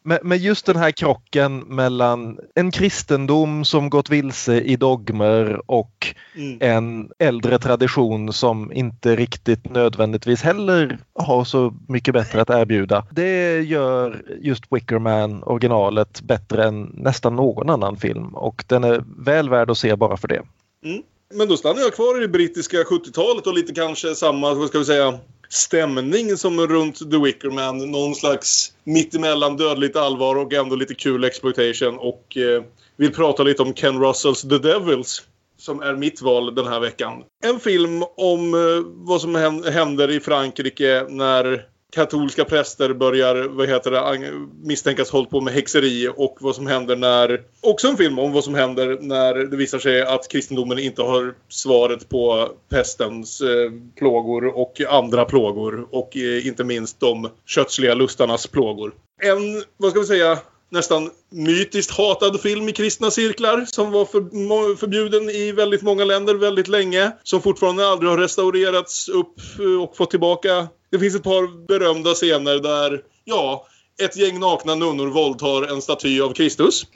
Men, 0.04 0.38
just 0.38 0.66
den 0.66 0.76
här 0.76 0.90
krocken 0.90 1.58
mellan 1.58 2.38
en 2.54 2.70
kristendom 2.70 3.64
som 3.64 3.90
gått 3.90 4.10
vilse 4.10 4.60
i 4.60 4.76
dogmer 4.76 5.70
och 5.70 6.14
Mm. 6.36 6.58
en 6.60 7.10
äldre 7.18 7.58
tradition 7.58 8.32
som 8.32 8.72
inte 8.72 9.16
riktigt 9.16 9.70
nödvändigtvis 9.70 10.42
heller 10.42 10.98
har 11.14 11.44
så 11.44 11.74
mycket 11.88 12.14
bättre 12.14 12.40
att 12.40 12.50
erbjuda. 12.50 13.06
Det 13.10 13.60
gör 13.60 14.22
just 14.40 14.64
Wickerman 14.70 15.42
originalet 15.42 16.20
bättre 16.20 16.64
än 16.64 16.82
nästan 16.94 17.36
någon 17.36 17.70
annan 17.70 17.96
film 17.96 18.34
och 18.34 18.64
den 18.66 18.84
är 18.84 19.04
väl 19.18 19.50
värd 19.50 19.70
att 19.70 19.78
se 19.78 19.96
bara 19.96 20.16
för 20.16 20.28
det. 20.28 20.42
Mm. 20.84 21.02
Men 21.34 21.48
då 21.48 21.56
stannar 21.56 21.80
jag 21.80 21.94
kvar 21.94 22.18
i 22.18 22.20
det 22.20 22.28
brittiska 22.28 22.76
70-talet 22.76 23.46
och 23.46 23.54
lite 23.54 23.74
kanske 23.74 24.14
samma, 24.14 24.54
vad 24.54 24.68
ska 24.68 24.78
vi 24.78 24.84
säga, 24.84 25.18
stämning 25.48 26.36
som 26.36 26.66
runt 26.66 27.10
The 27.10 27.18
Wicker 27.18 27.50
Man. 27.50 27.90
Någon 27.90 28.14
slags 28.14 28.72
mittemellan 28.84 29.56
dödligt 29.56 29.96
allvar 29.96 30.36
och 30.36 30.52
ändå 30.52 30.76
lite 30.76 30.94
kul 30.94 31.24
exploitation. 31.24 31.98
Och 31.98 32.36
eh, 32.36 32.62
vill 32.96 33.12
prata 33.12 33.42
lite 33.42 33.62
om 33.62 33.74
Ken 33.74 34.00
Russells 34.00 34.42
The 34.42 34.58
Devils. 34.58 35.22
Som 35.58 35.82
är 35.82 35.94
mitt 35.94 36.22
val 36.22 36.54
den 36.54 36.66
här 36.66 36.80
veckan. 36.80 37.12
En 37.44 37.60
film 37.60 38.02
om 38.16 38.54
eh, 38.54 38.60
vad 38.84 39.20
som 39.20 39.34
händer 39.72 40.10
i 40.10 40.20
Frankrike 40.20 41.06
när 41.08 41.73
katolska 41.94 42.44
präster 42.44 42.92
börjar 42.92 43.48
vad 43.48 43.68
heter 43.68 43.90
det, 43.90 44.30
misstänkas 44.62 45.10
hållit 45.10 45.30
på 45.30 45.40
med 45.40 45.54
häxeri 45.54 46.08
och 46.16 46.36
vad 46.40 46.54
som 46.54 46.66
händer 46.66 46.96
när... 46.96 47.40
Också 47.60 47.88
en 47.88 47.96
film 47.96 48.18
om 48.18 48.32
vad 48.32 48.44
som 48.44 48.54
händer 48.54 48.98
när 49.00 49.34
det 49.34 49.56
visar 49.56 49.78
sig 49.78 50.02
att 50.02 50.28
kristendomen 50.28 50.78
inte 50.78 51.02
har 51.02 51.34
svaret 51.48 52.08
på 52.08 52.48
pestens 52.68 53.40
eh, 53.40 53.72
plågor 53.98 54.46
och 54.46 54.80
andra 54.88 55.24
plågor 55.24 55.86
och 55.90 56.16
eh, 56.16 56.46
inte 56.46 56.64
minst 56.64 57.00
de 57.00 57.30
kötsliga 57.46 57.94
lustarnas 57.94 58.46
plågor. 58.46 58.94
En, 59.22 59.64
vad 59.76 59.90
ska 59.90 60.00
vi 60.00 60.06
säga, 60.06 60.38
nästan 60.70 61.10
mytiskt 61.30 61.90
hatad 61.90 62.40
film 62.40 62.68
i 62.68 62.72
kristna 62.72 63.10
cirklar 63.10 63.64
som 63.66 63.90
var 63.90 64.04
för, 64.04 64.76
förbjuden 64.76 65.30
i 65.30 65.52
väldigt 65.52 65.82
många 65.82 66.04
länder 66.04 66.34
väldigt 66.34 66.68
länge. 66.68 67.12
Som 67.22 67.42
fortfarande 67.42 67.88
aldrig 67.88 68.10
har 68.10 68.18
restaurerats 68.18 69.08
upp 69.08 69.34
eh, 69.58 69.82
och 69.82 69.96
fått 69.96 70.10
tillbaka. 70.10 70.68
Det 70.90 70.98
finns 70.98 71.14
ett 71.14 71.22
par 71.22 71.66
berömda 71.66 72.14
scener 72.14 72.58
där, 72.58 73.02
ja, 73.24 73.66
ett 74.02 74.16
gäng 74.16 74.40
nakna 74.40 74.74
nunnor 74.74 75.06
våldtar 75.06 75.62
en 75.62 75.82
staty 75.82 76.20
av 76.20 76.32
Kristus. 76.32 76.86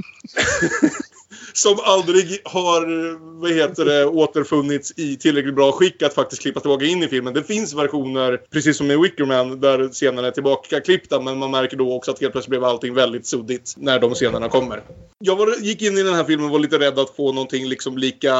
som 1.58 1.78
aldrig 1.82 2.40
har 2.44 3.18
vad 3.40 3.52
heter 3.52 3.84
det, 3.84 4.06
återfunnits 4.06 4.92
i 4.96 5.16
tillräckligt 5.16 5.54
bra 5.54 5.72
skick 5.72 6.02
att 6.02 6.14
faktiskt 6.14 6.42
klippa 6.42 6.60
tillbaka 6.60 6.84
in 6.84 7.02
i 7.02 7.08
filmen. 7.08 7.34
Det 7.34 7.44
finns 7.44 7.74
versioner, 7.74 8.40
precis 8.50 8.76
som 8.76 8.90
i 8.90 8.96
Wickerman, 8.96 9.60
där 9.60 9.88
scenerna 9.88 10.28
är 10.28 10.32
tillbaka 10.32 10.80
klippta 10.80 11.20
men 11.20 11.38
man 11.38 11.50
märker 11.50 11.76
då 11.76 11.92
också 11.92 12.10
att 12.10 12.20
helt 12.20 12.32
plötsligt 12.32 12.50
blev 12.50 12.64
allting 12.64 12.94
väldigt 12.94 13.26
suddigt 13.26 13.74
när 13.76 14.00
de 14.00 14.14
scenerna 14.14 14.48
kommer. 14.48 14.82
Jag 15.18 15.36
var, 15.36 15.54
gick 15.60 15.82
in 15.82 15.98
i 15.98 16.02
den 16.02 16.14
här 16.14 16.24
filmen 16.24 16.46
och 16.46 16.52
var 16.52 16.58
lite 16.58 16.78
rädd 16.78 16.98
att 16.98 17.16
få 17.16 17.32
någonting 17.32 17.68
liksom 17.68 17.98
lika 17.98 18.34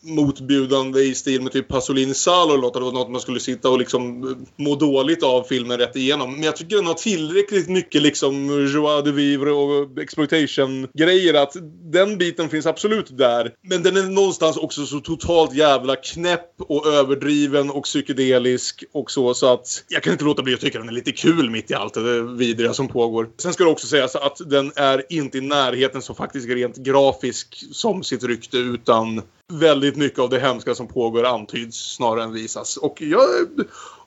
motbjudande 0.00 1.00
i 1.00 1.14
stil 1.14 1.42
med 1.42 1.52
typ 1.52 1.68
Pasolini 1.68 2.14
Salo 2.14 2.56
låt. 2.56 2.74
Det 2.74 2.80
var 2.80 2.92
något 2.92 3.10
man 3.10 3.20
skulle 3.20 3.40
sitta 3.40 3.68
och 3.68 3.78
liksom 3.78 4.28
eh, 4.28 4.64
må 4.64 4.74
dåligt 4.74 5.22
av 5.22 5.42
filmen 5.42 5.78
rätt 5.78 5.96
igenom. 5.96 6.32
Men 6.32 6.42
jag 6.42 6.56
tycker 6.56 6.76
den 6.76 6.86
har 6.86 6.94
tillräckligt 6.94 7.68
mycket 7.68 8.02
liksom 8.02 8.66
joie 8.66 9.02
de 9.02 9.10
vivre 9.12 9.52
och 9.52 9.98
exploitation-grejer 9.98 11.34
att 11.34 11.56
den 11.92 12.18
biten 12.18 12.48
finns 12.52 12.66
absolut 12.66 13.18
där. 13.18 13.54
Men 13.62 13.82
den 13.82 13.96
är 13.96 14.02
någonstans 14.02 14.56
också 14.56 14.86
så 14.86 15.00
totalt 15.00 15.54
jävla 15.54 15.96
knäpp 15.96 16.54
och 16.58 16.86
överdriven 16.86 17.70
och 17.70 17.84
psykedelisk 17.84 18.84
och 18.92 19.10
så. 19.10 19.34
Så 19.34 19.52
att 19.52 19.84
jag 19.88 20.02
kan 20.02 20.12
inte 20.12 20.24
låta 20.24 20.42
bli 20.42 20.54
att 20.54 20.60
tycka 20.60 20.78
den 20.78 20.88
är 20.88 20.92
lite 20.92 21.12
kul 21.12 21.50
mitt 21.50 21.70
i 21.70 21.74
allt 21.74 21.94
det 21.94 22.22
vidriga 22.22 22.74
som 22.74 22.88
pågår. 22.88 23.30
Sen 23.38 23.52
ska 23.52 23.64
det 23.64 23.70
också 23.70 23.86
sägas 23.86 24.16
att 24.16 24.40
den 24.50 24.72
är 24.76 25.02
inte 25.08 25.38
i 25.38 25.40
närheten 25.40 26.02
så 26.02 26.14
faktiskt 26.14 26.48
rent 26.48 26.76
grafisk 26.76 27.64
som 27.72 28.02
sitt 28.02 28.24
rykte 28.24 28.58
utan 28.58 29.22
väldigt 29.52 29.96
mycket 29.96 30.18
av 30.18 30.30
det 30.30 30.40
hemska 30.40 30.74
som 30.74 30.88
pågår 30.88 31.24
antyds 31.24 31.94
snarare 31.94 32.24
än 32.24 32.32
visas. 32.32 32.76
Och 32.76 33.02
jag 33.02 33.20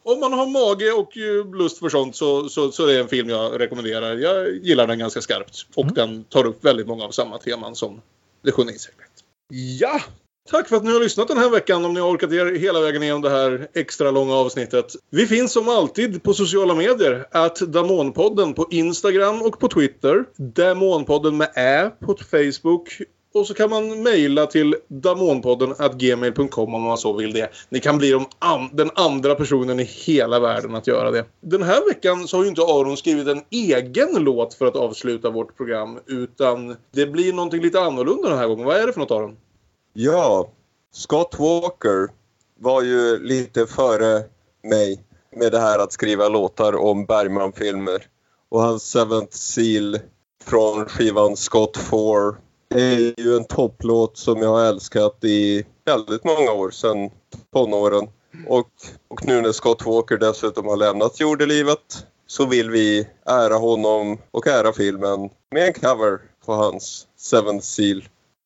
om 0.08 0.20
man 0.20 0.34
har 0.34 0.48
mage 0.48 0.92
och 0.92 1.18
lust 1.56 1.78
för 1.78 1.90
sånt 1.90 2.16
så, 2.16 2.50
så, 2.50 2.72
så 2.72 2.84
är 2.84 2.94
det 2.94 3.00
en 3.00 3.08
film 3.08 3.30
jag 3.30 3.60
rekommenderar. 3.60 4.16
Jag 4.16 4.56
gillar 4.56 4.88
den 4.88 5.00
ganska 5.00 5.22
skarpt. 5.22 5.68
Och 5.76 5.86
den 5.86 6.24
tar 6.24 6.46
upp 6.46 6.66
väldigt 6.66 6.88
många 6.88 7.04
av 7.04 7.12
samma 7.12 7.38
teman 7.38 7.76
som 7.76 8.02
det 8.46 8.52
sjunde 8.52 8.74
inseglet. 8.74 9.12
Ja! 9.80 10.02
Tack 10.50 10.70
för 10.70 10.76
att 10.76 10.84
ni 10.84 10.92
har 10.92 11.00
lyssnat 11.00 11.28
den 11.28 11.38
här 11.38 11.50
veckan 11.50 11.86
om 11.86 11.94
ni 11.94 12.00
har 12.00 12.10
orkat 12.10 12.32
er 12.32 12.46
hela 12.60 12.82
vägen 12.82 13.04
igenom 13.04 13.22
det 13.22 13.30
här 13.30 13.68
extra 13.74 14.12
långa 14.12 14.34
avsnittet. 14.34 14.86
Vi 15.10 15.28
finns 15.28 15.54
som 15.54 15.70
alltid 15.70 16.24
på 16.24 16.34
sociala 16.34 16.76
medier. 16.76 17.28
Att 17.32 17.56
Damonpodden 17.56 18.54
på 18.54 18.68
Instagram 18.72 19.42
och 19.42 19.60
på 19.60 19.68
Twitter. 19.68 20.26
Damonpodden 20.38 21.38
med 21.38 21.50
Ä 21.56 21.90
på 22.00 22.16
Facebook. 22.16 23.02
Och 23.36 23.48
så 23.48 23.54
kan 23.54 23.70
man 23.70 24.04
mejla 24.04 24.46
till 24.46 24.76
damonpodden 24.88 25.74
gmail.com 25.98 26.76
om 26.76 26.82
man 26.82 26.98
så 26.98 27.14
vill 27.14 27.34
det. 27.34 27.50
Ni 27.70 27.80
kan 27.80 27.98
bli 27.98 28.12
de 28.12 28.26
an 28.40 28.70
den 28.74 28.90
andra 28.96 29.36
personen 29.36 29.80
i 29.80 29.84
hela 29.84 30.40
världen 30.40 30.76
att 30.76 30.88
göra 30.88 31.12
det. 31.12 31.26
Den 31.42 31.64
här 31.64 31.90
veckan 31.90 32.28
så 32.28 32.38
har 32.38 32.44
ju 32.44 32.50
inte 32.50 32.62
Aron 32.62 32.98
skrivit 32.98 33.28
en 33.28 33.42
egen 33.50 34.24
låt 34.24 34.54
för 34.54 34.66
att 34.66 34.76
avsluta 34.76 35.30
vårt 35.30 35.58
program. 35.58 36.00
Utan 36.06 36.76
det 36.92 37.06
blir 37.06 37.34
någonting 37.34 37.62
lite 37.62 37.82
annorlunda 37.82 38.30
den 38.30 38.38
här 38.38 38.48
gången. 38.48 38.66
Vad 38.66 38.78
är 38.78 38.88
det 38.88 38.94
för 38.94 39.00
något 39.00 39.12
Aron? 39.12 39.38
Ja, 39.94 40.50
Scott 40.94 41.36
Walker 41.40 42.08
var 42.60 42.82
ju 42.82 43.20
lite 43.20 43.66
före 43.66 44.24
mig 44.64 45.04
med 45.36 45.52
det 45.52 45.60
här 45.60 45.80
att 45.80 45.92
skriva 45.92 46.28
låtar 46.28 46.76
om 46.76 47.06
Bergman-filmer. 47.06 48.08
Och 48.50 48.62
hans 48.62 48.92
Seventh 48.92 49.38
Seal 49.38 50.00
från 50.44 50.86
skivan 50.86 51.38
Scott 51.38 51.78
4 51.78 52.45
är 52.82 53.22
ju 53.22 53.36
en 53.36 53.46
topplåt 53.46 54.18
som 54.18 54.42
jag 54.42 54.50
har 54.50 54.66
älskat 54.66 55.24
i 55.24 55.66
väldigt 55.86 56.24
många 56.24 56.52
år, 56.52 56.72
sedan 56.72 57.10
tonåren. 57.54 58.08
Och, 58.48 58.70
och 59.08 59.26
nu 59.26 59.42
när 59.42 59.52
Scott 59.52 59.86
Walker 59.86 60.18
dessutom 60.18 60.66
har 60.66 60.78
lämnat 60.78 61.20
jordelivet 61.20 62.06
så 62.28 62.46
vill 62.46 62.70
vi 62.70 63.08
ära 63.26 63.56
honom 63.56 64.18
och 64.32 64.48
ära 64.48 64.74
filmen 64.74 65.30
med 65.52 65.68
en 65.68 65.74
cover 65.74 66.20
på 66.46 66.54
hans 66.54 67.08
Seventh 67.18 67.66
Seal. 67.66 68.04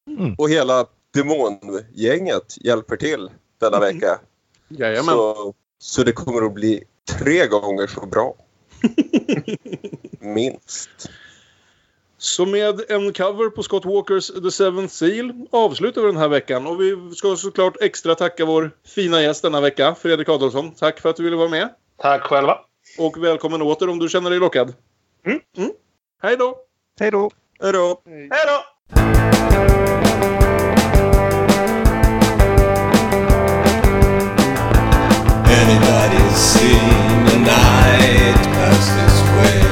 Mm. 0.07 0.35
Och 0.37 0.49
hela 0.49 0.85
demongänget 1.13 2.57
hjälper 2.61 2.97
till 2.97 3.29
denna 3.59 3.79
vecka. 3.79 4.19
Jajamän. 4.67 5.15
Så, 5.15 5.53
så 5.79 6.03
det 6.03 6.11
kommer 6.11 6.45
att 6.45 6.53
bli 6.53 6.83
tre 7.17 7.47
gånger 7.47 7.87
så 7.87 8.05
bra. 8.05 8.35
Minst. 10.19 10.89
Så 12.21 12.45
med 12.45 12.81
en 12.89 13.13
cover 13.13 13.49
på 13.49 13.63
Scott 13.63 13.85
Walkers 13.85 14.27
The 14.27 14.51
Seventh 14.51 14.93
Seal 14.93 15.33
avslutar 15.51 16.01
vi 16.01 16.07
den 16.07 16.17
här 16.17 16.27
veckan. 16.27 16.67
Och 16.67 16.81
vi 16.81 17.15
ska 17.15 17.35
såklart 17.35 17.81
extra 17.81 18.15
tacka 18.15 18.45
vår 18.45 18.71
fina 18.87 19.21
gäst 19.21 19.41
denna 19.41 19.61
vecka, 19.61 19.95
Fredrik 19.95 20.29
Adolfsson. 20.29 20.71
Tack 20.71 20.99
för 20.99 21.09
att 21.09 21.15
du 21.15 21.23
ville 21.23 21.35
vara 21.35 21.49
med. 21.49 21.69
Tack 22.01 22.21
själva. 22.21 22.57
Och 22.97 23.23
välkommen 23.23 23.61
åter 23.61 23.89
om 23.89 23.99
du 23.99 24.09
känner 24.09 24.29
dig 24.29 24.39
lockad. 24.39 24.73
Mm. 25.25 25.71
Hej 26.21 26.37
då! 26.37 26.57
Hej 26.99 27.11
då! 27.11 27.31
Hej 27.59 27.73
då! 27.73 28.01
Hej 28.05 28.29
då! 28.47 28.63
Anybody 35.61 36.33
seen 36.35 37.27
a 37.27 37.39
night 37.39 38.43
pass 38.55 38.87
this 38.87 39.21
way? 39.35 39.69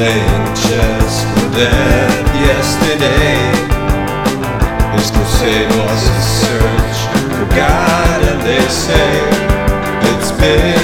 Playing 0.00 0.39
death 1.54 2.26
yesterday. 2.34 3.38
His 4.96 5.10
crusade 5.10 5.68
was 5.68 6.02
a 6.08 6.20
search 6.42 6.98
for 7.30 7.46
God, 7.56 8.18
and 8.30 8.40
they 8.42 8.60
say 8.68 9.10
it's 10.10 10.32
been 10.32 10.79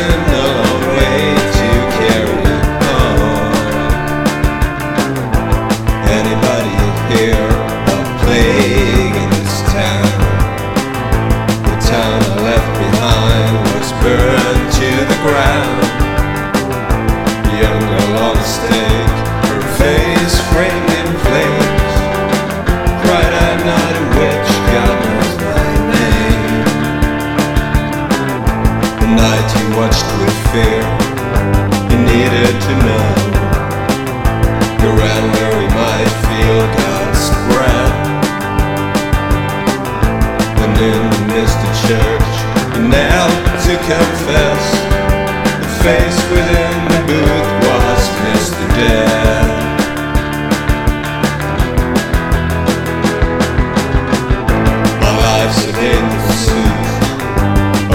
confess. 43.86 44.64
The 45.62 45.70
face 45.86 46.20
within 46.34 46.76
the 46.90 47.00
booth 47.06 47.50
was 47.66 48.02
Mr. 48.26 48.64
Death. 48.74 49.52
My 55.02 55.12
life's 55.26 55.62
a 55.70 55.72
hidden 55.78 56.10
pursuit 56.26 56.86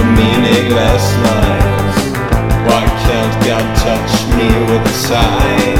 of 0.00 0.04
meaningless 0.16 1.06
lies. 1.28 1.98
Why 2.68 2.84
can't 3.04 3.34
God 3.44 3.66
touch 3.84 4.12
me 4.36 4.48
with 4.72 4.92
a 4.94 4.96
sigh? 5.08 5.76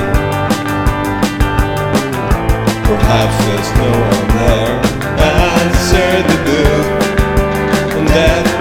Perhaps 2.85 3.37
there's 3.47 3.71
no 3.81 3.93
one 4.13 4.29
there. 4.45 4.77
Answer 5.57 6.11
the 6.29 6.39
booth. 6.45 6.91
And 7.97 8.09
death 8.09 8.52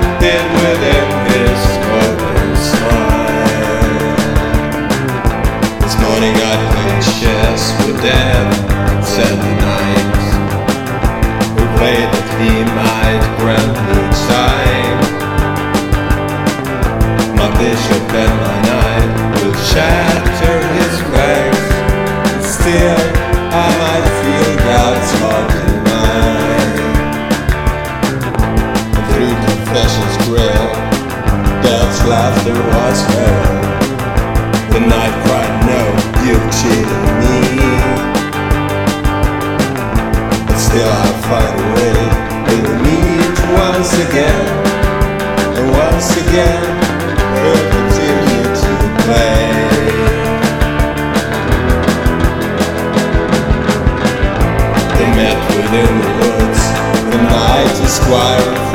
morning 6.22 6.38
I 6.38 6.56
played 6.70 7.02
chess 7.18 7.62
with 7.82 7.98
death. 8.02 8.54
Seven 9.04 9.54
nights. 9.58 10.28
We 11.58 11.66
prayed 11.78 12.10
that 12.14 12.28
he 12.38 12.54
might 12.78 13.26
grant 13.42 13.74
me 13.90 14.00
time. 14.30 15.02
My 17.34 17.50
bishop 17.58 18.06
and 18.22 18.34
my 18.38 18.58
knight 18.70 19.10
will 19.42 19.58
shatter 19.74 20.58
his 20.78 20.96
ranks. 21.10 21.66
Still, 22.46 23.02
I 23.50 23.68
might 23.82 24.08
feel 24.22 24.52
God's 24.70 25.12
heart 25.22 25.52
in 25.66 25.74
mine. 25.90 26.78
And 28.94 29.06
through 29.10 29.36
confession's 29.50 30.18
grill, 30.30 30.70
Death's 31.66 32.02
laughter 32.06 32.54
was 32.54 33.00
heard. 33.10 33.62
The 34.74 34.82
night 34.86 35.21
still 40.72 40.88
I 40.88 41.12
find 41.28 41.60
a 41.60 41.70
way 41.76 42.00
to 42.48 42.74
meet 42.86 43.36
once 43.60 43.92
again 44.08 44.48
and 45.58 45.68
once 45.70 46.10
again 46.24 46.64
we'll 47.36 47.66
continue 47.76 48.46
to 48.64 48.74
play. 49.04 49.52
They 54.96 55.10
met 55.20 55.40
within 55.52 55.92
the 56.04 56.12
woods 56.20 56.62
the 57.12 57.20
night 57.22 57.76
is 57.84 58.00
quiet. 58.08 58.71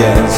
death. 0.00 0.29